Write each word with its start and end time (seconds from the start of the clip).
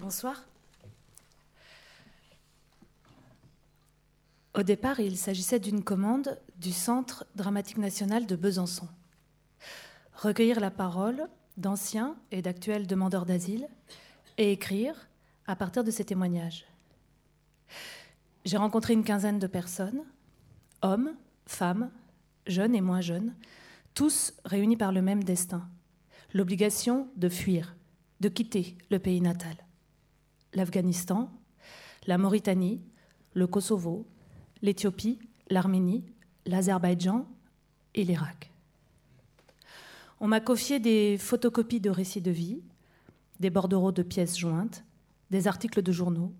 Bonsoir. 0.00 0.44
Au 4.54 4.62
départ, 4.62 5.00
il 5.00 5.16
s'agissait 5.16 5.58
d'une 5.58 5.82
commande 5.82 6.38
du 6.56 6.70
Centre 6.70 7.26
dramatique 7.34 7.78
national 7.78 8.26
de 8.26 8.36
Besançon. 8.36 8.86
Recueillir 10.14 10.60
la 10.60 10.70
parole 10.70 11.28
d'anciens 11.56 12.16
et 12.30 12.42
d'actuels 12.42 12.86
demandeurs 12.86 13.26
d'asile 13.26 13.66
et 14.36 14.52
écrire 14.52 15.08
à 15.48 15.56
partir 15.56 15.82
de 15.82 15.90
ces 15.90 16.04
témoignages. 16.04 16.64
J'ai 18.44 18.56
rencontré 18.56 18.92
une 18.92 19.04
quinzaine 19.04 19.40
de 19.40 19.48
personnes, 19.48 20.04
hommes, 20.80 21.16
femmes, 21.46 21.90
jeunes 22.46 22.76
et 22.76 22.80
moins 22.80 23.00
jeunes, 23.00 23.34
tous 23.94 24.32
réunis 24.44 24.76
par 24.76 24.92
le 24.92 25.02
même 25.02 25.24
destin, 25.24 25.68
l'obligation 26.34 27.08
de 27.16 27.28
fuir, 27.28 27.74
de 28.20 28.28
quitter 28.28 28.78
le 28.90 29.00
pays 29.00 29.20
natal. 29.20 29.56
L'Afghanistan, 30.54 31.30
la 32.06 32.18
Mauritanie, 32.18 32.80
le 33.34 33.46
Kosovo, 33.46 34.06
l'Éthiopie, 34.62 35.18
l'Arménie, 35.50 36.04
l'Azerbaïdjan 36.46 37.26
et 37.94 38.04
l'Irak. 38.04 38.50
On 40.20 40.26
m'a 40.26 40.40
confié 40.40 40.80
des 40.80 41.16
photocopies 41.18 41.80
de 41.80 41.90
récits 41.90 42.20
de 42.20 42.30
vie, 42.30 42.60
des 43.40 43.50
bordereaux 43.50 43.92
de 43.92 44.02
pièces 44.02 44.36
jointes, 44.36 44.84
des 45.30 45.46
articles 45.46 45.82
de 45.82 45.92
journaux, 45.92 46.32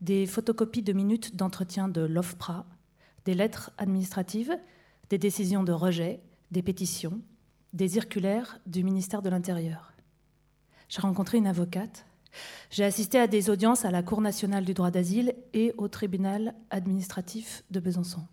des 0.00 0.26
photocopies 0.26 0.82
de 0.82 0.92
minutes 0.92 1.36
d'entretien 1.36 1.88
de 1.88 2.00
l'OFPRA, 2.00 2.66
des 3.24 3.34
lettres 3.34 3.70
administratives, 3.78 4.58
des 5.10 5.18
décisions 5.18 5.62
de 5.62 5.72
rejet, 5.72 6.20
des 6.50 6.62
pétitions, 6.62 7.20
des 7.72 7.88
circulaires 7.88 8.60
du 8.66 8.84
ministère 8.84 9.22
de 9.22 9.30
l'Intérieur. 9.30 9.92
J'ai 10.88 11.00
rencontré 11.00 11.38
une 11.38 11.46
avocate. 11.46 12.06
J'ai 12.70 12.84
assisté 12.84 13.18
à 13.18 13.26
des 13.26 13.50
audiences 13.50 13.84
à 13.84 13.90
la 13.90 14.02
Cour 14.02 14.20
nationale 14.20 14.64
du 14.64 14.74
droit 14.74 14.90
d'asile 14.90 15.34
et 15.52 15.72
au 15.76 15.88
tribunal 15.88 16.54
administratif 16.70 17.64
de 17.70 17.80
Besançon. 17.80 18.26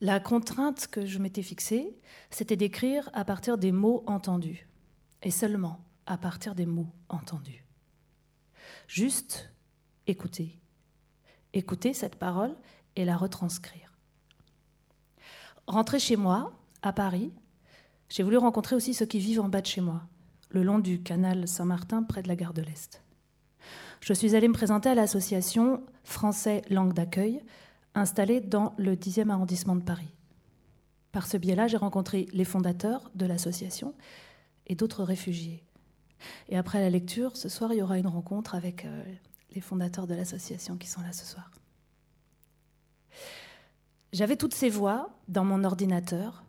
La 0.00 0.20
contrainte 0.20 0.86
que 0.88 1.06
je 1.06 1.18
m'étais 1.18 1.42
fixée, 1.42 1.96
c'était 2.30 2.56
d'écrire 2.56 3.08
à 3.12 3.24
partir 3.24 3.58
des 3.58 3.72
mots 3.72 4.02
entendus, 4.06 4.68
et 5.22 5.30
seulement 5.30 5.84
à 6.06 6.18
partir 6.18 6.54
des 6.54 6.66
mots 6.66 6.92
entendus. 7.08 7.64
Juste 8.86 9.50
écouter. 10.06 10.58
Écouter 11.52 11.94
cette 11.94 12.16
parole 12.16 12.54
et 12.96 13.04
la 13.04 13.16
retranscrire. 13.16 13.92
Rentrer 15.66 15.98
chez 15.98 16.16
moi, 16.16 16.52
à 16.82 16.92
Paris, 16.92 17.32
j'ai 18.08 18.22
voulu 18.22 18.36
rencontrer 18.36 18.76
aussi 18.76 18.92
ceux 18.92 19.06
qui 19.06 19.18
vivent 19.18 19.40
en 19.40 19.48
bas 19.48 19.62
de 19.62 19.66
chez 19.66 19.80
moi, 19.80 20.02
le 20.54 20.62
long 20.62 20.78
du 20.78 21.02
canal 21.02 21.48
Saint-Martin 21.48 22.04
près 22.04 22.22
de 22.22 22.28
la 22.28 22.36
gare 22.36 22.54
de 22.54 22.62
l'Est. 22.62 23.02
Je 24.00 24.12
suis 24.14 24.36
allée 24.36 24.46
me 24.46 24.54
présenter 24.54 24.88
à 24.88 24.94
l'association 24.94 25.82
Français 26.04 26.62
Langue 26.70 26.92
d'accueil, 26.92 27.42
installée 27.96 28.40
dans 28.40 28.72
le 28.76 28.94
10e 28.94 29.30
arrondissement 29.30 29.74
de 29.74 29.82
Paris. 29.82 30.14
Par 31.10 31.26
ce 31.26 31.36
biais-là, 31.36 31.66
j'ai 31.66 31.76
rencontré 31.76 32.26
les 32.32 32.44
fondateurs 32.44 33.10
de 33.16 33.26
l'association 33.26 33.94
et 34.68 34.76
d'autres 34.76 35.02
réfugiés. 35.02 35.64
Et 36.48 36.56
après 36.56 36.80
la 36.80 36.90
lecture, 36.90 37.36
ce 37.36 37.48
soir, 37.48 37.72
il 37.72 37.78
y 37.78 37.82
aura 37.82 37.98
une 37.98 38.06
rencontre 38.06 38.54
avec 38.54 38.84
euh, 38.84 39.04
les 39.54 39.60
fondateurs 39.60 40.06
de 40.06 40.14
l'association 40.14 40.76
qui 40.76 40.86
sont 40.86 41.02
là 41.02 41.12
ce 41.12 41.24
soir. 41.24 41.50
J'avais 44.12 44.36
toutes 44.36 44.54
ces 44.54 44.70
voix 44.70 45.18
dans 45.26 45.44
mon 45.44 45.64
ordinateur, 45.64 46.44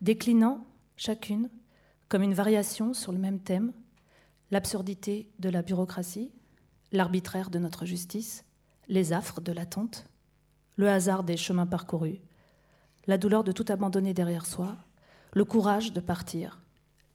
déclinant 0.00 0.64
chacune 0.96 1.50
comme 2.10 2.22
une 2.22 2.34
variation 2.34 2.92
sur 2.92 3.12
le 3.12 3.18
même 3.18 3.38
thème, 3.38 3.72
l'absurdité 4.50 5.30
de 5.38 5.48
la 5.48 5.62
bureaucratie, 5.62 6.32
l'arbitraire 6.90 7.50
de 7.50 7.60
notre 7.60 7.86
justice, 7.86 8.44
les 8.88 9.12
affres 9.12 9.40
de 9.40 9.52
l'attente, 9.52 10.06
le 10.74 10.90
hasard 10.90 11.22
des 11.22 11.36
chemins 11.36 11.68
parcourus, 11.68 12.20
la 13.06 13.16
douleur 13.16 13.44
de 13.44 13.52
tout 13.52 13.64
abandonner 13.68 14.12
derrière 14.12 14.44
soi, 14.44 14.76
le 15.34 15.44
courage 15.44 15.92
de 15.92 16.00
partir, 16.00 16.60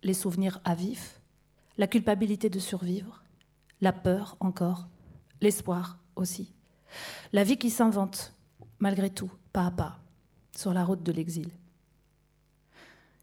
les 0.02 0.14
souvenirs 0.14 0.62
à 0.64 0.76
vif, 0.76 1.20
la 1.78 1.88
culpabilité 1.88 2.50
de 2.50 2.60
survivre, 2.60 3.22
la 3.82 3.92
peur 3.92 4.38
encore, 4.40 4.88
l'espoir 5.42 6.00
aussi, 6.16 6.54
la 7.34 7.44
vie 7.44 7.58
qui 7.58 7.70
s'invente 7.70 8.34
malgré 8.80 9.10
tout, 9.10 9.32
pas 9.52 9.66
à 9.66 9.72
pas, 9.72 10.00
sur 10.56 10.74
la 10.74 10.86
route 10.86 11.04
de 11.04 11.12
l'exil. 11.12 11.50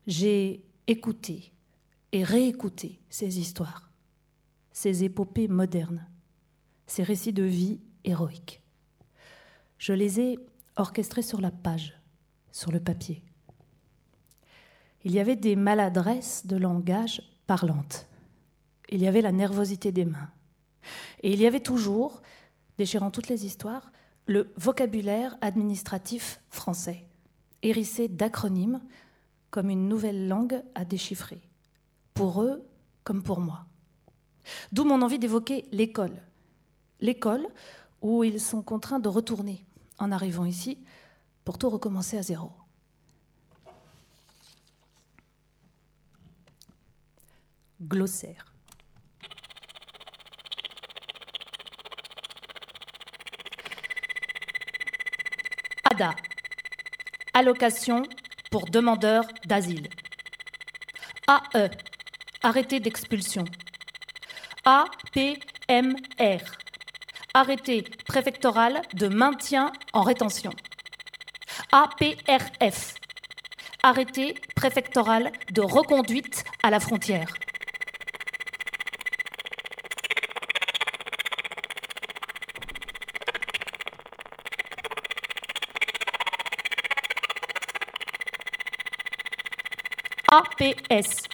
J'ai 0.06 0.62
écouté 0.86 1.52
et 2.12 2.24
réécouté 2.24 3.00
ces 3.08 3.40
histoires, 3.40 3.90
ces 4.70 5.04
épopées 5.04 5.48
modernes, 5.48 6.06
ces 6.86 7.02
récits 7.02 7.32
de 7.32 7.42
vie 7.42 7.80
héroïques. 8.04 8.62
Je 9.78 9.92
les 9.92 10.20
ai 10.20 10.38
orchestrés 10.76 11.22
sur 11.22 11.40
la 11.40 11.50
page, 11.50 11.98
sur 12.52 12.70
le 12.70 12.80
papier. 12.80 13.22
Il 15.04 15.12
y 15.12 15.20
avait 15.20 15.36
des 15.36 15.56
maladresses 15.56 16.46
de 16.46 16.56
langage 16.56 17.22
parlantes. 17.46 18.06
Il 18.88 19.02
y 19.02 19.08
avait 19.08 19.22
la 19.22 19.32
nervosité 19.32 19.90
des 19.90 20.04
mains. 20.04 20.30
Et 21.22 21.32
il 21.32 21.40
y 21.40 21.46
avait 21.46 21.60
toujours, 21.60 22.22
déchirant 22.78 23.10
toutes 23.10 23.28
les 23.28 23.46
histoires, 23.46 23.90
le 24.26 24.52
vocabulaire 24.56 25.36
administratif 25.40 26.40
français, 26.50 27.06
hérissé 27.62 28.08
d'acronymes 28.08 28.80
comme 29.50 29.70
une 29.70 29.88
nouvelle 29.88 30.28
langue 30.28 30.62
à 30.74 30.84
déchiffrer, 30.84 31.42
pour 32.14 32.42
eux 32.42 32.62
comme 33.04 33.22
pour 33.22 33.40
moi. 33.40 33.66
D'où 34.72 34.84
mon 34.84 35.02
envie 35.02 35.18
d'évoquer 35.18 35.66
l'école. 35.72 36.22
L'école 37.00 37.46
où 38.00 38.24
ils 38.24 38.40
sont 38.40 38.62
contraints 38.62 38.98
de 38.98 39.08
retourner 39.08 39.64
en 39.98 40.12
arrivant 40.12 40.44
ici 40.44 40.78
pour 41.44 41.58
tout 41.58 41.70
recommencer 41.70 42.18
à 42.18 42.22
zéro. 42.22 42.50
Glossaire. 47.80 48.52
ADA, 55.90 56.14
allocation 57.34 58.02
pour 58.50 58.66
demandeurs 58.66 59.26
d'asile. 59.44 59.88
AE, 61.28 61.70
arrêté 62.42 62.80
d'expulsion. 62.80 63.44
APMR, 64.64 66.40
arrêté 67.34 67.84
préfectoral 68.06 68.82
de 68.94 69.08
maintien 69.08 69.72
en 69.92 70.02
rétention. 70.02 70.52
APRF, 71.70 72.94
arrêté 73.82 74.34
préfectoral 74.54 75.32
de 75.52 75.62
reconduite 75.62 76.44
à 76.62 76.70
la 76.70 76.80
frontière. 76.80 77.34
APS, 90.28 91.24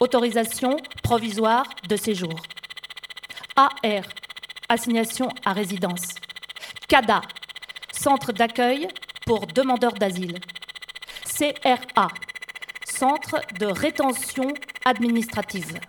autorisation 0.00 0.76
provisoire 1.02 1.66
de 1.88 1.96
séjour. 1.96 2.34
AR, 3.56 4.04
assignation 4.68 5.28
à 5.44 5.52
résidence. 5.52 6.16
CADA, 6.88 7.22
centre 7.92 8.32
d'accueil 8.32 8.88
pour 9.24 9.46
demandeurs 9.46 9.94
d'asile. 9.94 10.38
CRA, 11.24 12.08
centre 12.84 13.40
de 13.58 13.66
rétention 13.66 14.52
administrative. 14.84 15.80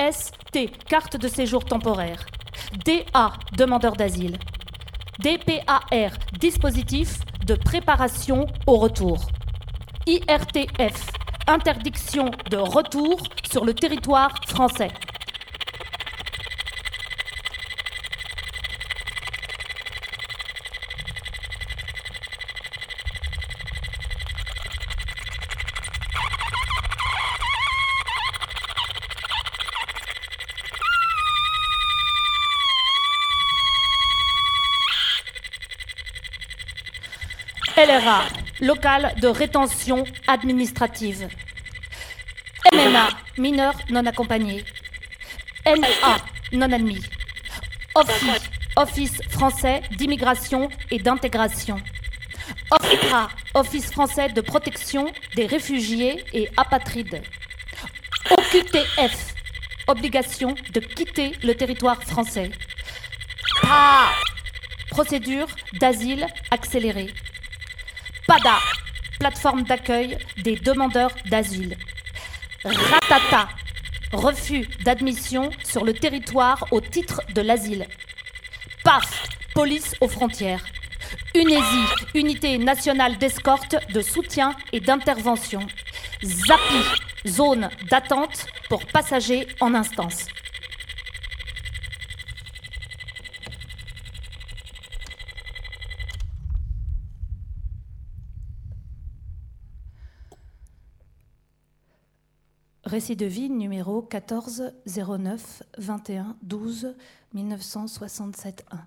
CST, 0.00 0.70
carte 0.88 1.18
de 1.18 1.28
séjour 1.28 1.62
temporaire. 1.62 2.24
DA, 2.86 3.34
demandeur 3.54 3.96
d'asile. 3.96 4.38
DPAR, 5.18 6.12
dispositif 6.38 7.18
de 7.44 7.54
préparation 7.54 8.46
au 8.66 8.76
retour. 8.76 9.26
IRTF, 10.06 11.10
interdiction 11.46 12.30
de 12.50 12.56
retour 12.56 13.18
sur 13.50 13.66
le 13.66 13.74
territoire 13.74 14.34
français. 14.46 14.88
Local 38.60 39.14
de 39.20 39.28
rétention 39.28 40.04
administrative. 40.26 41.28
MMA, 42.72 43.08
mineur 43.38 43.74
non 43.90 44.04
accompagné. 44.06 44.64
NA, 45.66 46.16
non 46.52 46.72
admis. 46.72 47.02
Office 48.76 49.20
français 49.28 49.82
d'immigration 49.96 50.68
et 50.90 50.98
d'intégration. 50.98 51.76
OFRA, 52.70 53.28
Office 53.54 53.90
français 53.90 54.28
de 54.28 54.40
protection 54.40 55.10
des 55.34 55.46
réfugiés 55.46 56.24
et 56.32 56.48
apatrides. 56.56 57.22
OQTF, 58.30 59.34
obligation 59.88 60.54
de 60.72 60.80
quitter 60.80 61.32
le 61.42 61.54
territoire 61.54 62.02
français. 62.02 62.50
PA, 63.62 64.10
procédure 64.90 65.48
d'asile 65.80 66.26
accélérée. 66.50 67.10
PADA, 68.30 68.60
plateforme 69.18 69.64
d'accueil 69.64 70.16
des 70.44 70.54
demandeurs 70.54 71.10
d'asile. 71.28 71.76
Ratata, 72.64 73.48
refus 74.12 74.68
d'admission 74.84 75.50
sur 75.64 75.84
le 75.84 75.92
territoire 75.92 76.64
au 76.70 76.80
titre 76.80 77.22
de 77.34 77.40
l'asile. 77.40 77.88
PAF, 78.84 79.26
police 79.52 79.96
aux 80.00 80.06
frontières. 80.06 80.64
UNESI, 81.34 81.84
unité 82.14 82.56
nationale 82.58 83.18
d'escorte, 83.18 83.74
de 83.92 84.00
soutien 84.00 84.54
et 84.72 84.78
d'intervention. 84.78 85.66
ZAPI, 86.22 86.84
zone 87.26 87.68
d'attente 87.90 88.46
pour 88.68 88.86
passagers 88.86 89.48
en 89.60 89.74
instance. 89.74 90.28
Récit 102.90 103.14
de 103.14 103.26
vie 103.26 103.48
numéro 103.48 104.02
14 104.02 104.72
09 104.84 105.62
21 105.78 106.36
12 106.42 106.96
1967 107.34 108.66
1. 108.68 108.86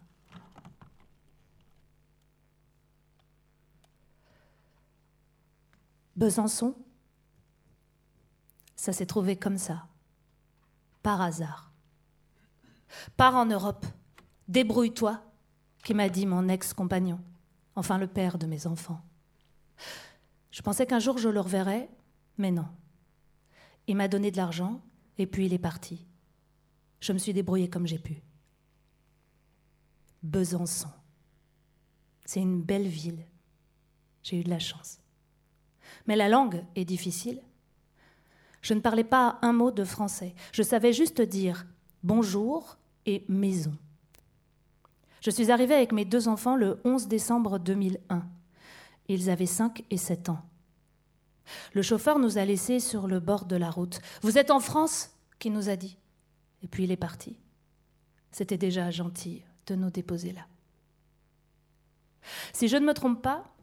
Besançon, 6.18 6.76
ça 8.76 8.92
s'est 8.92 9.06
trouvé 9.06 9.38
comme 9.38 9.58
ça, 9.58 9.88
par 11.02 11.22
hasard. 11.22 11.72
Pars 13.16 13.36
en 13.36 13.46
Europe, 13.46 13.86
débrouille-toi, 14.50 15.22
qui 15.82 15.94
m'a 15.94 16.10
dit 16.10 16.26
mon 16.26 16.50
ex-compagnon, 16.50 17.22
enfin 17.78 17.98
le 17.98 18.08
père 18.08 18.38
de 18.38 18.48
mes 18.48 18.68
enfants. 18.68 19.02
Je 20.52 20.62
pensais 20.62 20.86
qu'un 20.86 21.00
jour 21.00 21.18
je 21.18 21.30
le 21.30 21.40
reverrais, 21.40 21.90
mais 22.38 22.52
non. 22.52 22.68
Il 23.88 23.96
m'a 23.96 24.08
donné 24.08 24.32
de 24.32 24.38
l'argent 24.38 24.82
et 25.18 25.28
puis 25.28 25.46
il 25.46 25.54
est 25.54 25.60
parti. 25.60 26.06
Je 27.00 27.14
me 27.14 27.18
suis 27.18 27.34
débrouillée 27.34 27.70
comme 27.70 27.88
j'ai 27.88 28.00
pu. 28.00 28.22
Besançon. 30.22 30.90
C'est 32.26 32.40
une 32.40 32.62
belle 32.62 32.88
ville. 32.88 33.26
J'ai 34.24 34.40
eu 34.40 34.44
de 34.44 34.50
la 34.50 34.60
chance. 34.60 35.00
Mais 36.08 36.16
la 36.16 36.30
langue 36.30 36.64
est 36.76 36.86
difficile. 36.86 37.42
Je 38.62 38.74
ne 38.74 38.80
parlais 38.80 39.04
pas 39.04 39.38
un 39.42 39.52
mot 39.52 39.72
de 39.72 39.84
français. 39.84 40.34
Je 40.54 40.64
savais 40.64 40.94
juste 40.94 41.22
dire 41.22 41.66
bonjour 42.04 42.78
et 43.06 43.26
maison. 43.28 43.76
Je 45.20 45.30
suis 45.30 45.52
arrivée 45.52 45.76
avec 45.76 45.92
mes 45.92 46.06
deux 46.06 46.28
enfants 46.28 46.56
le 46.56 46.80
11 46.86 47.08
décembre 47.08 47.60
2001. 47.60 48.26
Ils 49.10 49.30
avaient 49.30 49.46
5 49.46 49.84
et 49.90 49.98
7 49.98 50.30
ans. 50.30 50.42
Le 51.74 51.82
chauffeur 51.82 52.20
nous 52.20 52.38
a 52.38 52.46
laissés 52.46 52.80
sur 52.80 53.08
le 53.08 53.20
bord 53.20 53.46
de 53.46 53.56
la 53.56 53.70
route. 53.70 54.00
Vous 54.22 54.38
êtes 54.38 54.52
en 54.52 54.60
France? 54.60 55.10
qui 55.44 55.50
nous 55.50 55.68
a 55.68 55.76
dit. 55.76 55.98
Et 56.62 56.70
puis 56.70 56.86
il 56.86 56.92
est 56.92 56.96
parti. 56.96 57.36
C'était 58.32 58.58
déjà 58.58 58.92
gentil 58.92 59.44
de 59.66 59.76
nous 59.76 59.90
déposer 59.90 60.32
là. 60.32 60.48
Si 62.54 62.70
je 62.70 62.78
ne 62.78 62.86
me 62.86 62.94
trompe 62.94 63.22
pas, 63.22 63.54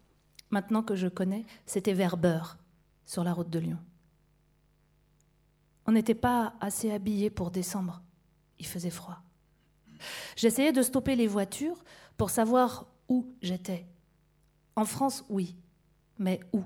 maintenant 0.51 0.83
que 0.83 0.95
je 0.95 1.09
connais, 1.09 1.47
c'était 1.65 1.95
vers 1.95 2.19
Beurre, 2.19 2.59
sur 3.07 3.25
la 3.25 3.33
route 3.33 3.49
de 3.49 3.59
Lyon. 3.59 3.79
On 5.87 5.93
n'était 5.93 6.15
pas 6.15 6.53
assez 6.61 6.91
habillés 6.91 7.31
pour 7.31 7.51
décembre. 7.51 8.03
Il 8.59 8.67
faisait 8.67 8.91
froid. 8.91 9.23
J'essayais 10.37 10.73
de 10.73 10.83
stopper 10.83 11.17
les 11.17 11.29
voitures 11.29 11.83
pour 12.19 12.29
savoir 12.29 12.89
où 13.09 13.35
j'étais. 13.41 13.87
En 14.77 14.85
France, 14.85 15.25
oui, 15.31 15.57
mais 16.19 16.41
où 16.53 16.59
où? 16.59 16.65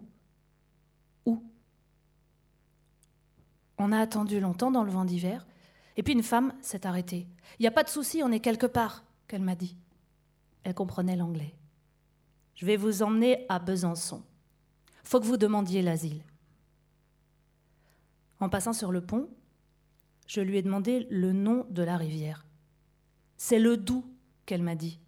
On 3.78 3.92
a 3.92 3.98
attendu 3.98 4.40
longtemps 4.40 4.70
dans 4.70 4.84
le 4.84 4.90
vent 4.90 5.04
d'hiver, 5.04 5.46
et 5.96 6.02
puis 6.02 6.12
une 6.12 6.22
femme 6.22 6.54
s'est 6.60 6.86
arrêtée. 6.86 7.26
Il 7.58 7.62
n'y 7.62 7.68
a 7.68 7.72
pas 7.72 7.84
de 7.84 7.88
souci, 7.88 8.22
on 8.22 8.32
est 8.32 8.40
quelque 8.40 8.66
part, 8.66 9.04
qu'elle 9.28 9.42
m'a 9.42 9.54
dit. 9.56 9.76
Elle 10.62 10.74
comprenait 10.74 11.16
l'anglais. 11.16 11.54
Je 12.54 12.66
vais 12.66 12.76
vous 12.76 13.02
emmener 13.02 13.46
à 13.48 13.58
Besançon. 13.58 14.22
Faut 15.02 15.20
que 15.20 15.26
vous 15.26 15.36
demandiez 15.36 15.82
l'asile. 15.82 16.22
En 18.40 18.48
passant 18.48 18.72
sur 18.72 18.92
le 18.92 19.00
pont, 19.00 19.28
je 20.26 20.40
lui 20.40 20.56
ai 20.56 20.62
demandé 20.62 21.06
le 21.10 21.32
nom 21.32 21.66
de 21.70 21.82
la 21.82 21.96
rivière. 21.96 22.46
C'est 23.36 23.58
le 23.58 23.76
Doubs, 23.76 24.04
qu'elle 24.46 24.62
m'a 24.62 24.74
dit. 24.74 25.00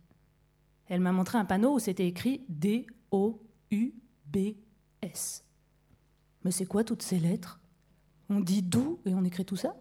Elle 0.88 1.00
m'a 1.00 1.12
montré 1.12 1.38
un 1.38 1.44
panneau 1.44 1.74
où 1.74 1.78
c'était 1.78 2.06
écrit 2.06 2.44
D-O-U-B-S. 2.48 3.44
Mais 6.44 6.50
c'est 6.50 6.66
quoi 6.66 6.84
toutes 6.84 7.02
ces 7.02 7.18
lettres? 7.18 7.60
On 8.28 8.40
dit 8.40 8.62
d'où 8.62 9.00
et 9.06 9.14
on 9.14 9.24
écrit 9.24 9.44
tout 9.44 9.56
ça 9.56 9.76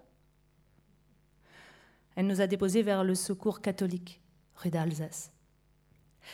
Elle 2.15 2.27
nous 2.27 2.41
a 2.41 2.47
déposés 2.47 2.83
vers 2.83 3.03
le 3.03 3.15
secours 3.15 3.61
catholique, 3.61 4.21
rue 4.55 4.69
d'Alsace. 4.69 5.31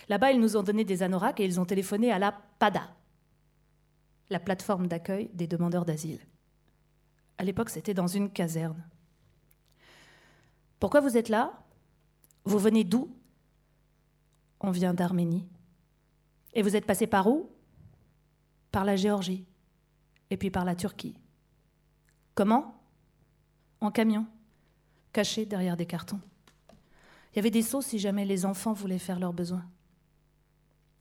Là-bas, 0.09 0.31
ils 0.31 0.39
nous 0.39 0.57
ont 0.57 0.63
donné 0.63 0.83
des 0.83 1.03
anoraks 1.03 1.39
et 1.39 1.45
ils 1.45 1.59
ont 1.59 1.65
téléphoné 1.65 2.11
à 2.11 2.19
la 2.19 2.31
PADA, 2.31 2.89
la 4.29 4.39
plateforme 4.39 4.87
d'accueil 4.87 5.29
des 5.33 5.47
demandeurs 5.47 5.85
d'asile. 5.85 6.19
À 7.37 7.43
l'époque, 7.43 7.69
c'était 7.69 7.93
dans 7.93 8.07
une 8.07 8.29
caserne. 8.29 8.83
Pourquoi 10.79 11.01
vous 11.01 11.17
êtes 11.17 11.29
là? 11.29 11.63
Vous 12.43 12.59
venez 12.59 12.83
d'où? 12.83 13.15
On 14.59 14.71
vient 14.71 14.93
d'Arménie. 14.93 15.47
Et 16.53 16.61
vous 16.61 16.75
êtes 16.75 16.85
passé 16.85 17.07
par 17.07 17.27
où? 17.27 17.49
Par 18.71 18.85
la 18.85 18.95
Géorgie 18.95 19.45
et 20.29 20.37
puis 20.37 20.49
par 20.49 20.65
la 20.65 20.75
Turquie. 20.75 21.15
Comment? 22.35 22.75
En 23.81 23.91
camion, 23.91 24.27
caché 25.11 25.45
derrière 25.45 25.77
des 25.77 25.85
cartons. 25.85 26.19
Il 27.31 27.37
y 27.37 27.39
avait 27.39 27.51
des 27.51 27.61
seaux 27.61 27.81
si 27.81 27.99
jamais 27.99 28.25
les 28.25 28.45
enfants 28.45 28.73
voulaient 28.73 28.99
faire 28.99 29.19
leurs 29.19 29.33
besoins. 29.33 29.65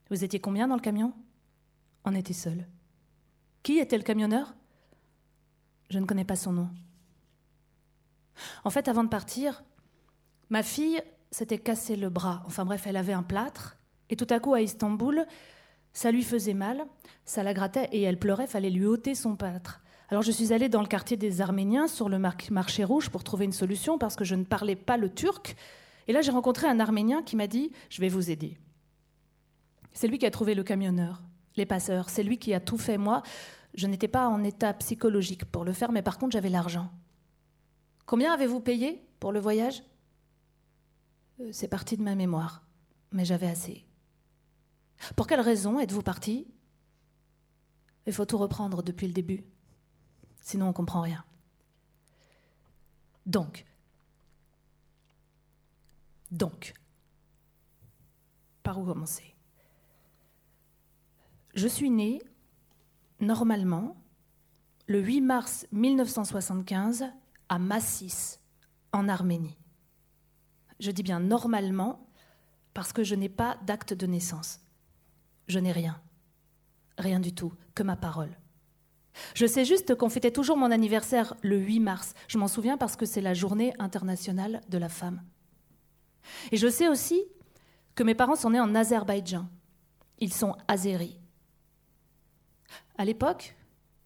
Vous 0.09 0.25
étiez 0.25 0.41
combien 0.41 0.67
dans 0.67 0.77
le 0.77 0.81
camion? 0.81 1.13
On 2.05 2.15
était 2.15 2.33
seuls. 2.33 2.67
Qui 3.63 3.79
était 3.79 3.99
le 3.99 4.03
camionneur? 4.03 4.55
Je 5.91 5.99
ne 5.99 6.07
connais 6.07 6.25
pas 6.25 6.37
son 6.37 6.53
nom. 6.53 6.71
En 8.65 8.71
fait, 8.71 8.89
avant 8.89 9.05
de 9.05 9.09
partir, 9.09 9.63
ma 10.49 10.63
fille 10.63 11.03
s'était 11.31 11.59
cassé 11.59 11.97
le 11.97 12.11
bras. 12.11 12.43
Enfin 12.47 12.65
bref, 12.65 12.87
elle 12.87 12.97
avait 12.97 13.13
un 13.13 13.23
plâtre. 13.23 13.77
Et 14.09 14.17
tout 14.17 14.27
à 14.31 14.41
coup, 14.41 14.55
à 14.55 14.63
Istanbul, 14.63 15.27
ça 15.93 16.11
lui 16.11 16.23
faisait 16.23 16.55
mal, 16.55 16.87
ça 17.25 17.43
la 17.43 17.55
grattait 17.55 17.89
et 17.93 18.03
elle 18.03 18.19
pleurait, 18.19 18.47
fallait 18.47 18.71
lui 18.71 18.87
ôter 18.87 19.15
son 19.15 19.37
pâtre. 19.37 19.81
Alors 20.11 20.23
je 20.25 20.33
suis 20.33 20.53
allée 20.53 20.69
dans 20.69 20.81
le 20.83 20.89
quartier 20.89 21.17
des 21.17 21.41
Arméniens 21.41 21.87
sur 21.87 22.09
le 22.09 22.19
marché 22.19 22.83
rouge 22.83 23.11
pour 23.11 23.23
trouver 23.23 23.45
une 23.45 23.53
solution 23.53 23.97
parce 23.97 24.17
que 24.17 24.25
je 24.25 24.35
ne 24.35 24.43
parlais 24.43 24.75
pas 24.75 24.97
le 24.97 25.09
turc. 25.09 25.55
Et 26.09 26.13
là 26.13 26.21
j'ai 26.21 26.33
rencontré 26.33 26.67
un 26.67 26.81
Arménien 26.81 27.23
qui 27.23 27.37
m'a 27.37 27.47
dit 27.47 27.71
Je 27.89 28.01
vais 28.01 28.09
vous 28.09 28.29
aider. 28.29 28.59
C'est 29.93 30.09
lui 30.09 30.19
qui 30.19 30.27
a 30.27 30.31
trouvé 30.33 30.57
le 30.57 30.65
camionneur, 30.65 31.23
les 31.57 31.65
passeurs, 31.65 32.11
c'est 32.11 32.25
lui 32.25 32.39
qui 32.39 32.53
a 32.55 32.61
tout 32.61 32.79
fait. 32.79 32.99
Moi, 32.99 33.23
je 33.75 33.87
n'étais 33.87 34.09
pas 34.09 34.29
en 34.29 34.43
état 34.43 34.73
psychologique 34.75 35.45
pour 35.45 35.65
le 35.65 35.73
faire, 35.73 35.93
mais 35.93 36.03
par 36.03 36.19
contre 36.19 36.33
j'avais 36.33 36.51
l'argent. 36.51 36.91
Combien 38.05 38.33
avez-vous 38.33 38.61
payé 38.61 39.07
pour 39.21 39.31
le 39.31 39.39
voyage? 39.39 39.85
Euh, 41.41 41.51
C'est 41.53 41.69
parti 41.69 41.97
de 41.97 42.03
ma 42.03 42.17
mémoire, 42.17 42.65
mais 43.13 43.25
j'avais 43.25 43.47
assez. 43.47 43.87
Pour 45.15 45.29
quelle 45.29 45.41
raison 45.41 45.79
êtes-vous 45.79 46.03
parti? 46.03 46.49
Il 48.09 48.13
faut 48.13 48.25
tout 48.25 48.39
reprendre 48.39 48.83
depuis 48.83 49.07
le 49.07 49.13
début, 49.13 49.45
sinon 50.41 50.69
on 50.69 50.73
comprend 50.73 51.01
rien. 51.01 51.25
Donc, 53.27 53.65
donc, 56.31 56.75
par 58.63 58.79
où 58.79 58.85
commencer? 58.85 59.35
Je 61.55 61.67
suis 61.67 61.91
née, 61.91 62.23
normalement, 63.21 63.97
le 64.87 65.01
8 65.01 65.21
mars 65.21 65.67
1975 65.73 67.05
à 67.49 67.59
Massis, 67.59 68.39
en 68.93 69.09
Arménie. 69.09 69.59
Je 70.79 70.91
dis 70.91 71.03
bien 71.03 71.21
normalement 71.21 72.09
parce 72.75 72.93
que 72.93 73.05
je 73.05 73.15
n'ai 73.15 73.29
pas 73.29 73.57
d'acte 73.67 73.93
de 73.93 74.07
naissance 74.07 74.61
je 75.51 75.59
n'ai 75.59 75.73
rien. 75.73 76.01
rien 76.97 77.21
du 77.21 77.35
tout, 77.35 77.53
que 77.75 77.83
ma 77.83 77.97
parole. 77.97 78.37
Je 79.35 79.47
sais 79.47 79.65
juste 79.65 79.95
qu'on 79.95 80.09
fêtait 80.09 80.31
toujours 80.31 80.57
mon 80.57 80.71
anniversaire 80.71 81.35
le 81.43 81.59
8 81.59 81.81
mars. 81.81 82.15
Je 82.29 82.39
m'en 82.39 82.49
souviens 82.49 82.77
parce 82.77 82.97
que 82.97 83.07
c'est 83.07 83.21
la 83.21 83.35
journée 83.35 83.75
internationale 83.79 84.61
de 84.69 84.79
la 84.79 84.89
femme. 84.89 85.23
Et 86.53 86.57
je 86.57 86.69
sais 86.69 86.89
aussi 86.89 87.23
que 87.95 88.03
mes 88.03 88.15
parents 88.15 88.37
sont 88.37 88.51
nés 88.51 88.61
en 88.61 88.75
Azerbaïdjan. 88.75 89.49
Ils 90.19 90.33
sont 90.33 90.57
azéris. 90.69 91.19
À 92.99 93.05
l'époque, 93.05 93.57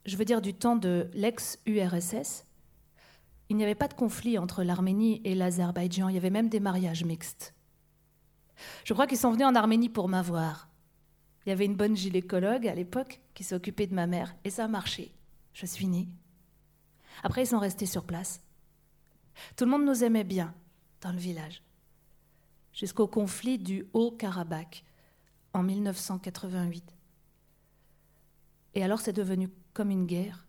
je 0.07 0.17
veux 0.17 0.25
dire 0.25 0.41
du 0.41 0.55
temps 0.55 0.77
de 0.77 1.11
l'ex-URSS, 1.15 2.45
il 3.51 3.57
n'y 3.57 3.65
avait 3.65 3.75
pas 3.75 3.89
de 3.89 3.95
conflit 3.95 4.39
entre 4.39 4.63
l'Arménie 4.63 5.21
et 5.25 5.35
l'Azerbaïdjan, 5.35 6.09
il 6.09 6.15
y 6.15 6.19
avait 6.19 6.31
même 6.31 6.49
des 6.49 6.61
mariages 6.61 7.05
mixtes. 7.05 7.55
Je 8.85 8.95
crois 8.95 9.07
qu'ils 9.07 9.19
sont 9.19 9.33
venus 9.33 9.47
en 9.47 9.55
Arménie 9.55 9.89
pour 9.89 10.09
m'avoir. 10.09 10.69
Il 11.45 11.51
y 11.51 11.53
avait 11.53 11.67
une 11.67 11.77
bonne 11.77 11.97
gynécologue 11.97 12.67
à 12.67 12.75
l'époque 12.75 13.21
qui 13.35 13.45
s'occupait 13.45 13.87
de 13.87 13.95
ma 13.95 14.07
mère, 14.07 14.35
et 14.45 14.51
ça 14.51 14.65
a 14.65 14.69
marché. 14.69 15.15
Je 15.53 15.67
suis 15.67 15.87
née. 15.87 16.09
Après, 17.23 17.43
ils 17.43 17.49
sont 17.49 17.59
restés 17.59 17.87
sur 17.87 18.05
place. 18.05 18.43
Tout 19.57 19.65
le 19.65 19.71
monde 19.71 19.85
nous 19.85 20.05
aimait 20.05 20.25
bien 20.25 20.55
dans 21.01 21.13
le 21.13 21.19
village, 21.19 21.63
jusqu'au 22.73 23.07
conflit 23.07 23.59
du 23.59 23.87
Haut-Karabakh 23.93 24.85
en 25.53 25.63
1988. 25.63 26.95
Et 28.75 28.83
alors, 28.83 29.01
c'est 29.01 29.13
devenu 29.13 29.51
comme 29.73 29.91
une 29.91 30.07
guerre. 30.07 30.47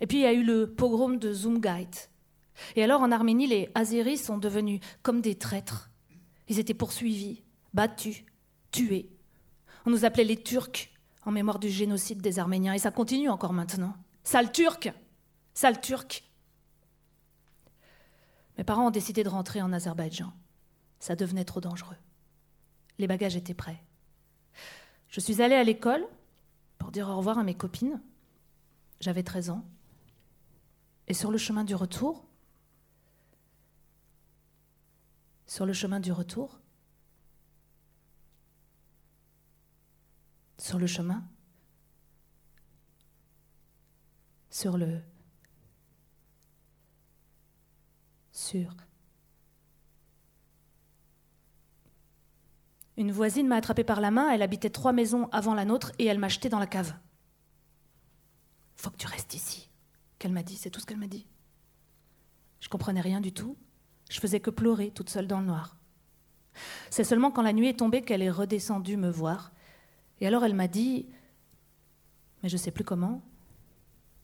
Et 0.00 0.06
puis, 0.06 0.18
il 0.18 0.22
y 0.22 0.26
a 0.26 0.32
eu 0.32 0.44
le 0.44 0.72
pogrom 0.72 1.18
de 1.18 1.32
Zumgait. 1.32 2.08
Et 2.76 2.82
alors, 2.82 3.00
en 3.00 3.10
Arménie, 3.12 3.46
les 3.46 3.70
Azéris 3.74 4.18
sont 4.18 4.38
devenus 4.38 4.80
comme 5.02 5.20
des 5.20 5.36
traîtres. 5.36 5.90
Ils 6.48 6.58
étaient 6.58 6.74
poursuivis, 6.74 7.42
battus, 7.72 8.24
tués. 8.70 9.08
On 9.86 9.90
nous 9.90 10.04
appelait 10.04 10.24
les 10.24 10.42
Turcs 10.42 10.88
en 11.24 11.30
mémoire 11.30 11.58
du 11.58 11.68
génocide 11.68 12.20
des 12.20 12.38
Arméniens, 12.38 12.74
et 12.74 12.78
ça 12.78 12.90
continue 12.90 13.28
encore 13.28 13.52
maintenant. 13.52 13.94
Sale 14.24 14.52
Turc 14.52 14.92
Sale 15.54 15.80
Turc 15.80 16.24
Mes 18.58 18.64
parents 18.64 18.88
ont 18.88 18.90
décidé 18.90 19.22
de 19.22 19.28
rentrer 19.28 19.62
en 19.62 19.72
Azerbaïdjan. 19.72 20.32
Ça 20.98 21.16
devenait 21.16 21.44
trop 21.44 21.60
dangereux. 21.60 21.96
Les 22.98 23.06
bagages 23.06 23.36
étaient 23.36 23.54
prêts. 23.54 23.82
Je 25.08 25.20
suis 25.20 25.42
allée 25.42 25.54
à 25.54 25.64
l'école 25.64 26.04
pour 26.78 26.90
dire 26.90 27.08
au 27.08 27.16
revoir 27.16 27.38
à 27.38 27.42
mes 27.42 27.54
copines. 27.54 28.00
J'avais 29.00 29.22
13 29.22 29.50
ans. 29.50 29.64
Et 31.08 31.14
sur 31.14 31.30
le 31.30 31.38
chemin 31.38 31.64
du 31.64 31.74
retour, 31.74 32.24
sur 35.46 35.66
le 35.66 35.72
chemin 35.72 36.00
du 36.00 36.12
retour, 36.12 36.61
sur 40.62 40.78
le 40.78 40.86
chemin, 40.86 41.24
sur 44.48 44.78
le, 44.78 45.00
sur. 48.30 48.76
Une 52.96 53.10
voisine 53.10 53.48
m'a 53.48 53.56
attrapé 53.56 53.82
par 53.82 54.00
la 54.00 54.12
main, 54.12 54.30
elle 54.30 54.40
habitait 54.40 54.70
trois 54.70 54.92
maisons 54.92 55.28
avant 55.32 55.54
la 55.54 55.64
nôtre 55.64 55.90
et 55.98 56.06
elle 56.06 56.20
m'a 56.20 56.28
jeté 56.28 56.48
dans 56.48 56.60
la 56.60 56.68
cave. 56.68 56.94
Faut 58.76 58.90
que 58.90 58.98
tu 58.98 59.08
restes 59.08 59.34
ici, 59.34 59.68
qu'elle 60.20 60.32
m'a 60.32 60.44
dit, 60.44 60.56
c'est 60.56 60.70
tout 60.70 60.78
ce 60.78 60.86
qu'elle 60.86 60.98
m'a 60.98 61.08
dit. 61.08 61.26
Je 62.60 62.68
comprenais 62.68 63.00
rien 63.00 63.20
du 63.20 63.32
tout, 63.32 63.56
je 64.08 64.20
faisais 64.20 64.38
que 64.38 64.50
pleurer 64.50 64.92
toute 64.92 65.10
seule 65.10 65.26
dans 65.26 65.40
le 65.40 65.46
noir. 65.46 65.76
C'est 66.88 67.02
seulement 67.02 67.32
quand 67.32 67.42
la 67.42 67.52
nuit 67.52 67.66
est 67.66 67.80
tombée 67.80 68.02
qu'elle 68.02 68.22
est 68.22 68.30
redescendue 68.30 68.96
me 68.96 69.10
voir 69.10 69.51
et 70.22 70.26
alors 70.28 70.44
elle 70.44 70.54
m'a 70.54 70.68
dit, 70.68 71.08
mais 72.42 72.48
je 72.48 72.54
ne 72.54 72.60
sais 72.60 72.70
plus 72.70 72.84
comment, 72.84 73.20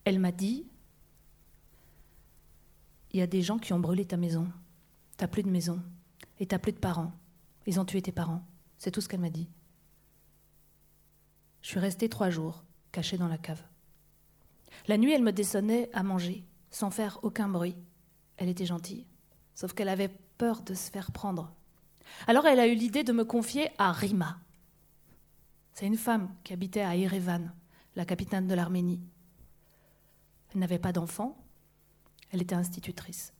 elle 0.04 0.20
m'a 0.20 0.30
dit, 0.30 0.64
il 3.10 3.18
y 3.18 3.22
a 3.22 3.26
des 3.26 3.42
gens 3.42 3.58
qui 3.58 3.72
ont 3.72 3.80
brûlé 3.80 4.04
ta 4.04 4.16
maison, 4.16 4.46
t'as 5.16 5.26
plus 5.26 5.42
de 5.42 5.50
maison, 5.50 5.82
et 6.38 6.46
t'as 6.46 6.60
plus 6.60 6.70
de 6.70 6.78
parents, 6.78 7.10
ils 7.66 7.80
ont 7.80 7.84
tué 7.84 8.00
tes 8.00 8.12
parents, 8.12 8.44
c'est 8.76 8.92
tout 8.92 9.00
ce 9.00 9.08
qu'elle 9.08 9.18
m'a 9.18 9.28
dit. 9.28 9.48
Je 11.62 11.68
suis 11.70 11.80
restée 11.80 12.08
trois 12.08 12.30
jours, 12.30 12.62
cachée 12.92 13.18
dans 13.18 13.26
la 13.26 13.36
cave. 13.36 13.60
La 14.86 14.98
nuit, 14.98 15.12
elle 15.12 15.24
me 15.24 15.32
descendait 15.32 15.90
à 15.94 16.04
manger, 16.04 16.44
sans 16.70 16.92
faire 16.92 17.18
aucun 17.24 17.48
bruit. 17.48 17.74
Elle 18.36 18.48
était 18.48 18.66
gentille, 18.66 19.04
sauf 19.56 19.72
qu'elle 19.72 19.88
avait 19.88 20.16
peur 20.36 20.62
de 20.62 20.74
se 20.74 20.92
faire 20.92 21.10
prendre. 21.10 21.52
Alors 22.28 22.46
elle 22.46 22.60
a 22.60 22.68
eu 22.68 22.76
l'idée 22.76 23.02
de 23.02 23.12
me 23.12 23.24
confier 23.24 23.70
à 23.78 23.90
Rima. 23.90 24.38
C'est 25.78 25.86
une 25.86 25.96
femme 25.96 26.34
qui 26.42 26.52
habitait 26.52 26.80
à 26.80 26.96
Erevan, 26.96 27.52
la 27.94 28.04
capitale 28.04 28.48
de 28.48 28.54
l'Arménie. 28.54 29.00
Elle 30.50 30.58
n'avait 30.58 30.80
pas 30.80 30.90
d'enfant, 30.90 31.38
elle 32.32 32.42
était 32.42 32.56
institutrice. 32.56 33.32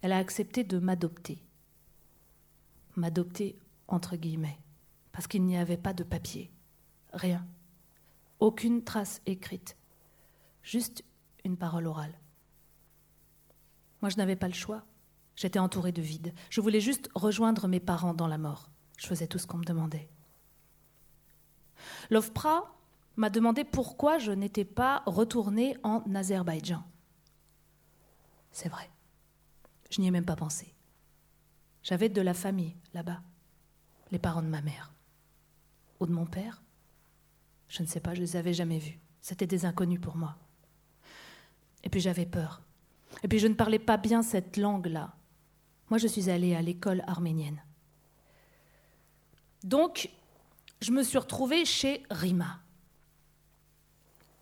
Elle 0.00 0.12
a 0.12 0.16
accepté 0.16 0.64
de 0.64 0.78
m'adopter. 0.78 1.44
M'adopter 2.96 3.58
entre 3.88 4.16
guillemets, 4.16 4.58
parce 5.12 5.26
qu'il 5.26 5.44
n'y 5.44 5.58
avait 5.58 5.76
pas 5.76 5.92
de 5.92 6.02
papier, 6.02 6.50
rien, 7.12 7.46
aucune 8.40 8.82
trace 8.82 9.20
écrite, 9.26 9.76
juste 10.62 11.04
une 11.44 11.58
parole 11.58 11.88
orale. 11.88 12.18
Moi, 14.00 14.08
je 14.08 14.16
n'avais 14.16 14.36
pas 14.36 14.48
le 14.48 14.54
choix. 14.54 14.82
J'étais 15.36 15.58
entourée 15.58 15.92
de 15.92 16.00
vide. 16.00 16.32
Je 16.48 16.62
voulais 16.62 16.80
juste 16.80 17.10
rejoindre 17.14 17.68
mes 17.68 17.80
parents 17.80 18.14
dans 18.14 18.28
la 18.28 18.38
mort. 18.38 18.70
Je 18.96 19.06
faisais 19.06 19.26
tout 19.26 19.36
ce 19.36 19.46
qu'on 19.46 19.58
me 19.58 19.64
demandait. 19.64 20.08
L'OFPRA 22.10 22.74
m'a 23.16 23.30
demandé 23.30 23.64
pourquoi 23.64 24.18
je 24.18 24.32
n'étais 24.32 24.64
pas 24.64 25.02
retournée 25.06 25.76
en 25.82 26.02
Azerbaïdjan. 26.14 26.82
C'est 28.52 28.68
vrai, 28.68 28.90
je 29.90 30.00
n'y 30.00 30.08
ai 30.08 30.10
même 30.10 30.24
pas 30.24 30.36
pensé. 30.36 30.74
J'avais 31.82 32.08
de 32.08 32.20
la 32.20 32.34
famille 32.34 32.74
là-bas, 32.94 33.20
les 34.10 34.18
parents 34.18 34.42
de 34.42 34.46
ma 34.46 34.62
mère. 34.62 34.92
Ou 36.00 36.06
de 36.06 36.12
mon 36.12 36.26
père 36.26 36.62
Je 37.68 37.82
ne 37.82 37.88
sais 37.88 38.00
pas, 38.00 38.14
je 38.14 38.20
les 38.20 38.36
avais 38.36 38.54
jamais 38.54 38.78
vus. 38.78 38.98
C'était 39.20 39.46
des 39.46 39.64
inconnus 39.64 40.00
pour 40.00 40.16
moi. 40.16 40.36
Et 41.84 41.88
puis 41.88 42.00
j'avais 42.00 42.26
peur. 42.26 42.62
Et 43.22 43.28
puis 43.28 43.38
je 43.38 43.46
ne 43.46 43.54
parlais 43.54 43.78
pas 43.78 43.96
bien 43.96 44.22
cette 44.22 44.56
langue-là. 44.56 45.14
Moi, 45.90 45.98
je 45.98 46.06
suis 46.06 46.30
allée 46.30 46.54
à 46.54 46.62
l'école 46.62 47.02
arménienne. 47.06 47.62
Donc, 49.62 50.10
je 50.82 50.90
me 50.90 51.04
suis 51.04 51.18
retrouvée 51.18 51.64
chez 51.64 52.02
Rima. 52.10 52.60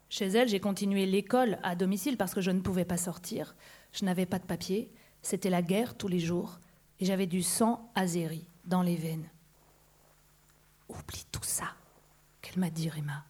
Chez 0.08 0.26
elle, 0.26 0.48
j'ai 0.48 0.58
continué 0.58 1.04
l'école 1.04 1.58
à 1.62 1.76
domicile 1.76 2.16
parce 2.16 2.34
que 2.34 2.40
je 2.40 2.50
ne 2.50 2.60
pouvais 2.60 2.86
pas 2.86 2.96
sortir. 2.96 3.54
Je 3.92 4.06
n'avais 4.06 4.26
pas 4.26 4.38
de 4.38 4.46
papier. 4.46 4.90
C'était 5.22 5.50
la 5.50 5.60
guerre 5.60 5.96
tous 5.96 6.08
les 6.08 6.18
jours. 6.18 6.58
Et 6.98 7.04
j'avais 7.04 7.26
du 7.26 7.42
sang 7.42 7.90
azéri 7.94 8.46
dans 8.64 8.82
les 8.82 8.96
veines. 8.96 9.28
Oublie 10.88 11.26
tout 11.30 11.44
ça, 11.44 11.74
qu'elle 12.40 12.58
m'a 12.58 12.70
dit, 12.70 12.88
Rima. 12.88 13.24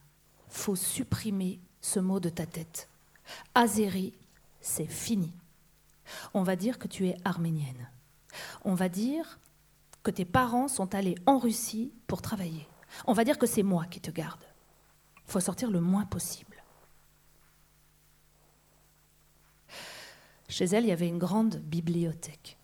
Faut 0.47 0.77
supprimer 0.77 1.59
ce 1.81 1.99
mot 1.99 2.19
de 2.19 2.29
ta 2.29 2.45
tête. 2.45 2.89
Azéri, 3.53 4.13
c'est 4.61 4.87
fini. 4.87 5.31
On 6.33 6.43
va 6.43 6.55
dire 6.55 6.79
que 6.79 6.87
tu 6.87 7.07
es 7.07 7.17
arménienne. 7.25 7.89
On 8.63 8.73
va 8.73 8.89
dire 8.89 9.39
que 10.01 10.11
tes 10.11 10.25
parents 10.25 10.67
sont 10.67 10.95
allés 10.95 11.15
en 11.25 11.37
Russie 11.37 11.91
pour 12.07 12.21
travailler. 12.21 12.67
On 13.05 13.13
va 13.13 13.23
dire 13.23 13.37
que 13.37 13.47
c'est 13.47 13.63
moi 13.63 13.85
qui 13.85 13.99
te 13.99 14.11
garde. 14.11 14.43
Il 15.27 15.31
faut 15.31 15.39
sortir 15.39 15.71
le 15.71 15.79
moins 15.79 16.05
possible. 16.05 16.63
Chez 20.49 20.65
elle, 20.65 20.83
il 20.83 20.89
y 20.89 20.91
avait 20.91 21.07
une 21.07 21.17
grande 21.17 21.57
bibliothèque. 21.57 22.57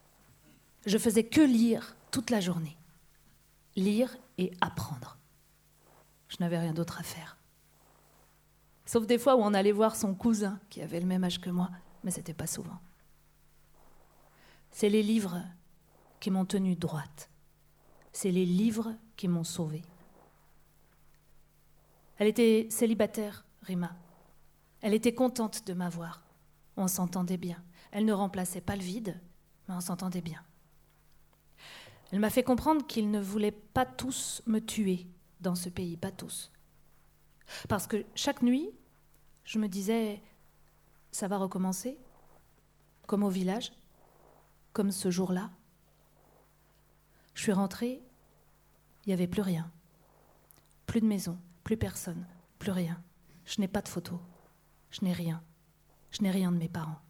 Je 0.86 0.98
faisais 0.98 1.24
que 1.24 1.42
lire 1.42 1.96
toute 2.12 2.30
la 2.30 2.42
journée. 2.42 2.78
Lire 3.76 4.16
et 4.38 4.52
apprendre. 4.60 5.18
Je 6.28 6.38
n'avais 6.40 6.60
rien 6.60 6.74
d'autre 6.74 7.00
à 7.00 7.04
faire. 7.04 7.38
Sauf 8.86 9.06
des 9.06 9.18
fois 9.18 9.36
où 9.36 9.40
on 9.40 9.54
allait 9.54 9.72
voir 9.72 9.96
son 9.96 10.14
cousin, 10.16 10.60
qui 10.70 10.82
avait 10.82 11.00
le 11.00 11.06
même 11.06 11.24
âge 11.24 11.40
que 11.40 11.50
moi, 11.50 11.70
mais 12.04 12.12
c'était 12.12 12.34
pas 12.34 12.48
souvent. 12.48 12.80
C'est 14.72 14.90
les 14.90 15.04
livres 15.04 15.42
qui 16.20 16.32
m'ont 16.32 16.46
tenue 16.46 16.76
droite. 16.76 17.30
C'est 18.12 18.32
les 18.32 18.46
livres 18.46 18.96
qui 19.16 19.28
m'ont 19.28 19.44
sauvée. 19.44 19.84
Elle 22.18 22.28
était 22.28 22.68
célibataire, 22.70 23.46
Rima. 23.62 23.96
Elle 24.82 24.94
était 24.94 25.14
contente 25.14 25.66
de 25.68 25.74
m'avoir. 25.74 26.24
On 26.76 26.88
s'entendait 26.88 27.38
bien. 27.38 27.64
Elle 27.92 28.06
ne 28.06 28.14
remplaçait 28.14 28.62
pas 28.62 28.76
le 28.76 28.82
vide, 28.82 29.20
mais 29.68 29.76
on 29.76 29.82
s'entendait 29.82 30.22
bien. 30.22 30.44
Elle 32.12 32.20
m'a 32.20 32.30
fait 32.30 32.44
comprendre 32.44 32.86
qu'ils 32.86 33.12
ne 33.12 33.20
voulaient 33.20 33.52
pas 33.52 33.86
tous 33.86 34.42
me 34.46 34.60
tuer 34.60 35.08
dans 35.42 35.56
ce 35.56 35.70
pays, 35.70 35.98
pas 35.98 36.12
tous. 36.12 36.52
Parce 37.68 37.88
que 37.88 38.06
chaque 38.16 38.42
nuit, 38.42 38.70
je 39.44 39.60
me 39.60 39.68
disais, 39.68 40.22
ça 41.12 41.28
va 41.28 41.38
recommencer, 41.38 41.98
comme 43.06 43.24
au 43.24 43.30
village, 43.30 43.72
comme 44.74 44.92
ce 44.92 45.12
jour-là. 45.12 45.50
Je 47.34 47.44
suis 47.44 47.52
rentrée, 47.52 48.02
il 49.06 49.10
n'y 49.10 49.14
avait 49.14 49.28
plus 49.28 49.42
rien, 49.42 49.72
plus 50.86 51.02
de 51.02 51.06
maison, 51.06 51.38
plus 51.68 51.76
personne, 51.76 52.26
plus 52.60 52.72
rien. 52.72 52.98
Je 53.44 53.60
n'ai 53.60 53.68
pas 53.68 53.82
de 53.82 53.90
photos. 53.90 54.22
Je 54.90 55.04
n'ai 55.04 55.12
rien. 55.12 55.44
Je 56.12 56.22
n'ai 56.22 56.32
rien 56.32 56.50
de 56.50 56.58
mes 56.58 56.70
parents. 56.70 57.02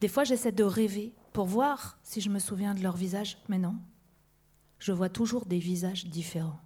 Des 0.00 0.08
fois, 0.08 0.24
j'essaie 0.24 0.50
de 0.50 0.64
rêver 0.64 1.12
pour 1.34 1.44
voir 1.44 1.98
si 2.02 2.22
je 2.22 2.30
me 2.30 2.38
souviens 2.38 2.74
de 2.74 2.82
leur 2.82 2.96
visage, 2.96 3.36
mais 3.50 3.58
non. 3.58 3.76
Je 4.78 4.92
vois 4.92 5.10
toujours 5.10 5.44
des 5.44 5.58
visages 5.58 6.06
différents. 6.06 6.58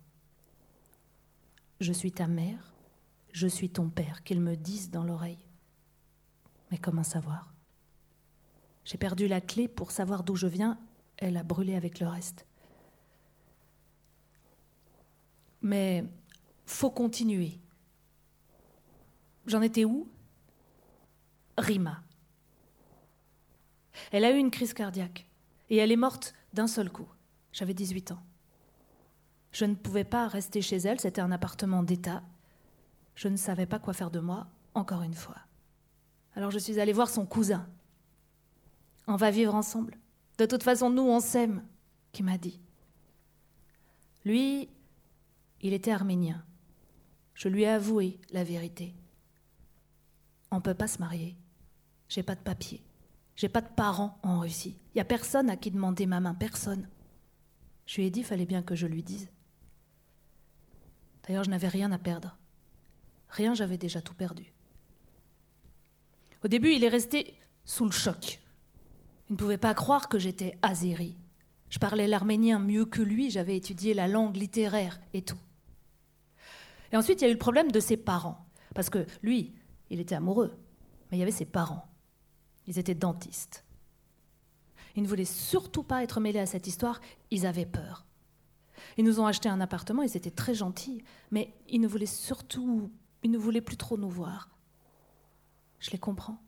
Je 1.80 1.92
suis 1.92 2.12
ta 2.12 2.28
mère, 2.28 2.76
je 3.32 3.48
suis 3.48 3.70
ton 3.70 3.90
père, 3.90 4.22
qu'ils 4.22 4.40
me 4.40 4.54
disent 4.54 4.90
dans 4.90 5.02
l'oreille. 5.02 5.44
Mais 6.70 6.78
comment 6.78 7.02
savoir? 7.02 7.52
J'ai 8.84 8.98
perdu 8.98 9.26
la 9.26 9.40
clé 9.40 9.66
pour 9.66 9.90
savoir 9.90 10.22
d'où 10.22 10.36
je 10.36 10.46
viens, 10.46 10.78
elle 11.16 11.36
a 11.36 11.42
brûlé 11.42 11.74
avec 11.74 11.98
le 11.98 12.06
reste. 12.06 12.46
Mais 15.64 16.04
faut 16.66 16.90
continuer. 16.90 17.58
J'en 19.46 19.62
étais 19.62 19.86
où? 19.86 20.06
Rima. 21.56 22.02
Elle 24.12 24.26
a 24.26 24.30
eu 24.30 24.36
une 24.36 24.50
crise 24.50 24.74
cardiaque 24.74 25.26
et 25.70 25.78
elle 25.78 25.90
est 25.90 25.96
morte 25.96 26.34
d'un 26.52 26.66
seul 26.66 26.90
coup. 26.90 27.08
J'avais 27.50 27.72
18 27.72 28.12
ans. 28.12 28.22
Je 29.52 29.64
ne 29.64 29.74
pouvais 29.74 30.04
pas 30.04 30.28
rester 30.28 30.60
chez 30.60 30.76
elle, 30.76 31.00
c'était 31.00 31.22
un 31.22 31.32
appartement 31.32 31.82
d'État. 31.82 32.22
Je 33.14 33.28
ne 33.28 33.36
savais 33.36 33.66
pas 33.66 33.78
quoi 33.78 33.94
faire 33.94 34.10
de 34.10 34.20
moi, 34.20 34.48
encore 34.74 35.00
une 35.02 35.14
fois. 35.14 35.38
Alors 36.36 36.50
je 36.50 36.58
suis 36.58 36.78
allée 36.78 36.92
voir 36.92 37.08
son 37.08 37.24
cousin. 37.24 37.66
On 39.06 39.16
va 39.16 39.30
vivre 39.30 39.54
ensemble. 39.54 39.96
De 40.36 40.44
toute 40.44 40.62
façon, 40.62 40.90
nous, 40.90 41.02
on 41.02 41.20
s'aime, 41.20 41.64
qui 42.12 42.22
m'a 42.22 42.36
dit. 42.36 42.60
Lui, 44.24 44.68
il 45.64 45.72
était 45.72 45.92
arménien. 45.92 46.44
Je 47.32 47.48
lui 47.48 47.62
ai 47.62 47.68
avoué 47.68 48.20
la 48.30 48.44
vérité. 48.44 48.94
On 50.50 50.56
ne 50.56 50.60
peut 50.60 50.74
pas 50.74 50.86
se 50.86 50.98
marier. 50.98 51.36
J'ai 52.06 52.22
pas 52.22 52.34
de 52.34 52.42
papier. 52.42 52.84
J'ai 53.34 53.48
pas 53.48 53.62
de 53.62 53.72
parents 53.74 54.18
en 54.22 54.40
Russie. 54.40 54.76
Il 54.88 54.98
n'y 54.98 55.00
a 55.00 55.06
personne 55.06 55.48
à 55.48 55.56
qui 55.56 55.70
demander 55.70 56.04
ma 56.04 56.20
main, 56.20 56.34
personne. 56.34 56.86
Je 57.86 57.96
lui 57.96 58.04
ai 58.06 58.10
dit, 58.10 58.22
fallait 58.22 58.44
bien 58.44 58.62
que 58.62 58.74
je 58.74 58.86
lui 58.86 59.02
dise. 59.02 59.30
D'ailleurs, 61.26 61.44
je 61.44 61.50
n'avais 61.50 61.68
rien 61.68 61.90
à 61.92 61.98
perdre. 61.98 62.36
Rien, 63.30 63.54
j'avais 63.54 63.78
déjà 63.78 64.02
tout 64.02 64.14
perdu. 64.14 64.52
Au 66.44 66.48
début, 66.48 66.74
il 66.74 66.84
est 66.84 66.88
resté 66.88 67.38
sous 67.64 67.86
le 67.86 67.90
choc. 67.90 68.38
Il 69.30 69.32
ne 69.32 69.38
pouvait 69.38 69.56
pas 69.56 69.72
croire 69.72 70.10
que 70.10 70.18
j'étais 70.18 70.58
azéri. 70.60 71.16
Je 71.70 71.78
parlais 71.78 72.06
l'arménien 72.06 72.58
mieux 72.58 72.84
que 72.84 73.00
lui, 73.00 73.30
j'avais 73.30 73.56
étudié 73.56 73.94
la 73.94 74.08
langue 74.08 74.36
littéraire 74.36 75.00
et 75.14 75.22
tout. 75.22 75.38
Et 76.92 76.96
ensuite, 76.96 77.20
il 77.20 77.24
y 77.24 77.26
a 77.26 77.30
eu 77.30 77.34
le 77.34 77.38
problème 77.38 77.70
de 77.70 77.80
ses 77.80 77.96
parents. 77.96 78.46
Parce 78.74 78.90
que 78.90 79.06
lui, 79.22 79.54
il 79.90 80.00
était 80.00 80.14
amoureux, 80.14 80.56
mais 81.10 81.16
il 81.16 81.20
y 81.20 81.22
avait 81.22 81.30
ses 81.30 81.44
parents. 81.44 81.86
Ils 82.66 82.78
étaient 82.78 82.94
dentistes. 82.94 83.64
Ils 84.96 85.02
ne 85.02 85.08
voulaient 85.08 85.24
surtout 85.24 85.82
pas 85.82 86.02
être 86.02 86.20
mêlés 86.20 86.38
à 86.38 86.46
cette 86.46 86.66
histoire, 86.66 87.00
ils 87.30 87.46
avaient 87.46 87.66
peur. 87.66 88.06
Ils 88.96 89.04
nous 89.04 89.20
ont 89.20 89.26
acheté 89.26 89.48
un 89.48 89.60
appartement, 89.60 90.02
ils 90.02 90.16
étaient 90.16 90.30
très 90.30 90.54
gentils, 90.54 91.02
mais 91.30 91.54
ils 91.68 91.80
ne 91.80 91.88
voulaient 91.88 92.06
surtout, 92.06 92.90
ils 93.22 93.30
ne 93.30 93.38
voulaient 93.38 93.60
plus 93.60 93.76
trop 93.76 93.96
nous 93.96 94.08
voir. 94.08 94.50
Je 95.80 95.90
les 95.90 95.98
comprends. 95.98 96.38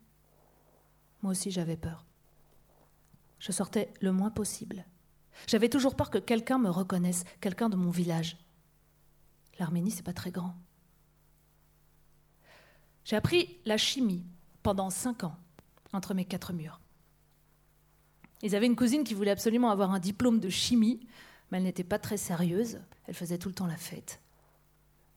Moi 1.21 1.31
aussi 1.31 1.51
j'avais 1.51 1.77
peur. 1.77 2.05
Je 3.39 3.51
sortais 3.51 3.93
le 4.01 4.11
moins 4.11 4.31
possible. 4.31 4.85
J'avais 5.45 5.69
toujours 5.69 5.95
peur 5.95 6.09
que 6.09 6.17
quelqu'un 6.17 6.57
me 6.57 6.69
reconnaisse, 6.69 7.23
quelqu'un 7.41 7.69
de 7.69 7.75
mon 7.75 7.91
village. 7.91 8.37
L'Arménie, 9.59 9.91
c'est 9.91 10.03
pas 10.03 10.13
très 10.13 10.31
grand. 10.31 10.55
J'ai 13.03 13.15
appris 13.15 13.57
la 13.65 13.77
chimie 13.77 14.25
pendant 14.63 14.89
cinq 14.89 15.23
ans 15.23 15.37
entre 15.93 16.13
mes 16.13 16.25
quatre 16.25 16.53
murs. 16.53 16.81
Ils 18.43 18.55
avaient 18.55 18.65
une 18.65 18.75
cousine 18.75 19.03
qui 19.03 19.13
voulait 19.13 19.31
absolument 19.31 19.71
avoir 19.71 19.91
un 19.91 19.99
diplôme 19.99 20.39
de 20.39 20.49
chimie, 20.49 21.07
mais 21.49 21.57
elle 21.57 21.63
n'était 21.63 21.83
pas 21.83 21.99
très 21.99 22.17
sérieuse, 22.17 22.79
elle 23.05 23.15
faisait 23.15 23.37
tout 23.37 23.47
le 23.47 23.55
temps 23.55 23.65
la 23.65 23.77
fête. 23.77 24.21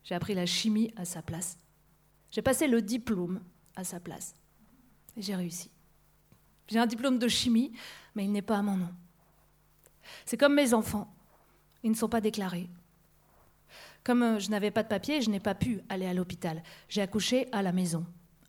J'ai 0.05 0.15
appris 0.15 0.35
la 0.35 0.47
chimie 0.47 0.93
à 0.97 1.05
sa 1.05 1.21
place. 1.21 1.59
J'ai 2.31 2.43
passé 2.43 2.67
le 2.67 2.81
diplôme 2.81 3.41
à 3.77 3.85
sa 3.85 4.01
place. 4.01 4.35
Et 5.17 5.23
j'ai 5.23 5.35
réussi. 5.35 5.71
J'ai 6.69 6.79
un 6.79 6.87
diplôme 6.87 7.19
de 7.19 7.29
chimie, 7.29 7.73
mais 8.15 8.25
il 8.25 8.33
n'est 8.33 8.43
pas 8.43 8.59
à 8.59 8.63
mon 8.63 8.77
nom. 8.77 8.95
C'est 10.25 10.37
comme 10.37 10.55
mes 10.55 10.73
enfants. 10.73 11.13
Ils 11.83 11.91
ne 11.91 11.97
sont 11.97 12.09
pas 12.09 12.21
déclarés. 12.21 12.71
Comme 14.05 14.23
euh, 14.23 14.39
je 14.39 14.51
n'avais 14.51 14.71
pas 14.71 14.83
de 14.83 14.89
papier, 14.89 15.21
je 15.21 15.31
n'ai 15.31 15.41
pas 15.41 15.55
pu 15.55 15.81
aller 15.89 16.07
à 16.07 16.15
l'hôpital. 16.15 16.63
J'ai 16.89 17.03
accouché 17.03 17.49
à 17.53 17.63
la 17.63 17.73
maison, 17.73 18.07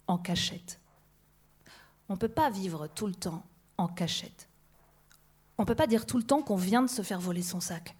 en 0.08 0.18
cachette. 0.18 0.80
On 2.10 2.14
ne 2.14 2.20
peut 2.20 2.30
pas 2.30 2.50
vivre 2.50 2.88
tout 2.88 3.08
le 3.08 3.16
temps 3.16 3.44
en 3.78 3.88
cachette. 3.88 4.50
On 5.58 5.64
ne 5.64 5.68
peut 5.68 5.76
pas 5.76 5.88
dire 5.88 6.06
tout 6.06 6.18
le 6.18 6.24
temps 6.24 6.42
qu'on 6.42 6.56
vient 6.56 6.82
de 6.82 6.90
se 6.90 7.02
faire 7.02 7.20
voler 7.20 7.42
son 7.42 7.60
sac. 7.60 7.96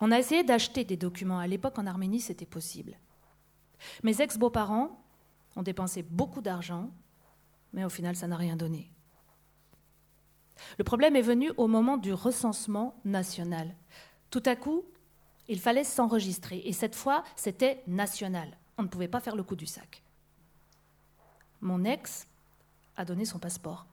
On 0.00 0.10
a 0.10 0.18
essayé 0.18 0.44
d'acheter 0.44 0.84
des 0.84 0.96
documents. 0.96 1.38
À 1.38 1.46
l'époque, 1.46 1.78
en 1.78 1.86
Arménie, 1.86 2.20
c'était 2.20 2.46
possible. 2.46 2.98
Mes 4.02 4.20
ex-beaux-parents 4.20 5.02
ont 5.56 5.62
dépensé 5.62 6.02
beaucoup 6.02 6.40
d'argent, 6.40 6.90
mais 7.72 7.84
au 7.84 7.88
final, 7.88 8.16
ça 8.16 8.26
n'a 8.26 8.36
rien 8.36 8.56
donné. 8.56 8.90
Le 10.78 10.84
problème 10.84 11.16
est 11.16 11.22
venu 11.22 11.50
au 11.56 11.66
moment 11.66 11.96
du 11.96 12.12
recensement 12.12 13.00
national. 13.04 13.74
Tout 14.30 14.42
à 14.46 14.56
coup, 14.56 14.84
il 15.48 15.60
fallait 15.60 15.84
s'enregistrer, 15.84 16.62
et 16.64 16.72
cette 16.72 16.94
fois, 16.94 17.24
c'était 17.36 17.82
national. 17.86 18.56
On 18.78 18.82
ne 18.82 18.88
pouvait 18.88 19.08
pas 19.08 19.20
faire 19.20 19.36
le 19.36 19.42
coup 19.42 19.56
du 19.56 19.66
sac. 19.66 20.02
Mon 21.60 21.84
ex 21.84 22.26
a 22.96 23.04
donné 23.04 23.24
son 23.24 23.38
passeport. 23.38 23.86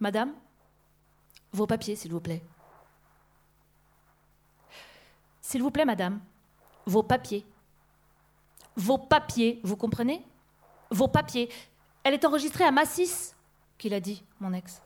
Madame, 0.00 0.34
vos 1.52 1.66
papiers, 1.66 1.96
s'il 1.96 2.12
vous 2.12 2.20
plaît. 2.20 2.42
S'il 5.40 5.62
vous 5.62 5.70
plaît, 5.70 5.84
madame, 5.84 6.20
vos 6.86 7.02
papiers. 7.02 7.46
Vos 8.76 8.98
papiers, 8.98 9.60
vous 9.62 9.76
comprenez? 9.76 10.24
Vos 10.90 11.08
papiers. 11.08 11.48
Elle 12.02 12.14
est 12.14 12.24
enregistrée 12.24 12.64
à 12.64 12.70
Massis, 12.70 13.34
qu'il 13.78 13.94
a 13.94 14.00
dit, 14.00 14.22
mon 14.40 14.52
ex. 14.52 14.82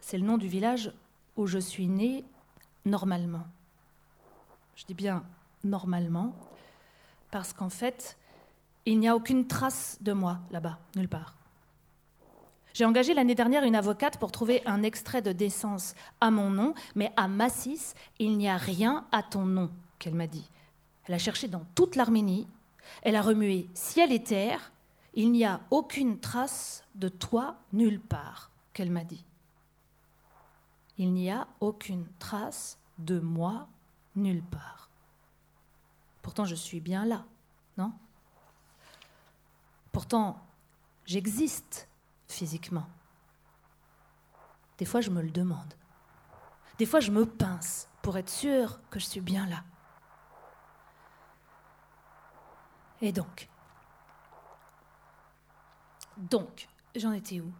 C'est 0.00 0.18
le 0.18 0.24
nom 0.24 0.38
du 0.38 0.48
village 0.48 0.92
où 1.38 1.46
je 1.46 1.58
suis 1.58 1.86
née 1.86 2.24
normalement. 2.84 3.46
Je 4.74 4.84
dis 4.84 4.94
bien 4.94 5.24
normalement, 5.64 6.34
parce 7.30 7.52
qu'en 7.52 7.70
fait, 7.70 8.18
il 8.84 8.98
n'y 8.98 9.08
a 9.08 9.16
aucune 9.16 9.46
trace 9.46 9.98
de 10.00 10.12
moi 10.12 10.40
là-bas, 10.50 10.78
nulle 10.96 11.08
part. 11.08 11.34
J'ai 12.74 12.84
engagé 12.84 13.14
l'année 13.14 13.34
dernière 13.34 13.64
une 13.64 13.76
avocate 13.76 14.18
pour 14.18 14.32
trouver 14.32 14.62
un 14.66 14.82
extrait 14.82 15.22
de 15.22 15.32
décence 15.32 15.94
à 16.20 16.30
mon 16.30 16.50
nom, 16.50 16.74
mais 16.94 17.12
à 17.16 17.28
Massis, 17.28 17.94
il 18.18 18.36
n'y 18.36 18.48
a 18.48 18.56
rien 18.56 19.06
à 19.12 19.22
ton 19.22 19.44
nom, 19.44 19.70
qu'elle 19.98 20.14
m'a 20.14 20.26
dit. 20.26 20.48
Elle 21.06 21.14
a 21.14 21.18
cherché 21.18 21.48
dans 21.48 21.64
toute 21.74 21.96
l'Arménie, 21.96 22.48
elle 23.02 23.16
a 23.16 23.22
remué 23.22 23.68
ciel 23.74 24.12
et 24.12 24.22
terre, 24.22 24.72
il 25.14 25.32
n'y 25.32 25.44
a 25.44 25.60
aucune 25.70 26.18
trace 26.18 26.84
de 26.94 27.08
toi 27.08 27.56
nulle 27.72 28.00
part, 28.00 28.50
qu'elle 28.72 28.90
m'a 28.90 29.04
dit. 29.04 29.24
Il 30.98 31.12
n'y 31.12 31.30
a 31.30 31.46
aucune 31.60 32.06
trace 32.18 32.78
de 32.98 33.20
moi 33.20 33.68
nulle 34.16 34.42
part. 34.42 34.90
Pourtant, 36.22 36.44
je 36.44 36.56
suis 36.56 36.80
bien 36.80 37.04
là, 37.04 37.24
non? 37.76 37.92
Pourtant, 39.92 40.44
j'existe 41.06 41.88
physiquement. 42.28 42.86
Des 44.78 44.84
fois, 44.84 45.00
je 45.00 45.10
me 45.10 45.22
le 45.22 45.30
demande. 45.30 45.74
Des 46.78 46.86
fois, 46.86 47.00
je 47.00 47.10
me 47.10 47.24
pince 47.26 47.88
pour 48.02 48.18
être 48.18 48.28
sûre 48.28 48.80
que 48.90 48.98
je 48.98 49.06
suis 49.06 49.20
bien 49.20 49.46
là. 49.46 49.64
Et 53.00 53.12
donc? 53.12 53.48
Donc, 56.16 56.68
j'en 56.96 57.12
étais 57.12 57.40
où? 57.40 57.52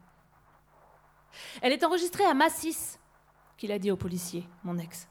Elle 1.63 1.73
est 1.73 1.85
enregistrée 1.85 2.25
à 2.25 2.35
Massis, 2.35 2.99
qu'il 3.59 3.73
a 3.73 3.79
dit 3.79 3.91
au 3.91 3.97
policier, 3.97 4.49
mon 4.65 4.79
ex. 4.79 5.09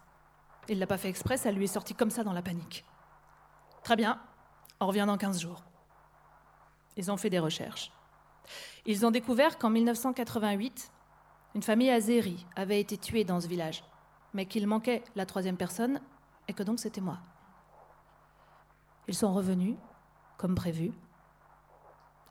Il 0.70 0.80
l'a 0.80 0.88
pas 0.88 0.98
fait 0.98 1.10
exprès, 1.10 1.38
ça 1.38 1.52
lui 1.52 1.66
est 1.66 1.68
sorti 1.68 1.94
comme 1.94 2.10
ça 2.10 2.24
dans 2.24 2.34
la 2.34 2.42
panique. 2.42 2.84
Très 3.84 3.96
bien, 3.96 4.20
on 4.80 4.88
revient 4.88 5.06
dans 5.06 5.18
15 5.18 5.40
jours. 5.40 5.64
Ils 6.96 7.12
ont 7.12 7.18
fait 7.18 7.30
des 7.30 7.40
recherches. 7.40 7.92
Ils 8.86 9.06
ont 9.06 9.12
découvert 9.12 9.58
qu'en 9.58 9.70
1988, 9.70 10.92
une 11.56 11.62
famille 11.62 11.92
azérie 11.92 12.46
avait 12.56 12.80
été 12.80 12.98
tuée 12.98 13.24
dans 13.24 13.40
ce 13.40 13.48
village, 13.48 13.84
mais 14.34 14.46
qu'il 14.46 14.66
manquait 14.66 15.04
la 15.16 15.26
troisième 15.26 15.58
personne 15.58 16.02
et 16.48 16.54
que 16.54 16.64
donc 16.64 16.80
c'était 16.80 17.02
moi. 17.02 17.20
Ils 19.08 19.16
sont 19.16 19.34
revenus, 19.34 19.76
comme 20.38 20.56
prévu, 20.56 20.92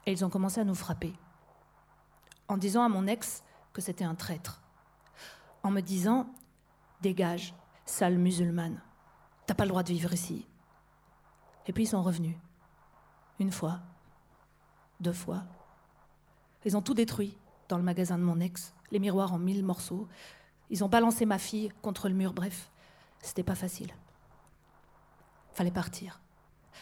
et 0.04 0.12
ils 0.12 0.24
ont 0.24 0.30
commencé 0.30 0.60
à 0.60 0.64
nous 0.64 0.74
frapper, 0.74 1.12
en 2.48 2.56
disant 2.56 2.82
à 2.82 2.88
mon 2.88 3.06
ex 3.06 3.42
que 3.72 3.80
c'était 3.80 4.04
un 4.04 4.14
traître, 4.14 4.62
en 5.66 5.70
me 5.70 5.80
disant 5.80 6.26
Dégage, 7.02 7.52
Sale 7.84 8.18
musulmane. 8.18 8.80
T'as 9.46 9.54
pas 9.54 9.64
le 9.64 9.70
droit 9.70 9.82
de 9.82 9.92
vivre 9.92 10.12
ici. 10.12 10.46
Et 11.66 11.72
puis 11.72 11.84
ils 11.84 11.88
sont 11.88 12.02
revenus. 12.02 12.36
Une 13.40 13.50
fois, 13.50 13.80
deux 15.00 15.12
fois. 15.12 15.42
Ils 16.64 16.76
ont 16.76 16.82
tout 16.82 16.94
détruit 16.94 17.36
dans 17.68 17.78
le 17.78 17.82
magasin 17.82 18.16
de 18.16 18.22
mon 18.22 18.38
ex, 18.38 18.74
les 18.92 19.00
miroirs 19.00 19.32
en 19.32 19.38
mille 19.38 19.64
morceaux. 19.64 20.06
Ils 20.70 20.84
ont 20.84 20.88
balancé 20.88 21.26
ma 21.26 21.38
fille 21.38 21.72
contre 21.82 22.08
le 22.08 22.14
mur, 22.14 22.32
bref, 22.32 22.70
c'était 23.20 23.42
pas 23.42 23.56
facile. 23.56 23.92
Fallait 25.52 25.72
partir. 25.72 26.20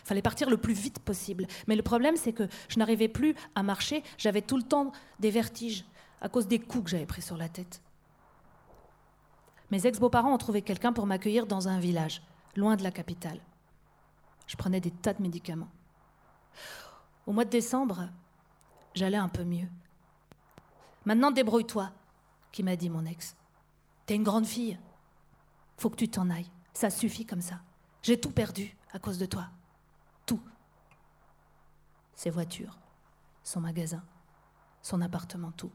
Fallait 0.04 0.22
partir 0.22 0.50
le 0.50 0.58
plus 0.58 0.74
vite 0.74 0.98
possible. 0.98 1.46
Mais 1.68 1.76
le 1.76 1.82
problème, 1.82 2.16
c'est 2.16 2.32
que 2.32 2.48
je 2.68 2.78
n'arrivais 2.78 3.08
plus 3.08 3.34
à 3.54 3.62
marcher. 3.62 4.02
J'avais 4.18 4.42
tout 4.42 4.56
le 4.56 4.62
temps 4.62 4.92
des 5.20 5.30
vertiges 5.30 5.86
à 6.20 6.28
cause 6.28 6.48
des 6.48 6.58
coups 6.58 6.84
que 6.84 6.90
j'avais 6.90 7.06
pris 7.06 7.22
sur 7.22 7.36
la 7.36 7.48
tête. 7.48 7.80
Mes 9.74 9.88
ex-beaux-parents 9.88 10.32
ont 10.32 10.38
trouvé 10.38 10.62
quelqu'un 10.62 10.92
pour 10.92 11.04
m'accueillir 11.04 11.48
dans 11.48 11.66
un 11.66 11.80
village, 11.80 12.22
loin 12.54 12.76
de 12.76 12.84
la 12.84 12.92
capitale. 12.92 13.40
Je 14.46 14.54
prenais 14.54 14.80
des 14.80 14.92
tas 14.92 15.14
de 15.14 15.20
médicaments. 15.20 15.72
Au 17.26 17.32
mois 17.32 17.44
de 17.44 17.50
décembre, 17.50 18.08
j'allais 18.94 19.16
un 19.16 19.28
peu 19.28 19.42
mieux. 19.42 19.66
Maintenant, 21.04 21.32
débrouille-toi, 21.32 21.90
qui 22.52 22.62
m'a 22.62 22.76
dit 22.76 22.88
mon 22.88 23.04
ex. 23.04 23.34
T'es 24.06 24.14
une 24.14 24.22
grande 24.22 24.46
fille. 24.46 24.78
Faut 25.76 25.90
que 25.90 25.96
tu 25.96 26.08
t'en 26.08 26.30
ailles. 26.30 26.52
Ça 26.72 26.88
suffit 26.88 27.26
comme 27.26 27.42
ça. 27.42 27.60
J'ai 28.00 28.20
tout 28.20 28.30
perdu 28.30 28.76
à 28.92 29.00
cause 29.00 29.18
de 29.18 29.26
toi. 29.26 29.48
Tout. 30.24 30.40
Ses 32.14 32.30
voitures, 32.30 32.78
son 33.42 33.60
magasin, 33.60 34.04
son 34.82 35.00
appartement, 35.00 35.50
tout. 35.50 35.72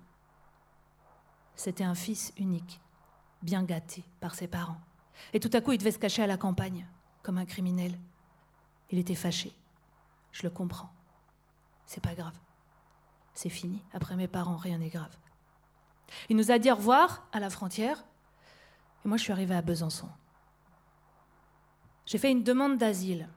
C'était 1.58 1.84
un 1.84 1.96
fils 1.96 2.32
unique, 2.38 2.80
bien 3.42 3.64
gâté 3.64 4.04
par 4.20 4.36
ses 4.36 4.48
parents. 4.48 4.80
Et 5.34 5.40
tout 5.40 5.50
à 5.54 5.62
coup, 5.62 5.72
il 5.72 5.78
devait 5.78 5.92
se 5.92 6.00
cacher 6.00 6.24
à 6.24 6.28
la 6.28 6.38
campagne, 6.38 6.86
comme 7.24 7.38
un 7.38 7.46
criminel. 7.46 7.98
Il 8.90 9.00
était 9.00 9.16
fâché. 9.16 9.54
Je 10.32 10.44
le 10.44 10.50
comprends. 10.50 10.92
C'est 11.86 12.04
pas 12.04 12.16
grave. 12.16 12.38
C'est 13.34 13.50
fini. 13.50 13.84
Après 13.94 14.16
mes 14.16 14.28
parents, 14.28 14.58
rien 14.58 14.78
n'est 14.78 14.90
grave. 14.90 15.16
Il 16.30 16.36
nous 16.36 16.52
a 16.52 16.60
dit 16.60 16.72
au 16.72 16.76
revoir 16.76 17.28
à 17.32 17.40
la 17.40 17.50
frontière. 17.50 18.04
Et 19.06 19.08
moi, 19.08 19.18
je 19.18 19.24
suis 19.24 19.32
arrivée 19.32 19.56
à 19.56 19.62
Besançon. 19.62 20.10
J'ai 22.06 22.18
fait 22.18 22.32
une 22.32 22.44
demande 22.44 22.78
d'asile 22.78 23.30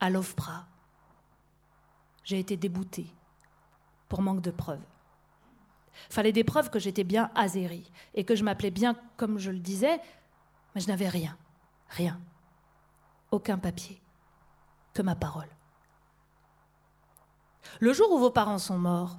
à 0.00 0.10
l'OFPRA. 0.10 0.66
J'ai 2.24 2.38
été 2.38 2.56
déboutée 2.56 3.12
pour 4.08 4.22
manque 4.22 4.40
de 4.40 4.50
preuves. 4.50 4.82
Fallait 6.10 6.32
des 6.32 6.44
preuves 6.44 6.70
que 6.70 6.78
j'étais 6.78 7.04
bien 7.04 7.30
azérie 7.34 7.90
et 8.14 8.24
que 8.24 8.34
je 8.34 8.44
m'appelais 8.44 8.70
bien 8.70 8.96
comme 9.16 9.38
je 9.38 9.50
le 9.50 9.58
disais, 9.58 10.00
mais 10.74 10.80
je 10.80 10.88
n'avais 10.88 11.08
rien, 11.08 11.36
rien, 11.88 12.20
aucun 13.30 13.58
papier, 13.58 14.00
que 14.94 15.02
ma 15.02 15.14
parole. 15.14 15.48
Le 17.80 17.92
jour 17.92 18.10
où 18.12 18.18
vos 18.18 18.30
parents 18.30 18.58
sont 18.58 18.78
morts, 18.78 19.18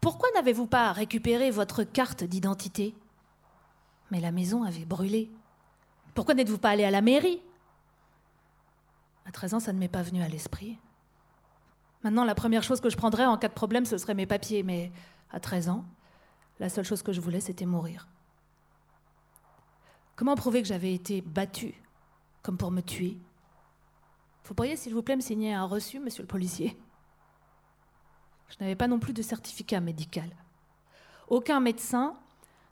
pourquoi 0.00 0.28
n'avez-vous 0.34 0.66
pas 0.66 0.92
récupéré 0.92 1.50
votre 1.50 1.84
carte 1.84 2.24
d'identité? 2.24 2.94
Mais 4.10 4.20
la 4.20 4.32
maison 4.32 4.62
avait 4.62 4.84
brûlé. 4.84 5.30
Pourquoi 6.14 6.34
n'êtes-vous 6.34 6.58
pas 6.58 6.70
allé 6.70 6.84
à 6.84 6.90
la 6.90 7.00
mairie? 7.00 7.40
À 9.26 9.32
13 9.32 9.54
ans, 9.54 9.60
ça 9.60 9.72
ne 9.72 9.78
m'est 9.78 9.88
pas 9.88 10.02
venu 10.02 10.22
à 10.22 10.28
l'esprit. 10.28 10.78
Maintenant, 12.02 12.24
la 12.24 12.34
première 12.34 12.62
chose 12.62 12.80
que 12.80 12.90
je 12.90 12.96
prendrais 12.96 13.24
en 13.24 13.38
cas 13.38 13.48
de 13.48 13.54
problème, 13.54 13.86
ce 13.86 13.96
serait 13.96 14.14
mes 14.14 14.26
papiers. 14.26 14.62
Mais 14.62 14.90
à 15.30 15.40
13 15.40 15.68
ans, 15.68 15.84
la 16.60 16.68
seule 16.68 16.84
chose 16.84 17.02
que 17.02 17.12
je 17.12 17.20
voulais, 17.20 17.40
c'était 17.40 17.66
mourir. 17.66 18.08
Comment 20.16 20.36
prouver 20.36 20.62
que 20.62 20.68
j'avais 20.68 20.94
été 20.94 21.20
battue, 21.20 21.74
comme 22.42 22.58
pour 22.58 22.70
me 22.70 22.80
tuer? 22.80 23.18
Vous 24.44 24.54
pourriez, 24.54 24.76
s'il 24.76 24.94
vous 24.94 25.02
plaît, 25.02 25.16
me 25.16 25.20
signer 25.20 25.54
un 25.54 25.64
reçu, 25.64 25.98
monsieur 25.98 26.22
le 26.22 26.28
policier? 26.28 26.78
Je 28.48 28.56
n'avais 28.60 28.76
pas 28.76 28.88
non 28.88 28.98
plus 28.98 29.12
de 29.12 29.22
certificat 29.22 29.80
médical. 29.80 30.28
Aucun 31.28 31.60
médecin 31.60 32.14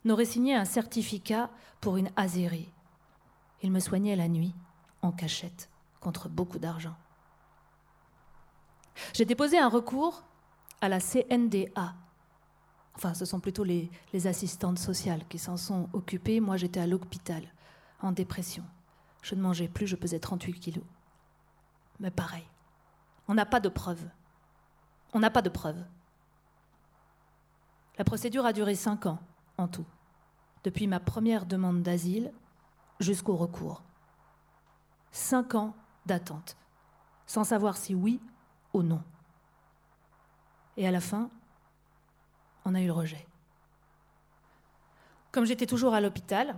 n'aurait 0.05 0.25
signé 0.25 0.55
un 0.55 0.65
certificat 0.65 1.49
pour 1.79 1.97
une 1.97 2.11
azérie. 2.15 2.71
Il 3.63 3.71
me 3.71 3.79
soignait 3.79 4.15
la 4.15 4.27
nuit, 4.27 4.53
en 5.01 5.11
cachette, 5.11 5.69
contre 5.99 6.29
beaucoup 6.29 6.59
d'argent. 6.59 6.95
J'ai 9.13 9.25
déposé 9.25 9.57
un 9.57 9.69
recours 9.69 10.23
à 10.81 10.89
la 10.89 10.99
CNDA. 10.99 11.95
Enfin, 12.95 13.13
ce 13.13 13.25
sont 13.25 13.39
plutôt 13.39 13.63
les, 13.63 13.89
assistantes 14.27 14.79
sociales 14.79 15.25
qui 15.29 15.39
s'en 15.39 15.57
sont 15.57 15.89
occupées. 15.93 16.39
Moi, 16.39 16.57
j'étais 16.57 16.79
à 16.79 16.87
l'hôpital, 16.87 17.43
en 18.01 18.11
dépression. 18.11 18.63
Je 19.21 19.35
ne 19.35 19.41
mangeais 19.41 19.67
plus, 19.67 19.87
je 19.87 19.95
pesais 19.95 20.19
38 20.19 20.53
kilos. 20.53 20.83
Mais 21.99 22.11
pareil, 22.11 22.43
on 23.27 23.33
n'a 23.33 23.45
pas 23.45 23.59
de 23.59 23.69
preuves. 23.69 24.07
On 25.13 25.19
n'a 25.19 25.29
pas 25.29 25.41
de 25.41 25.49
preuves. 25.49 25.83
La 27.97 28.03
procédure 28.03 28.45
a 28.45 28.53
duré 28.53 28.75
cinq 28.75 29.05
ans 29.05 29.19
en 29.57 29.67
tout, 29.67 29.85
depuis 30.63 30.87
ma 30.87 30.99
première 30.99 31.45
demande 31.45 31.83
d'asile 31.83 32.31
jusqu'au 32.99 33.35
recours. 33.35 33.83
Cinq 35.11 35.55
ans 35.55 35.75
d'attente, 36.05 36.57
sans 37.27 37.43
savoir 37.43 37.77
si 37.77 37.93
oui 37.93 38.19
ou 38.73 38.81
non. 38.81 39.03
Et 40.77 40.87
à 40.87 40.91
la 40.91 41.01
fin, 41.01 41.29
on 42.65 42.75
a 42.75 42.81
eu 42.81 42.85
le 42.85 42.93
rejet. 42.93 43.25
Comme 45.31 45.45
j'étais 45.45 45.65
toujours 45.65 45.93
à 45.93 46.01
l'hôpital, 46.01 46.55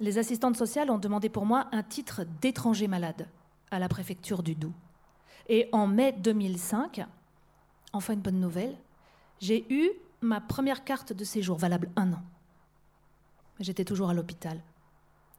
les 0.00 0.18
assistantes 0.18 0.56
sociales 0.56 0.90
ont 0.90 0.98
demandé 0.98 1.28
pour 1.28 1.46
moi 1.46 1.68
un 1.72 1.82
titre 1.82 2.24
d'étranger 2.40 2.88
malade 2.88 3.28
à 3.70 3.78
la 3.78 3.88
préfecture 3.88 4.42
du 4.42 4.54
Doubs. 4.54 4.72
Et 5.48 5.68
en 5.72 5.86
mai 5.86 6.12
2005, 6.12 7.04
enfin 7.92 8.12
une 8.14 8.20
bonne 8.20 8.40
nouvelle, 8.40 8.76
j'ai 9.40 9.66
eu 9.72 9.90
ma 10.20 10.40
première 10.40 10.84
carte 10.84 11.12
de 11.12 11.24
séjour 11.24 11.58
valable 11.58 11.90
un 11.96 12.12
an. 12.12 12.22
J'étais 13.60 13.84
toujours 13.84 14.10
à 14.10 14.14
l'hôpital, 14.14 14.60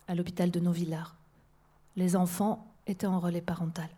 à 0.07 0.15
l'hôpital 0.15 0.51
de 0.51 0.59
Novillard. 0.59 1.15
Les 1.95 2.15
enfants 2.15 2.67
étaient 2.87 3.07
en 3.07 3.19
relais 3.19 3.41
parental. 3.41 3.89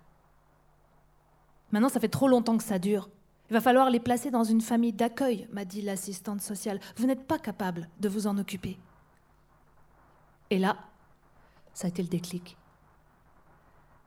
Maintenant, 1.72 1.90
ça 1.90 2.00
fait 2.00 2.10
trop 2.10 2.28
longtemps 2.28 2.58
que 2.58 2.64
ça 2.64 2.80
dure. 2.80 3.10
Il 3.50 3.54
va 3.54 3.62
falloir 3.62 3.90
les 3.90 4.00
placer 4.00 4.32
dans 4.32 4.44
une 4.44 4.62
famille 4.62 4.94
d'accueil, 4.94 5.48
m'a 5.52 5.66
dit 5.66 5.82
l'assistante 5.82 6.42
sociale. 6.42 6.80
Vous 6.98 7.06
n'êtes 7.06 7.28
pas 7.28 7.40
capable 7.40 7.90
de 8.00 8.10
vous 8.10 8.28
en 8.28 8.38
occuper. 8.38 8.78
Et 10.50 10.58
là, 10.58 10.78
ça 11.74 11.88
a 11.88 11.90
été 11.90 12.02
le 12.02 12.10
déclic. 12.10 12.58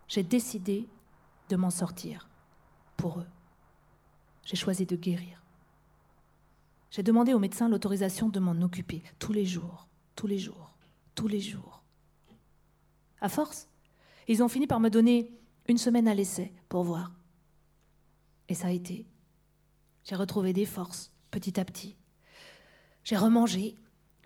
J'ai 0.08 0.22
décidé 0.22 0.88
de 1.48 1.56
m'en 1.56 1.70
sortir 1.70 2.28
pour 2.96 3.20
eux 3.20 3.26
j'ai 4.48 4.56
choisi 4.56 4.86
de 4.86 4.96
guérir. 4.96 5.42
J'ai 6.90 7.02
demandé 7.02 7.34
au 7.34 7.38
médecin 7.38 7.68
l'autorisation 7.68 8.30
de 8.30 8.40
m'en 8.40 8.62
occuper 8.62 9.02
tous 9.18 9.34
les 9.34 9.44
jours, 9.44 9.86
tous 10.16 10.26
les 10.26 10.38
jours, 10.38 10.74
tous 11.14 11.28
les 11.28 11.38
jours. 11.38 11.82
À 13.20 13.28
force, 13.28 13.68
ils 14.26 14.42
ont 14.42 14.48
fini 14.48 14.66
par 14.66 14.80
me 14.80 14.88
donner 14.88 15.30
une 15.66 15.76
semaine 15.76 16.08
à 16.08 16.14
l'essai 16.14 16.50
pour 16.70 16.82
voir. 16.82 17.12
Et 18.48 18.54
ça 18.54 18.68
a 18.68 18.70
été. 18.70 19.04
J'ai 20.08 20.16
retrouvé 20.16 20.54
des 20.54 20.64
forces 20.64 21.12
petit 21.30 21.60
à 21.60 21.66
petit. 21.66 21.94
J'ai 23.04 23.18
remangé 23.18 23.76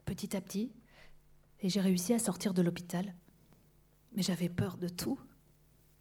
petit 0.05 0.37
à 0.37 0.41
petit 0.41 0.71
et 1.59 1.69
j'ai 1.69 1.81
réussi 1.81 2.15
à 2.15 2.21
sortir 2.21 2.55
de 2.55 2.63
l'hôpital. 2.63 3.17
Mais 4.13 4.23
j'avais 4.23 4.49
peur 4.49 4.77
de 4.77 4.89
tout. 4.89 5.19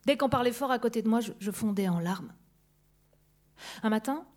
Dès 0.06 0.18
qu'on 0.18 0.30
parlait 0.30 0.52
fort 0.52 0.70
à 0.70 0.78
côté 0.78 1.02
de 1.02 1.10
moi, 1.10 1.20
je, 1.20 1.52
fondais 1.52 1.88
en 1.88 2.00
larmes. 2.00 2.32
Un 3.82 3.90
matin, 3.90 4.28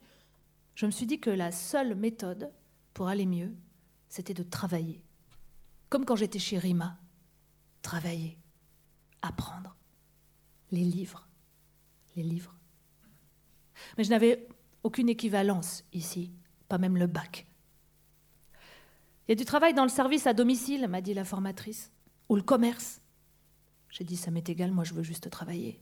je 0.76 0.86
me 0.86 0.90
suis 0.90 1.04
dit 1.04 1.20
que 1.20 1.28
la 1.28 1.52
seule 1.52 1.94
méthode 1.94 2.50
pour 2.94 3.08
aller 3.08 3.26
mieux, 3.26 3.54
c'était 4.08 4.32
de 4.32 4.44
travailler. 4.44 5.02
Comme 5.90 6.06
quand 6.06 6.16
j'étais 6.16 6.38
chez 6.38 6.56
Rima. 6.56 6.98
Travailler, 7.82 8.38
apprendre, 9.20 9.76
les 10.70 10.84
livres, 10.84 11.28
les 12.16 12.22
livres. 12.22 12.54
Mais 13.98 14.04
je 14.04 14.10
n'avais 14.10 14.48
aucune 14.84 15.08
équivalence 15.08 15.82
ici, 15.92 16.30
pas 16.68 16.78
même 16.78 16.96
le 16.96 17.08
bac. 17.08 17.46
Il 19.26 19.30
y 19.30 19.32
a 19.32 19.36
du 19.36 19.44
travail 19.44 19.74
dans 19.74 19.82
le 19.82 19.88
service 19.88 20.26
à 20.26 20.34
domicile, 20.34 20.86
m'a 20.86 21.00
dit 21.00 21.14
la 21.14 21.24
formatrice, 21.24 21.90
ou 22.28 22.36
le 22.36 22.42
commerce. 22.42 23.00
J'ai 23.88 24.04
dit, 24.04 24.16
ça 24.16 24.30
m'est 24.30 24.48
égal, 24.48 24.70
moi 24.70 24.84
je 24.84 24.94
veux 24.94 25.02
juste 25.02 25.30
travailler. 25.30 25.80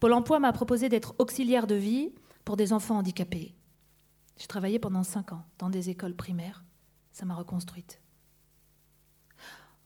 Pôle 0.00 0.14
emploi 0.14 0.40
m'a 0.40 0.52
proposé 0.52 0.88
d'être 0.88 1.14
auxiliaire 1.18 1.66
de 1.66 1.74
vie 1.74 2.10
pour 2.46 2.56
des 2.56 2.72
enfants 2.72 2.96
handicapés. 2.96 3.54
J'ai 4.38 4.46
travaillé 4.46 4.78
pendant 4.78 5.02
cinq 5.02 5.32
ans 5.32 5.44
dans 5.58 5.68
des 5.68 5.90
écoles 5.90 6.16
primaires. 6.16 6.64
Ça 7.12 7.26
m'a 7.26 7.34
reconstruite. 7.34 8.00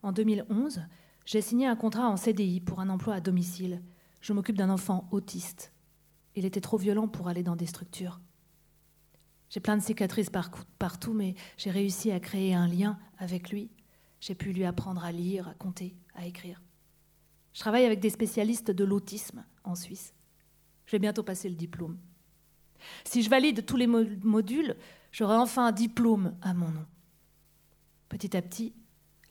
En 0.02 0.12
2011, 0.12 0.82
j'ai 1.24 1.40
signé 1.40 1.66
un 1.66 1.74
contrat 1.74 2.08
en 2.08 2.16
CDI 2.16 2.60
pour 2.60 2.78
un 2.78 2.90
emploi 2.90 3.14
à 3.14 3.20
domicile. 3.20 3.82
Je 4.20 4.32
m'occupe 4.32 4.56
d'un 4.56 4.70
enfant 4.70 5.08
autiste. 5.10 5.73
Il 6.34 6.44
était 6.44 6.60
trop 6.60 6.78
violent 6.78 7.08
pour 7.08 7.28
aller 7.28 7.42
dans 7.42 7.56
des 7.56 7.66
structures. 7.66 8.20
J'ai 9.50 9.60
plein 9.60 9.76
de 9.76 9.82
cicatrices 9.82 10.30
partout, 10.78 11.12
mais 11.12 11.34
j'ai 11.56 11.70
réussi 11.70 12.10
à 12.10 12.18
créer 12.18 12.54
un 12.54 12.66
lien 12.66 12.98
avec 13.18 13.50
lui. 13.50 13.70
j'ai 14.20 14.34
pu 14.34 14.52
lui 14.52 14.64
apprendre 14.64 15.04
à 15.04 15.12
lire, 15.12 15.48
à 15.48 15.54
compter, 15.54 15.94
à 16.14 16.26
écrire. 16.26 16.62
Je 17.52 17.60
travaille 17.60 17.84
avec 17.84 18.00
des 18.00 18.10
spécialistes 18.10 18.70
de 18.70 18.84
l'autisme 18.84 19.44
en 19.62 19.74
Suisse. 19.74 20.14
Je 20.86 20.92
vais 20.92 20.98
bientôt 20.98 21.22
passer 21.22 21.48
le 21.48 21.54
diplôme. 21.54 21.98
Si 23.04 23.22
je 23.22 23.30
valide 23.30 23.64
tous 23.64 23.76
les 23.76 23.86
modules, 23.86 24.76
j'aurai 25.12 25.36
enfin 25.36 25.66
un 25.66 25.72
diplôme 25.72 26.34
à 26.42 26.54
mon 26.54 26.70
nom. 26.70 26.86
Petit 28.08 28.36
à 28.36 28.42
petit, 28.42 28.74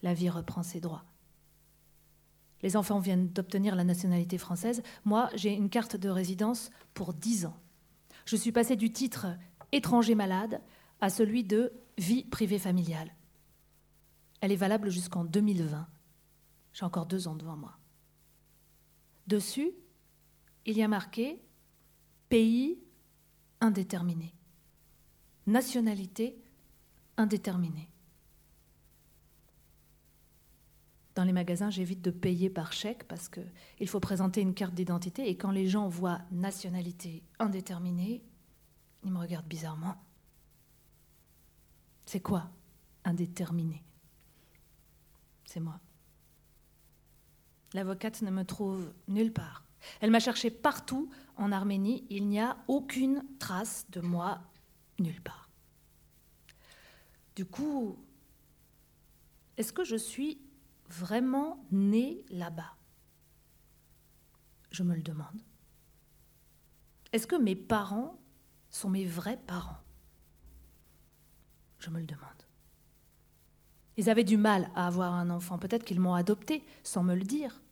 la 0.02 0.14
vie 0.14 0.30
reprend 0.30 0.62
ses 0.62 0.80
droits. 0.80 1.04
Les 2.64 2.78
enfants 2.78 2.98
viennent 2.98 3.28
d'obtenir 3.28 3.76
la 3.76 3.84
nationalité 3.84 4.38
française. 4.38 4.82
Moi, 5.04 5.28
j'ai 5.34 5.52
une 5.52 5.68
carte 5.68 5.96
de 5.96 6.08
résidence 6.08 6.70
pour 6.94 7.12
10 7.12 7.44
ans. 7.44 7.56
Je 8.24 8.36
suis 8.36 8.52
passée 8.52 8.74
du 8.74 8.90
titre 8.90 9.26
étranger 9.70 10.14
malade 10.14 10.62
à 11.02 11.10
celui 11.10 11.44
de 11.44 11.74
vie 11.98 12.24
privée 12.24 12.58
familiale. 12.58 13.14
Elle 14.40 14.50
est 14.50 14.56
valable 14.56 14.88
jusqu'en 14.88 15.26
2020. 15.26 15.86
J'ai 16.72 16.84
encore 16.86 17.04
deux 17.04 17.28
ans 17.28 17.34
devant 17.34 17.58
moi. 17.58 17.76
Dessus, 19.26 19.72
il 20.64 20.78
y 20.78 20.82
a 20.82 20.88
marqué 20.88 21.42
pays 22.30 22.78
indéterminé, 23.60 24.34
nationalité 25.46 26.42
indéterminée. 27.18 27.90
Dans 31.14 31.24
les 31.24 31.32
magasins, 31.32 31.70
j'évite 31.70 32.02
de 32.02 32.10
payer 32.10 32.50
par 32.50 32.72
chèque 32.72 33.06
parce 33.06 33.28
qu'il 33.28 33.88
faut 33.88 34.00
présenter 34.00 34.40
une 34.40 34.54
carte 34.54 34.74
d'identité 34.74 35.28
et 35.28 35.36
quand 35.36 35.52
les 35.52 35.68
gens 35.68 35.88
voient 35.88 36.22
nationalité 36.32 37.22
indéterminée, 37.38 38.22
ils 39.04 39.12
me 39.12 39.18
regardent 39.18 39.46
bizarrement. 39.46 39.96
C'est 42.06 42.20
quoi 42.20 42.50
indéterminé? 43.04 43.84
C'est 45.44 45.60
moi. 45.60 45.78
L'avocate 47.74 48.22
ne 48.22 48.30
me 48.30 48.44
trouve 48.44 48.92
nulle 49.08 49.32
part. 49.32 49.64
Elle 50.00 50.10
m'a 50.10 50.20
cherché 50.20 50.50
partout 50.50 51.10
en 51.36 51.52
Arménie. 51.52 52.06
Il 52.10 52.26
n'y 52.28 52.40
a 52.40 52.56
aucune 52.68 53.24
trace 53.38 53.86
de 53.90 54.00
moi 54.00 54.40
nulle 54.98 55.20
part. 55.20 55.48
Du 57.36 57.44
coup, 57.44 57.98
est-ce 59.56 59.72
que 59.72 59.84
je 59.84 59.96
suis 59.96 60.40
vraiment 60.88 61.64
née 61.70 62.24
là-bas 62.30 62.76
Je 64.70 64.82
me 64.82 64.94
le 64.94 65.02
demande. 65.02 65.40
Est-ce 67.12 67.26
que 67.26 67.36
mes 67.36 67.54
parents 67.54 68.18
sont 68.70 68.90
mes 68.90 69.04
vrais 69.04 69.36
parents? 69.36 69.78
Je 71.78 71.90
me 71.90 72.00
le 72.00 72.06
demande. 72.06 72.30
Ils 73.96 74.10
avaient 74.10 74.24
du 74.24 74.36
mal 74.36 74.70
à 74.74 74.86
avoir 74.86 75.14
un 75.14 75.30
enfant. 75.30 75.58
Peut-être 75.58 75.84
qu'ils 75.84 76.00
m'ont 76.00 76.14
adopté 76.14 76.64
sans 76.82 77.04
me 77.04 77.14
le 77.14 77.22
dire. 77.22 77.62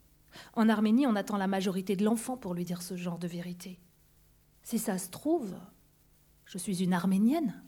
En 0.55 0.69
Arménie, 0.69 1.07
on 1.07 1.17
attend 1.17 1.37
la 1.37 1.47
majorité 1.47 1.97
de 1.97 2.05
l'enfant 2.05 2.37
pour 2.37 2.55
lui 2.55 2.65
dire 2.65 2.83
ce 2.83 2.97
genre 2.97 3.19
de 3.19 3.27
vérité. 3.27 3.81
Si 4.63 4.79
ça 4.79 4.99
se 4.99 5.11
trouve, 5.11 5.57
je 6.47 6.59
suis 6.59 6.83
une 6.83 6.93
Arménienne. 6.93 7.63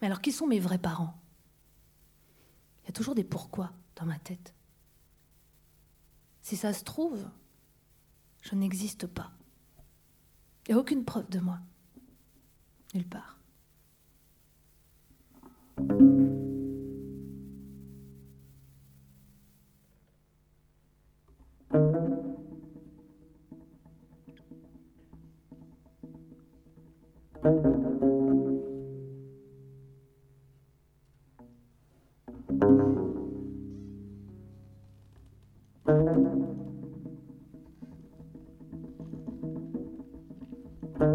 Mais 0.00 0.06
alors 0.06 0.20
qui 0.20 0.32
sont 0.32 0.46
mes 0.46 0.60
vrais 0.60 0.78
parents? 0.78 1.20
Il 2.82 2.86
y 2.86 2.90
a 2.90 2.92
toujours 2.92 3.14
des 3.14 3.24
pourquoi 3.24 3.72
dans 3.96 4.06
ma 4.06 4.18
tête. 4.18 4.54
Si 6.42 6.56
ça 6.56 6.72
se 6.72 6.84
trouve, 6.84 7.24
je 8.42 8.54
n'existe 8.54 9.06
pas. 9.06 9.32
Il 10.66 10.72
n'y 10.72 10.78
a 10.78 10.80
aucune 10.80 11.04
preuve 11.04 11.28
de 11.30 11.40
moi. 11.40 11.58
Nulle 12.94 13.08
part. 13.08 13.38
Thank 35.86 36.00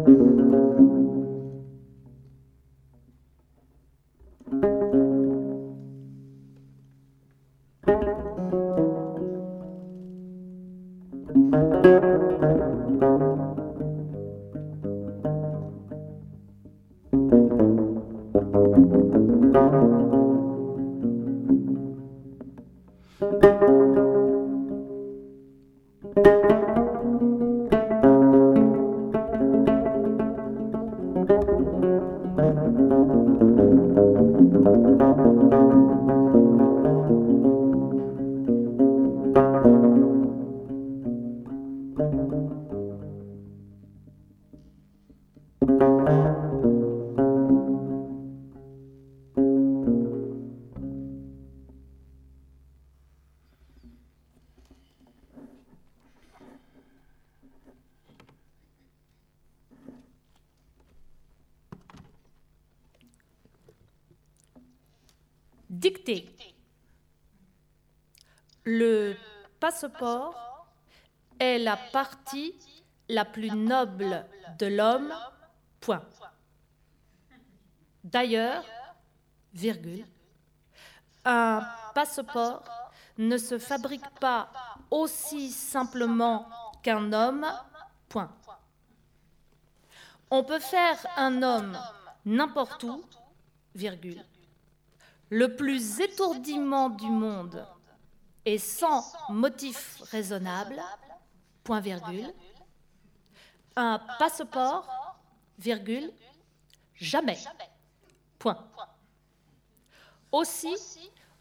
you. 0.08 0.39
Passeport 69.70 70.66
est 71.38 71.58
la 71.58 71.76
partie 71.76 72.58
la 73.08 73.24
plus 73.24 73.52
noble 73.52 74.26
de 74.58 74.66
l'homme, 74.66 75.14
point. 75.80 76.02
D'ailleurs, 78.02 78.64
virgule, 79.54 80.04
un 81.24 81.64
passeport 81.94 82.64
ne 83.16 83.36
se 83.36 83.58
fabrique 83.58 84.10
pas 84.18 84.50
aussi 84.90 85.52
simplement 85.52 86.48
qu'un 86.82 87.12
homme, 87.12 87.46
point. 88.08 88.32
On 90.32 90.42
peut 90.42 90.58
faire 90.58 90.98
un 91.16 91.44
homme 91.44 91.78
n'importe 92.24 92.82
où, 92.82 93.04
virgule, 93.76 94.24
le 95.28 95.54
plus 95.54 96.00
étourdiment 96.00 96.90
du 96.90 97.08
monde 97.08 97.64
et 98.44 98.58
sans 98.58 99.12
motif 99.28 100.00
raisonnable, 100.10 100.82
point 101.62 101.80
virgule, 101.80 102.32
un 103.76 103.98
passeport, 104.18 105.16
virgule, 105.58 106.12
jamais, 106.94 107.38
point. 108.38 108.66
Aussi, 110.32 110.76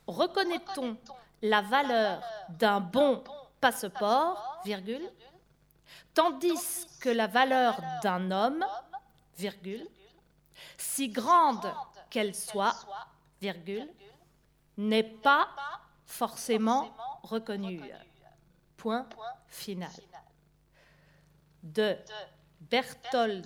reconnaît-on 0.07 0.97
la 1.41 1.62
valeur 1.62 2.21
d'un 2.49 2.79
bon 2.79 3.23
passeport, 3.62 4.62
virgule, 4.65 5.09
tandis 6.13 6.88
que 6.99 7.09
la 7.09 7.27
valeur 7.27 7.79
d'un 8.03 8.31
homme, 8.31 8.65
virgule, 9.38 9.88
si 10.77 11.09
grande 11.09 11.71
qu'elle 12.09 12.35
soit, 12.35 12.75
virgule, 13.41 13.88
n'est 14.77 15.03
pas 15.03 15.47
forcément 16.10 16.91
reconnue. 17.24 17.82
Point 18.76 19.08
final. 19.48 19.91
De 21.63 21.98
Bertolt 22.62 23.45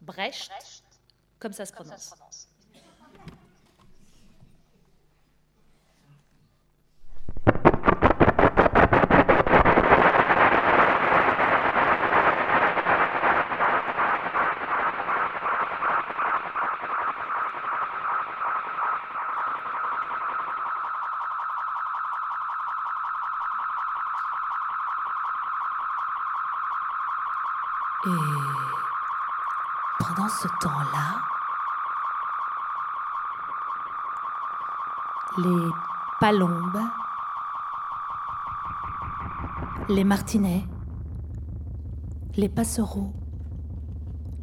Brecht, 0.00 0.50
comme 1.38 1.52
ça 1.52 1.66
se 1.66 1.72
prononce. 1.72 2.14
Et 28.06 28.10
pendant 30.26 30.34
ce 30.34 30.48
temps-là, 30.60 31.20
les 35.38 35.70
palombes, 36.20 36.80
les 39.88 40.04
martinets, 40.04 40.64
les 42.36 42.48
passereaux, 42.48 43.12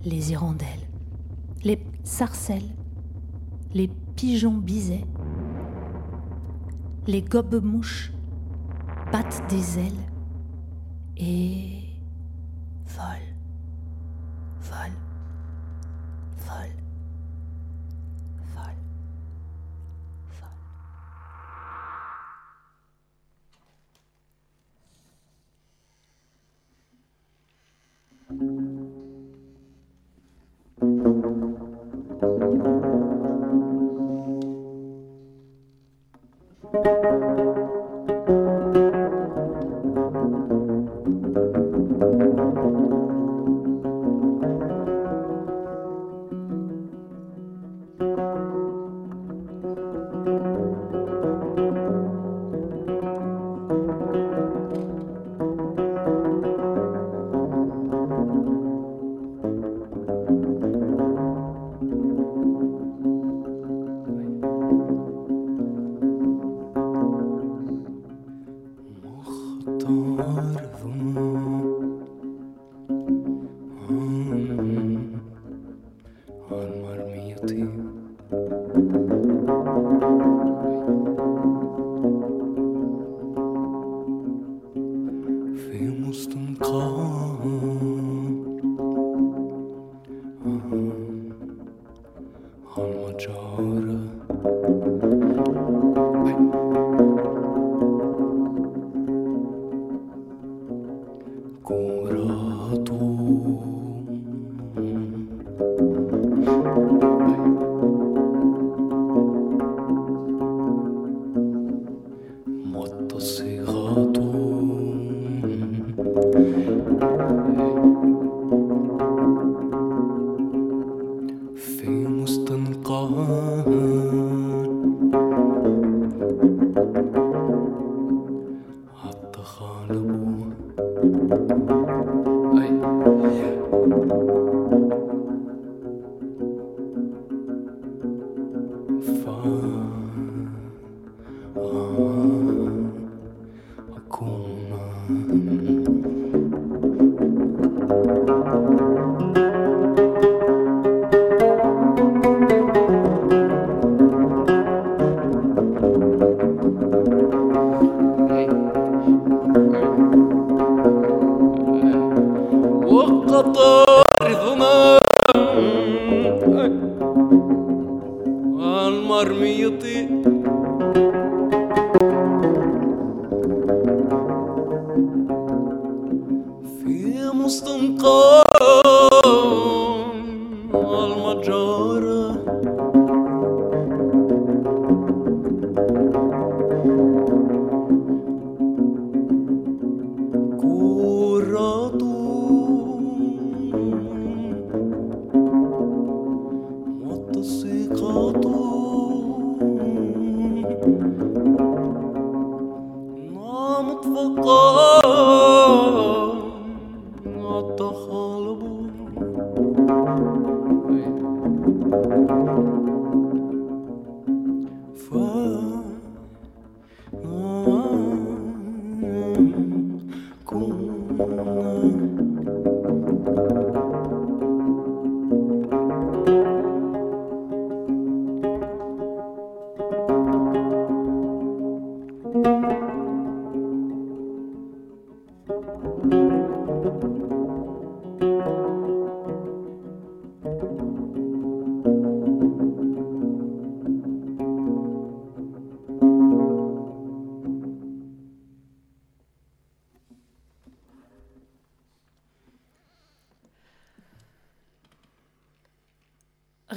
les 0.05 0.31
hirondelles, 0.31 0.89
les 1.63 1.85
sarcelles, 2.03 2.75
les 3.73 3.87
pigeons 3.87 4.57
bisets, 4.57 5.05
les 7.07 7.21
gobes-mouches 7.21 8.13
battent 9.11 9.43
des 9.49 9.79
ailes 9.79 10.09
et 11.17 11.83
volent, 12.85 13.22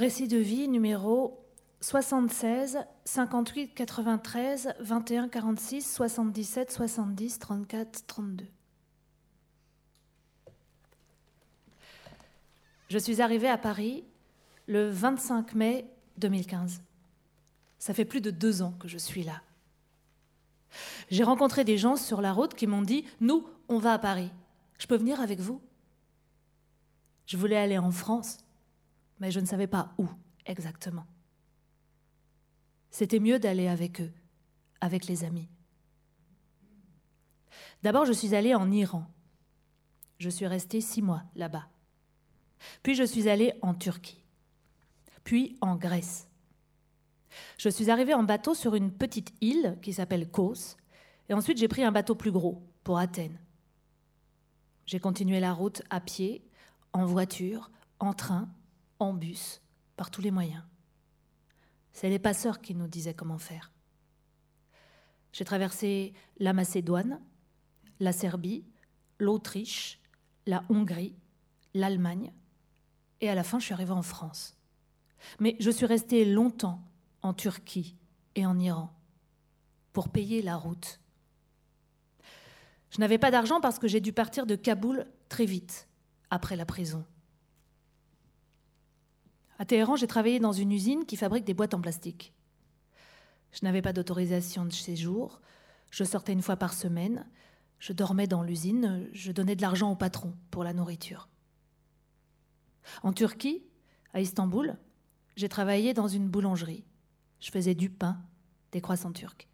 Récit 0.07 0.29
de 0.29 0.37
vie 0.37 0.69
numéro 0.69 1.45
76 1.81 2.79
58 3.03 3.73
93 3.75 4.73
21 4.79 5.27
46 5.27 5.81
77 5.95 6.71
70 6.71 7.39
34 7.39 8.07
32. 8.07 8.45
Je 12.87 12.97
suis 12.97 13.21
arrivée 13.21 13.49
à 13.49 13.57
Paris 13.57 14.05
le 14.67 14.89
25 14.89 15.53
mai 15.55 15.85
2015. 16.19 16.81
Ça 17.77 17.93
fait 17.93 18.05
plus 18.05 18.21
de 18.21 18.31
deux 18.31 18.61
ans 18.61 18.75
que 18.79 18.87
je 18.87 18.97
suis 18.97 19.23
là. 19.23 19.41
J'ai 21.11 21.25
rencontré 21.25 21.65
des 21.65 21.77
gens 21.77 21.97
sur 21.97 22.21
la 22.21 22.31
route 22.31 22.53
qui 22.53 22.65
m'ont 22.65 22.81
dit 22.81 23.03
Nous, 23.19 23.45
on 23.67 23.77
va 23.77 23.91
à 23.91 23.99
Paris. 23.99 24.31
Je 24.79 24.87
peux 24.87 24.95
venir 24.95 25.19
avec 25.19 25.41
vous 25.41 25.61
Je 27.25 27.35
voulais 27.35 27.57
aller 27.57 27.77
en 27.77 27.91
France, 27.91 28.37
mais 29.19 29.31
je 29.31 29.39
ne 29.39 29.45
savais 29.45 29.67
pas 29.67 29.93
où 29.97 30.07
exactement. 30.45 31.05
C'était 32.89 33.19
mieux 33.19 33.39
d'aller 33.39 33.67
avec 33.67 34.01
eux, 34.01 34.11
avec 34.81 35.07
les 35.07 35.23
amis. 35.23 35.49
D'abord, 37.83 38.05
je 38.05 38.13
suis 38.13 38.33
allée 38.33 38.55
en 38.55 38.71
Iran. 38.71 39.05
Je 40.19 40.29
suis 40.29 40.47
restée 40.47 40.81
six 40.81 41.01
mois 41.01 41.23
là-bas. 41.35 41.67
Puis 42.81 42.95
je 42.95 43.03
suis 43.03 43.29
allée 43.29 43.53
en 43.61 43.73
Turquie. 43.73 44.23
Puis 45.23 45.57
en 45.61 45.75
Grèce. 45.75 46.27
Je 47.57 47.69
suis 47.69 47.91
arrivée 47.91 48.13
en 48.13 48.23
bateau 48.23 48.55
sur 48.55 48.75
une 48.75 48.91
petite 48.91 49.33
île 49.41 49.77
qui 49.81 49.93
s'appelle 49.93 50.29
Kos, 50.31 50.77
et 51.29 51.33
ensuite 51.33 51.57
j'ai 51.57 51.67
pris 51.67 51.83
un 51.83 51.91
bateau 51.91 52.15
plus 52.15 52.31
gros 52.31 52.63
pour 52.83 52.97
Athènes. 52.97 53.39
J'ai 54.85 54.99
continué 54.99 55.39
la 55.39 55.53
route 55.53 55.81
à 55.89 55.99
pied, 55.99 56.49
en 56.93 57.05
voiture, 57.05 57.69
en 57.99 58.13
train, 58.13 58.49
en 58.99 59.13
bus, 59.13 59.61
par 59.95 60.11
tous 60.11 60.21
les 60.21 60.31
moyens. 60.31 60.63
C'est 61.91 62.09
les 62.09 62.19
passeurs 62.19 62.61
qui 62.61 62.75
nous 62.75 62.87
disaient 62.87 63.13
comment 63.13 63.39
faire. 63.39 63.71
J'ai 65.33 65.45
traversé 65.45 66.13
la 66.37 66.53
Macédoine, 66.53 67.19
la 67.99 68.11
Serbie, 68.11 68.65
l'Autriche, 69.19 69.99
la 70.45 70.63
Hongrie, 70.69 71.15
l'Allemagne, 71.73 72.31
et 73.21 73.29
à 73.29 73.35
la 73.35 73.43
fin 73.43 73.59
je 73.59 73.65
suis 73.65 73.73
arrivée 73.73 73.91
en 73.91 74.03
France. 74.03 74.55
Mais 75.39 75.55
je 75.59 75.71
suis 75.71 75.85
restée 75.85 76.25
longtemps 76.25 76.83
en 77.21 77.33
Turquie 77.33 77.95
et 78.35 78.45
en 78.45 78.59
Iran 78.59 78.93
pour 79.93 80.09
payer 80.09 80.41
la 80.41 80.55
route. 80.55 80.99
Je 82.91 82.99
n'avais 82.99 83.17
pas 83.17 83.31
d'argent 83.31 83.59
parce 83.59 83.79
que 83.79 83.87
j'ai 83.87 83.99
dû 83.99 84.13
partir 84.13 84.45
de 84.45 84.55
Kaboul 84.55 85.07
très 85.29 85.45
vite, 85.45 85.87
après 86.29 86.55
la 86.55 86.65
prison. 86.65 87.03
À 89.59 89.65
Téhéran, 89.65 89.95
j'ai 89.95 90.07
travaillé 90.07 90.39
dans 90.39 90.51
une 90.51 90.71
usine 90.71 91.05
qui 91.05 91.15
fabrique 91.15 91.45
des 91.45 91.53
boîtes 91.53 91.73
en 91.73 91.81
plastique. 91.81 92.33
Je 93.51 93.59
n'avais 93.63 93.81
pas 93.81 93.93
d'autorisation 93.93 94.65
de 94.65 94.73
séjour, 94.73 95.41
je 95.89 96.03
sortais 96.03 96.33
une 96.33 96.41
fois 96.41 96.57
par 96.57 96.73
semaine, 96.73 97.25
je 97.79 97.93
dormais 97.93 98.27
dans 98.27 98.43
l'usine, 98.43 99.07
je 99.13 99.31
donnais 99.31 99.55
de 99.55 99.61
l'argent 99.61 99.91
au 99.91 99.95
patron 99.95 100.35
pour 100.51 100.63
la 100.63 100.73
nourriture. 100.73 101.27
En 103.03 103.13
Turquie, 103.13 103.63
à 104.13 104.21
Istanbul, 104.21 104.77
j'ai 105.35 105.49
travaillé 105.49 105.93
dans 105.93 106.07
une 106.07 106.27
boulangerie. 106.27 106.83
Je 107.39 107.51
faisais 107.51 107.75
du 107.75 107.89
pain, 107.89 108.19
des 108.71 108.81
croissants 108.81 109.11
turcs. 109.11 109.47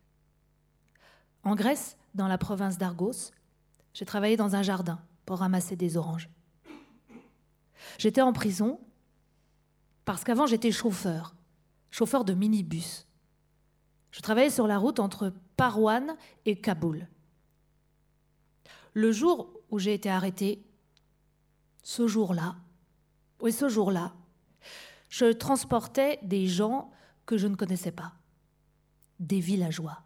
En 1.43 1.55
Grèce, 1.55 1.97
dans 2.13 2.27
la 2.27 2.37
province 2.37 2.77
d'Argos, 2.77 3.31
j'ai 3.93 4.05
travaillé 4.05 4.37
dans 4.37 4.55
un 4.55 4.63
jardin 4.63 5.01
pour 5.25 5.39
ramasser 5.39 5.75
des 5.75 5.97
oranges. 5.97 6.29
J'étais 7.97 8.21
en 8.21 8.33
prison 8.33 8.79
parce 10.05 10.23
qu'avant 10.23 10.45
j'étais 10.45 10.71
chauffeur, 10.71 11.35
chauffeur 11.91 12.25
de 12.25 12.33
minibus. 12.33 13.07
Je 14.11 14.21
travaillais 14.21 14.49
sur 14.49 14.67
la 14.67 14.77
route 14.77 14.99
entre 14.99 15.33
Parouane 15.57 16.15
et 16.45 16.55
Kaboul. 16.59 17.07
Le 18.93 19.11
jour 19.11 19.53
où 19.69 19.79
j'ai 19.79 19.93
été 19.93 20.09
arrêté, 20.09 20.63
ce 21.81 22.07
jour-là, 22.07 22.55
oui, 23.41 23.51
ce 23.51 23.69
jour-là, 23.69 24.13
je 25.09 25.25
transportais 25.25 26.19
des 26.23 26.47
gens 26.47 26.91
que 27.25 27.37
je 27.37 27.47
ne 27.47 27.55
connaissais 27.55 27.91
pas, 27.91 28.13
des 29.19 29.39
villageois. 29.39 30.03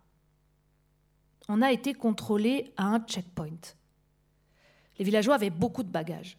On 1.49 1.61
a 1.61 1.71
été 1.71 1.93
contrôlés 1.93 2.73
à 2.77 2.87
un 2.87 2.99
checkpoint. 2.99 3.75
Les 4.97 5.05
villageois 5.05 5.35
avaient 5.35 5.49
beaucoup 5.49 5.83
de 5.83 5.91
bagages. 5.91 6.37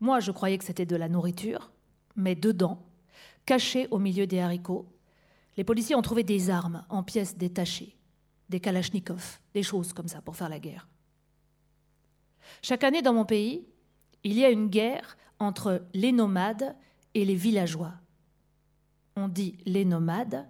Moi, 0.00 0.20
je 0.20 0.30
croyais 0.30 0.56
que 0.58 0.64
c'était 0.64 0.86
de 0.86 0.96
la 0.96 1.08
nourriture, 1.08 1.70
mais 2.18 2.34
dedans, 2.34 2.84
cachés 3.46 3.86
au 3.90 3.98
milieu 3.98 4.26
des 4.26 4.40
haricots, 4.40 4.86
les 5.56 5.64
policiers 5.64 5.94
ont 5.94 6.02
trouvé 6.02 6.24
des 6.24 6.50
armes 6.50 6.84
en 6.88 7.02
pièces 7.02 7.36
détachées, 7.36 7.96
des 8.48 8.60
kalachnikovs, 8.60 9.40
des 9.54 9.62
choses 9.62 9.92
comme 9.92 10.08
ça 10.08 10.20
pour 10.20 10.36
faire 10.36 10.48
la 10.48 10.58
guerre. 10.58 10.88
Chaque 12.60 12.84
année 12.84 13.02
dans 13.02 13.14
mon 13.14 13.24
pays, 13.24 13.66
il 14.24 14.34
y 14.34 14.44
a 14.44 14.50
une 14.50 14.68
guerre 14.68 15.16
entre 15.38 15.86
les 15.94 16.12
nomades 16.12 16.76
et 17.14 17.24
les 17.24 17.34
villageois. 17.36 17.94
On 19.16 19.28
dit 19.28 19.56
les 19.64 19.84
nomades, 19.84 20.46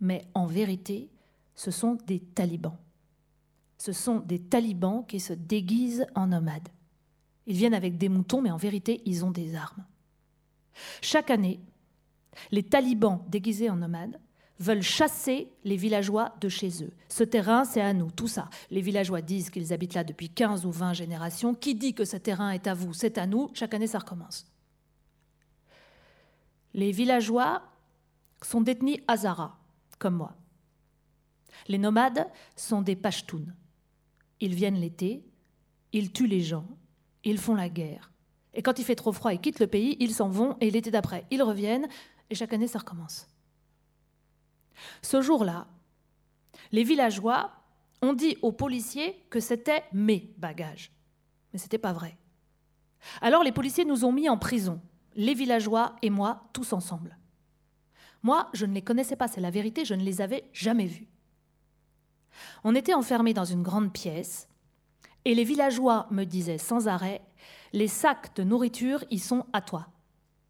mais 0.00 0.26
en 0.34 0.46
vérité, 0.46 1.08
ce 1.54 1.70
sont 1.70 1.98
des 2.06 2.20
talibans. 2.20 2.76
Ce 3.78 3.92
sont 3.92 4.18
des 4.18 4.40
talibans 4.40 5.06
qui 5.06 5.20
se 5.20 5.32
déguisent 5.32 6.06
en 6.14 6.26
nomades. 6.26 6.68
Ils 7.46 7.56
viennent 7.56 7.74
avec 7.74 7.96
des 7.96 8.08
moutons, 8.08 8.42
mais 8.42 8.50
en 8.50 8.56
vérité, 8.56 9.02
ils 9.04 9.24
ont 9.24 9.30
des 9.30 9.54
armes. 9.54 9.84
Chaque 11.00 11.30
année, 11.30 11.60
les 12.50 12.62
talibans 12.62 13.20
déguisés 13.28 13.70
en 13.70 13.76
nomades 13.76 14.20
veulent 14.58 14.82
chasser 14.82 15.50
les 15.64 15.76
villageois 15.76 16.34
de 16.40 16.48
chez 16.48 16.84
eux. 16.84 16.92
Ce 17.08 17.24
terrain, 17.24 17.64
c'est 17.64 17.80
à 17.80 17.94
nous, 17.94 18.10
tout 18.10 18.28
ça. 18.28 18.50
Les 18.70 18.82
villageois 18.82 19.22
disent 19.22 19.48
qu'ils 19.50 19.72
habitent 19.72 19.94
là 19.94 20.04
depuis 20.04 20.28
15 20.28 20.66
ou 20.66 20.70
20 20.70 20.92
générations. 20.92 21.54
Qui 21.54 21.74
dit 21.74 21.94
que 21.94 22.04
ce 22.04 22.18
terrain 22.18 22.50
est 22.50 22.66
à 22.66 22.74
vous 22.74 22.92
C'est 22.92 23.16
à 23.16 23.26
nous. 23.26 23.50
Chaque 23.54 23.72
année, 23.72 23.86
ça 23.86 23.98
recommence. 23.98 24.46
Les 26.74 26.92
villageois 26.92 27.62
sont 28.42 28.60
détenus 28.60 28.98
Hazara, 29.08 29.58
comme 29.98 30.16
moi. 30.16 30.36
Les 31.68 31.78
nomades 31.78 32.26
sont 32.54 32.82
des 32.82 32.96
Pashtuns. 32.96 33.54
Ils 34.40 34.54
viennent 34.54 34.78
l'été, 34.78 35.24
ils 35.92 36.12
tuent 36.12 36.26
les 36.26 36.40
gens, 36.40 36.66
ils 37.24 37.38
font 37.38 37.54
la 37.54 37.68
guerre. 37.68 38.09
Et 38.54 38.62
quand 38.62 38.78
il 38.78 38.84
fait 38.84 38.96
trop 38.96 39.12
froid, 39.12 39.32
ils 39.32 39.40
quittent 39.40 39.60
le 39.60 39.66
pays, 39.66 39.96
ils 40.00 40.14
s'en 40.14 40.28
vont, 40.28 40.56
et 40.60 40.70
l'été 40.70 40.90
d'après, 40.90 41.24
ils 41.30 41.42
reviennent, 41.42 41.88
et 42.30 42.34
chaque 42.34 42.52
année, 42.52 42.68
ça 42.68 42.80
recommence. 42.80 43.28
Ce 45.02 45.20
jour-là, 45.20 45.66
les 46.72 46.84
villageois 46.84 47.52
ont 48.02 48.12
dit 48.12 48.36
aux 48.42 48.52
policiers 48.52 49.24
que 49.30 49.40
c'était 49.40 49.84
mes 49.92 50.32
bagages. 50.38 50.92
Mais 51.52 51.58
ce 51.58 51.64
n'était 51.64 51.78
pas 51.78 51.92
vrai. 51.92 52.16
Alors 53.20 53.42
les 53.42 53.52
policiers 53.52 53.84
nous 53.84 54.04
ont 54.04 54.12
mis 54.12 54.28
en 54.28 54.38
prison, 54.38 54.80
les 55.14 55.34
villageois 55.34 55.96
et 56.02 56.10
moi, 56.10 56.48
tous 56.52 56.72
ensemble. 56.72 57.16
Moi, 58.22 58.48
je 58.52 58.66
ne 58.66 58.74
les 58.74 58.82
connaissais 58.82 59.16
pas, 59.16 59.28
c'est 59.28 59.40
la 59.40 59.50
vérité, 59.50 59.84
je 59.84 59.94
ne 59.94 60.02
les 60.04 60.20
avais 60.20 60.44
jamais 60.52 60.86
vus. 60.86 61.08
On 62.64 62.74
était 62.74 62.94
enfermés 62.94 63.34
dans 63.34 63.44
une 63.44 63.62
grande 63.62 63.92
pièce, 63.92 64.48
et 65.24 65.34
les 65.34 65.44
villageois 65.44 66.06
me 66.10 66.24
disaient 66.24 66.58
sans 66.58 66.88
arrêt, 66.88 67.22
les 67.72 67.88
sacs 67.88 68.34
de 68.36 68.42
nourriture, 68.42 69.04
ils 69.10 69.20
sont 69.20 69.46
à 69.52 69.60
toi. 69.60 69.88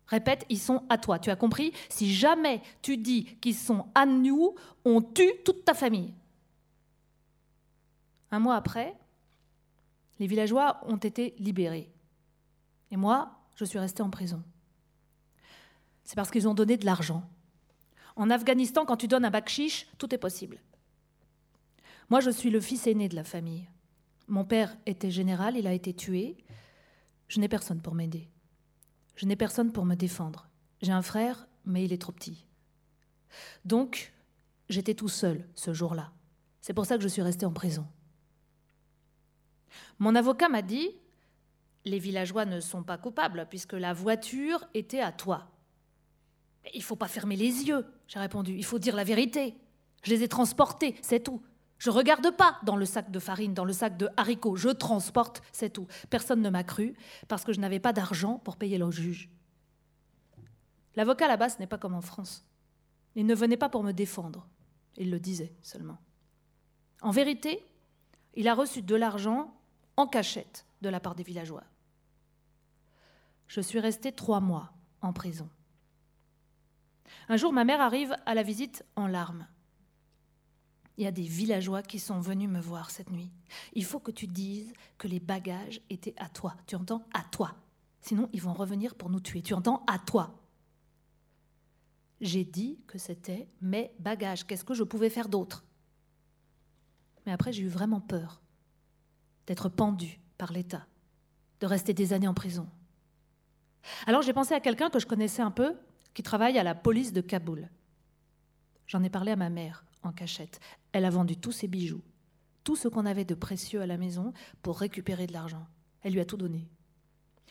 Répète, 0.06 0.44
ils 0.48 0.58
sont 0.58 0.82
à 0.88 0.98
toi. 0.98 1.18
Tu 1.18 1.30
as 1.30 1.36
compris? 1.36 1.72
Si 1.88 2.12
jamais 2.12 2.62
tu 2.82 2.96
dis 2.96 3.24
qu'ils 3.40 3.54
sont 3.54 3.86
à 3.94 4.06
nous, 4.06 4.54
on 4.84 5.00
tue 5.00 5.32
toute 5.44 5.64
ta 5.64 5.74
famille. 5.74 6.12
Un 8.32 8.40
mois 8.40 8.56
après, 8.56 8.96
les 10.18 10.26
villageois 10.26 10.80
ont 10.86 10.96
été 10.96 11.34
libérés. 11.38 11.90
Et 12.90 12.96
moi, 12.96 13.38
je 13.54 13.64
suis 13.64 13.78
restée 13.78 14.02
en 14.02 14.10
prison. 14.10 14.42
C'est 16.04 16.16
parce 16.16 16.30
qu'ils 16.30 16.48
ont 16.48 16.54
donné 16.54 16.76
de 16.76 16.84
l'argent. 16.84 17.22
En 18.16 18.30
Afghanistan, 18.30 18.84
quand 18.84 18.96
tu 18.96 19.06
donnes 19.06 19.24
un 19.24 19.30
bakchiche, 19.30 19.86
tout 19.96 20.12
est 20.14 20.18
possible. 20.18 20.60
Moi, 22.08 22.18
je 22.20 22.30
suis 22.30 22.50
le 22.50 22.60
fils 22.60 22.88
aîné 22.88 23.08
de 23.08 23.14
la 23.14 23.22
famille. 23.22 23.68
Mon 24.26 24.44
père 24.44 24.76
était 24.86 25.10
général, 25.10 25.56
il 25.56 25.66
a 25.68 25.72
été 25.72 25.94
tué. 25.94 26.36
Je 27.30 27.38
n'ai 27.38 27.48
personne 27.48 27.80
pour 27.80 27.94
m'aider. 27.94 28.28
Je 29.14 29.24
n'ai 29.24 29.36
personne 29.36 29.70
pour 29.70 29.84
me 29.84 29.94
défendre. 29.94 30.48
J'ai 30.82 30.90
un 30.90 31.00
frère, 31.00 31.46
mais 31.64 31.84
il 31.84 31.92
est 31.92 32.00
trop 32.00 32.10
petit. 32.10 32.44
Donc, 33.64 34.12
j'étais 34.68 34.94
tout 34.94 35.08
seul 35.08 35.46
ce 35.54 35.72
jour-là. 35.72 36.10
C'est 36.60 36.74
pour 36.74 36.86
ça 36.86 36.96
que 36.96 37.04
je 37.04 37.08
suis 37.08 37.22
resté 37.22 37.46
en 37.46 37.52
prison. 37.52 37.86
Mon 40.00 40.16
avocat 40.16 40.48
m'a 40.48 40.60
dit 40.60 40.90
Les 41.84 42.00
villageois 42.00 42.46
ne 42.46 42.58
sont 42.58 42.82
pas 42.82 42.98
coupables 42.98 43.46
puisque 43.48 43.74
la 43.74 43.92
voiture 43.92 44.66
était 44.74 45.00
à 45.00 45.12
toi. 45.12 45.52
Il 46.74 46.78
ne 46.78 46.84
faut 46.84 46.96
pas 46.96 47.06
fermer 47.06 47.36
les 47.36 47.68
yeux, 47.68 47.86
j'ai 48.08 48.18
répondu. 48.18 48.56
Il 48.56 48.64
faut 48.64 48.80
dire 48.80 48.96
la 48.96 49.04
vérité. 49.04 49.54
Je 50.02 50.10
les 50.10 50.24
ai 50.24 50.28
transportés, 50.28 50.96
c'est 51.00 51.22
tout. 51.22 51.40
Je 51.80 51.88
regarde 51.88 52.30
pas 52.36 52.60
dans 52.62 52.76
le 52.76 52.84
sac 52.84 53.10
de 53.10 53.18
farine, 53.18 53.54
dans 53.54 53.64
le 53.64 53.72
sac 53.72 53.96
de 53.96 54.10
haricots. 54.18 54.54
Je 54.54 54.68
transporte, 54.68 55.42
c'est 55.50 55.70
tout. 55.70 55.86
Personne 56.10 56.42
ne 56.42 56.50
m'a 56.50 56.62
cru 56.62 56.94
parce 57.26 57.42
que 57.42 57.54
je 57.54 57.58
n'avais 57.58 57.80
pas 57.80 57.94
d'argent 57.94 58.38
pour 58.38 58.58
payer 58.58 58.76
le 58.76 58.90
juge. 58.90 59.30
L'avocat 60.94 61.26
là-bas, 61.26 61.48
ce 61.48 61.58
n'est 61.58 61.66
pas 61.66 61.78
comme 61.78 61.94
en 61.94 62.02
France. 62.02 62.44
Il 63.14 63.24
ne 63.24 63.34
venait 63.34 63.56
pas 63.56 63.70
pour 63.70 63.82
me 63.82 63.92
défendre. 63.92 64.46
Il 64.98 65.10
le 65.10 65.18
disait 65.18 65.54
seulement. 65.62 65.96
En 67.00 67.12
vérité, 67.12 67.64
il 68.34 68.46
a 68.46 68.54
reçu 68.54 68.82
de 68.82 68.94
l'argent 68.94 69.54
en 69.96 70.06
cachette 70.06 70.66
de 70.82 70.90
la 70.90 71.00
part 71.00 71.14
des 71.14 71.22
villageois. 71.22 71.64
Je 73.46 73.62
suis 73.62 73.80
restée 73.80 74.12
trois 74.12 74.40
mois 74.40 74.74
en 75.00 75.14
prison. 75.14 75.48
Un 77.30 77.38
jour, 77.38 77.54
ma 77.54 77.64
mère 77.64 77.80
arrive 77.80 78.14
à 78.26 78.34
la 78.34 78.42
visite 78.42 78.84
en 78.96 79.06
larmes. 79.06 79.46
Il 81.00 81.04
y 81.04 81.06
a 81.06 81.12
des 81.12 81.22
villageois 81.22 81.80
qui 81.80 81.98
sont 81.98 82.20
venus 82.20 82.50
me 82.50 82.60
voir 82.60 82.90
cette 82.90 83.08
nuit. 83.08 83.30
Il 83.72 83.86
faut 83.86 84.00
que 84.00 84.10
tu 84.10 84.26
dises 84.26 84.70
que 84.98 85.08
les 85.08 85.18
bagages 85.18 85.80
étaient 85.88 86.12
à 86.18 86.28
toi. 86.28 86.54
Tu 86.66 86.76
entends 86.76 87.06
À 87.14 87.22
toi. 87.22 87.56
Sinon, 88.02 88.28
ils 88.34 88.42
vont 88.42 88.52
revenir 88.52 88.94
pour 88.94 89.08
nous 89.08 89.18
tuer. 89.18 89.40
Tu 89.40 89.54
entends 89.54 89.82
À 89.86 89.98
toi. 89.98 90.38
J'ai 92.20 92.44
dit 92.44 92.80
que 92.86 92.98
c'était 92.98 93.48
mes 93.62 93.90
bagages. 93.98 94.46
Qu'est-ce 94.46 94.62
que 94.62 94.74
je 94.74 94.82
pouvais 94.82 95.08
faire 95.08 95.30
d'autre? 95.30 95.64
Mais 97.24 97.32
après, 97.32 97.50
j'ai 97.50 97.62
eu 97.62 97.68
vraiment 97.68 98.02
peur 98.02 98.42
d'être 99.46 99.70
pendu 99.70 100.20
par 100.36 100.52
l'État, 100.52 100.86
de 101.60 101.66
rester 101.66 101.94
des 101.94 102.12
années 102.12 102.28
en 102.28 102.34
prison. 102.34 102.68
Alors 104.06 104.20
j'ai 104.20 104.34
pensé 104.34 104.52
à 104.52 104.60
quelqu'un 104.60 104.90
que 104.90 104.98
je 104.98 105.06
connaissais 105.06 105.40
un 105.40 105.50
peu, 105.50 105.78
qui 106.12 106.22
travaille 106.22 106.58
à 106.58 106.62
la 106.62 106.74
police 106.74 107.14
de 107.14 107.22
Kaboul. 107.22 107.70
J'en 108.86 109.02
ai 109.02 109.08
parlé 109.08 109.32
à 109.32 109.36
ma 109.36 109.48
mère 109.48 109.86
en 110.02 110.12
cachette. 110.12 110.60
Elle 110.92 111.04
a 111.04 111.10
vendu 111.10 111.36
tous 111.36 111.52
ses 111.52 111.68
bijoux, 111.68 112.02
tout 112.64 112.76
ce 112.76 112.88
qu'on 112.88 113.06
avait 113.06 113.24
de 113.24 113.34
précieux 113.34 113.80
à 113.80 113.86
la 113.86 113.96
maison 113.96 114.32
pour 114.62 114.78
récupérer 114.78 115.26
de 115.26 115.32
l'argent. 115.32 115.66
Elle 116.02 116.12
lui 116.12 116.20
a 116.20 116.24
tout 116.24 116.36
donné. 116.36 116.68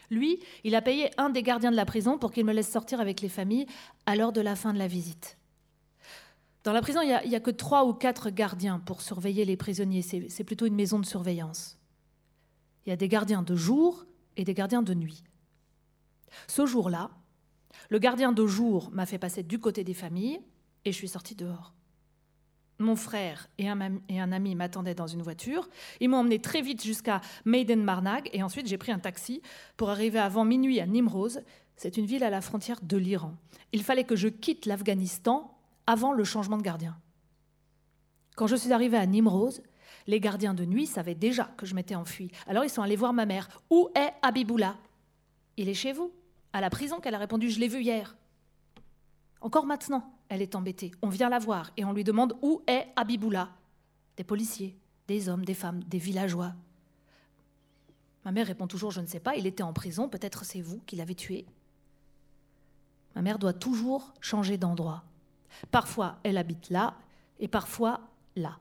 Lui, 0.09 0.39
il 0.63 0.75
a 0.75 0.81
payé 0.81 1.11
un 1.17 1.29
des 1.29 1.43
gardiens 1.43 1.71
de 1.71 1.75
la 1.75 1.85
prison 1.85 2.17
pour 2.17 2.31
qu'il 2.31 2.45
me 2.45 2.53
laisse 2.53 2.71
sortir 2.71 2.99
avec 2.99 3.21
les 3.21 3.29
familles 3.29 3.67
à 4.05 4.15
l'heure 4.15 4.33
de 4.33 4.41
la 4.41 4.55
fin 4.55 4.73
de 4.73 4.79
la 4.79 4.87
visite. 4.87 5.37
Dans 6.63 6.73
la 6.73 6.81
prison, 6.81 7.01
il 7.01 7.29
n'y 7.29 7.35
a, 7.35 7.39
que 7.39 7.51
trois 7.51 7.85
ou 7.85 7.93
quatre 7.93 8.29
gardiens 8.29 8.79
pour 8.79 9.01
surveiller 9.01 9.45
les 9.45 9.55
prisonniers. 9.55 10.01
C'est 10.01 10.43
plutôt 10.43 10.65
une 10.65 10.75
maison 10.75 10.99
de 10.99 11.05
surveillance. 11.05 11.79
Il 12.85 12.89
y 12.89 12.93
a 12.93 12.97
des 12.97 13.07
gardiens 13.07 13.43
de 13.43 13.55
jour 13.55 14.05
et 14.35 14.43
des 14.43 14.53
gardiens 14.53 14.81
de 14.81 14.93
nuit. 14.93 15.23
Ce 16.47 16.65
jour-là, 16.65 17.11
le 17.89 17.99
gardien 17.99 18.31
de 18.31 18.45
jour 18.45 18.89
m'a 18.91 19.05
fait 19.05 19.17
passer 19.17 19.43
du 19.43 19.59
côté 19.59 19.83
des 19.83 19.93
familles 19.93 20.39
et 20.85 20.91
je 20.91 20.97
suis 20.97 21.07
sortie 21.07 21.35
dehors. 21.35 21.73
Mon 22.81 22.95
frère 22.95 23.49
et 23.57 23.67
un, 23.67 24.31
ami 24.31 24.55
m'attendaient 24.55 24.95
dans 24.95 25.05
une 25.07 25.21
voiture. 25.21 25.67
Ils 25.99 26.07
m'ont 26.07 26.19
emmené 26.19 26.39
très 26.39 26.61
vite 26.61 26.81
jusqu'à 26.81 27.19
Maiden 27.43 27.83
Marnag 27.83 28.29
et 28.31 28.41
ensuite 28.41 28.67
j'ai 28.67 28.77
pris 28.77 28.93
un 28.93 28.99
taxi 28.99 29.41
pour 29.75 29.89
arriver 29.89 30.17
avant 30.17 30.45
minuit 30.45 30.79
à 30.79 30.87
Nimroz. 30.87 31.41
C'est 31.75 31.97
une 31.97 32.05
ville 32.05 32.23
à 32.23 32.29
la 32.29 32.39
frontière 32.39 32.79
de 32.81 32.95
l'Iran. 32.95 33.35
Il 33.73 33.83
fallait 33.83 34.05
que 34.05 34.15
je 34.15 34.29
quitte 34.29 34.65
l'Afghanistan 34.65 35.57
avant 35.87 36.13
le 36.13 36.23
changement 36.23 36.57
de 36.57 36.63
gardien. 36.63 36.97
Quand 38.37 38.47
je 38.47 38.55
suis 38.55 38.71
arrivée 38.71 38.97
à 38.97 39.05
Nimroz, 39.05 39.61
les 40.07 40.21
gardiens 40.21 40.53
de 40.53 40.63
nuit 40.63 40.87
savaient 40.87 41.15
déjà 41.15 41.51
que 41.57 41.65
je 41.65 41.75
m'étais 41.75 41.95
enfuie. 41.95 42.31
Alors 42.47 42.63
ils 42.63 42.69
sont 42.69 42.81
allés 42.81 42.95
voir 42.95 43.11
ma 43.11 43.25
mère. 43.25 43.49
Où 43.69 43.89
est 43.93 44.13
Abiboula 44.21 44.77
Il 45.57 45.67
est 45.67 45.73
chez 45.73 45.91
vous, 45.91 46.13
à 46.53 46.61
la 46.61 46.69
prison 46.69 47.01
qu'elle 47.01 47.15
a 47.15 47.19
répondu 47.19 47.49
Je 47.49 47.59
l'ai 47.59 47.67
vu 47.67 47.81
hier. 47.81 48.15
Encore 49.41 49.65
maintenant, 49.65 50.13
elle 50.29 50.41
est 50.41 50.55
embêtée. 50.55 50.91
On 51.01 51.09
vient 51.09 51.29
la 51.29 51.39
voir 51.39 51.71
et 51.75 51.83
on 51.83 51.91
lui 51.91 52.03
demande 52.03 52.37
où 52.41 52.61
est 52.67 52.87
Abiboula. 52.95 53.49
Des 54.15 54.23
policiers, 54.23 54.77
des 55.07 55.27
hommes, 55.27 55.43
des 55.43 55.53
femmes, 55.53 55.83
des 55.83 55.97
villageois. 55.97 56.53
Ma 58.25 58.31
mère 58.31 58.47
répond 58.47 58.67
toujours 58.67 58.91
Je 58.91 59.01
ne 59.01 59.07
sais 59.07 59.19
pas, 59.19 59.35
il 59.35 59.47
était 59.47 59.63
en 59.63 59.73
prison, 59.73 60.07
peut-être 60.07 60.45
c'est 60.45 60.61
vous 60.61 60.79
qui 60.85 60.95
l'avez 60.95 61.15
tué. 61.15 61.45
Ma 63.15 63.21
mère 63.21 63.39
doit 63.39 63.53
toujours 63.53 64.13
changer 64.21 64.57
d'endroit. 64.57 65.03
Parfois, 65.71 66.19
elle 66.23 66.37
habite 66.37 66.69
là 66.69 66.95
et 67.39 67.47
parfois 67.47 68.01
là. 68.35 68.59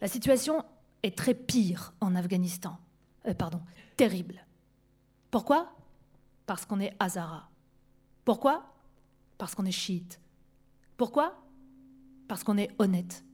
La 0.00 0.08
situation 0.08 0.64
est 1.02 1.16
très 1.16 1.34
pire 1.34 1.92
en 2.00 2.16
Afghanistan. 2.16 2.78
Euh, 3.26 3.34
pardon, 3.34 3.60
terrible. 3.96 4.44
Pourquoi? 5.30 5.72
Parce 6.46 6.64
qu'on 6.66 6.80
est 6.80 6.94
Hazara. 6.98 7.48
Pourquoi? 8.24 8.64
Parce 9.36 9.54
qu'on 9.54 9.66
est 9.66 9.70
chiite. 9.70 10.20
Pourquoi? 10.98 11.32
Parce 12.26 12.44
qu'on 12.44 12.58
est 12.58 12.70
honnête. 12.78 13.24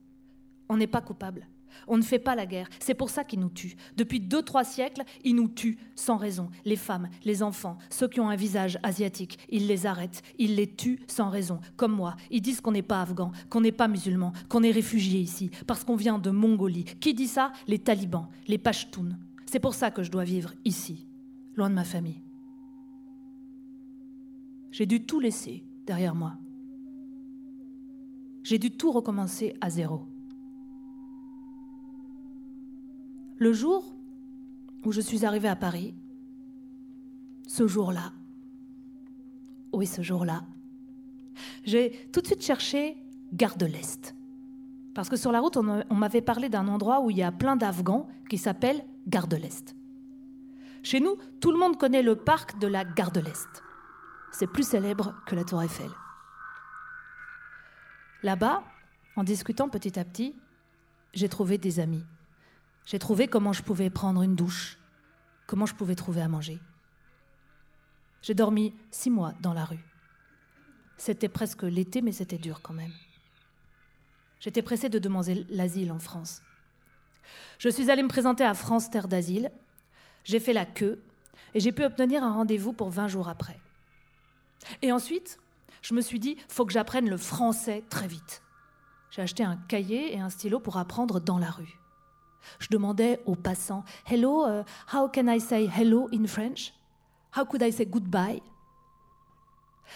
On 0.69 0.77
n'est 0.77 0.87
pas 0.87 1.01
coupable. 1.01 1.47
On 1.87 1.97
ne 1.97 2.03
fait 2.03 2.19
pas 2.19 2.35
la 2.35 2.45
guerre. 2.45 2.69
C'est 2.79 2.93
pour 2.93 3.09
ça 3.09 3.25
qu'ils 3.25 3.41
nous 3.41 3.49
tuent. 3.49 3.75
Depuis 3.97 4.21
deux, 4.21 4.41
trois 4.41 4.63
siècles, 4.63 5.03
ils 5.25 5.35
nous 5.35 5.49
tuent 5.49 5.77
sans 5.95 6.15
raison. 6.15 6.49
Les 6.63 6.77
femmes, 6.77 7.09
les 7.25 7.43
enfants, 7.43 7.77
ceux 7.89 8.07
qui 8.07 8.21
ont 8.21 8.29
un 8.29 8.37
visage 8.37 8.79
asiatique, 8.81 9.39
ils 9.49 9.67
les 9.67 9.85
arrêtent. 9.85 10.21
Ils 10.39 10.55
les 10.55 10.73
tuent 10.73 11.01
sans 11.07 11.29
raison. 11.29 11.59
Comme 11.75 11.91
moi, 11.91 12.15
ils 12.31 12.41
disent 12.41 12.61
qu'on 12.61 12.71
n'est 12.71 12.81
pas 12.81 13.01
afghan, 13.01 13.33
qu'on 13.49 13.61
n'est 13.61 13.73
pas 13.73 13.89
musulman, 13.89 14.31
qu'on 14.47 14.63
est 14.63 14.71
réfugié 14.71 15.19
ici, 15.19 15.49
parce 15.67 15.83
qu'on 15.83 15.97
vient 15.97 16.19
de 16.19 16.29
Mongolie. 16.29 16.85
Qui 16.85 17.13
dit 17.13 17.27
ça? 17.27 17.51
Les 17.67 17.79
talibans, 17.79 18.29
les 18.47 18.57
pashtuns. 18.59 19.17
C'est 19.45 19.59
pour 19.59 19.73
ça 19.73 19.91
que 19.91 20.03
je 20.03 20.11
dois 20.11 20.23
vivre 20.23 20.53
ici, 20.63 21.07
loin 21.55 21.69
de 21.69 21.75
ma 21.75 21.83
famille. 21.83 22.21
J'ai 24.71 24.85
dû 24.85 25.05
tout 25.05 25.19
laisser 25.19 25.65
derrière 25.85 26.15
moi. 26.15 26.37
J'ai 28.45 28.59
dû 28.59 28.69
tout 28.69 28.91
recommencer 28.91 29.55
à 29.59 29.71
zéro. 29.71 30.05
Le 33.37 33.53
jour 33.53 33.95
où 34.83 34.91
je 34.91 35.01
suis 35.01 35.25
arrivée 35.25 35.47
à 35.47 35.55
Paris, 35.55 35.95
ce 37.47 37.65
jour-là, 37.65 38.13
oui, 39.73 39.87
ce 39.87 40.03
jour-là, 40.03 40.45
j'ai 41.63 42.07
tout 42.13 42.21
de 42.21 42.27
suite 42.27 42.43
cherché 42.43 42.97
Gare 43.33 43.57
de 43.57 43.65
l'Est. 43.65 44.15
Parce 44.93 45.09
que 45.09 45.15
sur 45.15 45.31
la 45.31 45.39
route, 45.39 45.57
on 45.57 45.95
m'avait 45.95 46.21
parlé 46.21 46.47
d'un 46.47 46.67
endroit 46.67 47.01
où 47.01 47.09
il 47.09 47.17
y 47.17 47.23
a 47.23 47.31
plein 47.31 47.55
d'Afghans 47.55 48.07
qui 48.29 48.37
s'appelle 48.37 48.85
Gare 49.07 49.27
de 49.27 49.37
l'Est. 49.37 49.75
Chez 50.83 50.99
nous, 50.99 51.17
tout 51.39 51.51
le 51.51 51.57
monde 51.57 51.79
connaît 51.79 52.03
le 52.03 52.15
parc 52.15 52.59
de 52.59 52.67
la 52.67 52.85
Gare 52.85 53.11
de 53.11 53.21
l'Est. 53.21 53.63
C'est 54.31 54.45
plus 54.45 54.67
célèbre 54.67 55.15
que 55.25 55.33
la 55.33 55.43
Tour 55.43 55.63
Eiffel. 55.63 55.89
Là-bas, 58.25 58.63
en 59.15 59.23
discutant 59.23 59.69
petit 59.69 59.99
à 59.99 60.03
petit, 60.03 60.33
j'ai 61.13 61.29
trouvé 61.29 61.59
des 61.59 61.79
amis. 61.79 62.03
J'ai 62.87 62.97
trouvé 62.97 63.27
comment 63.27 63.53
je 63.53 63.61
pouvais 63.61 63.91
prendre 63.91 64.23
une 64.23 64.35
douche, 64.35 64.79
comment 65.45 65.67
je 65.67 65.75
pouvais 65.75 65.93
trouver 65.93 66.21
à 66.21 66.27
manger. 66.27 66.57
J'ai 68.23 68.33
dormi 68.33 68.73
six 68.89 69.11
mois 69.11 69.33
dans 69.41 69.53
la 69.53 69.63
rue. 69.63 69.85
C'était 70.97 71.29
presque 71.29 71.61
l'été, 71.61 72.01
mais 72.01 72.13
c'était 72.13 72.39
dur 72.39 72.63
quand 72.63 72.73
même. 72.73 72.93
J'étais 74.39 74.63
pressée 74.63 74.89
de 74.89 74.97
demander 74.97 75.45
l'asile 75.51 75.91
en 75.91 75.99
France. 75.99 76.41
Je 77.59 77.69
suis 77.69 77.91
allée 77.91 78.01
me 78.01 78.07
présenter 78.07 78.43
à 78.43 78.55
France 78.55 78.89
Terre 78.89 79.07
d'Asile. 79.07 79.51
J'ai 80.23 80.39
fait 80.39 80.53
la 80.53 80.65
queue 80.65 80.99
et 81.53 81.59
j'ai 81.59 81.71
pu 81.71 81.83
obtenir 81.83 82.23
un 82.23 82.33
rendez-vous 82.33 82.73
pour 82.73 82.89
20 82.89 83.07
jours 83.07 83.29
après. 83.29 83.59
Et 84.81 84.91
ensuite, 84.91 85.37
je 85.85 85.93
me 85.93 86.01
suis 86.01 86.19
dit, 86.19 86.35
faut 86.47 86.65
que 86.65 86.73
j'apprenne 86.73 87.07
le 87.07 87.17
français 87.17 87.83
très 87.91 88.07
vite. 88.07 88.41
J'ai 89.11 89.21
acheté 89.21 89.43
un 89.43 89.55
cahier 89.55 90.15
et 90.15 90.19
un 90.19 90.31
stylo 90.31 90.59
pour 90.59 90.77
apprendre 90.77 91.19
dans 91.19 91.37
la 91.37 91.51
rue. 91.51 91.79
Je 92.57 92.69
demandais 92.71 93.21
aux 93.27 93.35
passants 93.35 93.83
Hello, 94.09 94.47
uh, 94.47 94.63
how 94.91 95.07
can 95.07 95.27
I 95.27 95.39
say 95.39 95.67
hello 95.67 96.09
in 96.11 96.25
French? 96.25 96.73
How 97.37 97.45
could 97.45 97.61
I 97.61 97.71
say 97.71 97.85
goodbye? 97.85 98.41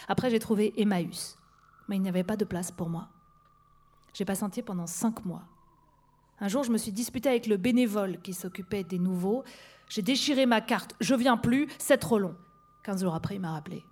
Après, 0.07 0.29
j'ai 0.29 0.37
trouvé 0.37 0.73
Emmaüs, 0.77 1.37
mais 1.87 1.95
il 1.95 2.03
n'y 2.03 2.09
avait 2.09 2.23
pas 2.23 2.37
de 2.37 2.45
place 2.45 2.71
pour 2.71 2.89
moi. 2.89 3.07
J'ai 4.13 4.25
patienté 4.25 4.61
pendant 4.61 4.85
cinq 4.85 5.25
mois. 5.25 5.41
Un 6.39 6.49
jour, 6.49 6.63
je 6.63 6.71
me 6.71 6.77
suis 6.77 6.91
disputée 6.91 7.29
avec 7.29 7.47
le 7.47 7.57
bénévole 7.57 8.21
qui 8.21 8.35
s'occupait 8.35 8.83
des 8.83 8.99
nouveaux. 8.99 9.43
J'ai 9.89 10.03
déchiré 10.03 10.45
ma 10.45 10.61
carte. 10.61 10.93
Je 10.99 11.15
viens 11.15 11.37
plus, 11.37 11.67
c'est 11.79 11.97
trop 11.97 12.19
long. 12.19 12.35
Quinze 12.83 13.01
jours 13.01 13.15
après, 13.15 13.35
il 13.35 13.41
m'a 13.41 13.53
rappelé. 13.53 13.83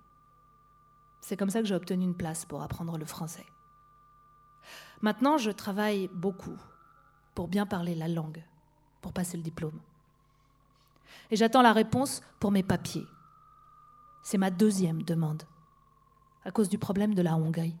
C'est 1.20 1.36
comme 1.36 1.50
ça 1.50 1.60
que 1.60 1.66
j'ai 1.66 1.74
obtenu 1.74 2.04
une 2.04 2.16
place 2.16 2.44
pour 2.44 2.62
apprendre 2.62 2.96
le 2.98 3.04
français. 3.04 3.46
Maintenant, 5.00 5.38
je 5.38 5.50
travaille 5.50 6.08
beaucoup 6.12 6.58
pour 7.34 7.48
bien 7.48 7.66
parler 7.66 7.94
la 7.94 8.08
langue, 8.08 8.42
pour 9.00 9.12
passer 9.12 9.36
le 9.36 9.42
diplôme. 9.42 9.78
Et 11.30 11.36
j'attends 11.36 11.62
la 11.62 11.72
réponse 11.72 12.22
pour 12.40 12.50
mes 12.50 12.62
papiers. 12.62 13.06
C'est 14.22 14.38
ma 14.38 14.50
deuxième 14.50 15.02
demande, 15.02 15.44
à 16.44 16.50
cause 16.50 16.68
du 16.68 16.78
problème 16.78 17.14
de 17.14 17.22
la 17.22 17.36
Hongrie. 17.36 17.76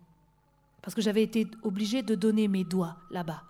Parce 0.82 0.94
que 0.94 1.02
j'avais 1.02 1.22
été 1.22 1.46
obligée 1.62 2.02
de 2.02 2.14
donner 2.14 2.48
mes 2.48 2.64
doigts 2.64 2.96
là-bas. 3.10 3.42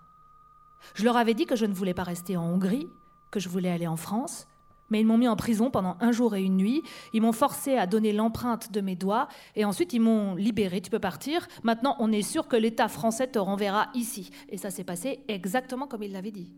Je 0.95 1.03
leur 1.03 1.17
avais 1.17 1.33
dit 1.33 1.45
que 1.45 1.55
je 1.55 1.65
ne 1.65 1.73
voulais 1.73 1.93
pas 1.93 2.03
rester 2.03 2.37
en 2.37 2.43
Hongrie, 2.43 2.87
que 3.31 3.39
je 3.39 3.49
voulais 3.49 3.69
aller 3.69 3.87
en 3.87 3.97
France, 3.97 4.47
mais 4.89 5.01
ils 5.01 5.05
m'ont 5.05 5.17
mis 5.17 5.27
en 5.27 5.35
prison 5.35 5.69
pendant 5.69 5.97
un 5.99 6.11
jour 6.11 6.35
et 6.35 6.43
une 6.43 6.57
nuit. 6.57 6.81
Ils 7.13 7.21
m'ont 7.21 7.31
forcé 7.31 7.75
à 7.75 7.87
donner 7.87 8.13
l'empreinte 8.13 8.71
de 8.71 8.81
mes 8.81 8.95
doigts 8.95 9.27
et 9.55 9.65
ensuite 9.65 9.93
ils 9.93 9.99
m'ont 9.99 10.35
libéré. 10.35 10.81
Tu 10.81 10.89
peux 10.89 10.99
partir. 10.99 11.47
Maintenant, 11.63 11.95
on 11.99 12.11
est 12.11 12.21
sûr 12.21 12.47
que 12.47 12.55
l'État 12.55 12.87
français 12.87 13.27
te 13.27 13.39
renverra 13.39 13.89
ici. 13.93 14.29
Et 14.49 14.57
ça 14.57 14.71
s'est 14.71 14.83
passé 14.83 15.19
exactement 15.27 15.87
comme 15.87 16.03
il 16.03 16.11
l'avait 16.11 16.31
dit. 16.31 16.51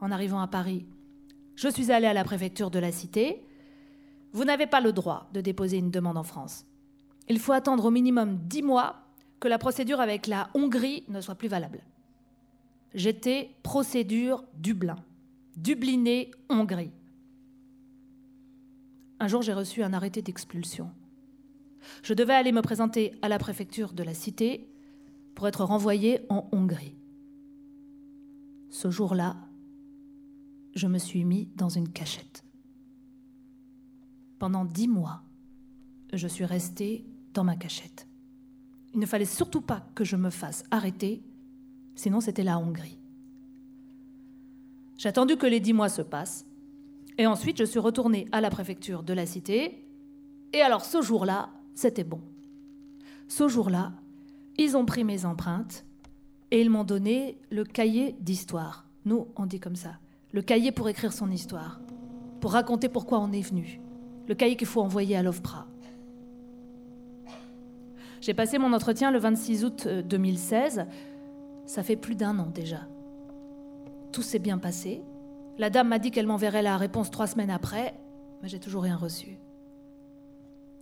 En 0.00 0.10
arrivant 0.10 0.40
à 0.40 0.46
Paris, 0.46 0.86
je 1.56 1.68
suis 1.68 1.92
allée 1.92 2.06
à 2.06 2.14
la 2.14 2.24
préfecture 2.24 2.70
de 2.70 2.78
la 2.78 2.92
Cité. 2.92 3.42
Vous 4.32 4.44
n'avez 4.44 4.66
pas 4.66 4.80
le 4.80 4.92
droit 4.92 5.28
de 5.32 5.40
déposer 5.40 5.78
une 5.78 5.90
demande 5.90 6.16
en 6.16 6.22
France. 6.22 6.64
Il 7.28 7.38
faut 7.38 7.52
attendre 7.52 7.84
au 7.84 7.90
minimum 7.90 8.38
dix 8.44 8.62
mois 8.62 8.96
que 9.40 9.48
la 9.48 9.58
procédure 9.58 10.00
avec 10.00 10.26
la 10.26 10.48
Hongrie 10.54 11.04
ne 11.08 11.20
soit 11.20 11.34
plus 11.34 11.48
valable. 11.48 11.80
J'étais 12.94 13.50
procédure 13.62 14.44
Dublin. 14.54 14.96
Dubliné 15.56 16.30
Hongrie. 16.48 16.90
Un 19.20 19.28
jour, 19.28 19.42
j'ai 19.42 19.52
reçu 19.52 19.82
un 19.82 19.92
arrêté 19.92 20.22
d'expulsion. 20.22 20.90
Je 22.02 22.14
devais 22.14 22.34
aller 22.34 22.52
me 22.52 22.62
présenter 22.62 23.12
à 23.20 23.28
la 23.28 23.38
préfecture 23.38 23.92
de 23.92 24.02
la 24.02 24.14
cité 24.14 24.66
pour 25.34 25.46
être 25.46 25.62
renvoyé 25.62 26.20
en 26.30 26.48
Hongrie. 26.52 26.94
Ce 28.70 28.90
jour-là, 28.90 29.36
je 30.74 30.86
me 30.86 30.98
suis 30.98 31.24
mis 31.24 31.48
dans 31.54 31.68
une 31.68 31.88
cachette. 31.88 32.44
Pendant 34.38 34.64
dix 34.64 34.88
mois, 34.88 35.22
je 36.14 36.26
suis 36.26 36.46
restée 36.46 37.04
dans 37.34 37.44
ma 37.44 37.56
cachette. 37.56 38.06
Il 38.94 39.00
ne 39.00 39.06
fallait 39.06 39.24
surtout 39.26 39.60
pas 39.60 39.86
que 39.94 40.04
je 40.04 40.16
me 40.16 40.30
fasse 40.30 40.64
arrêter, 40.70 41.22
sinon 41.94 42.20
c'était 42.20 42.42
la 42.42 42.58
Hongrie. 42.58 42.98
J'ai 44.96 45.08
attendu 45.08 45.36
que 45.36 45.46
les 45.46 45.60
dix 45.60 45.72
mois 45.72 45.88
se 45.88 46.02
passent, 46.02 46.46
et 47.20 47.26
ensuite 47.26 47.58
je 47.58 47.64
suis 47.64 47.78
retournée 47.78 48.28
à 48.32 48.40
la 48.40 48.48
préfecture 48.48 49.02
de 49.02 49.12
la 49.12 49.26
cité, 49.26 49.84
et 50.54 50.62
alors 50.62 50.86
ce 50.86 51.02
jour-là, 51.02 51.50
c'était 51.74 52.02
bon. 52.02 52.22
Ce 53.28 53.46
jour-là, 53.46 53.92
ils 54.56 54.74
ont 54.74 54.86
pris 54.86 55.04
mes 55.04 55.26
empreintes 55.26 55.84
et 56.50 56.62
ils 56.62 56.70
m'ont 56.70 56.82
donné 56.82 57.36
le 57.50 57.64
cahier 57.64 58.16
d'histoire. 58.20 58.86
Nous, 59.04 59.28
on 59.36 59.44
dit 59.44 59.60
comme 59.60 59.76
ça. 59.76 59.98
Le 60.32 60.40
cahier 60.40 60.72
pour 60.72 60.88
écrire 60.88 61.12
son 61.12 61.30
histoire, 61.30 61.82
pour 62.40 62.52
raconter 62.52 62.88
pourquoi 62.88 63.20
on 63.20 63.32
est 63.32 63.42
venu. 63.46 63.82
Le 64.26 64.34
cahier 64.34 64.56
qu'il 64.56 64.66
faut 64.66 64.80
envoyer 64.80 65.14
à 65.14 65.22
l'OFPRA. 65.22 65.66
J'ai 68.22 68.32
passé 68.32 68.56
mon 68.56 68.72
entretien 68.72 69.10
le 69.10 69.18
26 69.18 69.64
août 69.66 69.86
2016. 69.86 70.78
Euh, 70.78 70.84
Ça 71.66 71.82
fait 71.82 71.96
plus 71.96 72.14
d'un 72.14 72.38
an 72.38 72.46
déjà. 72.46 72.88
Tout 74.10 74.22
s'est 74.22 74.38
bien 74.38 74.56
passé. 74.56 75.02
La 75.60 75.68
dame 75.68 75.88
m'a 75.88 75.98
dit 75.98 76.10
qu'elle 76.10 76.26
m'enverrait 76.26 76.62
la 76.62 76.78
réponse 76.78 77.10
trois 77.10 77.26
semaines 77.26 77.50
après, 77.50 77.92
mais 78.40 78.48
j'ai 78.48 78.58
toujours 78.58 78.82
rien 78.82 78.96
reçu. 78.96 79.36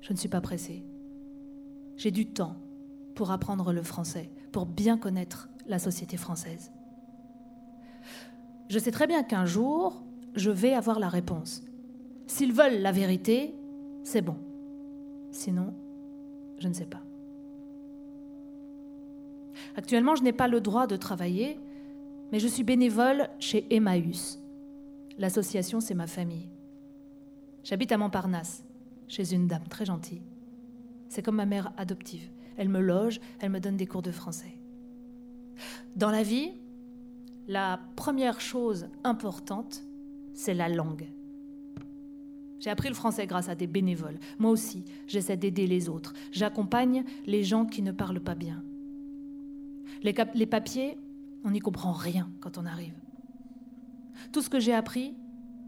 Je 0.01 0.13
ne 0.13 0.17
suis 0.17 0.29
pas 0.29 0.41
pressée. 0.41 0.85
J'ai 1.97 2.13
du 2.13 2.27
temps 2.27 2.55
pour 3.17 3.33
apprendre 3.33 3.73
le 3.73 3.83
français, 3.83 4.31
pour 4.53 4.67
bien 4.67 4.97
connaître 4.97 5.49
la 5.67 5.81
société 5.81 6.17
française. 6.17 6.71
Je 8.69 8.79
sais 8.79 8.93
très 8.93 9.09
bien 9.09 9.25
qu'un 9.25 9.47
jour, 9.47 10.05
je 10.37 10.53
vais 10.53 10.75
avoir 10.75 11.01
la 11.01 11.09
réponse. 11.09 11.65
S'ils 12.29 12.53
veulent 12.53 12.81
la 12.81 12.93
vérité, 12.93 13.57
c'est 14.05 14.23
bon. 14.23 14.37
Sinon, 15.33 15.75
je 16.61 16.69
ne 16.69 16.73
sais 16.73 16.87
pas. 16.87 17.03
Actuellement, 19.75 20.15
je 20.15 20.23
n'ai 20.23 20.33
pas 20.33 20.47
le 20.47 20.61
droit 20.61 20.87
de 20.87 20.95
travailler, 20.95 21.59
mais 22.31 22.39
je 22.39 22.47
suis 22.47 22.63
bénévole 22.63 23.29
chez 23.41 23.67
Emmaüs. 23.75 24.39
L'association, 25.19 25.81
c'est 25.81 25.95
ma 25.95 26.07
famille. 26.07 26.49
J'habite 27.65 27.93
à 27.93 27.99
Montparnasse, 27.99 28.65
chez 29.09 29.35
une 29.35 29.49
dame 29.49 29.67
très 29.69 29.85
gentille. 29.85 30.23
C'est 31.09 31.23
comme 31.23 31.37
ma 31.37 31.47
mère 31.47 31.73
adoptive. 31.77 32.31
Elle 32.57 32.69
me 32.69 32.81
loge, 32.81 33.21
elle 33.41 33.51
me 33.51 33.61
donne 33.61 33.77
des 33.77 33.87
cours 33.87 34.03
de 34.03 34.13
français. 34.13 34.57
Dans 35.97 36.11
la 36.11 36.23
vie, 36.23 36.53
la 37.49 37.81
première 37.97 38.41
chose 38.41 38.89
importante, 39.05 39.83
c'est 40.35 40.55
la 40.55 40.69
langue. 40.69 41.09
J'ai 42.61 42.71
appris 42.71 42.89
le 42.89 42.95
français 42.95 43.27
grâce 43.27 43.49
à 43.49 43.55
des 43.55 43.67
bénévoles. 43.67 44.19
Moi 44.39 44.51
aussi, 44.51 44.85
j'essaie 45.07 45.37
d'aider 45.37 45.67
les 45.67 45.89
autres. 45.89 46.13
J'accompagne 46.33 47.05
les 47.27 47.45
gens 47.45 47.65
qui 47.65 47.83
ne 47.83 47.93
parlent 47.93 48.21
pas 48.21 48.35
bien. 48.35 48.63
Les, 50.03 50.15
les 50.35 50.47
papiers, 50.47 50.97
on 51.45 51.51
n'y 51.51 51.61
comprend 51.61 51.93
rien 51.93 52.31
quand 52.41 52.59
on 52.59 52.67
arrive. 52.67 52.95
Tout 54.33 54.43
ce 54.43 54.51
que 54.51 54.61
j'ai 54.61 54.75
appris, 54.75 55.15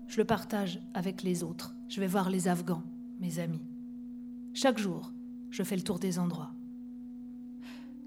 je 0.06 0.18
le 0.18 0.24
partage 0.24 0.80
avec 0.94 1.22
les 1.22 1.42
autres. 1.42 1.74
Je 1.88 2.00
vais 2.00 2.06
voir 2.06 2.30
les 2.30 2.48
Afghans, 2.48 2.82
mes 3.20 3.38
amis. 3.38 3.62
Chaque 4.54 4.78
jour, 4.78 5.12
je 5.50 5.62
fais 5.62 5.76
le 5.76 5.82
tour 5.82 5.98
des 5.98 6.18
endroits. 6.18 6.50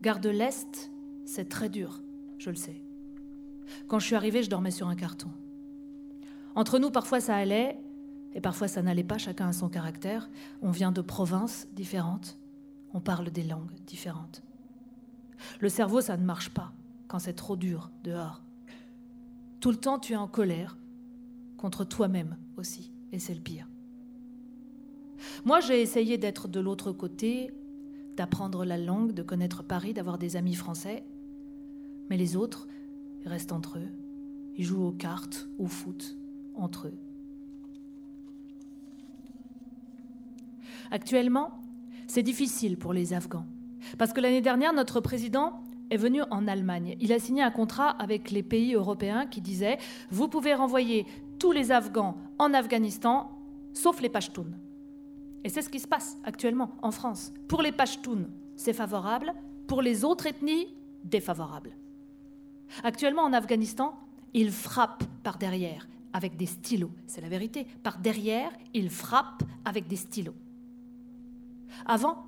Gare 0.01 0.19
de 0.19 0.29
l'Est, 0.29 0.91
c'est 1.25 1.47
très 1.47 1.69
dur, 1.69 2.01
je 2.37 2.49
le 2.49 2.55
sais. 2.55 2.83
Quand 3.87 3.99
je 3.99 4.05
suis 4.05 4.15
arrivée, 4.15 4.43
je 4.43 4.49
dormais 4.49 4.71
sur 4.71 4.87
un 4.87 4.95
carton. 4.95 5.29
Entre 6.55 6.79
nous, 6.79 6.91
parfois 6.91 7.21
ça 7.21 7.35
allait, 7.35 7.79
et 8.33 8.41
parfois 8.41 8.67
ça 8.67 8.81
n'allait 8.81 9.03
pas, 9.03 9.17
chacun 9.17 9.47
a 9.47 9.53
son 9.53 9.69
caractère. 9.69 10.29
On 10.61 10.71
vient 10.71 10.91
de 10.91 11.01
provinces 11.01 11.67
différentes, 11.73 12.37
on 12.93 12.99
parle 12.99 13.31
des 13.31 13.43
langues 13.43 13.73
différentes. 13.87 14.43
Le 15.59 15.69
cerveau, 15.69 16.01
ça 16.01 16.17
ne 16.17 16.25
marche 16.25 16.49
pas 16.49 16.73
quand 17.07 17.19
c'est 17.19 17.33
trop 17.33 17.55
dur 17.55 17.91
dehors. 18.03 18.41
Tout 19.63 19.71
le 19.71 19.77
temps, 19.77 19.97
tu 19.97 20.11
es 20.11 20.17
en 20.17 20.27
colère 20.27 20.77
contre 21.55 21.85
toi-même 21.85 22.35
aussi, 22.57 22.91
et 23.13 23.17
c'est 23.17 23.33
le 23.33 23.39
pire. 23.39 23.65
Moi, 25.45 25.61
j'ai 25.61 25.81
essayé 25.81 26.17
d'être 26.17 26.49
de 26.49 26.59
l'autre 26.59 26.91
côté, 26.91 27.49
d'apprendre 28.17 28.65
la 28.65 28.77
langue, 28.77 29.13
de 29.13 29.23
connaître 29.23 29.63
Paris, 29.63 29.93
d'avoir 29.93 30.17
des 30.17 30.35
amis 30.35 30.55
français. 30.55 31.05
Mais 32.09 32.17
les 32.17 32.35
autres, 32.35 32.67
restent 33.23 33.53
entre 33.53 33.77
eux. 33.77 33.87
Ils 34.57 34.65
jouent 34.65 34.83
aux 34.83 34.91
cartes, 34.91 35.47
au 35.57 35.67
foot, 35.67 36.17
entre 36.55 36.87
eux. 36.87 36.97
Actuellement, 40.91 41.61
c'est 42.07 42.21
difficile 42.21 42.77
pour 42.77 42.91
les 42.91 43.13
Afghans. 43.13 43.45
Parce 43.97 44.11
que 44.11 44.19
l'année 44.19 44.41
dernière, 44.41 44.73
notre 44.73 44.99
président 44.99 45.63
est 45.93 45.97
venu 45.97 46.23
en 46.31 46.47
Allemagne. 46.47 46.97
Il 46.99 47.13
a 47.13 47.19
signé 47.19 47.43
un 47.43 47.51
contrat 47.51 47.89
avec 47.89 48.31
les 48.31 48.41
pays 48.41 48.73
européens 48.73 49.27
qui 49.27 49.41
disait 49.41 49.77
Vous 50.09 50.27
pouvez 50.27 50.55
renvoyer 50.55 51.05
tous 51.37 51.51
les 51.51 51.71
Afghans 51.71 52.17
en 52.39 52.53
Afghanistan, 52.53 53.31
sauf 53.73 54.01
les 54.01 54.09
Pashtuns. 54.09 54.53
Et 55.43 55.49
c'est 55.49 55.61
ce 55.61 55.69
qui 55.69 55.79
se 55.79 55.87
passe 55.87 56.17
actuellement 56.23 56.71
en 56.81 56.91
France. 56.91 57.31
Pour 57.47 57.61
les 57.61 57.71
Pashtuns, 57.71 58.27
c'est 58.55 58.73
favorable. 58.73 59.33
Pour 59.67 59.81
les 59.81 60.03
autres 60.03 60.25
ethnies, 60.25 60.67
défavorable. 61.03 61.75
Actuellement 62.83 63.23
en 63.23 63.33
Afghanistan, 63.33 63.93
ils 64.33 64.51
frappent 64.51 65.03
par 65.21 65.37
derrière 65.37 65.87
avec 66.11 66.37
des 66.37 66.47
stylos. 66.47 66.91
C'est 67.05 67.21
la 67.21 67.29
vérité. 67.29 67.67
Par 67.83 67.99
derrière, 67.99 68.51
ils 68.73 68.89
frappent 68.89 69.43
avec 69.63 69.87
des 69.87 69.95
stylos. 69.95 70.35
Avant, 71.85 72.25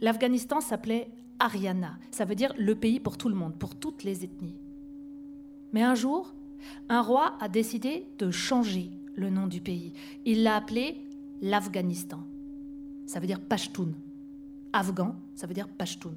l'Afghanistan 0.00 0.60
s'appelait 0.60 1.08
Ariana. 1.38 1.98
Ça 2.10 2.24
veut 2.24 2.34
dire 2.34 2.52
le 2.58 2.74
pays 2.74 3.00
pour 3.00 3.18
tout 3.18 3.28
le 3.28 3.34
monde, 3.34 3.54
pour 3.58 3.74
toutes 3.74 4.04
les 4.04 4.24
ethnies. 4.24 4.56
Mais 5.72 5.82
un 5.82 5.94
jour, 5.94 6.34
un 6.88 7.02
roi 7.02 7.36
a 7.40 7.48
décidé 7.48 8.06
de 8.18 8.30
changer 8.30 8.90
le 9.14 9.30
nom 9.30 9.46
du 9.46 9.60
pays. 9.60 9.92
Il 10.24 10.42
l'a 10.42 10.56
appelé 10.56 11.02
l'Afghanistan 11.42 12.20
ça 13.06 13.20
veut 13.20 13.26
dire 13.26 13.40
Pashtun. 13.40 13.92
Afghan, 14.72 15.16
ça 15.34 15.46
veut 15.46 15.54
dire 15.54 15.68
Pashtun. 15.68 16.14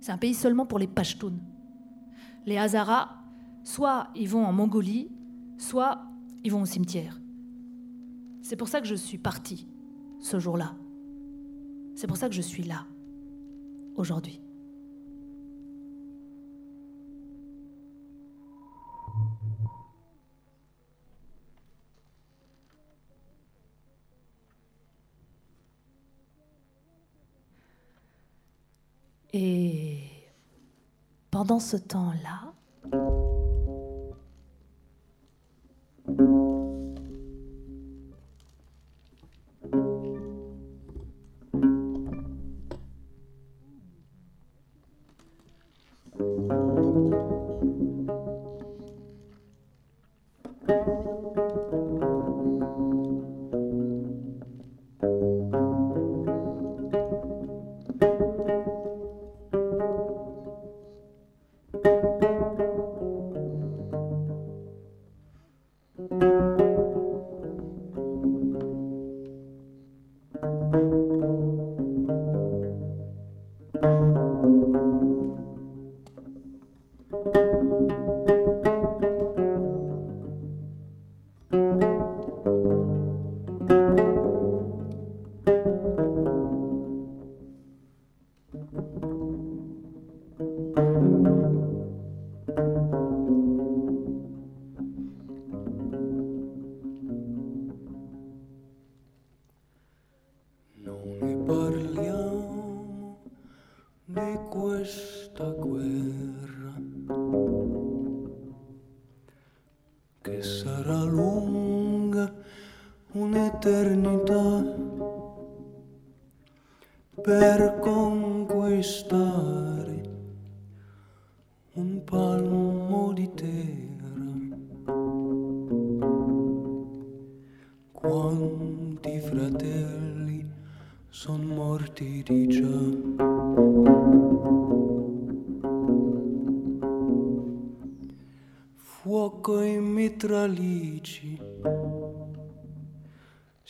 C'est 0.00 0.12
un 0.12 0.18
pays 0.18 0.34
seulement 0.34 0.66
pour 0.66 0.78
les 0.78 0.86
Pashtuns. 0.86 1.38
Les 2.46 2.58
Hazaras, 2.58 3.16
soit 3.64 4.08
ils 4.14 4.28
vont 4.28 4.44
en 4.44 4.52
Mongolie, 4.52 5.08
soit 5.56 6.02
ils 6.44 6.52
vont 6.52 6.62
au 6.62 6.66
cimetière. 6.66 7.20
C'est 8.42 8.56
pour 8.56 8.68
ça 8.68 8.80
que 8.80 8.86
je 8.86 8.94
suis 8.94 9.18
partie 9.18 9.66
ce 10.20 10.38
jour-là. 10.38 10.74
C'est 11.94 12.06
pour 12.06 12.16
ça 12.16 12.28
que 12.28 12.34
je 12.34 12.42
suis 12.42 12.62
là, 12.62 12.86
aujourd'hui. 13.98 14.40
Et 29.34 30.00
pendant 31.30 31.60
ce 31.60 31.76
temps-là, 31.76 33.27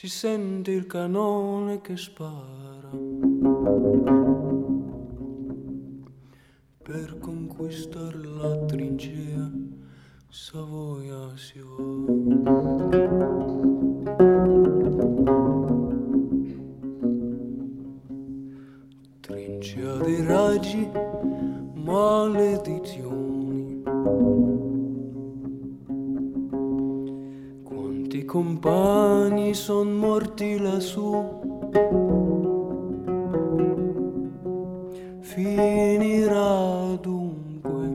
si 0.01 0.07
sente 0.07 0.71
il 0.71 0.87
canone 0.87 1.81
che 1.81 1.97
spara. 1.97 2.89
Per 6.85 7.19
conquistare 7.19 8.23
la 8.23 8.65
trincea, 8.67 9.51
Savoia 10.29 11.37
si 11.37 11.59
va. 11.59 11.75
Trincea 19.21 19.97
dei 19.97 20.25
raggi, 20.25 20.89
maledizioni. 21.75 22.78
Compagni 28.29 29.55
son 29.55 29.89
morti 29.97 30.59
lassù. 30.59 31.11
Finirà 35.21 36.95
dunque 37.01 37.87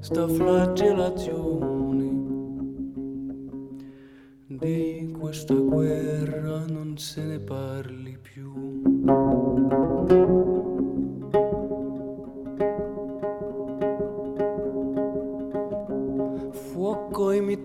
sta 0.00 0.28
flagellazione 0.28 2.10
di 4.46 5.16
questa 5.18 5.54
guerra 5.54 6.64
non 6.68 6.98
se 6.98 7.22
ne 7.24 7.38
parli 7.38 8.18
più. 8.20 8.52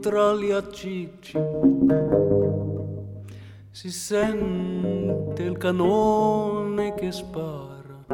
Fuoco 0.01 0.09
i 0.09 0.13
mitrali 0.41 0.51
a 0.51 0.67
cicci, 0.67 1.37
si 3.69 3.91
sente 3.91 5.43
il 5.43 5.57
canone 5.57 6.95
che 6.95 7.11
spara. 7.11 8.05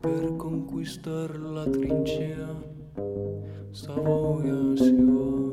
Per 0.00 0.36
conquistare 0.36 1.38
la 1.38 1.64
trincea, 1.64 2.48
Savoia 3.70 4.76
si 4.76 4.96
va. 5.02 5.43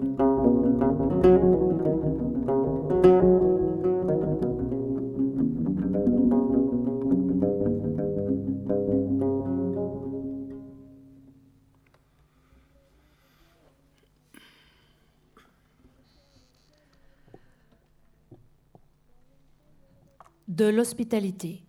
De 20.52 20.66
l'hospitalité. 20.66 21.64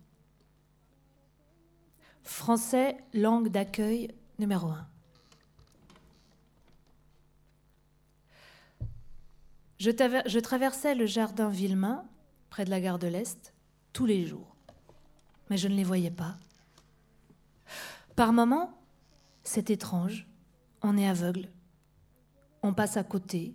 Français, 2.24 2.96
langue 3.14 3.48
d'accueil 3.48 4.08
numéro 4.40 4.70
1. 4.70 4.88
Je, 9.78 9.90
je, 10.26 10.38
traversais 10.40 10.96
le 10.96 11.06
jardin 11.06 11.48
Villemain, 11.48 12.04
près 12.50 12.64
de 12.64 12.70
la 12.70 12.80
gare 12.80 12.98
de 12.98 13.06
l'Est, 13.06 13.54
tous 13.92 14.04
les 14.04 14.26
jours. 14.26 14.56
Mais 15.48 15.56
je 15.56 15.68
ne 15.68 15.76
les 15.76 15.84
voyais 15.84 16.10
pas. 16.10 16.34
Par 18.16 18.32
moments, 18.32 18.82
c'est 19.44 19.70
étrange. 19.70 20.26
On 20.82 20.98
est 20.98 21.06
aveugle. 21.06 21.52
On 22.64 22.74
passe 22.74 22.96
à 22.96 23.04
côté, 23.04 23.54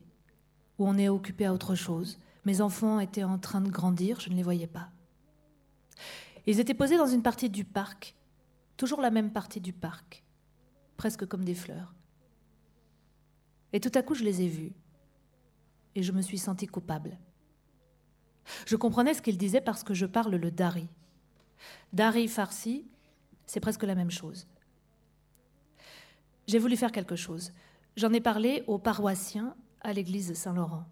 ou 0.80 0.88
on 0.88 0.98
est 0.98 1.10
occupé 1.10 1.48
à 1.48 1.54
autre 1.54 1.76
chose. 1.76 2.18
Mes 2.46 2.62
enfants 2.62 3.02
étaient 3.02 3.26
en 3.26 3.38
train 3.38 3.60
de 3.60 3.70
grandir, 3.70 4.22
je 4.22 4.30
ne 4.30 4.36
les 4.36 4.44
voyais 4.44 4.68
pas. 4.68 4.88
Ils 6.46 6.60
étaient 6.60 6.74
posés 6.74 6.98
dans 6.98 7.08
une 7.08 7.24
partie 7.24 7.50
du 7.50 7.66
parc, 7.66 8.16
toujours 8.78 9.02
la 9.02 9.12
même 9.12 9.32
partie 9.32 9.62
du 9.62 9.74
parc, 9.74 10.24
presque 10.96 11.26
comme 11.26 11.44
des 11.44 11.56
fleurs. 11.56 11.94
Et 13.74 13.80
tout 13.80 13.92
à 13.96 14.02
coup, 14.02 14.16
je 14.16 14.24
les 14.24 14.42
ai 14.42 14.48
vus, 14.48 14.74
et 15.96 16.04
je 16.04 16.12
me 16.12 16.22
suis 16.22 16.38
sentie 16.38 16.68
coupable. 16.68 17.18
Je 18.66 18.76
comprenais 18.76 19.14
ce 19.14 19.22
qu'ils 19.22 19.38
disaient 19.38 19.62
parce 19.62 19.84
que 19.84 19.94
je 19.94 20.06
parle 20.06 20.36
le 20.36 20.52
dari. 20.52 20.88
Dari 21.92 22.28
farsi, 22.28 22.86
c'est 23.46 23.60
presque 23.60 23.84
la 23.84 23.96
même 23.96 24.12
chose. 24.12 24.48
J'ai 26.48 26.60
voulu 26.60 26.78
faire 26.78 26.92
quelque 26.92 27.16
chose. 27.16 27.52
J'en 27.96 28.14
ai 28.14 28.22
parlé 28.22 28.64
aux 28.68 28.78
paroissiens 28.78 29.56
à 29.82 29.92
l'église 29.92 30.34
Saint-Laurent. 30.34 30.86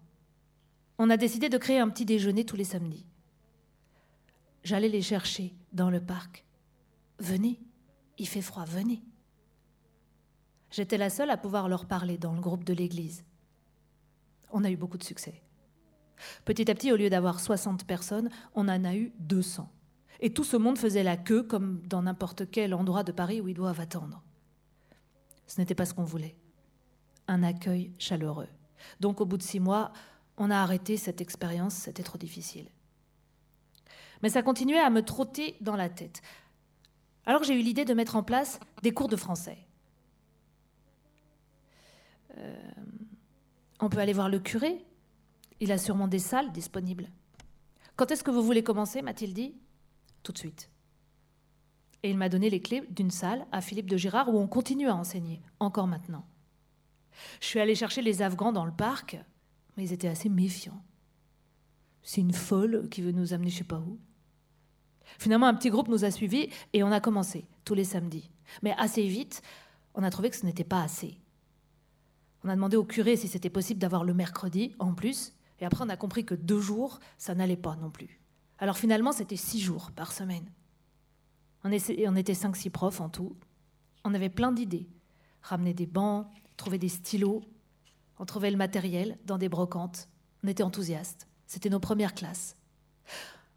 On 0.98 1.08
a 1.08 1.16
décidé 1.16 1.48
de 1.48 1.58
créer 1.58 1.78
un 1.78 1.88
petit 1.88 2.04
déjeuner 2.04 2.44
tous 2.44 2.56
les 2.56 2.64
samedis. 2.64 3.06
J'allais 4.66 4.88
les 4.88 5.00
chercher 5.00 5.54
dans 5.72 5.90
le 5.90 6.00
parc. 6.00 6.44
Venez, 7.20 7.60
il 8.18 8.26
fait 8.26 8.42
froid, 8.42 8.64
venez. 8.64 9.00
J'étais 10.72 10.98
la 10.98 11.08
seule 11.08 11.30
à 11.30 11.36
pouvoir 11.36 11.68
leur 11.68 11.86
parler 11.86 12.18
dans 12.18 12.32
le 12.32 12.40
groupe 12.40 12.64
de 12.64 12.72
l'église. 12.72 13.24
On 14.50 14.64
a 14.64 14.70
eu 14.72 14.76
beaucoup 14.76 14.98
de 14.98 15.04
succès. 15.04 15.40
Petit 16.44 16.68
à 16.68 16.74
petit, 16.74 16.90
au 16.90 16.96
lieu 16.96 17.08
d'avoir 17.08 17.38
60 17.38 17.86
personnes, 17.86 18.28
on 18.56 18.62
en 18.62 18.84
a 18.84 18.96
eu 18.96 19.12
200. 19.20 19.70
Et 20.18 20.34
tout 20.34 20.42
ce 20.42 20.56
monde 20.56 20.78
faisait 20.78 21.04
la 21.04 21.16
queue 21.16 21.44
comme 21.44 21.80
dans 21.86 22.02
n'importe 22.02 22.50
quel 22.50 22.74
endroit 22.74 23.04
de 23.04 23.12
Paris 23.12 23.40
où 23.40 23.46
ils 23.46 23.54
doivent 23.54 23.78
attendre. 23.78 24.24
Ce 25.46 25.60
n'était 25.60 25.76
pas 25.76 25.86
ce 25.86 25.94
qu'on 25.94 26.02
voulait. 26.02 26.34
Un 27.28 27.44
accueil 27.44 27.92
chaleureux. 28.00 28.48
Donc 28.98 29.20
au 29.20 29.26
bout 29.26 29.36
de 29.36 29.44
six 29.44 29.60
mois, 29.60 29.92
on 30.36 30.50
a 30.50 30.56
arrêté 30.56 30.96
cette 30.96 31.20
expérience, 31.20 31.74
c'était 31.74 32.02
trop 32.02 32.18
difficile 32.18 32.68
mais 34.22 34.28
ça 34.28 34.42
continuait 34.42 34.78
à 34.78 34.90
me 34.90 35.02
trotter 35.02 35.56
dans 35.60 35.76
la 35.76 35.88
tête. 35.88 36.22
Alors 37.26 37.42
j'ai 37.42 37.54
eu 37.54 37.62
l'idée 37.62 37.84
de 37.84 37.94
mettre 37.94 38.16
en 38.16 38.22
place 38.22 38.60
des 38.82 38.92
cours 38.92 39.08
de 39.08 39.16
français. 39.16 39.58
Euh, 42.38 42.56
on 43.80 43.88
peut 43.88 43.98
aller 43.98 44.12
voir 44.12 44.28
le 44.28 44.38
curé, 44.38 44.84
il 45.60 45.72
a 45.72 45.78
sûrement 45.78 46.08
des 46.08 46.18
salles 46.18 46.52
disponibles. 46.52 47.08
Quand 47.96 48.10
est-ce 48.10 48.24
que 48.24 48.30
vous 48.30 48.42
voulez 48.42 48.62
commencer 48.62 49.02
m'a-t-il 49.02 49.34
dit 49.34 49.54
Tout 50.22 50.32
de 50.32 50.38
suite. 50.38 50.70
Et 52.02 52.10
il 52.10 52.16
m'a 52.16 52.28
donné 52.28 52.50
les 52.50 52.60
clés 52.60 52.84
d'une 52.90 53.10
salle 53.10 53.46
à 53.52 53.60
Philippe 53.60 53.90
de 53.90 53.96
Girard 53.96 54.32
où 54.32 54.38
on 54.38 54.46
continue 54.46 54.88
à 54.88 54.94
enseigner, 54.94 55.40
encore 55.58 55.86
maintenant. 55.86 56.24
Je 57.40 57.46
suis 57.46 57.60
allée 57.60 57.74
chercher 57.74 58.02
les 58.02 58.22
Afghans 58.22 58.52
dans 58.52 58.66
le 58.66 58.72
parc, 58.72 59.18
mais 59.76 59.84
ils 59.84 59.92
étaient 59.92 60.08
assez 60.08 60.28
méfiants. 60.28 60.82
C'est 62.02 62.20
une 62.20 62.32
folle 62.32 62.88
qui 62.90 63.02
veut 63.02 63.12
nous 63.12 63.32
amener 63.32 63.50
je 63.50 63.58
sais 63.58 63.64
pas 63.64 63.80
où. 63.80 63.98
Finalement, 65.18 65.46
un 65.46 65.54
petit 65.54 65.70
groupe 65.70 65.88
nous 65.88 66.04
a 66.04 66.10
suivis 66.10 66.50
et 66.72 66.82
on 66.82 66.92
a 66.92 67.00
commencé 67.00 67.46
tous 67.64 67.74
les 67.74 67.84
samedis. 67.84 68.30
Mais 68.62 68.74
assez 68.78 69.06
vite, 69.06 69.42
on 69.94 70.02
a 70.02 70.10
trouvé 70.10 70.30
que 70.30 70.36
ce 70.36 70.46
n'était 70.46 70.64
pas 70.64 70.82
assez. 70.82 71.18
On 72.44 72.48
a 72.48 72.54
demandé 72.54 72.76
au 72.76 72.84
curé 72.84 73.16
si 73.16 73.28
c'était 73.28 73.50
possible 73.50 73.80
d'avoir 73.80 74.04
le 74.04 74.14
mercredi 74.14 74.74
en 74.78 74.94
plus, 74.94 75.32
et 75.58 75.66
après 75.66 75.84
on 75.84 75.88
a 75.88 75.96
compris 75.96 76.24
que 76.24 76.34
deux 76.34 76.60
jours, 76.60 77.00
ça 77.18 77.34
n'allait 77.34 77.56
pas 77.56 77.76
non 77.76 77.90
plus. 77.90 78.20
Alors 78.58 78.76
finalement, 78.76 79.12
c'était 79.12 79.36
six 79.36 79.60
jours 79.60 79.90
par 79.90 80.12
semaine. 80.12 80.46
On, 81.64 81.72
était 81.72 82.34
cinq, 82.34 82.56
six 82.56 82.70
profs 82.70 83.00
en 83.00 83.08
tout. 83.08 83.36
On 84.04 84.14
avait 84.14 84.28
plein 84.28 84.52
d'idées. 84.52 84.88
Ramener 85.42 85.74
des 85.74 85.86
bancs, 85.86 86.28
trouver 86.56 86.78
des 86.78 86.88
stylos. 86.88 87.42
On 88.18 88.24
trouvait 88.24 88.52
le 88.52 88.56
matériel 88.56 89.18
dans 89.24 89.38
des 89.38 89.48
brocantes. 89.48 90.08
On 90.44 90.48
était 90.48 90.62
enthousiastes. 90.62 91.26
C'était 91.46 91.70
nos 91.70 91.80
premières 91.80 92.14
classes. 92.14 92.56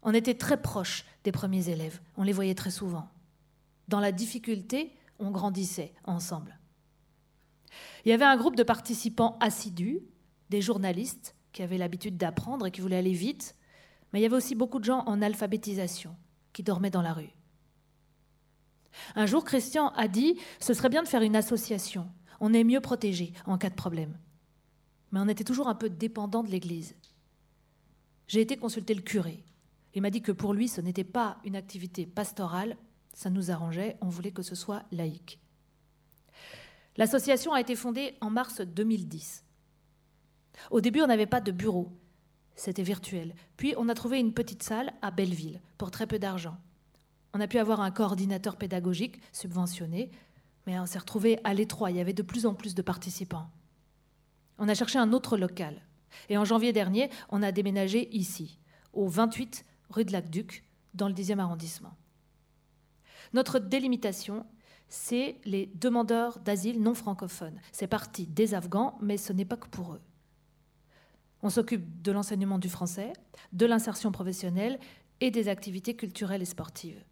On 0.02 0.12
était 0.12 0.34
très 0.34 0.60
proches 0.60 1.04
des 1.24 1.32
premiers 1.32 1.68
élèves, 1.68 2.00
on 2.16 2.22
les 2.22 2.32
voyait 2.32 2.54
très 2.54 2.70
souvent. 2.70 3.08
Dans 3.88 4.00
la 4.00 4.12
difficulté, 4.12 4.92
on 5.18 5.30
grandissait 5.30 5.92
ensemble. 6.04 6.58
Il 8.04 8.08
y 8.08 8.12
avait 8.12 8.24
un 8.24 8.36
groupe 8.36 8.56
de 8.56 8.62
participants 8.62 9.36
assidus, 9.40 10.00
des 10.48 10.62
journalistes 10.62 11.34
qui 11.52 11.62
avaient 11.62 11.78
l'habitude 11.78 12.16
d'apprendre 12.16 12.66
et 12.66 12.70
qui 12.70 12.80
voulaient 12.80 12.96
aller 12.96 13.12
vite, 13.12 13.56
mais 14.12 14.20
il 14.20 14.22
y 14.22 14.26
avait 14.26 14.36
aussi 14.36 14.54
beaucoup 14.54 14.78
de 14.78 14.84
gens 14.84 15.04
en 15.06 15.22
alphabétisation 15.22 16.16
qui 16.52 16.62
dormaient 16.62 16.90
dans 16.90 17.02
la 17.02 17.12
rue. 17.12 17.30
Un 19.14 19.26
jour, 19.26 19.44
Christian 19.44 19.88
a 19.90 20.08
dit 20.08 20.38
ce 20.58 20.74
serait 20.74 20.88
bien 20.88 21.02
de 21.02 21.08
faire 21.08 21.22
une 21.22 21.36
association. 21.36 22.08
On 22.40 22.54
est 22.54 22.64
mieux 22.64 22.80
protégé 22.80 23.32
en 23.46 23.58
cas 23.58 23.70
de 23.70 23.74
problème. 23.74 24.16
Mais 25.12 25.20
on 25.20 25.28
était 25.28 25.44
toujours 25.44 25.68
un 25.68 25.74
peu 25.74 25.90
dépendant 25.90 26.42
de 26.42 26.50
l'Église. 26.50 26.96
J'ai 28.26 28.40
été 28.40 28.56
consulter 28.56 28.94
le 28.94 29.02
curé. 29.02 29.42
Il 29.94 30.02
m'a 30.02 30.10
dit 30.10 30.22
que 30.22 30.32
pour 30.32 30.54
lui, 30.54 30.68
ce 30.68 30.80
n'était 30.80 31.04
pas 31.04 31.38
une 31.44 31.56
activité 31.56 32.06
pastorale, 32.06 32.76
ça 33.12 33.30
nous 33.30 33.50
arrangeait, 33.50 33.96
on 34.00 34.08
voulait 34.08 34.30
que 34.30 34.42
ce 34.42 34.54
soit 34.54 34.84
laïque. 34.92 35.40
L'association 36.96 37.52
a 37.52 37.60
été 37.60 37.76
fondée 37.76 38.16
en 38.20 38.30
mars 38.30 38.60
2010. 38.60 39.44
Au 40.70 40.80
début, 40.80 41.00
on 41.00 41.06
n'avait 41.06 41.26
pas 41.26 41.40
de 41.40 41.52
bureau, 41.52 41.90
c'était 42.54 42.82
virtuel. 42.82 43.34
Puis 43.56 43.74
on 43.76 43.88
a 43.88 43.94
trouvé 43.94 44.18
une 44.18 44.34
petite 44.34 44.62
salle 44.62 44.92
à 45.02 45.10
Belleville 45.10 45.60
pour 45.78 45.90
très 45.90 46.06
peu 46.06 46.18
d'argent. 46.18 46.56
On 47.32 47.40
a 47.40 47.48
pu 47.48 47.58
avoir 47.58 47.80
un 47.80 47.90
coordinateur 47.90 48.56
pédagogique 48.56 49.20
subventionné, 49.32 50.10
mais 50.66 50.78
on 50.78 50.86
s'est 50.86 50.98
retrouvé 50.98 51.38
à 51.44 51.54
l'étroit, 51.54 51.90
il 51.90 51.96
y 51.96 52.00
avait 52.00 52.12
de 52.12 52.22
plus 52.22 52.46
en 52.46 52.54
plus 52.54 52.74
de 52.74 52.82
participants. 52.82 53.50
On 54.58 54.68
a 54.68 54.74
cherché 54.74 54.98
un 54.98 55.12
autre 55.12 55.38
local. 55.38 55.80
Et 56.28 56.36
en 56.36 56.44
janvier 56.44 56.72
dernier, 56.72 57.08
on 57.30 57.42
a 57.42 57.52
déménagé 57.52 58.14
ici, 58.14 58.58
au 58.92 59.08
28 59.08 59.64
rue 59.90 60.04
de 60.04 60.12
Lac-Duc, 60.12 60.64
dans 60.94 61.08
le 61.08 61.14
10e 61.14 61.38
arrondissement. 61.38 61.96
Notre 63.32 63.58
délimitation, 63.58 64.46
c'est 64.88 65.36
les 65.44 65.66
demandeurs 65.74 66.40
d'asile 66.40 66.82
non 66.82 66.94
francophones. 66.94 67.60
C'est 67.72 67.86
parti 67.86 68.26
des 68.26 68.54
Afghans, 68.54 68.98
mais 69.00 69.16
ce 69.16 69.32
n'est 69.32 69.44
pas 69.44 69.56
que 69.56 69.68
pour 69.68 69.94
eux. 69.94 70.00
On 71.42 71.48
s'occupe 71.48 72.02
de 72.02 72.12
l'enseignement 72.12 72.58
du 72.58 72.68
français, 72.68 73.12
de 73.52 73.66
l'insertion 73.66 74.12
professionnelle 74.12 74.78
et 75.20 75.30
des 75.30 75.48
activités 75.48 75.94
culturelles 75.94 76.42
et 76.42 76.46
sportives. 76.46 77.02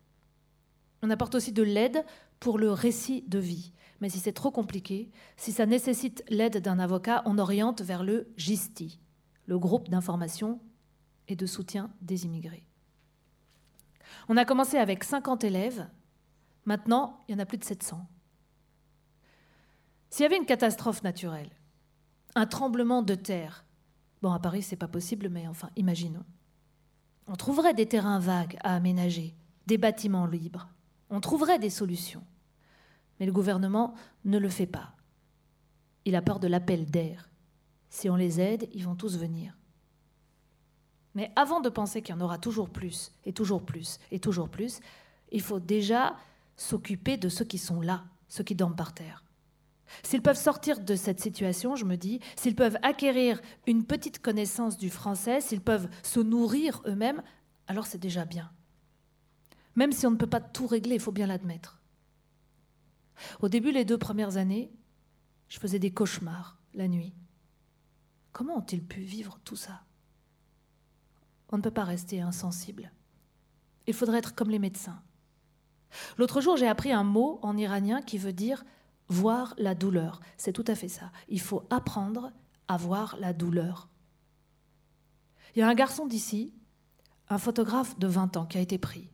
On 1.03 1.11
apporte 1.11 1.35
aussi 1.35 1.53
de 1.53 1.63
l'aide 1.63 2.05
pour 2.41 2.59
le 2.59 2.71
récit 2.73 3.23
de 3.29 3.39
vie. 3.39 3.73
Mais 4.01 4.09
si 4.09 4.19
c'est 4.19 4.33
trop 4.33 4.51
compliqué, 4.51 5.11
si 5.37 5.53
ça 5.53 5.67
nécessite 5.67 6.25
l'aide 6.29 6.59
d'un 6.59 6.79
avocat, 6.79 7.23
on 7.27 7.39
oriente 7.39 7.83
vers 7.83 8.05
le 8.05 8.29
GISTI, 8.37 9.01
le 9.47 9.59
groupe 9.59 9.89
d'information 9.89 10.61
et 11.27 11.37
de 11.37 11.47
soutien 11.47 11.91
des 12.01 12.25
immigrés. 12.25 12.68
On 14.29 14.37
a 14.37 14.45
commencé 14.45 14.77
avec 14.77 15.05
50 15.05 15.45
élèves, 15.45 15.89
maintenant 16.67 17.25
il 17.29 17.33
y 17.33 17.35
en 17.35 17.39
a 17.39 17.47
plus 17.47 17.59
de 17.59 17.65
700. 17.65 18.07
S'il 20.11 20.23
y 20.23 20.27
avait 20.27 20.37
une 20.37 20.47
catastrophe 20.47 21.03
naturelle, 21.03 21.51
un 22.35 22.47
tremblement 22.47 23.03
de 23.03 23.15
terre, 23.15 23.65
bon 24.21 24.33
à 24.33 24.39
Paris 24.39 24.63
c'est 24.63 24.77
pas 24.77 24.89
possible, 24.89 25.29
mais 25.31 25.47
enfin 25.49 25.71
imaginons, 25.77 26.25
on 27.27 27.37
trouverait 27.37 27.75
des 27.75 27.87
terrains 27.87 28.19
vagues 28.19 28.59
à 28.63 28.75
aménager, 28.75 29.35
des 29.67 29.79
bâtiments 29.79 30.27
libres, 30.27 30.69
on 31.11 31.21
trouverait 31.21 31.59
des 31.59 31.71
solutions. 31.71 32.25
Mais 33.19 33.27
le 33.27 33.33
gouvernement 33.33 33.95
ne 34.25 34.39
le 34.39 34.49
fait 34.49 34.67
pas. 34.67 34.95
Il 36.05 36.15
a 36.15 36.23
peur 36.23 36.39
de 36.39 36.47
l'appel 36.47 36.87
d'air. 36.87 37.29
Si 37.91 38.09
on 38.09 38.17
les 38.17 38.41
aide, 38.41 38.69
ils 38.73 38.85
vont 38.85 38.95
tous 38.95 39.19
venir. 39.19 39.57
Mais 41.19 41.33
avant 41.35 41.61
de 41.61 41.69
penser 41.69 42.01
qu'il 42.01 42.15
y 42.15 42.19
en 42.19 42.21
aura 42.21 42.39
toujours 42.39 42.71
plus, 42.71 43.11
et 43.25 43.33
toujours 43.33 43.65
plus, 43.65 43.99
et 44.13 44.21
toujours 44.21 44.49
plus, 44.49 44.79
il 45.33 45.41
faut 45.41 45.59
déjà 45.59 46.17
s'occuper 46.57 47.17
de 47.17 47.29
ceux 47.29 47.45
qui 47.45 47.59
sont 47.59 47.81
là, 47.81 48.05
ceux 48.29 48.45
qui 48.45 48.55
dorment 48.55 48.77
par 48.77 48.95
terre. 48.95 49.25
S'ils 50.05 50.23
peuvent 50.23 50.39
sortir 50.39 50.79
de 50.79 50.95
cette 50.95 51.19
situation, 51.19 51.75
je 51.75 51.85
me 51.85 51.97
dis, 51.97 52.21
s'ils 52.37 52.55
peuvent 52.55 52.79
acquérir 52.83 53.41
une 53.67 53.85
petite 53.85 54.21
connaissance 54.21 54.79
du 54.79 54.91
français, 54.91 55.41
s'ils 55.41 55.61
peuvent 55.61 55.89
se 56.05 56.21
nourrir 56.21 56.83
eux-mêmes, 56.87 57.25
alors 57.67 57.89
c'est 57.89 57.99
déjà 57.99 58.25
bien. 58.25 58.53
Même 59.75 59.91
si 59.91 60.07
on 60.07 60.13
ne 60.13 60.17
peut 60.17 60.29
pas 60.29 60.41
tout 60.41 60.69
régler, 60.69 60.95
il 60.95 61.01
faut 61.01 61.11
bien 61.11 61.27
l'admettre. 61.27 61.81
Au 63.41 63.49
début, 63.49 63.73
les 63.73 63.85
deux 63.85 63.99
premières 63.99 64.37
années, 64.37 64.71
je 65.49 65.59
faisais 65.59 65.81
des 65.81 65.91
cauchemars 65.91 66.59
la 66.75 66.87
nuit. 66.87 67.13
Comment 68.31 68.59
ont-ils 68.59 68.85
pu 68.85 69.01
vivre 69.01 69.41
tout 69.45 69.57
ça? 69.57 69.83
On 71.51 71.57
ne 71.57 71.63
peut 71.63 71.71
pas 71.71 71.85
rester 71.85 72.21
insensible. 72.21 72.93
Il 73.87 73.95
faudrait 73.95 74.19
être 74.19 74.35
comme 74.35 74.51
les 74.51 74.59
médecins. 74.59 75.01
L'autre 76.19 76.41
jour, 76.41 76.57
j'ai 76.57 76.69
appris 76.69 76.93
un 76.93 77.05
mot 77.05 77.39
en 77.43 77.57
iranien 77.57 78.03
qui 78.03 78.19
veut 78.19 78.33
dire 78.33 78.65
voir 79.09 79.55
la 79.57 79.75
douleur. 79.75 80.21
C'est 80.37 80.53
tout 80.53 80.65
à 80.67 80.75
fait 80.75 80.89
ça. 80.89 81.11
Il 81.29 81.41
faut 81.41 81.65
apprendre 81.71 82.33
à 82.69 82.77
voir 82.77 83.17
la 83.19 83.33
douleur. 83.33 83.89
Il 85.57 85.61
y 85.61 85.63
a 85.63 85.69
un 85.69 85.75
garçon 85.75 86.07
d'ici, 86.07 86.53
un 87.29 87.39
photographe 87.39 87.99
de 87.99 88.07
20 88.07 88.37
ans, 88.37 88.47
qui 88.47 88.59
a 88.59 88.61
été 88.61 88.77
pris. 88.77 89.09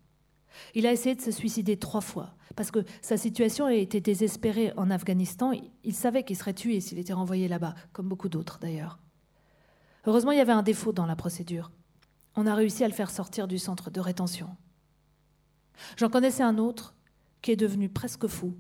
Il 0.74 0.86
a 0.86 0.92
essayé 0.92 1.14
de 1.14 1.20
se 1.20 1.30
suicider 1.30 1.76
trois 1.76 2.00
fois, 2.00 2.34
parce 2.56 2.70
que 2.70 2.84
sa 3.02 3.16
situation 3.16 3.68
été 3.68 4.00
désespérée 4.00 4.72
en 4.76 4.90
Afghanistan. 4.90 5.52
Il 5.82 5.94
savait 5.94 6.24
qu'il 6.24 6.36
serait 6.36 6.54
tué 6.54 6.80
s'il 6.80 6.98
était 6.98 7.12
renvoyé 7.12 7.48
là-bas, 7.48 7.74
comme 7.92 8.08
beaucoup 8.08 8.28
d'autres 8.28 8.58
d'ailleurs. 8.58 8.98
Heureusement, 10.06 10.32
il 10.32 10.38
y 10.38 10.42
avait 10.42 10.52
un 10.52 10.62
défaut 10.62 10.92
dans 10.92 11.06
la 11.06 11.16
procédure. 11.16 11.70
On 12.36 12.46
a 12.46 12.54
réussi 12.54 12.84
à 12.84 12.88
le 12.88 12.94
faire 12.94 13.10
sortir 13.10 13.46
du 13.46 13.58
centre 13.58 13.90
de 13.90 14.00
rétention. 14.00 14.48
J'en 15.96 16.08
connaissais 16.08 16.42
un 16.42 16.58
autre 16.58 16.94
qui 17.42 17.50
est 17.50 17.56
devenu 17.56 17.88
presque 17.88 18.26
fou. 18.26 18.56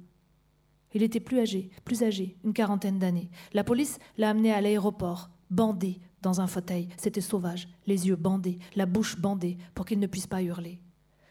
Il 0.92 1.02
était 1.02 1.20
plus 1.20 1.40
âgé, 1.40 1.70
plus 1.84 2.02
âgé, 2.02 2.36
une 2.44 2.52
quarantaine 2.52 2.98
d'années. 2.98 3.30
La 3.52 3.64
police 3.64 3.98
l'a 4.16 4.30
amené 4.30 4.52
à 4.52 4.60
l'aéroport, 4.60 5.30
bandé 5.50 6.00
dans 6.22 6.40
un 6.40 6.46
fauteuil. 6.46 6.88
C'était 6.96 7.20
sauvage, 7.20 7.68
les 7.86 8.06
yeux 8.06 8.16
bandés, 8.16 8.58
la 8.76 8.86
bouche 8.86 9.18
bandée, 9.18 9.58
pour 9.74 9.86
qu'il 9.86 9.98
ne 9.98 10.06
puisse 10.06 10.28
pas 10.28 10.42
hurler. 10.42 10.80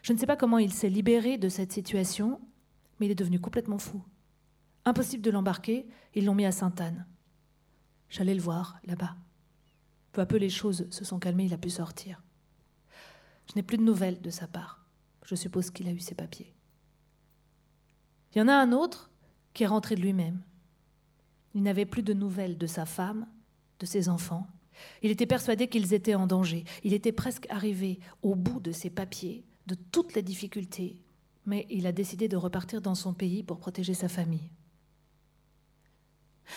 Je 0.02 0.12
ne 0.12 0.18
sais 0.18 0.26
pas 0.26 0.36
comment 0.36 0.58
il 0.58 0.72
s'est 0.72 0.90
libéré 0.90 1.38
de 1.38 1.48
cette 1.48 1.72
situation, 1.72 2.40
mais 2.98 3.06
il 3.06 3.12
est 3.12 3.16
devenu 3.16 3.40
complètement 3.40 3.78
fou. 3.78 4.02
Impossible 4.84 5.22
de 5.22 5.30
l'embarquer, 5.30 5.86
ils 6.14 6.26
l'ont 6.26 6.34
mis 6.34 6.44
à 6.44 6.52
Sainte-Anne. 6.52 7.06
J'allais 8.10 8.34
le 8.34 8.42
voir, 8.42 8.78
là-bas. 8.84 9.16
Peu 10.12 10.20
à 10.20 10.26
peu, 10.26 10.36
les 10.36 10.50
choses 10.50 10.86
se 10.90 11.04
sont 11.04 11.18
calmées, 11.18 11.46
il 11.46 11.54
a 11.54 11.58
pu 11.58 11.70
sortir. 11.70 12.22
Je 13.48 13.54
n'ai 13.56 13.62
plus 13.62 13.78
de 13.78 13.82
nouvelles 13.82 14.20
de 14.20 14.30
sa 14.30 14.46
part. 14.46 14.84
Je 15.24 15.34
suppose 15.34 15.70
qu'il 15.70 15.88
a 15.88 15.92
eu 15.92 16.00
ses 16.00 16.14
papiers. 16.14 16.54
Il 18.34 18.38
y 18.38 18.42
en 18.42 18.48
a 18.48 18.54
un 18.54 18.72
autre 18.72 19.10
qui 19.52 19.62
est 19.62 19.68
rentré 19.68 19.94
de 19.94 20.00
lui-même. 20.00 20.42
Il 21.54 21.62
n'avait 21.62 21.86
plus 21.86 22.02
de 22.02 22.12
nouvelles 22.12 22.58
de 22.58 22.66
sa 22.66 22.84
femme, 22.84 23.26
de 23.78 23.86
ses 23.86 24.08
enfants. 24.08 24.46
Il 25.02 25.10
était 25.10 25.26
persuadé 25.26 25.68
qu'ils 25.68 25.94
étaient 25.94 26.16
en 26.16 26.26
danger. 26.26 26.64
Il 26.82 26.92
était 26.92 27.12
presque 27.12 27.46
arrivé 27.48 28.00
au 28.22 28.34
bout 28.34 28.60
de 28.60 28.72
ses 28.72 28.90
papiers 28.90 29.44
de 29.66 29.74
toutes 29.74 30.14
les 30.14 30.22
difficultés, 30.22 31.00
mais 31.46 31.66
il 31.70 31.86
a 31.86 31.92
décidé 31.92 32.28
de 32.28 32.36
repartir 32.36 32.80
dans 32.80 32.94
son 32.94 33.14
pays 33.14 33.42
pour 33.42 33.58
protéger 33.58 33.94
sa 33.94 34.08
famille. 34.08 34.50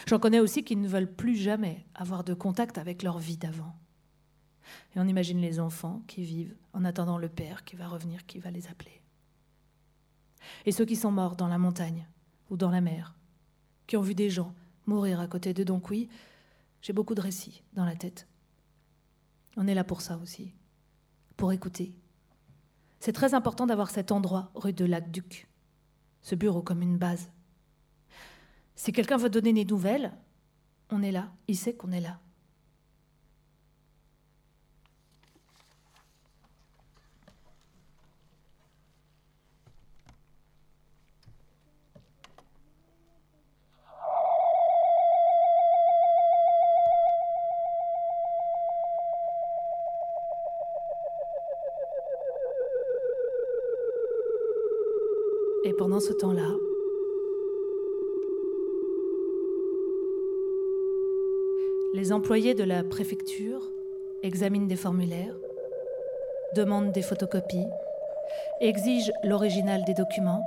J'en 0.08 0.20
connais 0.20 0.40
aussi 0.40 0.64
qui 0.64 0.76
ne 0.76 0.88
veulent 0.88 1.12
plus 1.12 1.36
jamais 1.36 1.86
avoir 1.96 2.24
de 2.24 2.34
contact 2.34 2.78
avec 2.78 3.04
leur 3.04 3.20
vie 3.20 3.38
d'avant. 3.38 3.76
Et 4.96 5.00
on 5.00 5.08
imagine 5.08 5.40
les 5.40 5.60
enfants 5.60 6.02
qui 6.08 6.24
vivent 6.24 6.56
en 6.74 6.86
attendant 6.86 7.18
le 7.18 7.30
père 7.30 7.64
qui 7.64 7.76
va 7.76 7.88
revenir, 7.88 8.26
qui 8.26 8.40
va 8.40 8.52
les 8.52 8.68
appeler. 8.68 9.02
Et 10.66 10.72
ceux 10.72 10.86
qui 10.86 10.96
sont 10.96 11.12
morts 11.12 11.36
dans 11.36 11.48
la 11.48 11.58
montagne 11.58 12.08
ou 12.50 12.58
dans 12.58 12.72
la 12.72 12.82
mer, 12.82 13.16
qui 13.86 13.98
ont 13.98 14.02
vu 14.02 14.16
des 14.16 14.30
gens 14.30 14.54
mourir 14.86 15.20
à 15.20 15.28
côté 15.28 15.54
d'eux. 15.54 15.66
Donc 15.66 15.90
oui, 15.90 16.10
j'ai 16.82 16.94
beaucoup 16.94 17.16
de 17.16 17.22
récits 17.22 17.64
dans 17.74 17.86
la 17.86 17.96
tête. 17.96 18.28
On 19.58 19.68
est 19.68 19.76
là 19.76 19.84
pour 19.84 20.02
ça 20.02 20.18
aussi, 20.18 20.54
pour 21.36 21.52
écouter, 21.52 21.96
c'est 23.00 23.14
très 23.14 23.34
important 23.34 23.66
d'avoir 23.66 23.90
cet 23.90 24.12
endroit, 24.12 24.52
rue 24.56 24.74
de 24.74 24.86
Lac-Duc, 24.86 25.48
ce 26.22 26.36
bureau 26.36 26.62
comme 26.62 26.82
une 26.82 26.98
base. 26.98 27.30
Si 28.76 28.92
quelqu'un 28.92 29.18
veut 29.18 29.30
donner 29.30 29.54
des 29.54 29.66
nouvelles, 29.66 30.14
on 30.90 31.02
est 31.02 31.12
là, 31.12 31.32
il 31.48 31.58
sait 31.58 31.76
qu'on 31.76 31.92
est 31.92 32.02
là. 32.02 32.20
Pendant 55.78 56.00
ce 56.00 56.12
temps-là, 56.14 56.56
les 61.94 62.12
employés 62.12 62.56
de 62.56 62.64
la 62.64 62.84
préfecture 62.84 63.70
examinent 64.24 64.68
des 64.68 64.76
formulaires, 64.76 65.36
demandent 66.56 66.92
des 66.92 67.02
photocopies, 67.04 67.68
exigent 68.60 69.12
l'original 69.24 69.84
des 69.86 69.94
documents, 69.94 70.44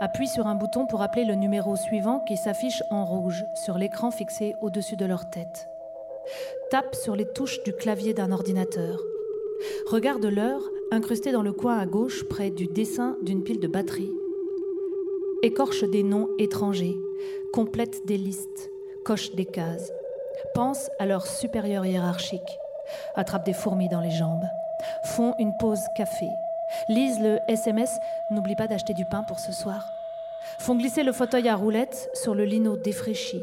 appuient 0.00 0.28
sur 0.28 0.46
un 0.46 0.56
bouton 0.56 0.86
pour 0.86 1.02
appeler 1.02 1.24
le 1.24 1.34
numéro 1.34 1.76
suivant 1.76 2.20
qui 2.20 2.36
s'affiche 2.36 2.82
en 2.90 3.04
rouge 3.04 3.44
sur 3.54 3.78
l'écran 3.78 4.10
fixé 4.10 4.56
au-dessus 4.60 4.96
de 4.96 5.06
leur 5.06 5.30
tête, 5.30 5.68
tapent 6.70 6.96
sur 6.96 7.14
les 7.14 7.26
touches 7.26 7.62
du 7.62 7.72
clavier 7.72 8.12
d'un 8.12 8.32
ordinateur, 8.32 9.00
regardent 9.88 10.26
l'heure 10.26 10.62
incrustée 10.90 11.32
dans 11.32 11.42
le 11.42 11.52
coin 11.52 11.78
à 11.78 11.86
gauche 11.86 12.24
près 12.24 12.50
du 12.50 12.66
dessin 12.66 13.16
d'une 13.22 13.42
pile 13.42 13.60
de 13.60 13.68
batteries. 13.68 14.12
Écorche 15.42 15.84
des 15.84 16.02
noms 16.02 16.28
étrangers, 16.38 16.96
complète 17.52 18.06
des 18.06 18.16
listes, 18.16 18.70
coche 19.04 19.34
des 19.34 19.44
cases, 19.44 19.92
pense 20.54 20.90
à 20.98 21.06
leur 21.06 21.26
supérieur 21.26 21.84
hiérarchique, 21.84 22.58
attrape 23.14 23.44
des 23.44 23.52
fourmis 23.52 23.88
dans 23.88 24.00
les 24.00 24.10
jambes, 24.10 24.44
font 25.04 25.34
une 25.38 25.56
pause 25.58 25.82
café, 25.96 26.28
lisent 26.88 27.20
le 27.20 27.38
SMS 27.48 27.98
N'oublie 28.30 28.56
pas 28.56 28.66
d'acheter 28.66 28.94
du 28.94 29.04
pain 29.04 29.22
pour 29.22 29.38
ce 29.38 29.52
soir, 29.52 29.92
font 30.58 30.76
glisser 30.76 31.02
le 31.02 31.12
fauteuil 31.12 31.48
à 31.48 31.56
roulettes 31.56 32.10
sur 32.14 32.34
le 32.34 32.44
lino 32.44 32.76
défraîchi, 32.76 33.42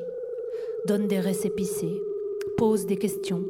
donnent 0.88 1.08
des 1.08 1.20
récépissés, 1.20 2.02
posent 2.58 2.86
des 2.86 2.98
questions, 2.98 3.44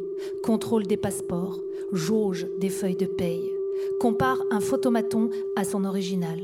contrôlent 0.44 0.88
des 0.88 0.98
passeports, 0.98 1.60
jauge 1.92 2.48
des 2.60 2.70
feuilles 2.70 2.96
de 2.96 3.06
paye, 3.06 3.53
compare 4.00 4.38
un 4.52 4.60
photomaton 4.60 5.30
à 5.56 5.64
son 5.64 5.86
original, 5.86 6.40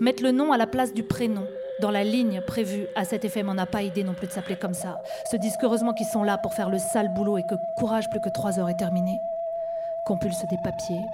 mettent 0.00 0.20
le 0.20 0.32
nom 0.32 0.52
à 0.52 0.56
la 0.56 0.66
place 0.66 0.92
du 0.92 1.02
prénom, 1.02 1.46
dans 1.80 1.90
la 1.92 2.02
ligne 2.02 2.40
prévue 2.44 2.86
à 2.96 3.04
cet 3.04 3.24
effet, 3.24 3.44
on 3.46 3.54
n'a 3.54 3.66
pas 3.66 3.82
idée 3.82 4.02
non 4.02 4.14
plus 4.14 4.26
de 4.26 4.32
s'appeler 4.32 4.56
comme 4.56 4.74
ça. 4.74 5.00
Se 5.30 5.36
disent 5.36 5.56
heureusement 5.62 5.92
qu'ils 5.92 6.06
sont 6.06 6.24
là 6.24 6.36
pour 6.36 6.52
faire 6.54 6.70
le 6.70 6.78
sale 6.78 7.14
boulot 7.14 7.38
et 7.38 7.42
que 7.42 7.54
courage 7.78 8.10
plus 8.10 8.20
que 8.20 8.28
trois 8.28 8.58
heures 8.58 8.68
est 8.68 8.76
terminé. 8.76 9.16
Compulse 10.04 10.44
des 10.50 10.56
papiers, 10.64 11.04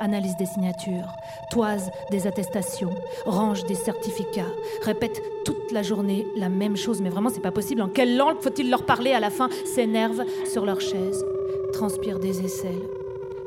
analyse 0.00 0.36
des 0.36 0.46
signatures, 0.46 1.14
toise 1.50 1.90
des 2.10 2.26
attestations, 2.26 2.90
range 3.24 3.64
des 3.66 3.76
certificats, 3.76 4.50
répète 4.82 5.20
toute 5.44 5.70
la 5.70 5.82
journée 5.82 6.26
la 6.36 6.48
même 6.48 6.76
chose, 6.76 7.00
mais 7.00 7.10
vraiment 7.10 7.28
c'est 7.28 7.40
pas 7.40 7.52
possible. 7.52 7.82
En 7.82 7.88
quelle 7.88 8.16
langue 8.16 8.40
faut-il 8.40 8.68
leur 8.68 8.86
parler 8.86 9.12
à 9.12 9.20
la 9.20 9.30
fin? 9.30 9.48
S'énerve 9.76 10.24
sur 10.52 10.66
leur 10.66 10.80
chaise, 10.80 11.24
transpire 11.72 12.18
des 12.18 12.44
aisselles, 12.44 12.82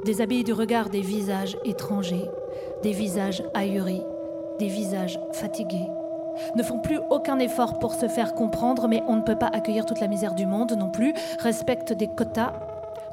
déshabille 0.04 0.44
du 0.44 0.54
regard 0.54 0.90
des 0.90 1.02
visages 1.02 1.58
étrangers, 1.66 2.30
des 2.82 2.92
visages 2.92 3.44
ahuris, 3.54 4.04
des 4.60 4.68
visages 4.68 5.20
fatigués. 5.32 5.88
Ne 6.56 6.64
font 6.64 6.80
plus 6.80 7.00
aucun 7.10 7.40
effort 7.40 7.80
pour 7.80 7.94
se 7.94 8.08
faire 8.08 8.34
comprendre, 8.34 8.88
mais 8.88 9.04
on 9.08 9.16
ne 9.16 9.22
peut 9.22 9.38
pas 9.38 9.48
accueillir 9.48 9.86
toute 9.86 10.00
la 10.00 10.08
misère 10.08 10.36
du 10.36 10.46
monde 10.46 10.74
non 10.78 10.90
plus, 10.90 11.14
respectent 11.40 11.94
des 11.94 12.08
quotas, 12.08 12.54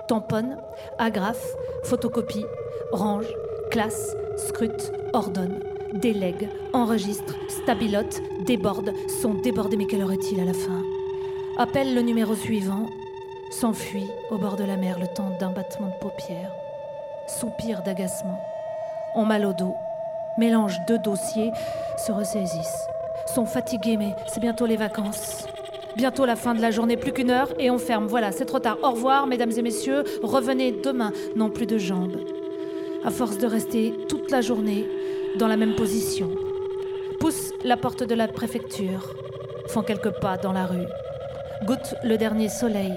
tamponnent, 0.08 0.56
agrafent, 0.98 1.54
photocopient, 1.84 2.46
rangent, 2.92 3.34
classent, 3.70 4.16
scrutent, 4.36 4.92
ordonnent, 5.12 5.60
délèguent, 5.94 6.48
enregistrent, 6.72 7.36
stabilotent, 7.48 8.20
débordent, 8.46 8.92
sont 9.20 9.34
débordés, 9.34 9.76
mais 9.76 9.86
quelle 9.86 10.02
heure 10.02 10.12
est-il 10.12 10.40
à 10.40 10.44
la 10.44 10.54
fin? 10.54 10.82
Appelle 11.58 11.94
le 11.94 12.02
numéro 12.02 12.34
suivant, 12.34 12.86
s'enfuit 13.50 14.08
au 14.30 14.38
bord 14.38 14.56
de 14.56 14.64
la 14.64 14.76
mer 14.76 14.98
le 14.98 15.06
temps 15.08 15.36
d'un 15.38 15.50
battement 15.50 15.88
de 15.88 16.00
paupières, 16.00 16.52
soupir 17.30 17.82
d'agacement, 17.82 18.40
ont 19.14 19.24
mal 19.24 19.44
au 19.46 19.52
dos, 19.52 19.76
mélange 20.38 20.80
deux 20.86 20.98
dossiers, 20.98 21.52
se 21.96 22.12
ressaisissent 22.12 22.86
sont 23.30 23.46
fatigués, 23.46 23.96
mais 23.96 24.14
c'est 24.26 24.40
bientôt 24.40 24.66
les 24.66 24.76
vacances. 24.76 25.46
Bientôt 25.96 26.24
la 26.24 26.36
fin 26.36 26.54
de 26.54 26.60
la 26.60 26.70
journée, 26.70 26.96
plus 26.96 27.12
qu'une 27.12 27.30
heure 27.30 27.48
et 27.58 27.70
on 27.70 27.78
ferme. 27.78 28.06
Voilà, 28.06 28.32
c'est 28.32 28.44
trop 28.44 28.58
tard. 28.58 28.78
Au 28.82 28.90
revoir, 28.90 29.26
mesdames 29.26 29.52
et 29.56 29.62
messieurs. 29.62 30.04
Revenez 30.22 30.72
demain. 30.72 31.12
Non 31.36 31.50
plus 31.50 31.66
de 31.66 31.78
jambes. 31.78 32.16
À 33.04 33.10
force 33.10 33.38
de 33.38 33.46
rester 33.46 33.94
toute 34.08 34.30
la 34.30 34.40
journée 34.40 34.86
dans 35.38 35.48
la 35.48 35.56
même 35.56 35.74
position, 35.74 36.30
poussent 37.18 37.52
la 37.64 37.76
porte 37.76 38.02
de 38.02 38.14
la 38.14 38.28
préfecture, 38.28 39.14
font 39.68 39.82
quelques 39.82 40.10
pas 40.20 40.36
dans 40.36 40.52
la 40.52 40.66
rue, 40.66 40.86
goûtent 41.64 41.94
le 42.02 42.18
dernier 42.18 42.48
soleil, 42.48 42.92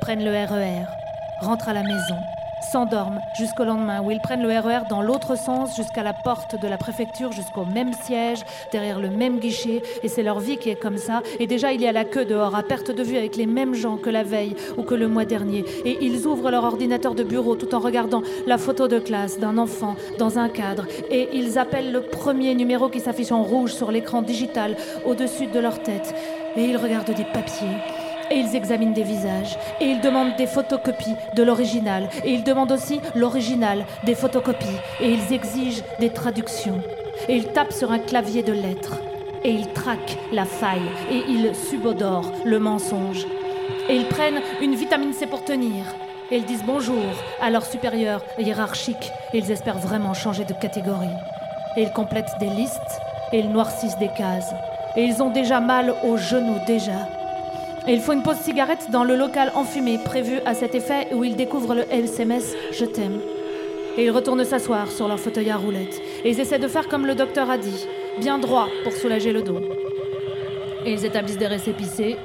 prennent 0.00 0.24
le 0.24 0.30
RER, 0.30 0.82
e 0.82 1.44
rentrent 1.44 1.70
à 1.70 1.72
la 1.72 1.82
maison 1.82 2.16
s'endorment 2.62 3.20
jusqu'au 3.34 3.64
lendemain, 3.64 4.00
où 4.02 4.10
ils 4.10 4.20
prennent 4.20 4.42
le 4.42 4.48
RER 4.48 4.84
e 4.84 4.88
dans 4.88 5.02
l'autre 5.02 5.36
sens 5.36 5.76
jusqu'à 5.76 6.02
la 6.02 6.12
porte 6.12 6.60
de 6.60 6.68
la 6.68 6.78
préfecture, 6.78 7.32
jusqu'au 7.32 7.64
même 7.64 7.92
siège, 7.92 8.40
derrière 8.70 9.00
le 9.00 9.10
même 9.10 9.38
guichet, 9.38 9.82
et 10.02 10.08
c'est 10.08 10.22
leur 10.22 10.40
vie 10.40 10.56
qui 10.56 10.70
est 10.70 10.76
comme 10.76 10.98
ça. 10.98 11.22
Et 11.38 11.46
déjà, 11.46 11.72
il 11.72 11.80
y 11.80 11.86
a 11.86 11.92
la 11.92 12.04
queue 12.04 12.24
dehors, 12.24 12.54
à 12.54 12.62
perte 12.62 12.90
de 12.90 13.02
vue 13.02 13.16
avec 13.16 13.36
les 13.36 13.46
mêmes 13.46 13.74
gens 13.74 13.96
que 13.96 14.10
la 14.10 14.22
veille 14.22 14.56
ou 14.76 14.82
que 14.82 14.94
le 14.94 15.08
mois 15.08 15.24
dernier. 15.24 15.64
Et 15.84 15.98
ils 16.04 16.26
ouvrent 16.26 16.50
leur 16.50 16.64
ordinateur 16.64 17.14
de 17.14 17.22
bureau 17.22 17.56
tout 17.56 17.74
en 17.74 17.80
regardant 17.80 18.22
la 18.46 18.58
photo 18.58 18.88
de 18.88 18.98
classe 18.98 19.38
d'un 19.38 19.58
enfant 19.58 19.96
dans 20.18 20.38
un 20.38 20.48
cadre, 20.48 20.86
et 21.10 21.28
ils 21.32 21.58
appellent 21.58 21.92
le 21.92 22.02
premier 22.02 22.54
numéro 22.54 22.88
qui 22.88 23.00
s'affiche 23.00 23.32
en 23.32 23.42
rouge 23.42 23.72
sur 23.72 23.90
l'écran 23.90 24.22
digital 24.22 24.76
au-dessus 25.04 25.46
de 25.46 25.58
leur 25.58 25.82
tête, 25.82 26.14
et 26.56 26.64
ils 26.64 26.76
regardent 26.76 27.14
des 27.14 27.24
papiers 27.24 28.01
et 28.32 28.38
ils 28.38 28.56
examinent 28.56 28.94
des 28.94 29.02
visages, 29.02 29.58
et 29.78 29.84
ils 29.84 30.00
demandent 30.00 30.36
des 30.36 30.46
photocopies 30.46 31.16
de 31.34 31.42
l'original, 31.42 32.08
et 32.24 32.32
ils 32.32 32.42
demandent 32.42 32.72
aussi 32.72 33.00
l'original 33.14 33.84
des 34.04 34.14
photocopies, 34.14 34.80
et 35.00 35.10
ils 35.10 35.34
exigent 35.34 35.82
des 36.00 36.08
traductions, 36.08 36.80
et 37.28 37.36
ils 37.36 37.48
tapent 37.48 37.72
sur 37.72 37.92
un 37.92 37.98
clavier 37.98 38.42
de 38.42 38.52
lettres, 38.52 39.00
et 39.44 39.50
ils 39.50 39.68
traquent 39.68 40.16
la 40.32 40.46
faille, 40.46 40.88
et 41.10 41.22
ils 41.28 41.54
subodorent 41.54 42.32
le 42.44 42.58
mensonge, 42.58 43.26
et 43.90 43.96
ils 43.96 44.08
prennent 44.08 44.40
une 44.62 44.76
vitamine 44.76 45.12
C 45.12 45.26
pour 45.26 45.44
tenir, 45.44 45.84
et 46.30 46.38
ils 46.38 46.46
disent 46.46 46.64
bonjour 46.64 47.04
à 47.42 47.50
leur 47.50 47.66
supérieur 47.66 48.24
hiérarchique, 48.38 49.12
et 49.34 49.38
ils 49.38 49.50
espèrent 49.50 49.78
vraiment 49.78 50.14
changer 50.14 50.44
de 50.44 50.54
catégorie, 50.54 51.18
et 51.76 51.82
ils 51.82 51.92
complètent 51.92 52.38
des 52.40 52.48
listes, 52.48 53.00
et 53.32 53.40
ils 53.40 53.50
noircissent 53.50 53.98
des 53.98 54.10
cases, 54.16 54.54
et 54.96 55.02
ils 55.02 55.22
ont 55.22 55.30
déjà 55.30 55.60
mal 55.60 55.94
aux 56.02 56.16
genoux 56.16 56.60
déjà. 56.66 57.08
Et 57.88 57.94
il 57.94 58.00
faut 58.00 58.12
une 58.12 58.22
pause 58.22 58.36
cigarette 58.36 58.90
dans 58.92 59.02
le 59.02 59.16
local 59.16 59.50
enfumé 59.56 59.98
prévu 59.98 60.38
à 60.46 60.54
cet 60.54 60.76
effet 60.76 61.08
où 61.12 61.24
ils 61.24 61.34
découvrent 61.34 61.74
le 61.74 61.92
SMS 61.92 62.54
Je 62.70 62.84
t'aime. 62.84 63.20
Et 63.96 64.04
ils 64.04 64.10
retournent 64.10 64.44
s'asseoir 64.44 64.88
sur 64.88 65.08
leur 65.08 65.18
fauteuil 65.18 65.50
à 65.50 65.56
roulettes. 65.56 66.00
Et 66.24 66.30
ils 66.30 66.38
essaient 66.38 66.60
de 66.60 66.68
faire 66.68 66.86
comme 66.86 67.06
le 67.06 67.16
docteur 67.16 67.50
a 67.50 67.58
dit, 67.58 67.88
bien 68.20 68.38
droit 68.38 68.68
pour 68.84 68.92
soulager 68.92 69.32
le 69.32 69.42
dos. 69.42 69.60
Et 70.86 70.92
ils 70.92 71.04
établissent 71.04 71.38
des 71.38 71.48
récépissés. 71.48 72.16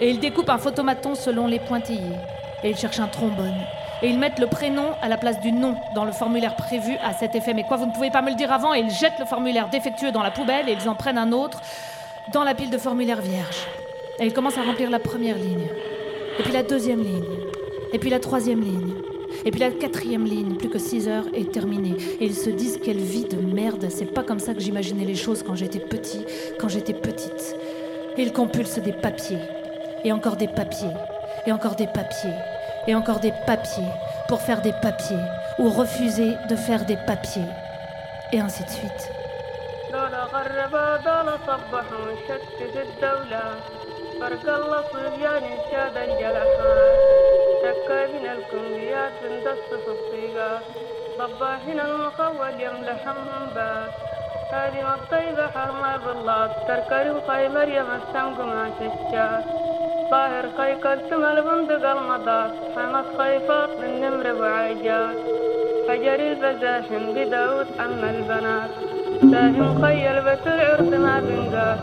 Et 0.00 0.08
ils 0.08 0.18
découpent 0.18 0.48
un 0.48 0.58
photomaton 0.58 1.14
selon 1.14 1.46
les 1.46 1.58
pointillés. 1.58 2.16
Et 2.64 2.70
ils 2.70 2.76
cherchent 2.76 3.00
un 3.00 3.06
trombone. 3.06 3.54
Et 4.00 4.08
ils 4.08 4.18
mettent 4.18 4.38
le 4.38 4.46
prénom 4.46 4.92
à 5.02 5.08
la 5.08 5.18
place 5.18 5.40
du 5.40 5.52
nom 5.52 5.76
dans 5.94 6.06
le 6.06 6.12
formulaire 6.12 6.56
prévu 6.56 6.96
à 7.04 7.12
cet 7.12 7.34
effet. 7.34 7.52
Mais 7.52 7.64
quoi, 7.64 7.76
vous 7.76 7.86
ne 7.86 7.92
pouvez 7.92 8.10
pas 8.10 8.22
me 8.22 8.30
le 8.30 8.34
dire 8.34 8.50
avant? 8.50 8.72
Et 8.72 8.80
ils 8.80 8.90
jettent 8.90 9.18
le 9.18 9.26
formulaire 9.26 9.68
défectueux 9.68 10.10
dans 10.10 10.22
la 10.22 10.30
poubelle 10.30 10.70
et 10.70 10.72
ils 10.72 10.88
en 10.88 10.94
prennent 10.94 11.18
un 11.18 11.32
autre 11.32 11.60
dans 12.32 12.44
la 12.44 12.54
pile 12.54 12.70
de 12.70 12.78
formulaires 12.78 13.20
vierges. 13.20 13.66
Et 14.22 14.26
il 14.26 14.32
commence 14.32 14.56
à 14.56 14.62
remplir 14.62 14.88
la 14.88 15.00
première 15.00 15.36
ligne, 15.36 15.68
et 16.38 16.42
puis 16.44 16.52
la 16.52 16.62
deuxième 16.62 17.02
ligne, 17.02 17.26
et 17.92 17.98
puis 17.98 18.08
la 18.08 18.20
troisième 18.20 18.60
ligne, 18.60 18.94
et 19.44 19.50
puis 19.50 19.58
la 19.58 19.72
quatrième 19.72 20.24
ligne, 20.24 20.54
plus 20.54 20.68
que 20.68 20.78
six 20.78 21.08
heures, 21.08 21.24
est 21.34 21.50
terminée. 21.50 21.96
Et 22.20 22.26
ils 22.26 22.36
se 22.36 22.48
disent 22.48 22.78
quelle 22.80 23.00
vie 23.00 23.24
de 23.24 23.36
merde, 23.36 23.84
c'est 23.90 24.06
pas 24.06 24.22
comme 24.22 24.38
ça 24.38 24.54
que 24.54 24.60
j'imaginais 24.60 25.04
les 25.04 25.16
choses 25.16 25.42
quand 25.42 25.56
j'étais 25.56 25.80
petit, 25.80 26.24
quand 26.60 26.68
j'étais 26.68 26.92
petite. 26.92 27.56
Et 28.16 28.22
ils 28.22 28.32
compulsent 28.32 28.78
des 28.78 28.92
papiers, 28.92 29.40
et 30.04 30.12
encore 30.12 30.36
des 30.36 30.46
papiers, 30.46 30.94
et 31.44 31.50
encore 31.50 31.74
des 31.74 31.88
papiers, 31.88 32.36
et 32.86 32.94
encore 32.94 33.18
des 33.18 33.32
papiers, 33.44 33.90
pour 34.28 34.40
faire 34.40 34.62
des 34.62 34.74
papiers, 34.82 35.16
ou 35.58 35.68
refuser 35.68 36.34
de 36.48 36.54
faire 36.54 36.86
des 36.86 36.98
papiers, 37.08 37.42
et 38.32 38.38
ainsi 38.38 38.62
de 38.62 38.70
suite. 38.70 39.10
فرق 44.22 44.54
الله 44.54 44.82
صبيان 44.92 45.44
شاد 45.70 45.96
الجلحان 45.96 46.96
شكا 47.62 48.00
من 48.12 48.24
الكمبيات 48.34 49.12
بندس 49.22 49.62
صفيقا 49.86 50.52
ضباحنا 51.18 51.84
المخول 51.90 52.54
يملحهم 52.66 53.46
با 53.54 53.70
هذه 54.52 54.94
الطيبة 54.94 55.46
حرمة 55.46 55.96
بالله. 55.96 56.46
تركري 56.68 57.10
وخي 57.10 57.48
مريم 57.48 57.88
السمق 57.98 58.38
ما 58.40 58.64
ششا 58.78 59.44
طاهر 60.10 60.46
خي 60.58 60.74
كلتم 60.74 61.24
البندق 61.24 61.84
المضاد 61.90 62.52
حمد 62.76 63.06
خيفات 63.18 63.70
من 63.80 63.92
نمر 64.00 64.26
بعيجات 64.40 65.16
حجر 65.88 66.20
البزاحم 66.30 67.04
بداود 67.14 67.68
أما 67.84 68.10
البنات. 68.16 68.70
ساهم 69.30 69.68
خي 69.82 70.10
البتر 70.10 70.58
عرض 70.70 70.94
ما 71.04 71.14
بنقات 71.26 71.82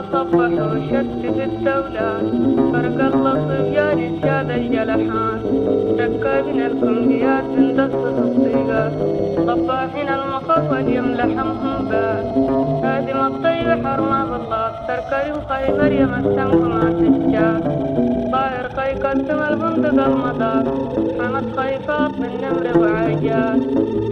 دار 0.00 0.08
صبحوا 0.12 0.78
شتت 0.88 1.36
الدولة. 1.48 2.08
فرق 2.72 2.98
الله 3.10 3.34
صبيان 3.48 4.00
شاد 4.22 4.50
الجلحان. 4.50 5.40
شكا 5.98 6.42
من 6.42 6.60
الكمبيات 6.68 7.44
من 7.44 7.76
دست 7.76 8.04
الطيقات 8.24 8.92
طباحين 9.46 10.08
المخول 10.08 10.88
يملحمهم 10.96 11.88
بات 11.90 12.26
هادم 12.84 13.20
الطيب 13.26 13.68
حرمة 13.86 14.20
بالله 14.30 14.70
تركري 14.88 15.30
وخي 15.36 15.64
مريم 15.78 16.12
السمك 16.20 16.62
ما 16.72 16.84
تشجات 16.98 17.64
طاهر 18.32 18.66
خي 18.76 18.92
كتم 19.02 19.40
البندق 19.50 19.98
المدار 20.06 20.64
حمد 21.20 21.46
خي 21.56 21.78
فاطمة 21.86 22.30
نمر 22.42 22.66
وعجال. 22.82 23.58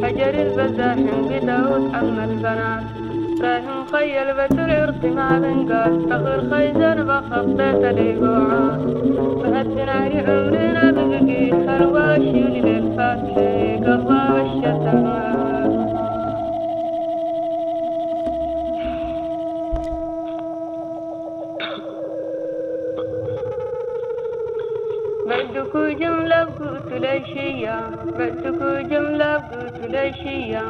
حجر 0.03 0.34
البزاحم 0.47 1.18
بداود 1.30 1.84
أما 2.01 2.24
البنات. 2.24 3.07
راهم 3.43 3.86
خيل 3.93 4.34
بتر 4.34 5.09
ما 5.16 5.39
بنقال 5.39 6.12
أخر 6.12 6.41
خيزر 6.51 7.03
بخطيت 7.03 7.82
ليقوعات 7.97 8.80
فهتنا 9.43 9.93
عمرنا 10.26 10.91
ببقي 10.91 11.51
خرواشي 11.66 12.43
للفاتحي 12.61 13.76
قضى 13.76 14.22
الشتمات 14.43 15.28
بعدكو 25.28 25.89
جملة 25.89 26.45
قلت 26.45 26.93
ليشيا 26.93 27.80
بعدكو 28.18 28.89
جملة 28.91 29.34
قلت 29.34 29.78
ليشيا. 29.91 30.64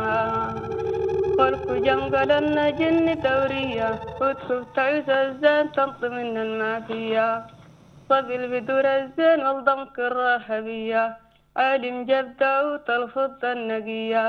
قلكو 1.38 1.74
جنقل 1.86 2.30
النجن 2.32 3.06
دورية 3.20 3.90
وتخف 4.20 4.64
تعيس 4.76 5.08
الزين 5.08 5.72
تنطي 5.72 6.08
من 6.08 6.36
المافية 6.46 7.28
صبي 8.08 8.34
البدور 8.36 8.84
الزين 8.98 9.46
والضمك 9.46 9.96
الرهبية 9.98 11.04
عالم 11.56 11.96
جبدة 12.10 12.52
وتلفظ 12.66 13.44
النقية 13.44 14.26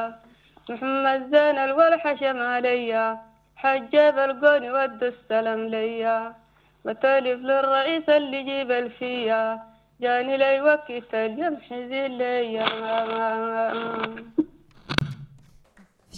محمد 0.70 1.22
زين 1.34 1.58
الولحة 1.68 2.16
شمالية 2.16 3.06
حجاب 3.56 4.16
القون 4.20 4.64
ود 4.76 5.04
السلام 5.04 5.62
ليا. 5.68 6.34
متالف 6.86 7.40
للرئيس 7.50 8.10
اللي 8.10 8.44
جيب 8.44 8.72
الفيا. 8.72 9.60
جاني 10.02 10.38
لي 10.38 10.62
وقت 10.62 11.14
اليمح 11.14 11.72
ليا. 12.20 12.66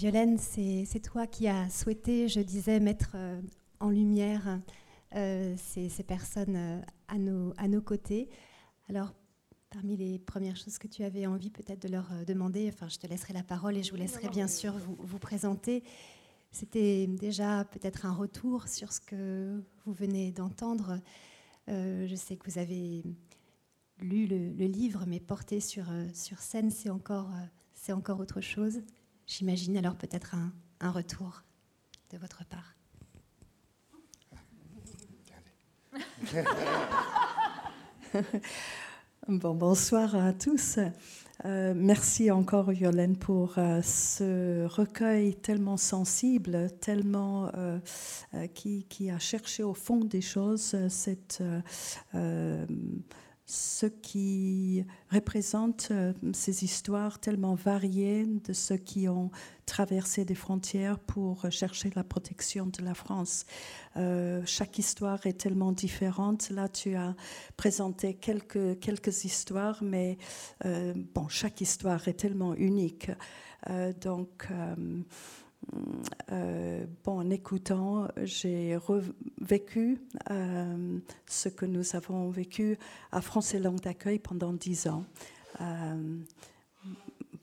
Violaine, 0.02 0.40
c'est 0.40 1.00
toi 1.04 1.28
qui 1.28 1.48
as 1.48 1.70
souhaité, 1.70 2.28
je 2.28 2.40
disais, 2.40 2.80
mettre 2.80 3.12
euh, 3.14 3.40
en 3.80 3.92
lumière 3.92 4.60
euh, 5.16 5.54
ces, 5.58 5.90
ces, 5.90 6.02
personnes 6.02 6.56
euh, 6.56 6.82
à, 7.08 7.20
nos, 7.20 7.54
à 7.58 7.68
nos 7.68 7.84
côtés. 7.84 8.28
Alors, 8.90 9.14
parmi 9.70 9.96
les 9.96 10.18
premières 10.18 10.56
choses 10.58 10.80
que 10.80 10.88
tu 10.88 11.04
avais 11.04 11.28
envie 11.28 11.52
peut-être 11.52 11.84
de 11.84 11.88
leur 11.88 12.10
demander, 12.26 12.68
enfin, 12.74 12.90
je 12.90 12.98
te 12.98 13.06
laisserai 13.06 13.34
la 13.34 13.44
parole 13.44 13.78
et 13.78 13.84
je 13.84 13.92
vous 13.92 13.98
laisserai 13.98 14.28
bien 14.30 14.48
sûr 14.48 14.74
vous, 14.74 14.98
vous 14.98 15.20
présenter. 15.20 15.84
C'était 16.52 17.06
déjà 17.06 17.64
peut-être 17.66 18.08
un 18.08 18.14
retour 18.14 18.68
sur 18.70 18.92
ce 18.92 19.02
que 19.02 19.62
vous 19.86 19.94
venez 19.94 20.32
d'entendre. 20.32 21.00
je 21.68 22.16
sais 22.16 22.38
que 22.38 22.50
vous 22.50 22.58
avez 22.58 23.04
lu 24.00 24.26
le, 24.26 24.50
le 24.50 24.66
livre, 24.66 25.04
mais 25.06 25.20
porté 25.20 25.60
sur, 25.60 25.86
sur 26.12 26.40
scène, 26.40 26.72
c'est 26.72 26.90
encore, 26.90 27.30
c'est 27.76 27.94
encore 27.94 28.20
autre 28.20 28.42
chose. 28.42 28.82
J'imagine 29.32 29.78
alors 29.78 29.96
peut-être 29.96 30.36
un, 30.36 30.52
un, 30.82 30.92
retour 30.92 31.44
de 32.12 32.18
votre 32.18 32.44
part. 32.48 32.76
bon, 39.30 39.56
bonsoir 39.56 40.14
à 40.18 40.34
tous. 40.34 40.80
Euh, 41.46 41.74
merci 41.74 42.30
encore, 42.30 42.74
Yolène, 42.74 43.16
pour 43.16 43.58
euh, 43.58 43.82
ce 43.82 44.66
recueil 44.66 45.36
tellement 45.36 45.78
sensible, 45.78 46.70
tellement 46.82 47.50
euh, 47.56 47.80
qui, 48.54 48.84
qui, 48.90 49.10
a 49.10 49.18
cherché 49.18 49.64
au 49.64 49.74
fond 49.74 50.04
des 50.04 50.20
choses 50.20 50.76
cette 50.90 51.42
ce 53.52 53.86
qui 53.86 54.86
représente 55.12 55.90
euh, 55.92 56.14
ces 56.32 56.64
histoires 56.64 57.20
tellement 57.20 57.54
variées 57.54 58.26
de 58.26 58.54
ceux 58.54 58.78
qui 58.78 59.10
ont 59.10 59.30
traversé 59.66 60.24
des 60.24 60.36
frontières 60.36 60.98
pour 61.00 61.52
chercher 61.52 61.92
la 61.94 62.06
protection 62.06 62.68
de 62.68 62.82
la 62.82 62.94
France. 62.94 63.46
Euh, 63.98 64.42
chaque 64.46 64.80
histoire 64.80 65.26
est 65.28 65.38
tellement 65.38 65.74
différente. 65.74 66.50
Là, 66.50 66.70
tu 66.70 66.96
as 66.96 67.14
présenté 67.58 68.14
quelques, 68.14 68.80
quelques 68.80 69.26
histoires, 69.26 69.84
mais 69.84 70.18
euh, 70.64 70.94
bon, 71.14 71.28
chaque 71.28 71.60
histoire 71.60 72.08
est 72.08 72.14
tellement 72.14 72.56
unique. 72.56 73.12
Donc, 74.02 74.48
euh, 76.32 76.86
bon, 77.04 77.20
en 77.20 77.30
écoutant, 77.30 78.08
j'ai 78.24 78.78
vécu 79.40 80.00
euh, 80.30 81.00
ce 81.28 81.50
que 81.50 81.66
nous 81.66 81.96
avons 81.96 82.30
vécu 82.30 82.78
à 83.12 83.22
France 83.22 83.54
et 83.54 83.60
Langue 83.60 83.80
d'accueil 83.80 84.20
pendant 84.20 84.54
dix 84.54 84.88
ans. 84.88 85.06
Euh, 85.60 86.20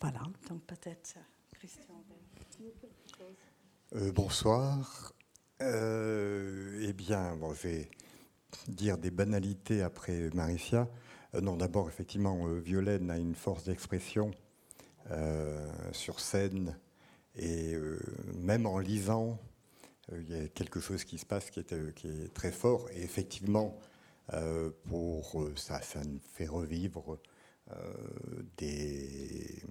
voilà, 0.01 0.21
donc 0.49 0.63
peut-être 0.67 1.17
Christian. 1.55 1.95
Euh, 3.95 4.13
bonsoir. 4.13 5.13
eh 5.61 6.93
bien, 6.93 7.37
bon, 7.37 7.55
je 7.55 7.69
vais 7.69 7.91
dire 8.69 8.99
des 8.99 9.11
banalités 9.11 9.83
après 9.83 10.31
Maricia. 10.35 10.89
non, 11.41 11.57
d'abord, 11.57 11.89
effectivement, 11.89 12.47
Violaine 12.55 13.11
a 13.11 13.19
une 13.19 13.35
force 13.35 13.65
d'expression 13.65 14.31
sur 15.93 16.21
scène 16.21 16.77
et 17.39 17.75
euh, 17.75 17.99
même 18.35 18.67
en 18.67 18.79
lisant, 18.79 19.39
euh, 20.13 20.23
il 20.23 20.37
y 20.37 20.41
a 20.41 20.49
quelque 20.49 20.81
chose 20.81 21.05
qui 21.05 21.19
se 21.19 21.27
passe 21.27 21.51
qui 21.51 21.61
est, 21.61 21.73
euh, 21.73 21.93
très 22.35 22.53
fort. 22.53 22.89
Et 22.93 23.03
effectivement, 23.03 23.79
pour 24.85 25.49
ça, 25.57 25.81
ça 25.81 26.05
nous 26.05 26.21
fait 26.35 26.47
revivre 26.47 27.19
des. 28.59 29.63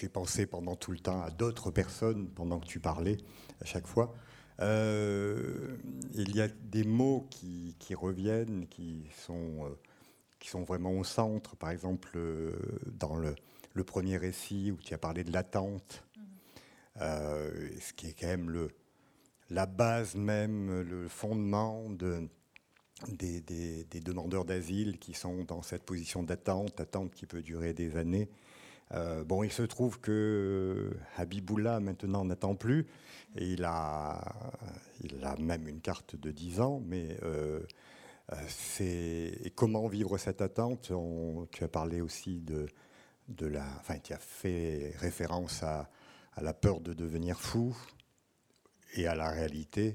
J'ai 0.00 0.08
pensé 0.08 0.44
pendant 0.44 0.74
tout 0.74 0.90
le 0.90 0.98
temps 0.98 1.22
à 1.22 1.30
d'autres 1.30 1.70
personnes 1.70 2.28
pendant 2.30 2.58
que 2.58 2.66
tu 2.66 2.80
parlais 2.80 3.18
à 3.60 3.64
chaque 3.64 3.86
fois. 3.86 4.12
Il 4.58 6.36
y 6.36 6.40
a 6.40 6.48
des 6.48 6.82
mots 6.82 7.28
qui, 7.30 7.76
reviennent, 7.94 8.66
qui 8.66 9.04
sont, 9.24 9.70
qui 10.40 10.48
sont 10.48 10.64
vraiment 10.64 10.90
au 10.98 11.04
centre. 11.04 11.54
Par 11.54 11.70
exemple, 11.70 12.18
dans 12.86 13.14
le, 13.14 13.36
premier 13.84 14.16
récit 14.16 14.72
où 14.72 14.82
tu 14.82 14.94
as 14.94 14.98
parlé 14.98 15.22
de 15.22 15.32
l'attente, 15.32 16.04
euh, 17.00 17.70
ce 17.80 17.92
qui 17.92 18.08
est 18.08 18.14
quand 18.18 18.26
même 18.26 18.50
le, 18.50 18.68
la 19.50 19.66
base 19.66 20.14
même, 20.14 20.82
le 20.82 21.08
fondement 21.08 21.88
de, 21.90 22.28
des, 23.08 23.40
des, 23.40 24.00
demandeurs 24.00 24.44
d'asile 24.44 24.98
qui 24.98 25.14
sont 25.14 25.44
dans 25.44 25.62
cette 25.62 25.84
position 25.84 26.22
d'attente, 26.22 26.80
attente 26.80 27.14
qui 27.14 27.26
peut 27.26 27.42
durer 27.42 27.72
des 27.72 27.96
années. 27.96 28.28
Euh, 28.92 29.24
bon, 29.24 29.42
il 29.42 29.50
se 29.50 29.62
trouve 29.62 30.00
que 30.00 30.90
Habiboullah 31.16 31.80
maintenant 31.80 32.24
n'attend 32.24 32.54
plus 32.54 32.86
et 33.36 33.46
il 33.46 33.64
a, 33.64 34.20
il 35.02 35.24
a 35.24 35.36
même 35.36 35.66
une 35.66 35.80
carte 35.80 36.14
de 36.16 36.30
10 36.30 36.60
ans, 36.60 36.82
mais 36.84 37.16
euh, 37.22 37.60
c'est 38.48 39.52
comment 39.54 39.88
vivre 39.88 40.18
cette 40.18 40.42
attente? 40.42 40.92
Tu 41.50 41.64
as 41.64 41.68
parlé 41.68 42.00
aussi 42.02 42.40
de, 42.40 42.66
de 43.28 43.46
la, 43.46 43.66
enfin, 43.80 43.98
tu 43.98 44.12
as 44.12 44.18
fait 44.18 44.94
référence 44.98 45.62
à 45.62 45.88
à 46.32 46.42
la 46.42 46.54
peur 46.54 46.80
de 46.80 46.92
devenir 46.92 47.40
fou 47.40 47.76
et 48.94 49.06
à 49.06 49.14
la 49.14 49.30
réalité, 49.30 49.94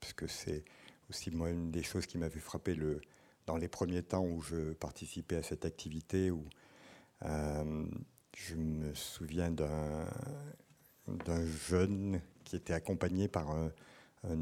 parce 0.00 0.12
que 0.12 0.26
c'est 0.26 0.64
aussi 1.10 1.30
moi 1.30 1.50
une 1.50 1.70
des 1.70 1.82
choses 1.82 2.06
qui 2.06 2.18
m'avait 2.18 2.40
frappé 2.40 2.74
le, 2.74 3.00
dans 3.46 3.56
les 3.56 3.68
premiers 3.68 4.02
temps 4.02 4.24
où 4.24 4.40
je 4.42 4.72
participais 4.72 5.36
à 5.36 5.42
cette 5.42 5.64
activité, 5.64 6.30
où 6.30 6.44
euh, 7.24 7.86
je 8.36 8.54
me 8.54 8.94
souviens 8.94 9.50
d'un 9.50 10.06
jeune 11.68 12.20
qui 12.44 12.56
était 12.56 12.74
accompagné 12.74 13.28
par 13.28 13.50
un, 13.50 13.70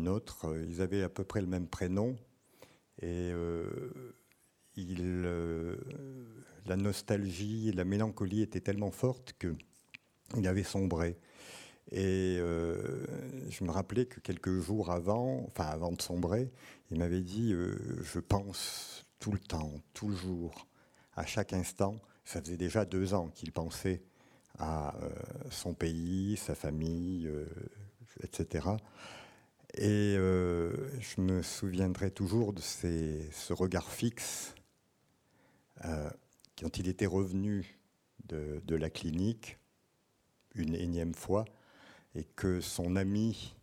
autre. 0.07 0.57
Ils 0.67 0.81
avaient 0.81 1.03
à 1.03 1.11
peu 1.11 1.25
près 1.25 1.43
le 1.43 1.47
même 1.47 1.69
prénom 1.69 2.17
et 3.03 3.31
euh, 3.33 4.15
il, 4.77 5.03
euh, 5.27 5.77
la 6.65 6.77
nostalgie, 6.77 7.71
la 7.73 7.85
mélancolie 7.85 8.41
étaient 8.41 8.61
tellement 8.61 8.91
fortes 8.91 9.35
que 9.39 9.55
il 10.37 10.47
avait 10.47 10.63
sombré. 10.63 11.17
Et 11.91 12.39
euh, 12.39 13.05
je 13.51 13.65
me 13.65 13.71
rappelais 13.71 14.07
que 14.07 14.21
quelques 14.21 14.61
jours 14.61 14.91
avant, 14.91 15.45
enfin 15.47 15.67
avant 15.67 15.93
de 15.93 16.01
sombrer, 16.01 16.51
il 16.91 16.99
m'avait 16.99 17.21
dit 17.21 17.53
euh, 17.53 17.77
Je 18.03 18.21
pense 18.21 19.07
tout 19.19 19.33
le 19.33 19.39
temps, 19.39 19.73
tout 19.93 20.09
le 20.09 20.17
jour, 20.17 20.67
à 21.15 21.27
chaque 21.27 21.53
instant. 21.53 22.01
Ça 22.25 22.41
faisait 22.41 22.57
déjà 22.57 22.85
deux 22.85 23.13
ans 23.13 23.29
qu'il 23.29 23.53
pensait 23.53 24.03
à 24.59 24.97
euh, 24.97 25.11
son 25.51 25.75
pays, 25.75 26.37
sa 26.37 26.55
famille, 26.55 27.31
etc. 28.23 28.69
Et 29.77 30.15
je 30.15 31.21
me 31.21 31.43
souviendrai 31.43 32.11
toujours 32.11 32.53
de 32.53 32.61
ce 32.61 33.53
regard 33.53 33.91
fixe 33.91 34.55
quand 35.83 36.79
il 36.79 36.89
était 36.89 37.07
revenu 37.07 37.79
de 38.29 38.77
la 38.77 38.89
clinique 38.89 39.59
une 40.55 40.75
énième 40.75 41.15
fois 41.15 41.45
et 42.15 42.25
que 42.25 42.61
son 42.61 42.97
ami 42.97 43.55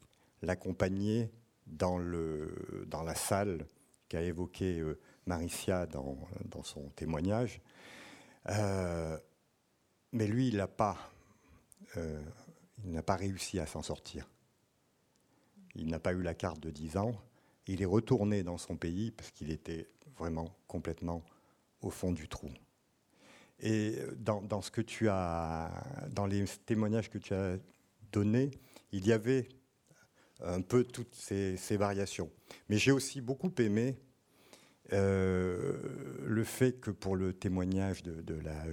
l'accompagnait 0.42 1.32
dans, 1.68 1.98
la 1.98 3.16
salle 3.16 3.66
qu'a 4.10 4.22
évoqué 4.22 4.80
euh, 4.80 5.00
Maricia 5.26 5.86
dans, 5.86 6.18
dans, 6.46 6.64
son 6.64 6.90
témoignage. 6.90 7.62
Euh, 8.50 9.18
mais 10.12 10.28
lui, 10.28 10.50
il 10.50 10.58
n'a 10.58 10.68
pas, 10.68 10.98
euh, 11.98 12.22
il 12.84 12.92
n'a 12.92 13.04
pas 13.04 13.16
réussi 13.16 13.60
à 13.60 13.66
s'en 13.66 13.82
sortir. 13.82 14.30
Il 15.76 15.88
n'a 15.88 16.00
pas 16.00 16.12
eu 16.12 16.22
la 16.22 16.34
carte 16.34 16.60
de 16.60 16.70
10 16.70 16.98
ans. 16.98 17.14
Il 17.68 17.82
est 17.82 17.86
retourné 17.86 18.44
dans 18.44 18.58
son 18.58 18.76
pays 18.76 19.12
parce 19.12 19.32
qu'il 19.32 19.52
était 19.52 19.88
vraiment 20.18 20.54
complètement 20.68 21.24
au 21.82 21.90
fond 21.90 22.12
du 22.12 22.28
trou. 22.28 22.50
Et 23.62 23.96
dans, 24.18 24.62
ce 24.62 24.72
que 24.72 24.82
tu 24.82 25.08
as, 25.08 25.72
dans 26.12 26.26
les 26.26 26.46
témoignages 26.66 27.10
que 27.10 27.20
tu 27.20 27.34
as 27.34 27.58
donnés, 28.12 28.52
il 28.92 29.06
y 29.06 29.12
avait 29.12 29.48
un 30.44 30.62
peu 30.62 30.84
toutes 30.84 31.14
ces, 31.16 31.56
variations. 31.78 32.32
Mais 32.70 32.78
j'ai 32.78 32.92
aussi 32.92 33.22
beaucoup 33.22 33.54
aimé 33.60 33.98
euh, 34.94 35.78
le 36.26 36.44
fait 36.44 36.80
que 36.80 36.90
pour 36.90 37.16
le 37.16 37.34
témoignage 37.34 38.02
de, 38.04 38.34
la, 38.34 38.64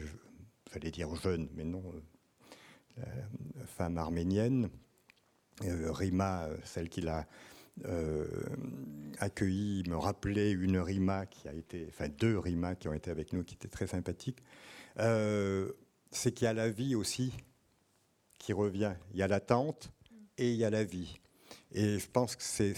fallait 0.71 0.91
dire 0.91 1.15
jeune, 1.17 1.49
mais 1.55 1.65
non, 1.65 1.85
euh, 2.99 3.03
femme 3.67 3.99
arménienne, 3.99 4.71
euh, 5.65 5.93
Rima, 5.93 6.49
celle 6.65 6.89
qui 6.89 7.03
l'a 7.03 7.27
euh, 7.85 8.27
accueilli, 9.19 9.85
me 9.89 9.97
rappelait 9.97 10.51
une 10.51 10.79
Rima 10.79 11.27
qui 11.27 11.49
a 11.49 11.53
été, 11.53 11.87
enfin 11.89 12.09
deux 12.09 12.39
Rimas 12.39 12.75
qui 12.75 12.89
ont 12.89 12.93
été 12.93 13.11
avec 13.11 13.33
nous, 13.33 13.45
qui 13.45 13.55
étaient 13.55 13.69
très 13.69 13.87
sympathiques. 13.87 14.43
Euh, 14.99 15.73
c'est 16.11 16.33
qu'il 16.33 16.47
y 16.47 16.49
a 16.49 16.55
la 16.55 16.69
vie 16.69 16.95
aussi 16.95 17.33
qui 18.39 18.53
revient. 18.53 18.95
Il 19.13 19.19
y 19.19 19.23
a 19.23 19.29
l'attente 19.29 19.91
et 20.37 20.51
il 20.51 20.57
y 20.57 20.65
a 20.65 20.71
la 20.71 20.85
vie. 20.85 21.21
Et 21.73 21.99
je 21.99 22.09
pense 22.09 22.37
que 22.37 22.43
c'est 22.43 22.75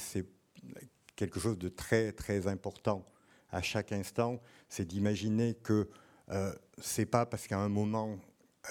quelque 1.17 1.39
chose 1.39 1.59
de 1.59 1.69
très 1.69 2.13
très 2.13 2.47
important 2.47 3.05
à 3.51 3.63
chaque 3.63 3.93
instant, 3.93 4.41
c'est 4.69 4.87
d'imaginer 4.87 5.55
que 5.55 5.89
euh, 6.31 6.53
c'est 6.79 7.07
pas 7.07 7.27
parce 7.27 7.47
qu'à 7.47 7.59
un 7.59 7.69
moment 7.69 8.19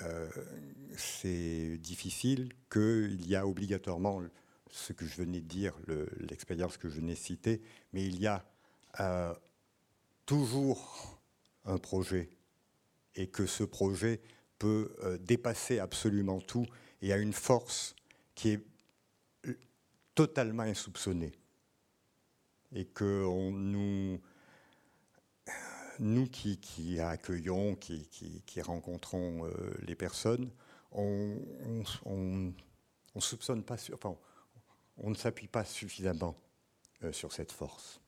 euh, 0.04 0.30
c'est 0.96 1.78
difficile 1.78 2.54
qu'il 2.72 3.28
y 3.28 3.36
a 3.36 3.46
obligatoirement 3.46 4.22
ce 4.72 4.94
que 4.94 5.06
je 5.06 5.16
venais 5.16 5.42
de 5.42 5.48
dire, 5.48 5.74
l'expérience 6.20 6.78
que 6.78 6.90
je 6.90 6.96
venais 6.96 7.14
de 7.14 7.18
citer, 7.18 7.62
mais 7.92 8.06
il 8.06 8.20
y 8.20 8.28
a 8.28 8.46
euh, 9.00 9.34
toujours 10.26 11.20
un 11.66 11.78
projet 11.78 12.30
et 13.20 13.28
que 13.28 13.46
ce 13.46 13.64
projet 13.64 14.22
peut 14.58 14.96
euh, 15.04 15.18
dépasser 15.20 15.78
absolument 15.78 16.42
tout 16.42 16.66
et 17.02 17.14
a 17.14 17.18
une 17.18 17.34
force 17.34 17.96
qui 18.34 18.50
est 18.50 18.66
euh, 19.46 19.60
totalement 20.16 20.64
insoupçonnée. 20.64 21.34
Et 22.72 22.86
que 22.86 23.24
nous, 23.52 24.20
nous 26.00 26.28
qui, 26.28 27.00
accueillons, 27.00 27.76
qui, 27.76 28.62
rencontrons 28.62 29.50
les 29.82 29.96
personnes, 29.96 30.52
on 30.92 31.36
ne 32.06 33.20
soupçonne 33.20 33.64
pas, 33.64 33.78
enfin, 33.94 34.16
on 35.00 35.10
ne 35.10 35.16
s'appuie 35.16 35.48
pas 35.48 35.66
suffisamment 35.66 36.36
euh, 37.04 37.12
sur 37.12 37.34
cette 37.34 37.52
force. 37.52 38.02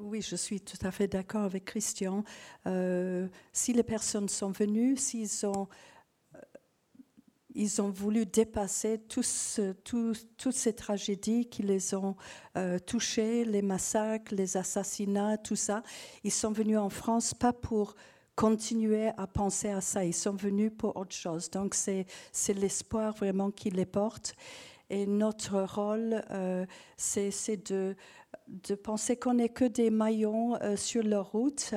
Oui, 0.00 0.22
je 0.22 0.36
suis 0.36 0.60
tout 0.60 0.78
à 0.82 0.90
fait 0.90 1.08
d'accord 1.08 1.42
avec 1.42 1.64
Christian. 1.64 2.24
Euh, 2.66 3.28
si 3.52 3.72
les 3.72 3.82
personnes 3.82 4.28
sont 4.28 4.50
venues, 4.50 4.96
s'ils 4.96 5.46
ont, 5.46 5.68
ils 7.54 7.80
ont 7.80 7.90
voulu 7.90 8.26
dépasser 8.26 8.98
toutes 8.98 9.24
ces 9.24 10.72
tragédies 10.72 11.48
qui 11.48 11.62
les 11.62 11.94
ont 11.94 12.16
touchées, 12.86 13.44
les 13.44 13.62
massacres, 13.62 14.34
les 14.34 14.56
assassinats, 14.56 15.38
tout 15.38 15.56
ça, 15.56 15.82
ils 16.24 16.32
sont 16.32 16.52
venus 16.52 16.78
en 16.78 16.90
France 16.90 17.32
pas 17.34 17.52
pour 17.52 17.94
continuer 18.34 19.08
à 19.16 19.26
penser 19.26 19.68
à 19.68 19.80
ça. 19.80 20.04
Ils 20.04 20.14
sont 20.14 20.34
venus 20.34 20.72
pour 20.76 20.96
autre 20.96 21.14
chose. 21.14 21.50
Donc 21.50 21.74
c'est 21.74 22.06
l'espoir 22.48 23.14
vraiment 23.14 23.50
qui 23.50 23.70
les 23.70 23.86
porte. 23.86 24.34
Et 24.90 25.06
notre 25.06 25.62
rôle, 25.62 26.22
euh, 26.30 26.66
c'est 26.96 27.70
de, 27.72 27.96
penser 28.82 29.16
qu'on 29.16 29.34
n'est 29.34 29.48
que 29.48 29.64
des 29.64 29.90
maillons 29.90 30.56
euh, 30.62 30.76
sur 30.76 31.02
leur 31.02 31.32
route. 31.32 31.74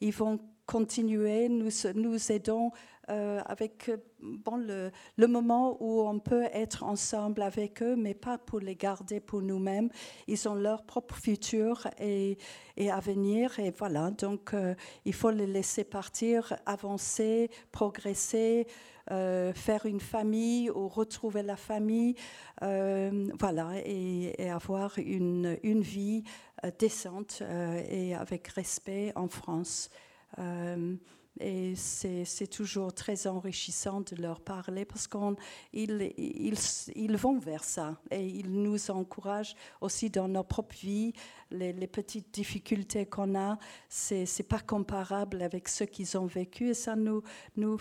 Ils 0.00 0.12
vont 0.12 0.38
continuer, 0.66 1.48
nous, 1.48 1.70
nous 1.94 2.32
aidons 2.32 2.70
euh, 3.10 3.40
avec 3.46 3.90
bon, 4.20 4.56
le, 4.56 5.26
moment 5.26 5.76
où 5.80 6.02
on 6.02 6.20
peut 6.20 6.46
être 6.52 6.84
ensemble 6.84 7.42
avec 7.42 7.82
eux, 7.82 7.96
mais 7.96 8.14
pas 8.14 8.38
pour 8.38 8.60
les 8.60 8.76
garder 8.76 9.18
pour 9.18 9.42
nous-mêmes. 9.42 9.88
Ils 10.28 10.48
ont 10.48 10.54
leur 10.54 10.84
propre 10.84 11.16
futur 11.16 11.88
et, 11.98 12.38
et 12.76 12.90
avenir. 12.90 13.58
Et 13.58 13.72
voilà, 13.76 14.12
donc 14.12 14.54
euh, 14.54 14.74
il 15.04 15.14
faut 15.14 15.30
les 15.30 15.46
laisser 15.46 15.82
partir, 15.84 16.54
avancer, 16.66 17.50
progresser. 17.72 18.66
Euh, 19.10 19.52
faire 19.54 19.86
une 19.86 19.98
famille 19.98 20.70
ou 20.70 20.86
retrouver 20.86 21.42
la 21.42 21.56
famille, 21.56 22.14
voilà, 22.60 23.72
et, 23.84 24.40
et, 24.40 24.50
avoir 24.50 24.96
une, 24.98 25.58
une 25.64 25.80
vie 25.80 26.22
décente 26.78 27.42
et 27.88 28.14
avec 28.14 28.46
respect 28.48 29.10
en 29.16 29.26
France. 29.26 29.90
Et 31.38 31.74
c'est 31.76 32.48
toujours 32.48 32.92
très 32.92 33.26
enrichissant 33.26 34.00
de 34.00 34.20
leur 34.20 34.40
parler 34.40 34.84
parce 34.84 35.06
qu'ils 35.06 35.36
ils, 35.72 36.54
ils, 36.96 37.16
vont 37.16 37.38
vers 37.38 37.64
ça 37.64 37.98
et 38.10 38.26
ils 38.26 38.50
nous 38.50 38.90
encouragent 38.90 39.54
aussi 39.80 40.10
dans 40.10 40.28
nos 40.28 40.42
propres 40.42 40.76
vies. 40.76 41.12
Les, 41.50 41.72
petites 41.86 42.32
difficultés 42.32 43.06
qu'on 43.06 43.34
a, 43.38 43.58
c'est 43.88 44.24
n'est 44.38 44.46
pas 44.46 44.60
comparable 44.60 45.42
avec 45.42 45.68
ce 45.68 45.84
qu'ils 45.84 46.18
ont 46.18 46.26
vécu 46.26 46.68
et 46.68 46.74
ça 46.74 46.94
nous, 46.94 47.22
nous 47.56 47.78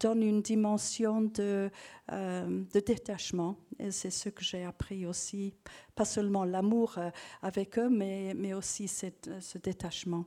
donne 0.00 0.22
une 0.22 0.40
dimension 0.40 1.22
de, 1.22 1.70
euh, 2.12 2.64
de 2.72 2.80
détachement. 2.80 3.56
Et 3.78 3.90
c'est 3.90 4.10
ce 4.10 4.28
que 4.28 4.42
j'ai 4.42 4.64
appris 4.64 5.06
aussi, 5.06 5.54
pas 5.94 6.04
seulement 6.04 6.44
l'amour 6.44 6.94
euh, 6.96 7.10
avec 7.42 7.78
eux, 7.78 7.90
mais, 7.90 8.32
mais 8.34 8.54
aussi 8.54 8.88
cette, 8.88 9.30
ce 9.40 9.58
détachement. 9.58 10.24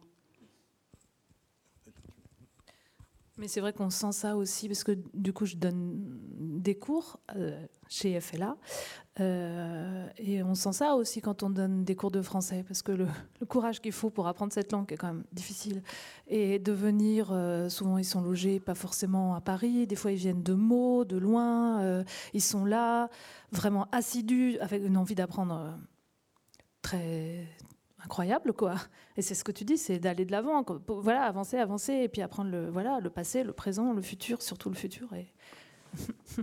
Mais 3.37 3.49
c'est 3.49 3.59
vrai 3.59 3.73
qu'on 3.73 3.89
sent 3.89 4.13
ça 4.13 4.37
aussi, 4.37 4.69
parce 4.69 4.85
que 4.85 4.97
du 5.13 5.33
coup, 5.33 5.45
je 5.45 5.57
donne 5.57 5.99
des 6.65 6.75
cours 6.75 7.19
euh, 7.35 7.65
chez 7.89 8.17
FLA, 8.21 8.55
euh, 9.19 10.07
et 10.17 10.41
on 10.41 10.55
sent 10.55 10.71
ça 10.71 10.95
aussi 10.95 11.19
quand 11.19 11.43
on 11.43 11.49
donne 11.49 11.83
des 11.83 11.95
cours 11.95 12.11
de 12.11 12.21
français, 12.21 12.63
parce 12.65 12.81
que 12.81 12.91
le, 12.93 13.07
courage 13.45 13.81
qu'il 13.81 13.91
faut 13.91 14.09
pour 14.09 14.27
apprendre 14.27 14.53
cette 14.53 14.71
langue 14.71 14.89
est 14.93 14.95
quand 14.95 15.07
même 15.07 15.25
difficile. 15.33 15.83
Et 16.27 16.59
de 16.59 16.71
venir, 16.71 17.29
euh, 17.31 17.67
souvent 17.67 17.97
ils 17.97 18.05
sont 18.05 18.21
logés 18.21 18.61
pas 18.61 18.75
forcément 18.75 19.35
à 19.35 19.41
Paris, 19.41 19.85
des 19.85 19.97
fois 19.97 20.13
ils 20.13 20.17
viennent 20.17 20.43
de 20.43 20.53
Meaux, 20.53 21.03
de 21.03 21.17
loin, 21.17 22.03
ils 22.33 22.41
sont 22.41 22.63
là, 22.63 23.09
vraiment 23.51 23.87
assidus, 23.91 24.57
avec 24.59 24.81
une 24.81 24.95
envie 24.95 25.15
d'apprendre 25.15 25.77
très 26.81 27.45
incroyable, 28.06 28.53
quoi. 28.53 28.76
Et 29.18 29.22
c'est 29.22 29.36
ce 29.36 29.44
que 29.44 29.52
tu 29.52 29.65
dis, 29.65 29.77
c'est 29.77 29.99
d'aller 29.99 30.23
de 30.26 30.32
l'avant, 30.32 30.64
voilà, 30.88 31.23
avancer, 31.23 31.57
avancer, 31.57 31.94
et 31.94 32.07
puis 32.07 32.22
apprendre 32.22 32.52
le, 32.52 32.69
voilà, 32.69 32.99
le 32.99 33.10
passé, 33.10 33.44
le 33.44 33.52
présent, 33.53 33.94
le 33.94 34.02
futur, 34.02 34.41
surtout 34.41 34.69
le 34.69 34.76
futur. 34.76 35.11
Et... 35.14 35.27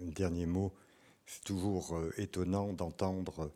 Un 0.00 0.06
dernier 0.06 0.46
mot, 0.46 0.72
c'est 1.26 1.44
toujours 1.44 1.96
euh, 1.96 2.12
étonnant 2.16 2.72
d'entendre 2.72 3.52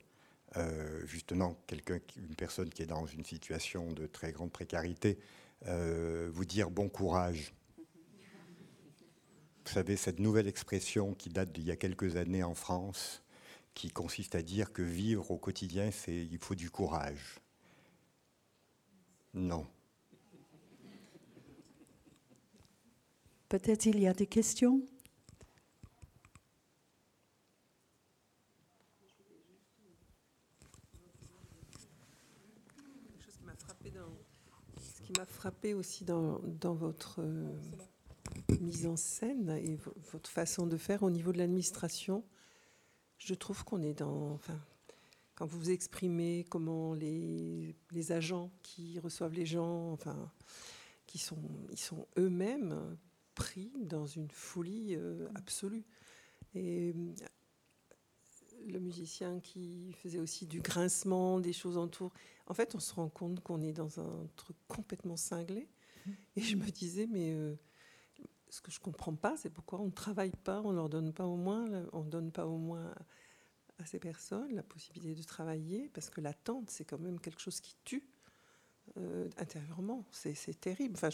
euh, 0.57 1.05
justement 1.07 1.57
quelqu'un, 1.67 1.99
une 2.17 2.37
personne 2.37 2.71
qui 2.71 2.83
est 2.83 2.87
dans 2.87 3.05
une 3.05 3.25
situation 3.25 3.91
de 3.93 4.07
très 4.07 4.31
grande 4.31 4.53
précarité, 4.53 5.19
euh, 5.67 6.31
vous 6.33 6.45
dire 6.45 6.71
bon 6.71 6.89
courage. 6.89 7.53
Vous 9.67 9.73
savez, 9.73 9.97
cette 9.97 10.21
nouvelle 10.21 10.47
expression 10.47 11.13
qui 11.13 11.29
date 11.29 11.51
d'il 11.51 11.65
y 11.65 11.73
a 11.73 11.77
quelques 11.77 12.15
années 12.15 12.45
en 12.45 12.55
France, 12.55 13.25
qui 13.75 13.91
consiste 13.91 14.37
à 14.37 14.43
dire 14.43 14.73
que 14.73 14.81
vivre 14.81 15.33
au 15.33 15.39
quotidien, 15.39 15.91
c'est 15.91 16.15
il 16.15 16.39
faut 16.39 16.55
du 16.55 16.71
courage. 16.71 17.41
Non. 19.35 19.67
Peut-être 23.49 23.87
il 23.87 23.99
y 23.99 24.07
a 24.07 24.15
des 24.15 24.29
questions? 24.29 24.81
Ce 34.81 35.03
qui 35.03 35.13
m'a 35.19 35.27
frappé 35.27 35.75
aussi 35.75 36.05
dans, 36.05 36.39
dans 36.61 36.75
votre 36.75 37.21
euh, 37.21 37.51
mise 38.61 38.87
en 38.87 38.97
scène 38.97 39.51
et 39.51 39.79
votre 40.13 40.31
façon 40.31 40.67
de 40.67 40.77
faire 40.77 41.03
au 41.03 41.11
niveau 41.11 41.33
de 41.33 41.39
l'administration, 41.39 42.25
je 43.19 43.35
trouve 43.35 43.65
qu'on 43.65 43.83
est 43.83 43.95
dans. 43.95 44.33
Enfin, 44.33 44.59
quand 45.35 45.47
vous 45.47 45.59
vous 45.59 45.71
exprimez, 45.71 46.45
comment 46.49 46.95
les, 46.95 47.75
les, 47.91 48.13
agents 48.13 48.51
qui 48.63 48.99
reçoivent 48.99 49.35
les 49.35 49.47
gens, 49.47 49.93
enfin, 49.93 50.31
qui 51.07 51.19
sont, 51.19 51.39
ils 51.71 51.79
sont 51.79 52.07
eux-mêmes 52.19 52.97
pris 53.35 53.71
dans 53.79 54.07
une 54.07 54.31
folie 54.31 54.95
euh, 54.97 55.29
absolue. 55.35 55.85
Et 56.55 56.95
le 58.67 58.81
musicien 58.81 59.41
qui 59.41 59.93
faisait 59.93 60.19
aussi 60.19 60.47
du 60.47 60.61
grincement, 60.61 61.39
des 61.39 61.53
choses 61.53 61.77
autour. 61.77 62.13
En 62.47 62.55
fait, 62.55 62.75
on 62.75 62.81
se 62.81 62.95
rend 62.95 63.09
compte 63.09 63.41
qu'on 63.41 63.63
est 63.63 63.73
dans 63.73 64.01
un 64.01 64.27
truc 64.37 64.57
complètement 64.69 65.17
cinglé. 65.17 65.69
Et 66.37 66.41
je 66.41 66.57
me 66.57 66.67
disais, 66.71 67.07
mais 67.07 67.33
euh, 67.33 67.55
ce 68.49 68.61
que 68.61 68.71
je 68.71 68.81
comprends 68.81 69.15
pas, 69.15 69.37
c'est 69.37 69.51
pourquoi 69.51 69.81
on 69.81 69.87
ne 69.87 69.91
travaille 69.91 70.33
pas, 70.45 70.61
on 70.63 70.73
leur 70.73 70.89
donne 70.89 71.13
pas 71.13 71.27
au 71.27 71.37
moins, 71.37 71.67
on 71.93 72.03
donne 72.03 72.31
pas 72.31 72.47
au 72.47 72.59
moins 72.59 72.95
à 73.79 73.87
ces 73.87 73.99
personnes 73.99 74.55
la 74.55 74.63
possibilité 74.63 75.15
de 75.15 75.23
travailler, 75.23 75.91
parce 75.93 76.11
que 76.11 76.21
l'attente, 76.21 76.71
c'est 76.71 76.85
quand 76.85 76.99
même 76.99 77.21
quelque 77.21 77.41
chose 77.41 77.61
qui 77.61 77.77
tue 77.85 78.09
euh, 78.97 79.29
intérieurement. 79.37 80.05
C'est 80.11 80.61
terrible. 80.61 80.95
Enfin, 80.97 81.11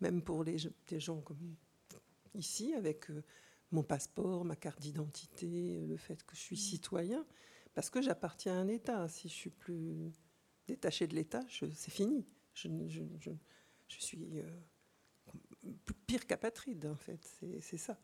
même 0.00 0.22
pour 0.22 0.44
les, 0.44 0.56
des 0.88 1.00
gens 1.00 1.20
comme 1.20 1.54
ici, 2.34 2.74
avec 2.74 3.10
euh, 3.10 3.22
mon 3.70 3.82
passeport, 3.82 4.44
ma 4.44 4.56
carte 4.56 4.80
d'identité, 4.80 5.86
le 5.86 5.96
fait 5.96 6.22
que 6.24 6.34
je 6.34 6.40
suis 6.40 6.56
citoyen, 6.56 7.24
parce 7.74 7.90
que 7.90 8.02
j'appartiens 8.02 8.54
à 8.54 8.56
un 8.56 8.68
État. 8.68 9.08
Si 9.08 9.28
je 9.28 9.34
suis 9.34 9.50
plus 9.50 10.12
détaché 10.66 11.06
de 11.06 11.14
l'État, 11.14 11.40
c'est 11.48 11.90
fini. 11.90 12.26
Je, 12.54 12.68
je, 12.88 13.02
je, 13.88 14.00
suis 14.00 14.38
euh, 14.38 15.72
pire 16.06 16.26
qu'apatride, 16.26 16.86
en 16.86 16.96
fait. 16.96 17.20
C'est 17.60 17.76
ça. 17.76 17.96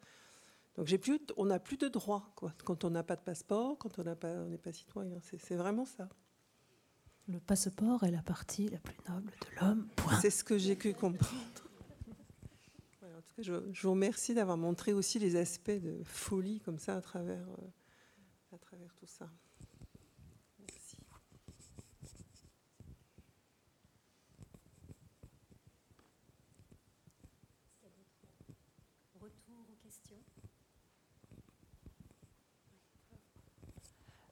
Donc 0.77 0.87
j'ai 0.87 0.99
plus, 0.99 1.21
on 1.37 1.47
n'a 1.47 1.59
plus 1.59 1.77
de 1.77 1.89
droits 1.89 2.33
quoi, 2.37 2.55
quand 2.65 2.85
on 2.85 2.91
n'a 2.91 3.03
pas 3.03 3.17
de 3.17 3.21
passeport, 3.21 3.77
quand 3.79 3.99
on 3.99 4.05
n'est 4.05 4.15
pas, 4.15 4.35
pas 4.63 4.73
citoyen. 4.73 5.19
C'est 5.23 5.57
vraiment 5.57 5.85
ça. 5.85 6.09
Le 7.29 7.39
passeport 7.39 8.03
est 8.05 8.11
la 8.11 8.23
partie 8.23 8.69
la 8.69 8.79
plus 8.79 8.97
noble 9.09 9.31
de 9.31 9.61
l'homme. 9.61 9.89
C'est 10.21 10.31
ce 10.31 10.43
que 10.43 10.59
j'ai 10.59 10.77
pu 10.77 10.95
comprendre. 10.95 11.37
en 13.03 13.21
tout 13.21 13.35
cas, 13.37 13.43
je, 13.43 13.83
vous 13.83 13.91
remercie 13.91 14.35
d'avoir 14.35 14.57
montré 14.57 14.93
aussi 14.93 15.19
les 15.19 15.37
aspects 15.37 15.71
de 15.71 16.03
folie 16.05 16.61
comme 16.61 16.79
ça 16.79 16.97
à 16.97 17.01
travers, 17.01 17.47
euh, 17.49 18.55
à 18.55 18.59
travers 18.59 18.95
tout 18.95 19.07
ça. 19.07 19.29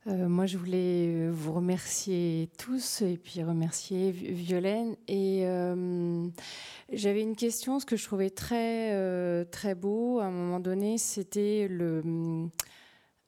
Euh, 0.09 0.29
moi, 0.29 0.47
je 0.47 0.57
voulais 0.57 1.07
euh, 1.09 1.31
vous 1.31 1.53
remercier 1.53 2.49
tous 2.57 3.03
et 3.03 3.19
puis 3.19 3.43
remercier 3.43 4.11
Violaine. 4.11 4.97
Et 5.07 5.43
euh, 5.47 6.27
j'avais 6.93 7.21
une 7.21 7.37
question, 7.37 7.79
ce 7.79 7.85
que 7.85 7.97
je 7.97 8.05
trouvais 8.05 8.31
très, 8.31 9.45
très 9.47 9.75
beau 9.75 10.21
à 10.21 10.25
un 10.25 10.31
moment 10.31 10.61
donné, 10.61 10.97
c'était 10.99 11.69
le. 11.69 12.49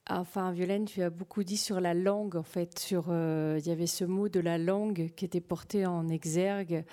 Enfin, 0.09 0.51
Violaine, 0.53 0.87
tu 0.87 1.03
as 1.03 1.11
beaucoup 1.11 1.45
dit 1.45 1.59
sur 1.59 1.81
la 1.81 1.95
langue, 1.95 2.35
en 2.35 2.43
fait. 2.43 2.79
Sur, 2.79 3.09
il 3.09 3.67
y 3.67 3.71
avait 3.71 3.87
ce 3.87 4.05
mot 4.05 4.29
de 4.29 4.41
la 4.41 4.57
langue 4.57 5.11
qui 5.15 5.25
était 5.25 5.41
porté 5.41 5.87
en 5.87 6.09
exergue. 6.09 6.85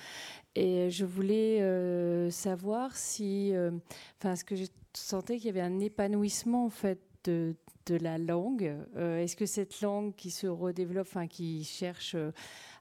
Et 0.55 0.89
je 0.89 1.05
voulais 1.05 2.29
savoir 2.29 2.95
si. 2.95 3.53
Enfin, 4.19 4.35
ce 4.35 4.43
que 4.43 4.55
je 4.55 4.65
sentais 4.93 5.37
qu'il 5.37 5.47
y 5.47 5.49
avait 5.49 5.61
un 5.61 5.79
épanouissement, 5.79 6.65
en 6.65 6.69
fait, 6.69 6.99
de, 7.23 7.55
de 7.87 7.95
la 7.95 8.17
langue. 8.17 8.75
Euh, 8.95 9.19
est-ce 9.19 9.35
que 9.35 9.45
cette 9.45 9.81
langue 9.81 10.13
qui 10.15 10.29
se 10.29 10.47
redéveloppe, 10.47 11.07
enfin 11.07 11.27
qui 11.27 11.63
cherche 11.63 12.15
euh, 12.15 12.31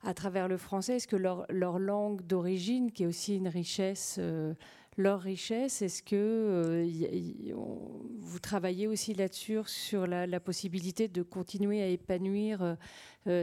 à 0.02 0.14
travers 0.14 0.48
le 0.48 0.56
français, 0.56 0.96
est-ce 0.96 1.08
que 1.08 1.16
leur, 1.16 1.46
langue 1.78 2.22
d'origine, 2.22 2.90
qui 2.90 3.04
est 3.04 3.06
aussi 3.06 3.36
une 3.36 3.48
richesse, 3.48 4.16
euh, 4.18 4.54
leur 4.96 5.20
richesse, 5.20 5.82
est-ce 5.82 6.02
que 6.02 6.82
vous 8.18 8.38
travaillez 8.38 8.86
aussi 8.86 9.12
là-dessus, 9.12 9.58
sur 9.66 10.06
la, 10.06 10.40
possibilité 10.40 11.06
de 11.06 11.22
continuer 11.22 11.82
à 11.82 11.88
épanouir 11.88 12.78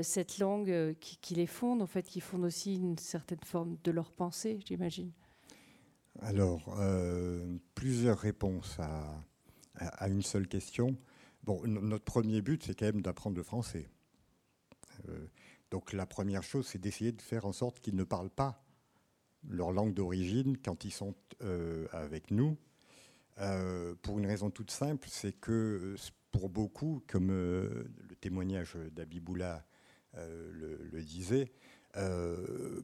cette 0.01 0.39
langue 0.39 0.95
qui, 0.99 1.35
les 1.35 1.45
fonde, 1.45 1.83
en 1.83 1.85
fait, 1.85 2.01
qui 2.01 2.21
fonde 2.21 2.43
aussi 2.43 2.77
une 2.77 2.97
certaine 2.97 3.43
forme 3.45 3.77
de 3.83 3.91
leur 3.91 4.09
pensée, 4.09 4.61
j'imagine? 4.65 5.11
Alors, 6.21 6.75
plusieurs 7.75 8.17
réponses 8.17 8.79
à, 9.75 10.07
une 10.07 10.23
seule 10.23 10.47
question. 10.47 10.97
Bon, 11.43 11.61
notre 11.65 12.05
premier 12.05 12.41
but, 12.41 12.63
c'est 12.63 12.73
quand 12.73 12.85
même 12.85 13.01
d'apprendre 13.01 13.35
le 13.35 13.43
français. 13.43 13.89
Euh, 15.09 15.27
donc 15.71 15.91
la 15.91 16.05
première 16.05 16.43
chose, 16.43 16.67
c'est 16.67 16.79
d'essayer 16.79 17.11
de 17.11 17.21
faire 17.21 17.45
en 17.45 17.51
sorte 17.51 17.81
qu'ils 17.81 17.95
ne 17.95 18.05
parlent 18.05 18.29
pas 18.29 18.63
leur 19.49 19.73
langue 19.73 19.93
d'origine 19.93 20.57
quand 20.57 20.85
ils 20.85 20.91
sont 20.91 21.15
euh, 21.41 21.87
avec 21.91 22.31
nous. 22.31 22.57
Euh, 23.39 23.93
pour 24.03 24.19
une 24.19 24.25
raison 24.25 24.51
toute 24.51 24.71
simple, 24.71 25.07
c'est 25.09 25.33
que 25.33 25.95
pour 26.31 26.47
beaucoup, 26.49 27.03
comme 27.07 27.29
le 27.29 28.15
témoignage 28.21 28.77
d'Abiboula 28.91 29.65
le, 30.15 30.77
le, 30.81 31.03
disait, 31.03 31.51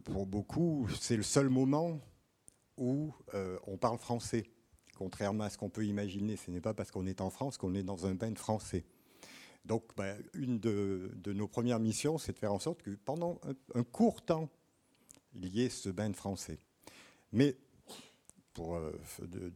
pour 0.04 0.26
beaucoup, 0.26 0.88
c'est 1.00 1.16
le 1.16 1.24
seul 1.24 1.50
moment 1.50 2.02
où 2.78 3.14
on 3.68 3.78
parle 3.78 4.00
français. 4.00 4.52
Contrairement 5.00 5.46
à 5.46 5.50
ce 5.50 5.58
qu'on 5.58 5.70
peut 5.70 5.86
imaginer, 5.86 6.36
ce 6.36 6.52
n'est 6.52 6.60
pas 6.60 6.74
parce 6.74 6.92
qu'on 6.92 7.06
est 7.06 7.22
en 7.22 7.30
France 7.30 7.58
qu'on 7.58 7.74
est 7.74 7.84
dans 7.84 8.06
un 8.06 8.16
bain 8.16 8.36
français. 8.36 8.84
Donc, 9.64 9.86
ben, 9.96 10.22
une 10.34 10.60
de, 10.60 11.10
nos 11.28 11.48
premières 11.48 11.80
missions, 11.80 12.18
c'est 12.18 12.34
de 12.34 12.38
faire 12.38 12.52
en 12.52 12.60
sorte 12.60 12.82
que 12.82 12.92
pendant 13.06 13.40
un, 13.76 13.84
court 13.84 14.22
temps, 14.22 14.50
il 15.36 15.56
y 15.56 15.62
ait 15.62 15.70
ce 15.70 15.88
bain 15.88 16.10
de 16.10 16.18
français. 16.18 16.60
Mais, 17.32 17.56
pour 18.54 18.76
euh, 18.76 18.92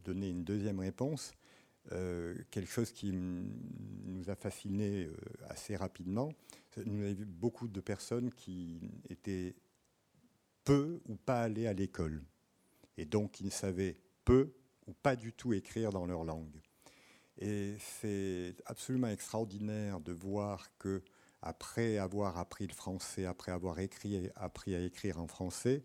donner 0.02 0.30
une 0.30 0.44
deuxième 0.44 0.80
réponse, 0.80 1.34
euh, 1.92 2.34
quelque 2.50 2.70
chose 2.70 2.90
qui 2.90 3.12
nous 3.12 4.30
a 4.30 4.36
fascinés 4.36 5.04
euh, 5.04 5.14
assez 5.50 5.76
rapidement, 5.76 6.32
nous 6.86 7.02
avons 7.04 7.12
vu 7.12 7.26
beaucoup 7.26 7.68
de 7.68 7.82
personnes 7.82 8.32
qui 8.32 8.80
étaient 9.10 9.54
peu 10.64 11.02
ou 11.06 11.16
pas 11.16 11.42
allées 11.42 11.66
à 11.66 11.74
l'école, 11.74 12.22
et 12.96 13.04
donc 13.04 13.32
qui 13.32 13.44
ne 13.44 13.50
savaient 13.50 13.98
peu 14.24 14.54
ou 14.86 14.92
pas 14.92 15.16
du 15.16 15.32
tout 15.32 15.52
écrire 15.52 15.90
dans 15.90 16.06
leur 16.06 16.24
langue. 16.24 16.60
Et 17.38 17.76
c'est 17.78 18.54
absolument 18.66 19.08
extraordinaire 19.08 20.00
de 20.00 20.12
voir 20.12 20.70
que 20.78 21.02
après 21.42 21.98
avoir 21.98 22.38
appris 22.38 22.66
le 22.66 22.72
français, 22.72 23.26
après 23.26 23.52
avoir 23.52 23.78
écrit, 23.80 24.30
appris 24.36 24.74
à 24.74 24.80
écrire 24.80 25.18
en 25.20 25.26
français, 25.26 25.84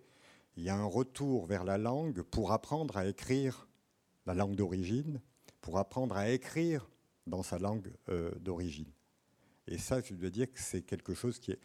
il 0.55 0.63
y 0.63 0.69
a 0.69 0.76
un 0.76 0.85
retour 0.85 1.45
vers 1.45 1.63
la 1.63 1.77
langue 1.77 2.21
pour 2.21 2.51
apprendre 2.51 2.97
à 2.97 3.07
écrire 3.07 3.67
la 4.26 4.34
langue 4.34 4.55
d'origine, 4.55 5.21
pour 5.61 5.77
apprendre 5.77 6.15
à 6.15 6.30
écrire 6.30 6.89
dans 7.27 7.43
sa 7.43 7.59
langue 7.59 7.91
euh, 8.09 8.31
d'origine. 8.39 8.91
Et 9.67 9.77
ça, 9.77 10.01
je 10.01 10.13
dois 10.13 10.30
dire 10.30 10.51
que 10.51 10.59
c'est 10.59 10.81
quelque 10.81 11.13
chose 11.13 11.39
qui 11.39 11.51
est 11.51 11.59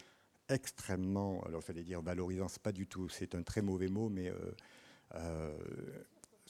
extrêmement, 0.49 1.43
alors 1.45 1.63
j'allais 1.63 1.83
dire 1.83 2.03
valorisant, 2.03 2.49
c'est 2.49 2.63
pas 2.63 2.73
du 2.73 2.87
tout, 2.87 3.09
c'est 3.09 3.35
un 3.35 3.43
très 3.43 3.63
mauvais 3.63 3.89
mot, 3.89 4.09
mais 4.09 4.29
euh, 4.29 4.37
euh, 5.15 5.57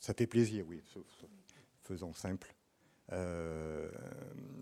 ça 0.05 0.13
fait 0.13 0.27
plaisir, 0.27 0.67
oui, 0.69 0.83
faisons 1.81 2.13
simple. 2.13 2.55
Euh, 3.13 3.91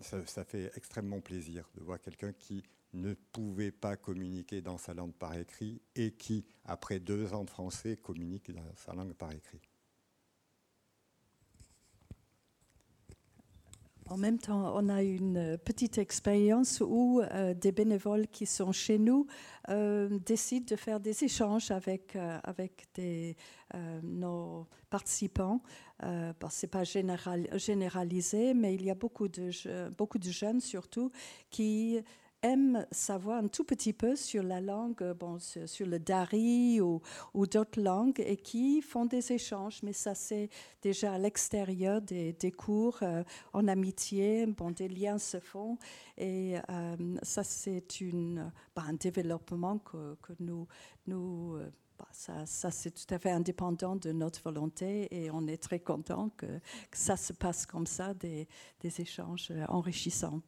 ça, 0.00 0.44
fait 0.44 0.70
extrêmement 0.76 1.20
plaisir 1.20 1.68
de 1.74 1.82
voir 1.82 2.00
quelqu'un 2.00 2.32
qui 2.32 2.62
ne 2.92 3.14
pouvait 3.14 3.72
pas 3.72 3.96
communiquer 3.96 4.60
dans 4.60 4.78
sa 4.78 4.94
langue 4.94 5.14
par 5.14 5.36
écrit 5.36 5.82
et 5.96 6.12
qui, 6.12 6.44
après 6.64 7.00
deux 7.00 7.34
ans 7.34 7.42
de 7.42 7.50
français, 7.50 7.96
communique 7.96 8.52
dans 8.52 8.62
sa 8.76 8.94
langue 8.94 9.14
par 9.14 9.32
écrit. 9.32 9.60
En 14.08 14.16
même 14.16 14.38
temps, 14.38 14.72
on 14.76 14.88
a 14.88 15.02
une 15.02 15.56
petite 15.64 15.98
expérience 15.98 16.82
où 16.84 17.20
euh, 17.20 17.54
des 17.54 17.72
bénévoles 17.72 18.26
qui 18.26 18.46
sont 18.46 18.72
chez 18.72 18.98
nous 18.98 19.26
euh, 19.68 20.18
décident 20.26 20.66
de 20.68 20.76
faire 20.76 21.00
des 21.00 21.24
échanges 21.24 21.70
avec, 21.70 22.16
euh, 22.16 22.38
avec 22.42 22.88
nos 24.02 24.66
participants. 24.90 25.62
ce 26.02 26.32
n'est 26.62 26.68
pas 26.70 26.84
général, 26.84 27.48
généralisé, 27.54 28.54
mais 28.54 28.74
il 28.74 28.84
y 28.84 28.90
a 28.90 28.94
beaucoup 28.94 29.28
de, 29.28 29.50
beaucoup 29.96 30.18
de 30.18 30.30
jeunes 30.30 30.60
surtout 30.60 31.10
qui 31.50 32.02
aiment 32.42 32.86
savoir 32.90 33.42
un 33.42 33.48
tout 33.48 33.64
petit 33.64 33.92
peu 33.92 34.16
sur 34.16 34.42
la 34.42 34.60
langue, 34.60 35.12
bon, 35.18 35.38
sur, 35.38 35.86
le 35.86 35.98
dari 35.98 36.80
ou, 36.80 37.00
d'autres 37.46 37.80
langues 37.80 38.20
et 38.24 38.36
qui 38.36 38.82
font 38.82 39.06
des 39.06 39.32
échanges. 39.32 39.82
Mais 39.82 39.92
ça, 39.92 40.14
c'est 40.14 40.48
déjà 40.82 41.14
à 41.14 41.18
l'extérieur 41.18 42.02
des, 42.02 42.54
cours 42.56 42.98
euh, 43.02 43.22
en 43.52 43.68
amitié. 43.68 44.46
Bon, 44.46 44.70
des 44.70 44.88
liens 44.88 45.18
se 45.18 45.40
font 45.40 45.78
et 46.18 46.56
euh, 46.70 46.96
ça, 47.22 47.44
c'est 47.44 47.84
bah, 48.74 48.84
un 48.88 48.94
développement 48.94 49.78
que, 49.78 50.16
nous, 50.40 50.66
euh, 51.08 51.70
bah, 51.98 52.08
ça, 52.12 52.70
c'est 52.70 52.90
tout 52.90 53.14
à 53.14 53.18
fait 53.18 53.30
indépendant 53.30 53.96
de 53.96 54.10
notre 54.10 54.42
volonté 54.42 55.08
et 55.10 55.30
on 55.30 55.46
est 55.46 55.62
très 55.62 55.80
content 55.80 56.30
que, 56.36 56.46
ça 56.92 57.16
se 57.16 57.32
passe 57.32 57.66
comme 57.66 57.86
ça, 57.86 58.14
des 58.14 58.46
échanges 58.82 59.52
enrichissants. 59.68 60.42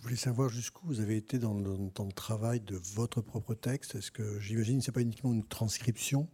Je 0.00 0.04
voulais 0.04 0.16
savoir 0.16 0.48
jusqu'où 0.48 0.86
vous 0.86 1.00
avez 1.00 1.18
été 1.18 1.38
dans 1.38 1.52
le, 1.52 1.76
travail 2.14 2.60
de 2.60 2.80
votre 2.94 3.20
propre 3.20 3.52
texte. 3.52 3.96
Est-ce 3.96 4.10
que 4.10 4.40
j'imagine 4.40 4.78
que 4.78 4.84
ce 4.86 4.90
n'est 4.90 4.94
pas 4.94 5.02
uniquement 5.02 5.30
une 5.30 5.44
transcription, 5.44 6.26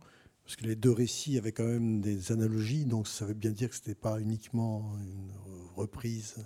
Parce 0.44 0.54
que 0.54 0.66
les 0.66 0.76
deux 0.76 0.92
récits 0.92 1.36
avaient 1.36 1.50
quand 1.50 1.66
même 1.66 2.00
des 2.00 2.30
analogies, 2.30 2.84
donc 2.84 3.08
ça 3.08 3.26
veut 3.26 3.34
bien 3.34 3.50
dire 3.50 3.68
que 3.68 3.74
ce 3.74 3.80
n'était 3.80 3.96
pas 3.96 4.20
uniquement 4.20 4.96
une 5.00 5.32
reprise 5.74 6.36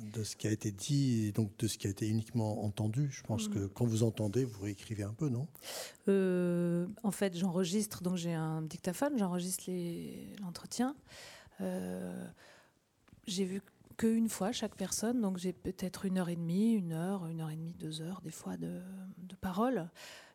de 0.00 0.24
ce 0.24 0.34
qui 0.34 0.48
a 0.48 0.50
été 0.50 0.72
dit 0.72 1.26
et 1.26 1.32
donc 1.32 1.56
de 1.56 1.68
ce 1.68 1.78
qui 1.78 1.86
a 1.86 1.90
été 1.90 2.08
uniquement 2.08 2.64
entendu. 2.64 3.08
Je 3.12 3.22
pense 3.22 3.46
que 3.46 3.68
quand 3.68 3.86
vous 3.86 4.02
entendez, 4.02 4.44
vous 4.44 4.64
réécrivez 4.64 5.04
un 5.04 5.14
peu, 5.14 5.28
non? 5.28 5.46
Euh, 6.08 6.88
en 7.04 7.12
fait, 7.12 7.36
j'enregistre, 7.36 8.02
donc 8.02 8.16
j'ai 8.16 8.34
un 8.34 8.62
dictaphone, 8.62 9.16
j'enregistre 9.18 9.70
l'entretien. 10.42 10.96
Euh, 11.60 12.26
j'ai 13.28 13.44
vu 13.44 13.62
qu'une 13.98 14.28
fois 14.28 14.52
chaque 14.52 14.76
personne, 14.76 15.20
donc 15.20 15.38
j'ai 15.38 15.52
peut-être 15.52 16.06
une 16.06 16.18
heure 16.18 16.28
et 16.28 16.36
demie, 16.36 16.72
une 16.72 16.92
heure, 16.92 17.26
une 17.26 17.40
heure 17.40 17.50
et 17.50 17.56
demie, 17.56 17.74
deux 17.74 18.00
heures, 18.00 18.20
des 18.22 18.30
fois 18.30 18.56
de, 18.56 18.80
parole. 19.40 19.88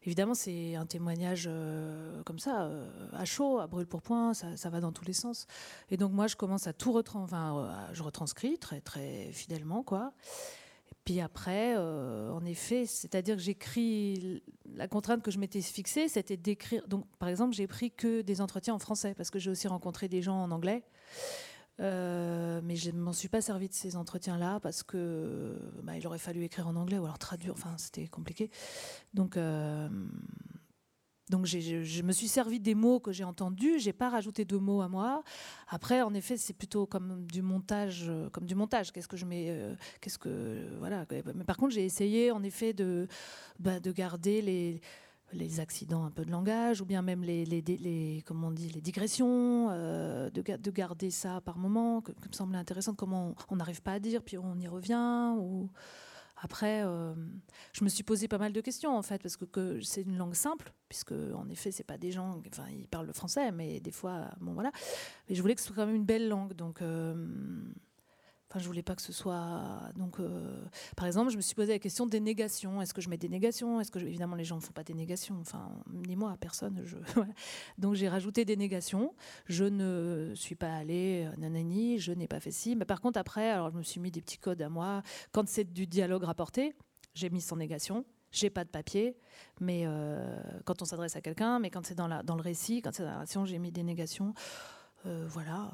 Évidemment, 0.04 0.34
c'est 0.34 0.76
un 0.76 0.86
témoignage 0.86 1.46
euh, 1.48 2.24
comme 2.24 2.40
ça, 2.40 2.64
euh, 2.64 3.10
à 3.14 3.26
chaud, 3.26 3.60
à 3.60 3.68
brûle 3.68 3.88
pour 3.88 4.02
point, 4.02 4.34
ça, 4.34 4.70
va 4.70 4.80
dans 4.80 4.92
tous 4.92 5.06
les 5.06 5.14
sens. 5.14 5.48
Et 5.90 5.98
donc 5.98 6.12
moi, 6.12 6.28
je 6.28 6.36
commence 6.36 6.68
à 6.68 6.74
tout 6.74 6.92
retranscrire, 6.92 7.38
enfin, 7.38 7.58
euh, 7.58 7.94
je 7.94 8.04
retranscris 8.04 8.58
très 8.60 8.82
très 8.82 9.32
fidèlement, 9.32 9.82
quoi. 9.82 10.14
Puis 11.06 11.20
après, 11.20 11.76
en 11.76 12.46
effet, 12.46 12.86
c'est-à-dire 12.86 13.36
que 13.36 13.42
j'écris 13.42 14.42
la 14.74 14.88
contrainte 14.88 15.22
que 15.22 15.32
je 15.32 15.38
m'étais 15.38 15.62
fixée, 15.62 16.08
c'était 16.08 16.38
d'écrire. 16.38 16.88
Donc, 16.88 17.06
par 17.20 17.28
exemple, 17.28 17.54
j'ai 17.54 17.68
pris 17.68 17.92
que 17.92 18.22
des 18.22 18.40
entretiens 18.40 18.74
en 18.74 18.80
français 18.80 19.14
parce 19.14 19.30
que 19.30 19.38
j'ai 19.38 19.52
aussi 19.52 19.68
rencontré 19.68 20.08
des 20.08 20.22
gens 20.22 20.42
en 20.42 20.52
anglais. 20.52 20.86
Euh, 21.80 22.62
mais 22.64 22.76
je 22.76 22.92
ne 22.92 23.00
m'en 23.00 23.14
suis 23.14 23.30
pas 23.30 23.42
servi 23.42 23.68
de 23.68 23.74
ces 23.74 23.96
entretiens-là 23.96 24.60
parce 24.60 24.84
que 24.84 25.58
bah, 25.82 25.98
il 25.98 26.06
aurait 26.06 26.20
fallu 26.20 26.44
écrire 26.44 26.68
en 26.68 26.76
anglais 26.76 26.98
ou 26.98 27.06
alors 27.06 27.18
traduire. 27.18 27.54
Enfin, 27.54 27.76
c'était 27.78 28.08
compliqué. 28.08 28.52
Donc, 29.14 29.38
euh, 29.38 29.90
donc 31.30 31.46
je, 31.46 32.02
me 32.04 32.12
suis 32.12 32.28
servi 32.28 32.60
des 32.60 32.76
mots 32.76 33.00
que 33.00 33.12
j'ai 33.12 33.24
entendus. 33.24 33.80
J'ai 33.80 33.94
pas 33.94 34.10
rajouté 34.10 34.46
de 34.46 34.58
mots 34.58 34.82
à 34.82 34.88
moi. 34.88 35.24
Après, 35.68 36.02
en 36.04 36.14
effet, 36.14 36.38
c'est 36.38 36.54
plutôt 36.54 36.86
comme 36.86 37.26
du 37.26 37.42
montage, 37.42 38.12
comme 38.32 38.46
du 38.46 38.56
montage. 38.56 38.92
Qu'est-ce 38.92 39.08
que 39.08 39.18
je 39.18 39.26
mets 39.26 39.48
euh, 39.50 39.74
Qu'est-ce 40.00 40.20
que 40.20 40.68
voilà. 40.78 41.06
Mais 41.34 41.44
par 41.44 41.58
contre, 41.58 41.74
j'ai 41.74 41.86
essayé 41.86 42.32
en 42.32 42.44
effet 42.44 42.74
de 42.74 43.08
bah, 43.60 43.80
de 43.80 43.92
garder 43.92 44.42
les 44.42 44.82
les 45.34 45.60
accidents 45.60 46.06
un 46.06 46.12
peu 46.12 46.24
de 46.26 46.32
langage 46.32 46.82
ou 46.82 46.86
bien 46.86 47.02
même 47.02 47.24
les, 47.24 47.46
les, 47.46 48.24
comment 48.26 48.48
on 48.48 48.52
dit 48.52 48.70
les 48.70 48.82
digressions 48.82 49.70
euh, 49.72 50.30
de, 50.30 50.42
ga- 50.42 50.58
de 50.58 50.72
garder 50.72 51.10
ça 51.12 51.42
par 51.42 51.58
moment 51.58 52.02
que, 52.02 52.12
me 52.12 52.34
semblait 52.34 52.58
intéressant 52.58 52.94
comment 52.94 53.36
on- 53.50 53.56
n'arrive 53.56 53.82
pas 53.82 53.94
à 53.94 54.00
dire 54.00 54.22
puis 54.24 54.38
on 54.38 54.60
y 54.60 54.68
revient 54.68 55.34
ou 55.38 55.70
après 56.38 56.82
euh, 56.84 57.14
je 57.74 57.84
me 57.84 57.90
suis 57.90 58.04
posé 58.04 58.28
pas 58.28 58.38
mal 58.38 58.52
de 58.54 58.60
questions 58.62 58.96
en 58.98 59.02
fait 59.02 59.22
parce 59.22 59.38
que, 59.38 59.46
que 59.46 59.80
c'est 59.82 60.02
une 60.02 60.18
langue 60.18 60.34
simple 60.36 60.74
puisque 60.90 61.14
en 61.14 61.48
effet 61.50 61.72
c'est 61.72 61.84
pas 61.86 61.98
des 61.98 62.12
gens 62.12 62.42
enfin 62.50 62.66
ils 62.72 62.88
parlent 62.88 63.08
le 63.08 63.14
français 63.14 63.52
mais 63.52 63.80
des 63.80 63.92
fois 63.92 64.30
bon 64.42 64.54
voilà. 64.54 64.72
Mais 65.30 65.36
je 65.36 65.42
voulais 65.42 65.56
que 65.56 65.62
ce 65.62 65.68
soit 65.68 65.76
quand 65.76 65.86
même 65.86 65.96
une 65.96 66.06
belle 66.06 66.28
langue 66.28 66.54
donc 66.54 66.82
euh, 66.82 67.16
Enfin, 68.54 68.62
je 68.62 68.68
voulais 68.68 68.84
pas 68.84 68.94
que 68.94 69.02
ce 69.02 69.12
soit. 69.12 69.82
Donc, 69.96 70.20
euh, 70.20 70.64
par 70.96 71.08
exemple, 71.08 71.32
je 71.32 71.38
me 71.38 71.42
suis 71.42 71.56
posé 71.56 71.74
la 71.74 71.80
question 71.80 72.06
des 72.06 72.20
négations. 72.20 72.84
Est-ce 72.84 72.94
que 72.94 73.02
je 73.02 73.10
mets 73.10 73.18
des 73.18 73.28
négations? 73.28 73.82
Est-ce 73.82 73.90
que 73.90 73.98
évidemment 73.98 74.36
les 74.36 74.44
gens 74.44 74.58
ne 74.58 74.62
font 74.62 74.74
pas 74.74 74.84
des 74.84 74.94
négations? 74.94 75.38
Enfin, 75.42 75.72
ni 75.92 76.16
moi, 76.16 76.38
personne. 76.40 76.86
Donc 77.80 77.96
j'ai 77.96 78.08
rajouté 78.08 78.46
des 78.46 78.56
négations. 78.56 79.16
Je 79.48 79.66
ne 79.66 80.34
suis 80.36 80.54
pas 80.54 80.72
allée 80.72 81.26
euh, 81.26 81.36
nanani. 81.38 81.98
Je 81.98 82.12
n'ai 82.12 82.28
pas 82.28 82.40
fait 82.40 82.52
ci. 82.52 82.76
Mais 82.76 82.86
par 82.86 83.02
contre, 83.02 83.18
après, 83.18 83.50
alors 83.50 83.72
je 83.72 83.78
me 83.78 83.82
suis 83.82 84.00
mis 84.00 84.12
des 84.12 84.22
petits 84.22 84.38
codes 84.38 84.62
à 84.62 84.70
moi. 84.70 85.02
Quand 85.32 85.50
c'est 85.50 85.74
du 85.74 85.88
dialogue 85.88 86.24
rapporté, 86.24 86.76
j'ai 87.16 87.32
mis 87.32 87.42
sans 87.42 87.56
négation. 87.56 88.06
J'ai 88.32 88.52
pas 88.52 88.66
de 88.66 88.70
papier, 88.70 89.18
mais 89.62 89.84
euh, 89.86 90.40
quand 90.66 90.84
on 90.84 90.86
s'adresse 90.86 91.16
à 91.16 91.22
quelqu'un, 91.22 91.58
mais 91.58 91.72
quand 91.72 91.88
c'est 91.88 91.96
dans, 91.96 92.08
le 92.08 92.42
récit, 92.42 92.84
quand 92.84 92.92
c'est 92.94 93.02
dans 93.02 93.10
la 93.10 93.16
narration, 93.16 93.46
j'ai 93.46 93.58
mis 93.58 93.72
des 93.72 93.84
négations. 93.84 94.36
Voilà. 95.06 95.72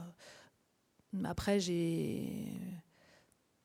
Après. 1.23 1.60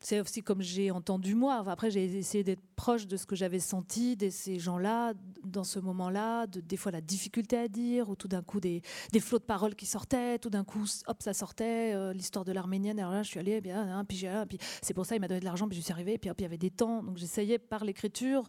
C'est 0.05 0.19
aussi 0.19 0.43
comme 0.43 0.61
j'ai 0.61 0.91
entendu 0.91 1.33
moi. 1.33 1.63
Après, 1.65 1.89
j'ai 1.89 2.03
essayé 2.03 2.43
d'être 2.43 2.61
proche 2.75 3.07
de 3.07 3.17
ce 3.17 3.25
que 3.25 3.35
j'avais 3.35 3.59
senti 3.59 4.15
de 4.15 4.29
ces 4.29 4.59
gens-là, 4.59 5.13
dans 5.43 5.63
ce 5.63 5.79
moment-là, 5.79 6.45
de 6.45 6.59
des 6.59 6.77
fois 6.77 6.91
la 6.91 7.01
difficulté 7.01 7.57
à 7.57 7.67
dire, 7.67 8.09
ou 8.09 8.15
tout 8.15 8.27
d'un 8.27 8.43
coup 8.43 8.59
des, 8.59 8.83
flots 9.19 9.39
de 9.39 9.43
paroles 9.43 9.73
qui 9.73 9.87
sortaient, 9.87 10.37
tout 10.37 10.51
d'un 10.51 10.63
coup, 10.63 10.85
hop, 11.07 11.23
ça 11.23 11.33
sortait, 11.33 11.95
euh, 11.95 12.13
l'histoire 12.13 12.45
de 12.45 12.51
l'arménienne. 12.51 12.99
Alors 12.99 13.13
là, 13.13 13.23
je 13.23 13.29
suis 13.29 13.39
allée, 13.39 13.61
bien, 13.61 13.97
hein, 13.97 14.05
puis, 14.05 14.15
j'ai- 14.15 14.43
puis 14.47 14.59
c'est 14.83 14.93
pour 14.93 15.07
ça 15.07 15.15
il 15.15 15.21
m'a 15.21 15.27
donné 15.27 15.39
de 15.39 15.45
l'argent, 15.45 15.67
puis 15.67 15.75
je 15.75 15.81
suis 15.83 15.91
arrivée, 15.93 16.19
puis 16.19 16.29
hop, 16.29 16.39
il 16.39 16.43
y 16.43 16.45
avait 16.45 16.59
des 16.59 16.69
temps. 16.69 17.01
Donc 17.01 17.17
j'essayais 17.17 17.57
par 17.57 17.83
l'écriture, 17.83 18.47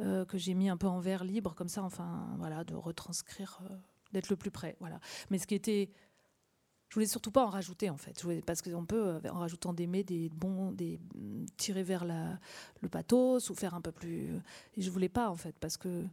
euh, 0.00 0.26
que 0.26 0.36
j'ai 0.36 0.52
mis 0.52 0.68
un 0.68 0.76
peu 0.76 0.88
en 0.88 1.00
vers 1.00 1.24
libre, 1.24 1.54
comme 1.54 1.68
ça, 1.68 1.82
enfin, 1.82 2.34
voilà, 2.36 2.64
de 2.64 2.74
retranscrire, 2.74 3.60
euh, 3.70 3.76
d'être 4.12 4.28
le 4.28 4.36
plus 4.36 4.50
près. 4.50 4.76
Voilà. 4.78 5.00
Mais 5.30 5.38
ce 5.38 5.46
qui 5.46 5.54
était 5.54 5.90
je 6.92 6.94
voulais 6.94 7.06
surtout 7.06 7.30
pas 7.30 7.46
en 7.46 7.48
rajouter 7.48 7.88
en 7.88 7.96
fait, 7.96 8.22
parce 8.44 8.60
qu'on 8.60 8.84
peut 8.84 9.06
euh, 9.06 9.30
en 9.30 9.38
rajoutant 9.38 9.72
des 9.72 9.86
mets, 9.86 10.04
des 10.04 10.28
bons, 10.28 10.72
des 10.72 11.00
mm, 11.14 11.46
tirer 11.56 11.82
vers 11.82 12.04
le 12.04 12.88
pathos 12.90 13.48
ou 13.48 13.54
faire 13.54 13.72
un 13.72 13.80
peu 13.80 13.92
plus. 13.92 14.28
Et 14.76 14.82
je 14.82 14.90
voulais 14.90 15.08
pas 15.08 15.30
en 15.30 15.36
fait, 15.36 15.56
parce 15.58 15.78
que 15.78 16.04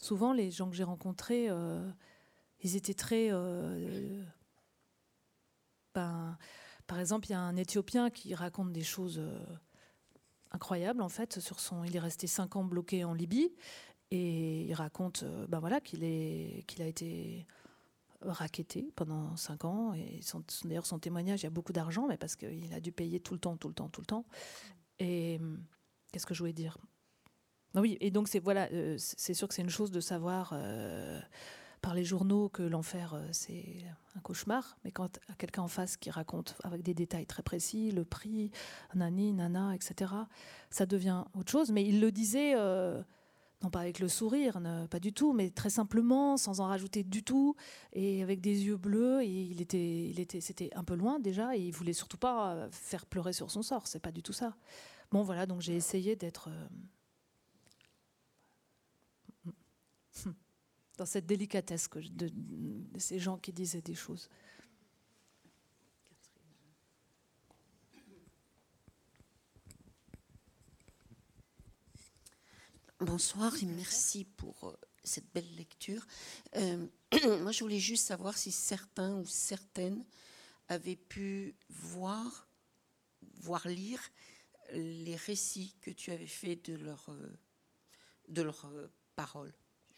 souvent 0.00 0.32
les 0.32 0.50
gens 0.50 0.68
que 0.68 0.74
j'ai 0.74 0.82
rencontrés, 0.82 1.48
euh, 1.48 1.88
ils 2.60 2.74
étaient 2.74 2.92
très. 2.92 3.28
euh, 3.30 4.24
ben, 5.94 6.36
par 6.88 6.98
exemple, 6.98 7.28
il 7.28 7.30
y 7.30 7.34
a 7.34 7.40
un 7.40 7.54
Éthiopien 7.54 8.10
qui 8.10 8.34
raconte 8.34 8.72
des 8.72 8.82
choses 8.82 9.20
euh, 9.20 9.38
incroyables 10.50 11.02
en 11.02 11.08
fait 11.08 11.38
sur 11.38 11.60
son. 11.60 11.84
Il 11.84 11.94
est 11.94 12.00
resté 12.00 12.26
cinq 12.26 12.56
ans 12.56 12.64
bloqué 12.64 13.04
en 13.04 13.14
Libye 13.14 13.52
et 14.10 14.62
il 14.64 14.74
raconte, 14.74 15.22
euh, 15.22 15.46
ben 15.46 15.60
voilà, 15.60 15.80
qu'il 15.80 16.02
est, 16.02 16.64
qu'il 16.66 16.82
a 16.82 16.86
été 16.86 17.46
racketté 18.22 18.92
pendant 18.96 19.36
cinq 19.36 19.64
ans. 19.64 19.94
Et 19.94 20.20
d'ailleurs, 20.64 20.86
son 20.86 20.98
témoignage, 20.98 21.40
il 21.40 21.44
y 21.44 21.46
a 21.46 21.50
beaucoup 21.50 21.72
d'argent, 21.72 22.06
mais 22.08 22.16
parce 22.16 22.36
qu'il 22.36 22.72
a 22.72 22.80
dû 22.80 22.92
payer 22.92 23.20
tout 23.20 23.34
le 23.34 23.40
temps, 23.40 23.56
tout 23.56 23.68
le 23.68 23.74
temps, 23.74 23.88
tout 23.88 24.00
le 24.00 24.06
temps. 24.06 24.24
Et 24.98 25.38
hum, 25.40 25.62
qu'est-ce 26.12 26.26
que 26.26 26.34
je 26.34 26.40
voulais 26.40 26.52
dire? 26.52 26.78
Ah 27.74 27.80
Oui, 27.80 27.96
et 28.00 28.10
donc 28.10 28.28
c'est 28.28 28.40
voilà, 28.40 28.68
euh, 28.72 28.98
sûr 28.98 29.48
que 29.48 29.54
c'est 29.54 29.62
une 29.62 29.70
chose 29.70 29.90
de 29.90 30.00
savoir 30.00 30.50
euh, 30.52 31.20
par 31.82 31.94
les 31.94 32.04
journaux 32.04 32.48
que 32.48 32.62
l'enfer 32.62 33.14
euh, 33.14 33.28
c'est 33.30 33.84
un 34.16 34.20
cauchemar, 34.20 34.76
mais 34.84 34.90
quand 34.90 35.20
quelqu'un 35.38 35.62
en 35.62 35.68
face 35.68 35.96
qui 35.96 36.10
raconte 36.10 36.56
avec 36.64 36.82
des 36.82 36.94
détails 36.94 37.26
très 37.26 37.44
précis, 37.44 37.92
le 37.92 38.04
prix, 38.04 38.50
nani, 38.94 39.32
nana, 39.32 39.74
etc., 39.74 40.12
ça 40.70 40.84
devient 40.84 41.24
autre 41.34 41.50
chose. 41.50 41.70
Mais 41.72 41.84
il 41.84 42.00
le 42.00 42.12
disait. 42.12 42.54
Non 43.62 43.70
pas 43.70 43.80
avec 43.80 43.98
le 43.98 44.08
sourire, 44.08 44.58
pas 44.88 45.00
du 45.00 45.12
tout, 45.12 45.32
mais 45.32 45.50
très 45.50 45.68
simplement, 45.68 46.36
sans 46.38 46.60
en 46.60 46.66
rajouter 46.66 47.04
du 47.04 47.22
tout, 47.22 47.54
et 47.92 48.22
avec 48.22 48.40
des 48.40 48.64
yeux 48.64 48.78
bleus. 48.78 49.22
Et 49.22 49.28
il 49.28 49.60
était, 49.60 50.08
il 50.08 50.18
était, 50.18 50.40
c'était 50.40 50.70
un 50.74 50.84
peu 50.84 50.94
loin 50.94 51.20
déjà, 51.20 51.54
et 51.56 51.60
il 51.60 51.72
voulait 51.72 51.92
surtout 51.92 52.16
pas 52.16 52.54
euh, 52.54 52.68
faire 52.70 53.04
pleurer 53.04 53.32
sur 53.34 53.50
son 53.50 53.62
sort. 53.62 53.86
C'est 53.86 54.00
pas 54.00 54.12
du 54.12 54.22
tout 54.22 54.32
ça. 54.32 54.56
Bon, 55.10 55.22
voilà, 55.22 55.44
donc 55.44 55.60
j'ai 55.60 55.76
essayé 55.76 56.16
d'être 56.16 56.48
euh, 59.46 59.50
dans 60.96 61.06
cette 61.06 61.26
délicatesse 61.26 61.90
de 62.12 62.30
ces 62.98 63.18
gens 63.18 63.36
qui 63.36 63.52
disaient 63.52 63.82
des 63.82 63.94
choses. 63.94 64.30
Bonsoir 73.00 73.54
et 73.62 73.66
merci 73.66 74.26
pour 74.26 74.64
euh, 74.64 74.76
cette 75.02 75.32
belle 75.32 75.56
lecture. 75.56 76.06
Euh, 76.56 76.86
moi, 77.40 77.50
je 77.50 77.64
voulais 77.64 77.78
juste 77.78 78.06
savoir 78.06 78.36
si 78.36 78.52
certains 78.52 79.14
ou 79.14 79.24
certaines 79.24 80.04
avaient 80.68 80.96
pu 80.96 81.56
voir, 81.70 82.46
voir 83.40 83.66
lire 83.66 84.00
les 84.74 85.16
récits 85.16 85.74
que 85.80 85.90
tu 85.90 86.10
avais 86.10 86.26
faits 86.26 86.70
de 86.70 86.76
leurs 86.76 87.10
de 88.28 88.42
leurs 88.42 88.66
euh, 88.66 88.88
paroles. 89.16 89.54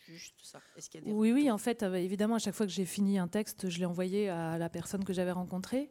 Juste 0.06 0.36
ça. 0.42 0.60
Est-ce 0.76 0.88
qu'il 0.88 1.00
y 1.00 1.02
a 1.02 1.06
des 1.06 1.12
Oui, 1.12 1.32
oui, 1.32 1.50
en 1.50 1.58
fait, 1.58 1.82
évidemment, 1.82 2.36
à 2.36 2.38
chaque 2.38 2.54
fois 2.54 2.66
que 2.66 2.72
j'ai 2.72 2.86
fini 2.86 3.18
un 3.18 3.28
texte, 3.28 3.68
je 3.68 3.80
l'ai 3.80 3.84
envoyé 3.84 4.28
à 4.28 4.58
la 4.58 4.68
personne 4.68 5.04
que 5.04 5.12
j'avais 5.12 5.32
rencontrée. 5.32 5.90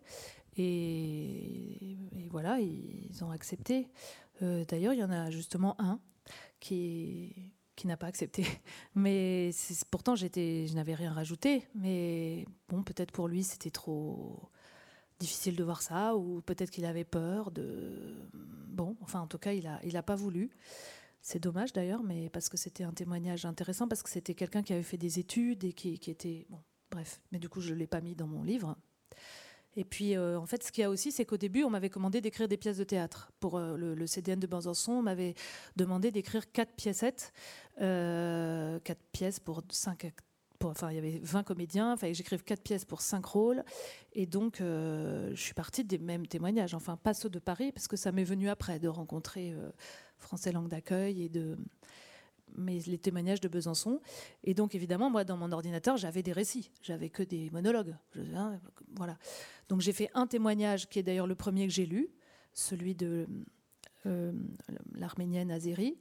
Et, 0.56 1.92
et 1.92 2.28
voilà, 2.30 2.60
ils 2.60 3.24
ont 3.24 3.32
accepté. 3.32 3.90
Euh, 4.42 4.66
D'ailleurs, 4.66 4.94
il 4.94 5.00
y 5.00 5.04
en 5.04 5.12
a 5.12 5.30
justement 5.30 5.80
un 5.80 6.00
qui, 6.62 7.52
n'a 7.84 7.98
pas 7.98 8.08
accepté. 8.08 8.46
Mais 8.96 9.52
pourtant, 9.90 10.16
j'étais, 10.16 10.68
je 10.68 10.76
n'avais 10.76 10.94
rien 10.94 11.12
rajouté. 11.12 11.68
Mais 11.76 12.46
bon, 12.70 12.84
peut-être 12.84 13.12
pour 13.12 13.28
lui, 13.28 13.44
c'était 13.44 13.72
trop 13.72 14.50
difficile 15.20 15.56
de 15.56 15.64
voir 15.64 15.82
ça, 15.82 16.16
ou 16.16 16.42
peut-être 16.42 16.72
qu'il 16.72 16.86
avait 16.86 17.04
peur 17.04 17.52
de. 17.52 18.30
Bon, 18.34 18.96
enfin, 19.02 19.20
en 19.20 19.28
tout 19.28 19.40
cas, 19.40 19.52
il 19.52 19.66
n'a 19.66 19.80
il 19.84 20.02
pas 20.04 20.16
voulu. 20.16 20.52
C'est 21.22 21.40
dommage 21.40 21.74
d'ailleurs, 21.74 22.02
mais 22.02 22.30
parce 22.30 22.50
que 22.50 22.58
c'était 22.58 22.84
un 22.84 22.94
témoignage 22.94 23.46
intéressant, 23.46 23.88
parce 23.88 24.02
que 24.02 24.10
c'était 24.10 24.34
quelqu'un 24.34 24.64
qui 24.64 24.74
avait 24.74 24.82
fait 24.84 24.98
des 24.98 25.20
études 25.20 25.64
et 25.64 25.74
qui, 25.74 26.00
qui 26.00 26.12
était. 26.12 26.46
Bon, 26.50 26.60
bref. 26.92 27.20
Mais 27.32 27.40
du 27.40 27.50
coup, 27.50 27.62
je 27.62 27.74
ne 27.74 27.80
l'ai 27.80 27.88
pas 27.88 28.02
mis 28.02 28.16
dans 28.16 28.28
mon 28.28 28.44
livre. 28.44 28.78
Et 29.78 29.86
puis, 29.86 30.16
euh, 30.18 30.38
en 30.38 30.46
fait, 30.46 30.64
ce 30.64 30.72
qu'il 30.72 30.82
y 30.82 30.86
a 30.86 30.90
aussi, 30.90 31.12
c'est 31.12 31.26
qu'au 31.26 31.38
début, 31.38 31.64
on 31.64 31.70
m'avait 31.70 31.90
commandé 31.90 32.20
d'écrire 32.20 32.48
des 32.48 32.58
pièces 32.58 32.78
de 32.78 32.84
théâtre. 32.84 33.32
Pour 33.40 33.58
euh, 33.58 33.78
le, 33.78 34.08
CDN 34.08 34.40
de 34.40 34.48
Besançon, 34.48 34.94
on 34.94 35.02
m'avait 35.02 35.34
demandé 35.78 36.12
d'écrire 36.12 36.52
quatre 36.52 36.74
piècettes, 36.74 37.32
euh, 37.80 38.80
quatre 38.80 39.04
pièces 39.14 39.40
pour 39.40 39.62
cinq, 39.70 40.06
act- 40.06 40.26
enfin, 40.64 40.92
il 40.92 40.96
y 40.96 40.98
avait 40.98 41.20
20 41.24 41.44
comédiens, 41.44 41.94
il 41.96 41.98
fallait 41.98 42.12
que 42.12 42.18
j'écrive 42.18 42.44
4 42.44 42.62
pièces 42.62 42.86
pour 42.86 43.02
5 43.02 43.26
rôles. 43.26 43.64
Et 44.14 44.28
donc, 44.28 44.58
je 44.60 45.34
suis 45.36 45.56
partie 45.56 45.84
des 45.84 45.98
mêmes 45.98 46.28
témoignages. 46.28 46.76
Enfin, 46.76 46.98
pas 46.98 47.16
ceux 47.16 47.30
de 47.30 47.40
Paris, 47.40 47.72
parce 47.72 47.88
que 47.88 47.96
ça 47.98 48.12
m'est 48.12 48.24
venu 48.24 48.48
après 48.48 48.78
de 48.78 48.88
rencontrer 48.88 49.56
Français 50.20 50.52
Langue 50.52 50.68
d'accueil 50.68 51.24
et 51.24 51.30
de 51.30 51.58
mais 52.56 52.80
les 52.88 52.98
témoignages 52.98 53.42
de 53.42 53.48
Besançon. 53.48 54.02
Et 54.44 54.54
donc, 54.54 54.76
évidemment, 54.76 55.10
moi, 55.10 55.24
dans 55.24 55.38
mon 55.38 55.52
ordinateur, 55.52 55.98
j'avais 55.98 56.24
des 56.24 56.32
récits. 56.32 56.72
J'avais 56.82 57.10
que 57.10 57.24
des 57.24 57.50
monologues. 57.52 57.96
Hein, 58.36 58.60
voilà. 58.96 59.18
Donc, 59.70 59.82
j'ai 59.82 59.94
fait 59.94 60.10
un 60.14 60.28
témoignage 60.28 60.90
qui 60.90 61.00
est 61.00 61.04
d'ailleurs 61.04 61.28
le 61.28 61.36
premier 61.36 61.68
que 61.68 61.74
j'ai 61.74 61.86
lu, 61.86 62.10
celui 62.54 62.96
de 62.96 63.28
euh, 64.08 64.32
l'arménienne 64.96 65.52
Azeri. 65.52 65.98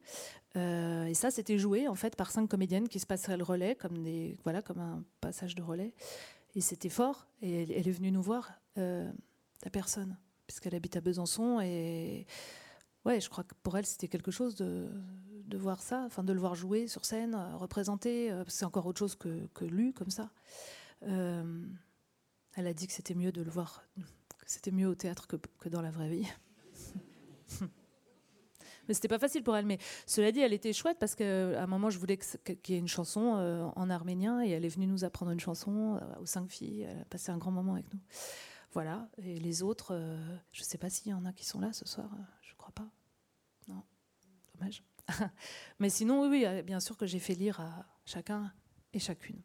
Euh, 0.56 1.04
et 1.04 1.14
ça, 1.14 1.30
c'était 1.30 1.58
joué 1.58 1.86
en 1.86 1.94
fait 1.94 2.16
par 2.16 2.30
cinq 2.30 2.48
comédiennes 2.48 2.88
qui 2.88 2.98
se 2.98 3.06
passeraient 3.06 3.36
le 3.36 3.44
relais 3.44 3.76
comme 3.76 4.02
des 4.02 4.36
voilà 4.42 4.62
comme 4.62 4.78
un 4.78 5.04
passage 5.20 5.54
de 5.54 5.62
relais. 5.62 5.92
Et 6.54 6.60
c'était 6.60 6.88
fort. 6.88 7.26
Et 7.42 7.62
elle, 7.62 7.86
est 7.88 7.92
venue 7.92 8.10
nous 8.10 8.22
voir, 8.22 8.50
euh, 8.78 9.10
la 9.64 9.70
personne, 9.70 10.16
puisqu'elle 10.46 10.74
habite 10.74 10.96
à 10.96 11.00
Besançon. 11.00 11.60
Et 11.60 12.26
ouais, 13.04 13.20
je 13.20 13.28
crois 13.28 13.44
que 13.44 13.54
pour 13.62 13.76
elle, 13.76 13.86
c'était 13.86 14.08
quelque 14.08 14.30
chose 14.30 14.54
de, 14.56 14.88
voir 15.56 15.82
ça, 15.82 16.04
enfin 16.06 16.22
de 16.22 16.32
le 16.32 16.40
voir 16.40 16.54
jouer 16.54 16.86
sur 16.86 17.04
scène, 17.04 17.34
représenter. 17.54 18.32
c'est 18.48 18.64
encore 18.64 18.86
autre 18.86 18.98
chose 18.98 19.16
que, 19.16 19.46
que 19.54 19.64
lu 19.64 19.92
comme 19.92 20.10
ça. 20.10 20.30
elle 21.02 22.66
a 22.66 22.72
dit 22.72 22.86
que 22.86 22.92
c'était 22.92 23.14
mieux 23.14 23.32
de 23.32 23.42
le 23.42 23.50
voir, 23.50 23.84
que 24.50 24.54
c'était 24.54 24.72
mieux 24.72 24.88
au 24.88 24.94
théâtre 24.94 25.28
que, 25.28 25.68
dans 25.68 25.82
la 25.82 25.90
vraie 25.90 26.08
vie. 26.08 26.26
mais 28.88 28.94
c'était 28.94 29.08
pas 29.08 29.18
facile 29.18 29.44
pour 29.44 29.56
elle. 29.56 29.66
Mais 29.66 29.78
cela 30.06 30.32
dit, 30.32 30.40
elle 30.40 30.52
était 30.52 30.72
chouette 30.72 30.98
parce 30.98 31.14
qu'à 31.14 31.62
un 31.62 31.66
moment, 31.66 31.90
je 31.90 31.98
voulais 31.98 32.18
qu'il 32.18 32.74
y 32.74 32.76
ait 32.76 32.80
une 32.80 32.88
chanson 32.88 33.36
euh, 33.36 33.64
en 33.76 33.90
arménien 33.90 34.42
et 34.42 34.50
elle 34.50 34.64
est 34.64 34.74
venue 34.74 34.88
nous 34.88 35.04
apprendre 35.04 35.30
une 35.30 35.40
chanson 35.40 35.96
euh, 35.96 36.20
aux 36.20 36.26
cinq 36.26 36.50
filles. 36.50 36.82
Elle 36.82 37.00
a 37.00 37.04
passé 37.04 37.30
un 37.30 37.38
grand 37.38 37.52
moment 37.52 37.74
avec 37.74 37.92
nous. 37.94 38.00
Voilà. 38.72 39.08
Et 39.18 39.38
les 39.38 39.62
autres, 39.62 39.94
euh, 39.94 40.18
je 40.52 40.62
sais 40.62 40.78
pas 40.78 40.90
s'il 40.90 41.08
y 41.08 41.14
en 41.14 41.24
a 41.24 41.32
qui 41.32 41.44
sont 41.44 41.60
là 41.60 41.72
ce 41.72 41.86
soir. 41.86 42.10
Je 42.50 42.56
crois 42.56 42.72
pas. 42.72 42.88
Non. 43.68 43.82
Dommage. 44.54 44.82
mais 45.78 45.88
sinon, 45.88 46.22
oui, 46.22 46.44
oui, 46.46 46.62
bien 46.62 46.80
sûr 46.80 46.96
que 46.96 47.06
j'ai 47.06 47.18
fait 47.18 47.34
lire 47.34 47.60
à 47.60 47.86
chacun 48.04 48.52
et 48.92 48.98
chacune. 48.98 49.40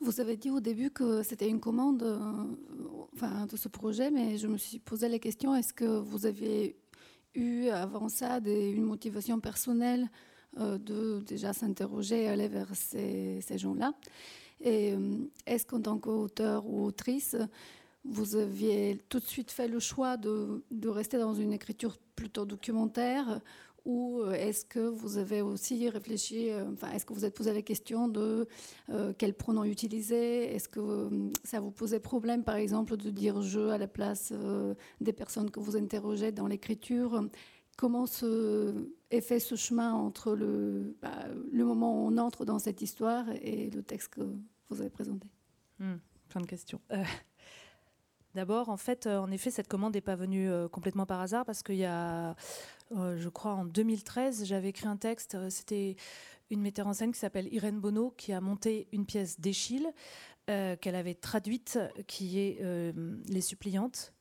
Vous 0.00 0.18
avez 0.18 0.36
dit 0.36 0.50
au 0.50 0.60
début 0.60 0.90
que 0.90 1.22
c'était 1.22 1.48
une 1.48 1.60
commande 1.60 2.02
euh, 2.02 3.06
enfin, 3.12 3.46
de 3.46 3.56
ce 3.56 3.68
projet, 3.68 4.10
mais 4.10 4.38
je 4.38 4.46
me 4.46 4.56
suis 4.56 4.78
posé 4.78 5.08
la 5.08 5.18
question 5.18 5.54
est-ce 5.54 5.74
que 5.74 5.84
vous 5.84 6.24
avez 6.24 6.80
eu 7.34 7.68
avant 7.68 8.08
ça 8.08 8.38
une 8.38 8.82
motivation 8.82 9.40
personnelle 9.40 10.08
euh, 10.58 10.78
de 10.78 11.22
déjà 11.26 11.52
s'interroger 11.52 12.22
et 12.22 12.28
aller 12.28 12.48
vers 12.48 12.74
ces, 12.74 13.42
gens-là? 13.56 13.92
Et 14.60 14.92
euh, 14.92 15.18
est-ce 15.46 15.66
qu'en 15.66 15.80
tant 15.80 15.98
qu'auteur 15.98 16.66
ou 16.66 16.84
autrice, 16.84 17.36
vous 18.04 18.36
aviez 18.36 19.00
tout 19.08 19.20
de 19.20 19.24
suite 19.24 19.50
fait 19.50 19.68
le 19.68 19.78
choix 19.78 20.16
de, 20.16 20.62
rester 20.86 21.18
dans 21.18 21.34
une 21.34 21.52
écriture 21.52 21.98
plutôt 22.16 22.44
documentaire 22.44 23.40
ou 23.86 24.20
euh, 24.20 24.32
est-ce 24.32 24.66
que 24.66 24.80
vous 24.80 25.16
avez 25.16 25.40
aussi 25.40 25.88
réfléchi, 25.88 26.50
euh, 26.50 26.64
enfin, 26.72 26.90
est-ce 26.92 27.06
que 27.06 27.14
vous 27.14 27.24
êtes 27.24 27.34
posé 27.34 27.52
la 27.52 27.62
question 27.62 28.08
de 28.08 28.46
quel 29.16 29.32
pronom 29.32 29.64
utiliser? 29.64 30.54
Est-ce 30.54 30.68
que 30.68 31.08
ça 31.44 31.60
vous 31.60 31.70
posait 31.70 32.00
problème, 32.00 32.44
par 32.44 32.56
exemple, 32.56 32.98
de 32.98 33.10
dire 33.10 33.40
je 33.40 33.68
à 33.68 33.78
la 33.78 33.88
place 33.88 34.34
des 35.00 35.12
personnes 35.14 35.50
que 35.50 35.60
vous 35.60 35.76
interrogez 35.76 36.30
dans 36.30 36.46
l'écriture? 36.46 37.24
Comment 37.78 38.04
se, 38.04 38.74
est 39.10 39.20
fait 39.20 39.40
ce 39.40 39.54
chemin 39.54 39.92
entre 39.92 40.34
le, 40.34 40.96
bah, 41.02 41.26
le 41.52 41.64
moment 41.64 41.94
où 41.94 42.08
on 42.08 42.18
entre 42.18 42.44
dans 42.44 42.58
cette 42.58 42.82
histoire 42.82 43.26
et 43.42 43.70
le 43.70 43.82
texte 43.82 44.08
que 44.08 44.20
vous 44.68 44.80
avez 44.80 44.90
présenté 44.90 45.28
hmm, 45.78 45.96
Plein 46.28 46.40
de 46.40 46.46
questions. 46.46 46.80
D'abord, 48.34 48.68
en 48.68 48.76
fait, 48.76 49.08
en 49.08 49.30
effet, 49.32 49.50
cette 49.50 49.66
commande 49.66 49.94
n'est 49.94 50.00
pas 50.00 50.14
venue 50.14 50.48
complètement 50.70 51.04
par 51.04 51.20
hasard 51.20 51.44
parce 51.44 51.64
qu'il 51.64 51.76
y 51.76 51.84
a 51.84 52.36
euh, 52.96 53.16
je 53.16 53.28
crois 53.28 53.52
en 53.52 53.64
2013, 53.64 54.44
j'avais 54.44 54.70
écrit 54.70 54.88
un 54.88 54.96
texte. 54.96 55.34
Euh, 55.34 55.50
c'était 55.50 55.96
une 56.50 56.60
metteur 56.60 56.86
en 56.86 56.92
scène 56.92 57.12
qui 57.12 57.18
s'appelle 57.18 57.52
Irène 57.52 57.78
Bonneau 57.78 58.12
qui 58.16 58.32
a 58.32 58.40
monté 58.40 58.88
une 58.92 59.06
pièce 59.06 59.38
d'Echille 59.38 59.88
euh, 60.48 60.76
qu'elle 60.76 60.96
avait 60.96 61.14
traduite, 61.14 61.78
qui 62.08 62.38
est 62.38 62.60
Les 63.28 63.40
suppliantes 63.40 64.12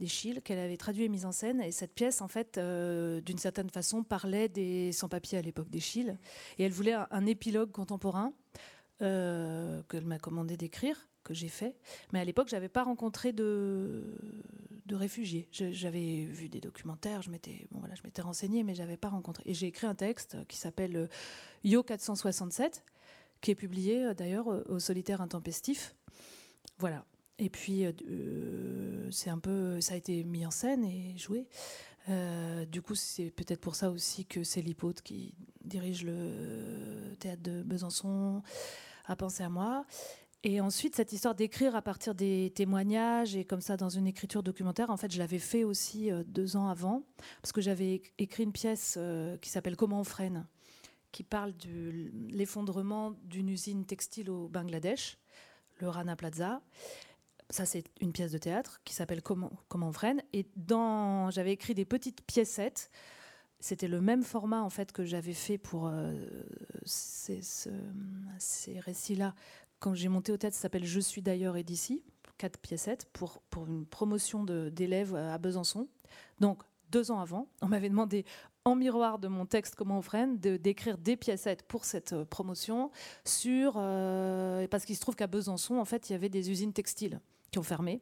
d'Echille, 0.00 0.40
qu'elle 0.42 0.58
avait 0.58 0.76
traduit 0.76 1.04
et 1.04 1.08
mise 1.08 1.26
en 1.26 1.32
scène. 1.32 1.60
Et 1.60 1.72
cette 1.72 1.94
pièce, 1.94 2.20
en 2.20 2.28
fait, 2.28 2.58
d'une 2.58 3.38
certaine 3.38 3.70
façon, 3.70 4.02
parlait 4.02 4.48
des 4.48 4.92
sans-papiers 4.92 5.38
à 5.38 5.42
l'époque 5.42 5.70
d'Echille. 5.70 6.16
Et 6.58 6.64
elle 6.64 6.72
voulait 6.72 6.94
un, 7.10 7.26
épilogue 7.26 7.72
contemporain 7.72 8.32
qu'elle 8.98 10.04
m'a 10.04 10.18
commandé 10.18 10.56
d'écrire 10.56 11.08
que 11.24 11.34
j'ai 11.34 11.48
fait. 11.48 11.74
Mais 12.12 12.20
à 12.20 12.24
l'époque, 12.24 12.48
j'avais 12.48 12.68
pas 12.68 12.84
rencontré 12.84 13.32
de, 13.32 14.04
de 14.86 14.94
réfugiés. 14.94 15.48
J'avais 15.50 16.24
vu 16.24 16.48
des 16.48 16.60
documentaires, 16.60 17.22
je 17.22 17.30
m'étais 17.30 17.66
bon, 17.70 17.80
voilà, 17.80 17.94
je 17.94 18.02
m'étais 18.04 18.22
renseignée, 18.22 18.62
mais 18.62 18.74
pas 18.96 19.08
rencontré. 19.08 19.42
Et 19.46 19.54
j'ai 19.54 19.66
écrit 19.66 19.86
un 19.86 19.94
texte 19.94 20.36
qui 20.48 20.56
s'appelle 20.56 20.96
euh, 20.96 21.08
Yo 21.64 21.82
467, 21.82 22.84
qui 23.40 23.50
est 23.50 23.56
publié 23.56 24.04
euh, 24.04 24.14
d'ailleurs 24.14 24.46
au 24.46 24.78
Solitaire 24.78 25.20
Intempestif. 25.20 25.94
Voilà. 26.78 27.04
Et 27.38 27.50
puis, 27.50 27.84
euh, 27.84 29.10
c'est 29.10 29.30
un 29.30 29.38
peu, 29.38 29.80
ça 29.80 29.94
a 29.94 29.96
été 29.96 30.24
mis 30.24 30.46
en 30.46 30.50
scène 30.50 30.84
et 30.84 31.16
joué. 31.16 31.46
du 32.70 32.82
coup, 32.82 32.94
c'est 32.94 33.30
peut-être 33.30 33.60
pour 33.60 33.74
ça 33.74 33.90
aussi 33.90 34.24
que 34.24 34.42
c'est 34.42 34.62
l'hypote 34.62 35.02
qui 35.02 35.34
dirige 35.64 36.04
le 36.04 37.14
théâtre 37.18 37.42
de 37.42 37.62
Besançon 37.62 38.42
a 39.06 39.16
pensé 39.16 39.42
à 39.42 39.48
moi. 39.48 39.84
Et 40.48 40.60
ensuite, 40.60 40.94
cette 40.94 41.12
histoire 41.12 41.34
d'écrire 41.34 41.74
à 41.74 41.82
partir 41.82 42.14
des 42.14 42.52
témoignages 42.54 43.34
et 43.34 43.44
comme 43.44 43.60
ça 43.60 43.76
dans 43.76 43.88
une 43.88 44.06
écriture 44.06 44.44
documentaire, 44.44 44.90
en 44.90 44.96
fait, 44.96 45.10
je 45.12 45.18
l'avais 45.18 45.40
fait 45.40 45.64
aussi 45.64 46.12
euh, 46.12 46.22
deux 46.24 46.56
ans 46.56 46.68
avant, 46.68 47.02
parce 47.42 47.50
que 47.50 47.60
j'avais 47.60 48.00
écrit 48.18 48.44
une 48.44 48.52
pièce 48.52 48.94
euh, 48.96 49.36
qui 49.38 49.50
s'appelle 49.50 49.74
Comment 49.76 49.98
on 49.98 50.04
freine, 50.04 50.46
qui 51.10 51.24
parle 51.24 51.56
de 51.56 52.12
l'effondrement 52.30 53.14
d'une 53.24 53.48
usine 53.48 53.86
textile 53.86 54.30
au 54.30 54.46
Bangladesh, 54.46 55.18
le 55.80 55.88
Rana 55.88 56.14
Plaza. 56.14 56.62
Ça, 57.50 57.64
c'est 57.64 57.84
une 58.00 58.12
pièce 58.12 58.32
de 58.32 58.38
théâtre 58.38 58.80
qui 58.84 58.94
s'appelle 58.94 59.22
Comment, 59.22 59.52
Comment 59.68 59.88
on 59.88 59.92
freine. 59.92 60.22
Et 60.32 60.46
dans, 60.56 61.30
j'avais 61.30 61.52
écrit 61.52 61.74
des 61.74 61.84
petites 61.84 62.22
piécettes. 62.22 62.90
C'était 63.58 63.88
le 63.88 64.00
même 64.00 64.22
format 64.22 64.62
en 64.62 64.70
fait 64.70 64.92
que 64.92 65.04
j'avais 65.04 65.32
fait 65.32 65.56
pour 65.56 65.86
euh, 65.86 66.12
ces, 66.84 67.40
ces 68.38 68.80
récits-là 68.80 69.34
quand 69.78 69.94
j'ai 69.94 70.08
monté 70.08 70.32
au 70.32 70.36
théâtre, 70.36 70.56
ça 70.56 70.62
s'appelle 70.62 70.84
Je 70.84 71.00
suis 71.00 71.22
d'ailleurs 71.22 71.56
et 71.56 71.62
d'ici, 71.62 72.02
quatre 72.38 72.58
piécettes, 72.58 73.06
pour, 73.12 73.40
pour 73.50 73.66
une 73.66 73.86
promotion 73.86 74.44
d'élèves 74.44 75.14
à 75.14 75.38
Besançon. 75.38 75.88
Donc, 76.40 76.62
deux 76.90 77.10
ans 77.10 77.20
avant, 77.20 77.48
on 77.62 77.68
m'avait 77.68 77.88
demandé, 77.88 78.24
en 78.64 78.74
miroir 78.74 79.18
de 79.18 79.28
mon 79.28 79.46
texte 79.46 79.74
Comment 79.74 79.98
on 79.98 80.02
freine, 80.02 80.38
d'écrire 80.38 80.98
des 80.98 81.16
piécettes 81.16 81.62
pour 81.62 81.84
cette 81.84 82.12
euh, 82.12 82.24
promotion 82.24 82.90
sur. 83.24 83.74
Euh, 83.76 84.66
parce 84.68 84.84
qu'il 84.84 84.96
se 84.96 85.00
trouve 85.00 85.16
qu'à 85.16 85.26
Besançon, 85.26 85.76
en 85.76 85.84
fait, 85.84 86.08
il 86.08 86.12
y 86.12 86.16
avait 86.16 86.28
des 86.28 86.50
usines 86.50 86.72
textiles 86.72 87.20
qui 87.50 87.58
ont 87.58 87.62
fermé 87.62 88.00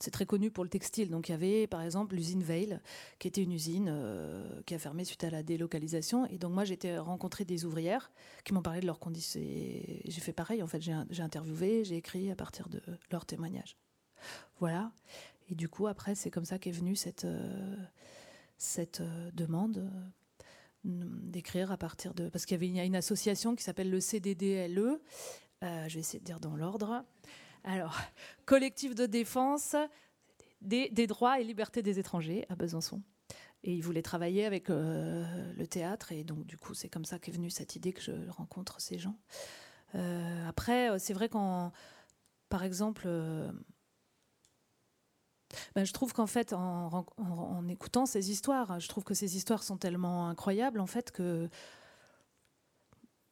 c'est 0.00 0.10
très 0.10 0.24
connu 0.26 0.50
pour 0.50 0.64
le 0.64 0.70
textile. 0.70 1.10
Donc 1.10 1.28
il 1.28 1.32
y 1.32 1.34
avait 1.34 1.66
par 1.66 1.82
exemple 1.82 2.14
l'usine 2.16 2.42
Veil, 2.42 2.80
qui 3.18 3.28
était 3.28 3.42
une 3.42 3.52
usine 3.52 3.88
euh, 3.90 4.62
qui 4.64 4.74
a 4.74 4.78
fermé 4.78 5.04
suite 5.04 5.22
à 5.24 5.30
la 5.30 5.42
délocalisation. 5.42 6.26
Et 6.26 6.38
donc 6.38 6.52
moi 6.52 6.64
j'ai 6.64 6.78
rencontré 6.98 7.44
des 7.44 7.66
ouvrières 7.66 8.10
qui 8.44 8.54
m'ont 8.54 8.62
parlé 8.62 8.80
de 8.80 8.86
leurs 8.86 8.98
conditions. 8.98 9.40
J'ai 9.40 10.20
fait 10.20 10.32
pareil, 10.32 10.62
en 10.62 10.66
fait 10.66 10.80
j'ai 10.80 11.22
interviewé, 11.22 11.84
j'ai 11.84 11.96
écrit 11.96 12.30
à 12.30 12.34
partir 12.34 12.68
de 12.68 12.80
leurs 13.12 13.26
témoignages. 13.26 13.76
Voilà. 14.58 14.90
Et 15.50 15.54
du 15.54 15.68
coup 15.68 15.86
après 15.86 16.14
c'est 16.14 16.30
comme 16.30 16.46
ça 16.46 16.58
qu'est 16.58 16.70
venue 16.70 16.96
cette, 16.96 17.26
euh, 17.26 17.76
cette 18.56 19.02
euh, 19.02 19.30
demande 19.32 19.90
d'écrire 20.82 21.70
à 21.72 21.76
partir 21.76 22.14
de... 22.14 22.30
Parce 22.30 22.46
qu'il 22.46 22.54
y 22.54 22.72
avait 22.72 22.86
une, 22.86 22.96
association 22.96 23.54
qui 23.54 23.62
s'appelle 23.62 23.90
le 23.90 24.00
CDDLE, 24.00 24.98
je 25.60 25.94
vais 25.94 26.00
essayer 26.00 26.20
de 26.20 26.24
dire 26.24 26.40
dans 26.40 26.56
l'ordre, 26.56 27.04
alors, 27.64 27.98
collectif 28.46 28.94
de 28.94 29.06
défense 29.06 29.76
des, 30.60 31.06
droits 31.06 31.40
et 31.40 31.44
libertés 31.44 31.82
des 31.82 31.98
étrangers 31.98 32.46
à 32.48 32.56
Besançon. 32.56 33.02
Et 33.62 33.74
il 33.74 33.82
voulait 33.82 34.02
travailler 34.02 34.46
avec 34.46 34.70
euh, 34.70 35.52
le 35.54 35.66
théâtre. 35.66 36.12
Et 36.12 36.24
donc, 36.24 36.46
du 36.46 36.56
coup, 36.56 36.74
c'est 36.74 36.88
comme 36.88 37.04
ça 37.04 37.18
qu'est 37.18 37.32
venue 37.32 37.50
cette 37.50 37.76
idée 37.76 37.92
que 37.92 38.00
je 38.00 38.12
rencontre 38.30 38.80
ces 38.80 38.98
gens. 38.98 39.18
Euh, 39.94 40.48
après, 40.48 40.90
euh, 40.90 40.98
c'est 40.98 41.12
vrai 41.12 41.28
qu'en, 41.28 41.72
par 42.48 42.64
exemple, 42.64 43.06
ben, 45.74 45.84
je 45.84 45.92
trouve 45.92 46.12
qu'en 46.14 46.26
fait, 46.26 46.52
en, 46.54 47.06
en, 47.18 47.68
écoutant 47.68 48.06
ces 48.06 48.30
histoires, 48.30 48.80
je 48.80 48.88
trouve 48.88 49.04
que 49.04 49.14
ces 49.14 49.36
histoires 49.36 49.62
sont 49.62 49.76
tellement 49.76 50.28
incroyables, 50.28 50.80
en 50.80 50.86
fait, 50.86 51.10
que 51.10 51.50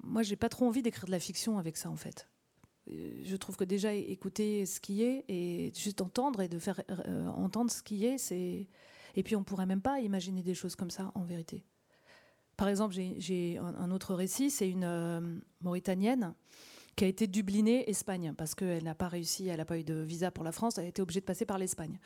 moi, 0.02 0.22
j'ai 0.22 0.36
pas 0.36 0.48
trop 0.48 0.66
envie 0.66 0.82
d'écrire 0.82 1.06
de 1.06 1.10
la 1.10 1.20
fiction 1.20 1.58
avec 1.58 1.76
ça, 1.76 1.88
en 1.88 1.96
fait 1.96 2.28
je 3.24 3.36
trouve 3.36 3.56
que 3.56 3.64
déjà 3.64 3.94
écouter 3.94 4.66
ce 4.66 4.80
qui 4.80 5.02
est 5.02 5.24
et 5.28 5.72
juste 5.76 6.00
entendre 6.00 6.40
et 6.40 6.48
de 6.48 6.58
faire 6.58 6.80
euh, 6.90 7.26
entendre 7.28 7.70
ce 7.70 7.82
qui 7.82 8.04
est, 8.04 8.18
c'est. 8.18 8.66
Et 9.14 9.22
puis 9.22 9.36
on 9.36 9.44
pourrait 9.44 9.66
même 9.66 9.80
pas 9.80 10.00
imaginer 10.00 10.42
des 10.42 10.54
choses 10.54 10.76
comme 10.76 10.90
ça 10.90 11.12
en 11.14 11.24
vérité. 11.24 11.64
Par 12.56 12.68
exemple, 12.68 12.94
j'ai 13.18 13.58
un, 13.58 13.90
autre 13.92 14.14
récit, 14.14 14.50
c'est 14.50 14.68
une 14.68 15.40
Mauritanienne 15.60 16.34
qui 16.96 17.04
a 17.04 17.06
été 17.06 17.28
dublinée 17.28 17.88
Espagne 17.88 18.34
parce 18.36 18.56
qu'elle 18.56 18.82
n'a 18.82 18.96
pas 18.96 19.06
réussi, 19.06 19.46
elle 19.46 19.58
n'a 19.58 19.64
pas 19.64 19.78
eu 19.78 19.84
de 19.84 19.94
visa 19.94 20.32
pour 20.32 20.42
la 20.42 20.50
France, 20.50 20.76
elle 20.76 20.86
a 20.86 20.88
été 20.88 21.00
obligée 21.00 21.20
de 21.20 21.24
passer 21.24 21.46
par 21.46 21.58
l'Espagne. 21.58 22.00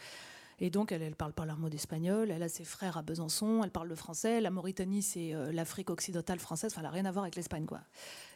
Et 0.62 0.70
donc, 0.70 0.92
elle 0.92 1.02
ne 1.02 1.14
parle 1.14 1.32
pas 1.32 1.44
leur 1.44 1.59
mot 1.59 1.68
d'espagnol. 1.68 2.30
Elle 2.30 2.42
a 2.44 2.48
ses 2.48 2.62
frères 2.62 2.96
à 2.96 3.02
Besançon. 3.02 3.62
Elle 3.64 3.72
parle 3.72 3.88
le 3.88 3.96
français. 3.96 4.40
La 4.40 4.50
Mauritanie, 4.50 5.02
c'est 5.02 5.34
euh, 5.34 5.50
l'Afrique 5.50 5.90
occidentale 5.90 6.38
française. 6.38 6.70
Enfin, 6.72 6.82
elle 6.82 6.86
n'a 6.86 6.92
rien 6.92 7.04
à 7.04 7.10
voir 7.10 7.24
avec 7.24 7.34
l'Espagne, 7.34 7.66
quoi. 7.66 7.80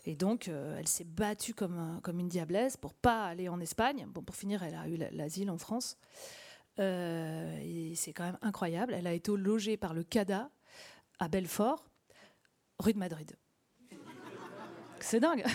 Et 0.07 0.15
donc, 0.15 0.47
euh, 0.47 0.77
elle 0.79 0.87
s'est 0.87 1.05
battue 1.05 1.53
comme, 1.53 2.01
une 2.07 2.29
diablesse 2.29 2.77
pour 2.77 2.95
pas 2.95 3.27
aller 3.27 3.49
en 3.49 3.61
Espagne. 3.61 4.07
Bon, 4.09 4.23
pour 4.23 4.37
finir, 4.37 4.63
elle 4.63 4.77
a 4.77 4.89
eu 4.89 4.97
l'asile 5.13 5.51
en 5.51 5.59
France. 5.59 5.99
Euh, 6.79 7.59
et 7.63 7.95
c'est 7.97 8.13
quand 8.13 8.25
même 8.25 8.39
incroyable. 8.41 8.95
Elle 8.95 9.09
a 9.09 9.13
été 9.13 9.37
logée 9.37 9.77
par 9.77 9.95
le 9.95 10.05
CADA 10.05 10.51
à 11.19 11.29
Belfort, 11.29 11.89
rue 12.79 12.93
de 12.93 12.99
Madrid. 12.99 13.37
C'est 15.01 15.21
dingue. 15.21 15.45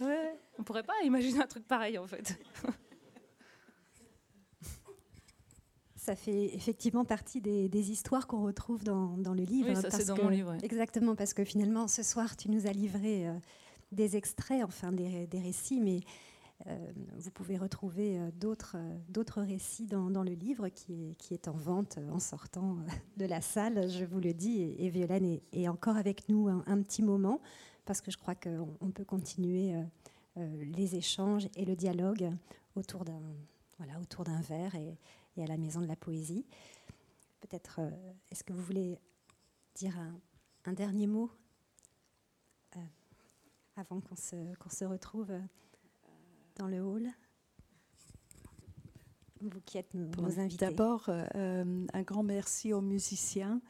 Ouais, 0.00 0.36
on 0.58 0.64
pourrait 0.64 0.82
pas 0.82 1.00
imaginer 1.04 1.40
un 1.40 1.46
truc 1.46 1.68
pareil 1.68 1.98
en 1.98 2.06
fait. 2.06 2.36
Ça 6.04 6.16
fait 6.16 6.54
effectivement 6.54 7.06
partie 7.06 7.40
des, 7.40 7.90
histoires 7.90 8.26
qu'on 8.26 8.42
retrouve 8.42 8.84
dans, 8.84 9.16
le 9.16 9.42
livre. 9.42 9.70
Oui, 9.70 9.76
ça 9.76 9.90
c'est 9.90 10.04
dans 10.04 10.22
mon 10.22 10.28
livre. 10.28 10.54
Exactement, 10.62 11.14
parce 11.14 11.32
que 11.32 11.44
finalement, 11.44 11.88
ce 11.88 12.02
soir, 12.02 12.36
tu 12.36 12.50
nous 12.50 12.66
as 12.66 12.72
livré 12.72 13.26
euh, 13.26 13.32
des 13.90 14.14
extraits, 14.14 14.62
enfin 14.62 14.92
des, 14.92 15.26
récits, 15.32 15.80
mais 15.80 16.00
euh, 16.66 16.92
vous 17.16 17.30
pouvez 17.30 17.56
retrouver 17.56 18.18
euh, 18.18 18.30
d'autres 18.38 18.76
d'autres 19.08 19.40
récits 19.40 19.86
dans, 19.86 20.22
le 20.22 20.32
livre 20.32 20.68
qui 20.68 20.92
est, 20.92 21.14
qui 21.14 21.32
est 21.32 21.48
en 21.48 21.56
vente 21.56 21.98
en 22.12 22.18
sortant 22.18 22.76
de 23.16 23.24
la 23.24 23.40
salle, 23.40 23.88
je 23.88 24.04
vous 24.04 24.20
le 24.20 24.34
dis. 24.34 24.74
Et, 24.78 24.90
Violaine 24.90 25.40
est, 25.54 25.68
encore 25.68 25.96
avec 25.96 26.28
nous 26.28 26.48
un, 26.48 26.82
petit 26.82 27.02
moment, 27.02 27.40
parce 27.86 28.02
que 28.02 28.10
je 28.10 28.18
crois 28.18 28.34
qu'on 28.34 28.90
peut 28.90 29.06
continuer 29.06 29.72
les 30.36 30.96
échanges 30.96 31.48
et 31.56 31.64
le 31.64 31.74
dialogue 31.76 32.30
autour 32.76 33.06
d'un 33.06 33.22
voilà, 33.78 33.98
autour 34.00 34.24
d'un 34.24 34.40
verre 34.42 34.74
et, 34.74 34.98
et 35.36 35.42
à 35.42 35.46
la 35.46 35.56
Maison 35.56 35.80
de 35.80 35.86
la 35.86 35.96
Poésie. 35.96 36.46
Peut-être, 37.40 37.80
euh, 37.80 37.90
est-ce 38.30 38.44
que 38.44 38.52
vous 38.52 38.62
voulez 38.62 38.98
dire 39.74 39.98
un, 40.64 40.72
dernier 40.72 41.06
mot 41.06 41.30
euh, 42.76 42.80
avant 43.76 44.00
qu'on 44.00 44.16
se, 44.16 44.54
qu'on 44.56 44.70
se 44.70 44.84
retrouve 44.84 45.30
euh, 45.30 45.40
dans 46.56 46.66
le 46.66 46.80
hall? 46.80 47.08
Vous 49.40 49.60
qui 49.66 49.76
êtes 49.76 49.92
nos, 49.92 50.40
invités. 50.40 50.64
D'abord, 50.64 51.10
un 51.10 52.02
grand 52.02 52.22
merci 52.22 52.72
aux 52.72 52.80
musiciens 52.80 53.60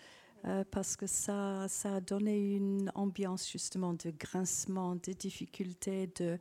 euh, 0.46 0.64
parce 0.70 0.96
que 0.96 1.06
ça, 1.06 1.66
ça 1.68 1.96
a 1.96 2.00
donné 2.00 2.56
une 2.56 2.90
ambiance 2.94 3.50
justement 3.50 3.94
de 3.94 4.10
grincement, 4.10 4.96
de 4.96 5.12
difficulté, 5.12 6.10
de, 6.18 6.38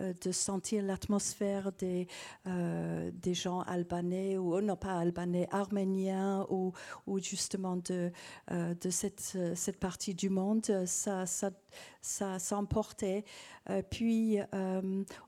euh, 0.00 0.12
de 0.22 0.32
sentir 0.32 0.82
l'atmosphère 0.82 1.72
des, 1.72 2.06
euh, 2.46 3.10
des 3.14 3.34
gens 3.34 3.60
albanais, 3.60 4.36
ou 4.36 4.60
non 4.60 4.76
pas 4.76 4.98
albanais, 4.98 5.48
arméniens, 5.50 6.46
ou, 6.50 6.72
ou 7.06 7.18
justement 7.18 7.76
de, 7.76 8.10
de 8.50 8.90
cette, 8.90 9.36
cette 9.54 9.78
partie 9.78 10.14
du 10.14 10.28
monde. 10.28 10.64
Ça, 10.86 11.26
ça, 11.26 11.50
ça 12.00 12.38
s'emportait. 12.38 13.24
puis 13.90 14.38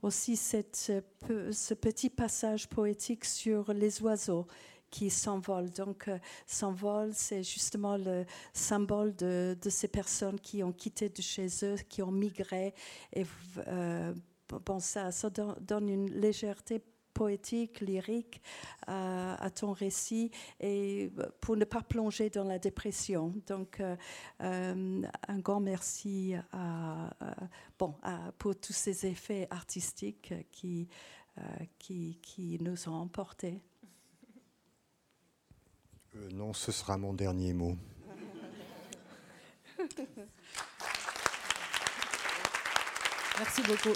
aussi 0.02 0.36
cette, 0.36 0.76
ce 0.76 1.74
petit 1.74 2.10
passage 2.10 2.68
poétique 2.68 3.24
sur 3.24 3.72
les 3.72 4.02
oiseaux 4.02 4.46
qui 4.90 5.10
s'envolent. 5.10 5.70
Donc, 5.70 6.08
euh, 6.08 6.18
s'envole, 6.46 7.12
c'est 7.14 7.42
justement 7.42 7.96
le 7.96 8.24
symbole 8.52 9.14
de, 9.14 9.56
ces 9.68 9.88
personnes 9.88 10.40
qui 10.40 10.62
ont 10.62 10.72
quitté 10.72 11.08
de 11.08 11.22
chez 11.22 11.48
eux, 11.62 11.76
qui 11.88 12.02
ont 12.02 12.10
migré. 12.10 12.74
Et 13.12 13.26
euh, 13.66 14.14
bon, 14.64 14.80
ça, 14.80 15.10
donne 15.60 15.88
une 15.88 16.10
légèreté 16.10 16.82
poétique, 17.12 17.80
lyrique 17.80 18.40
euh, 18.88 19.34
à 19.36 19.50
ton 19.50 19.72
récit 19.72 20.30
et 20.60 21.10
pour 21.40 21.56
ne 21.56 21.64
pas 21.64 21.82
plonger 21.82 22.30
dans 22.30 22.44
la 22.44 22.60
dépression. 22.60 23.34
Donc, 23.46 23.82
un 24.38 25.38
grand 25.38 25.60
merci 25.60 26.34
bon, 27.78 27.94
pour 28.38 28.54
tous 28.54 28.72
ces 28.72 29.06
effets 29.06 29.48
artistiques 29.50 30.32
qui, 30.52 30.88
qui 31.78 32.58
nous 32.60 32.88
ont 32.88 32.94
emportés. 32.94 33.60
Euh, 36.16 36.28
non, 36.32 36.52
ce 36.52 36.72
sera 36.72 36.96
mon 36.96 37.12
dernier 37.12 37.52
mot. 37.52 37.76
Merci 43.38 43.62
beaucoup. 43.62 43.94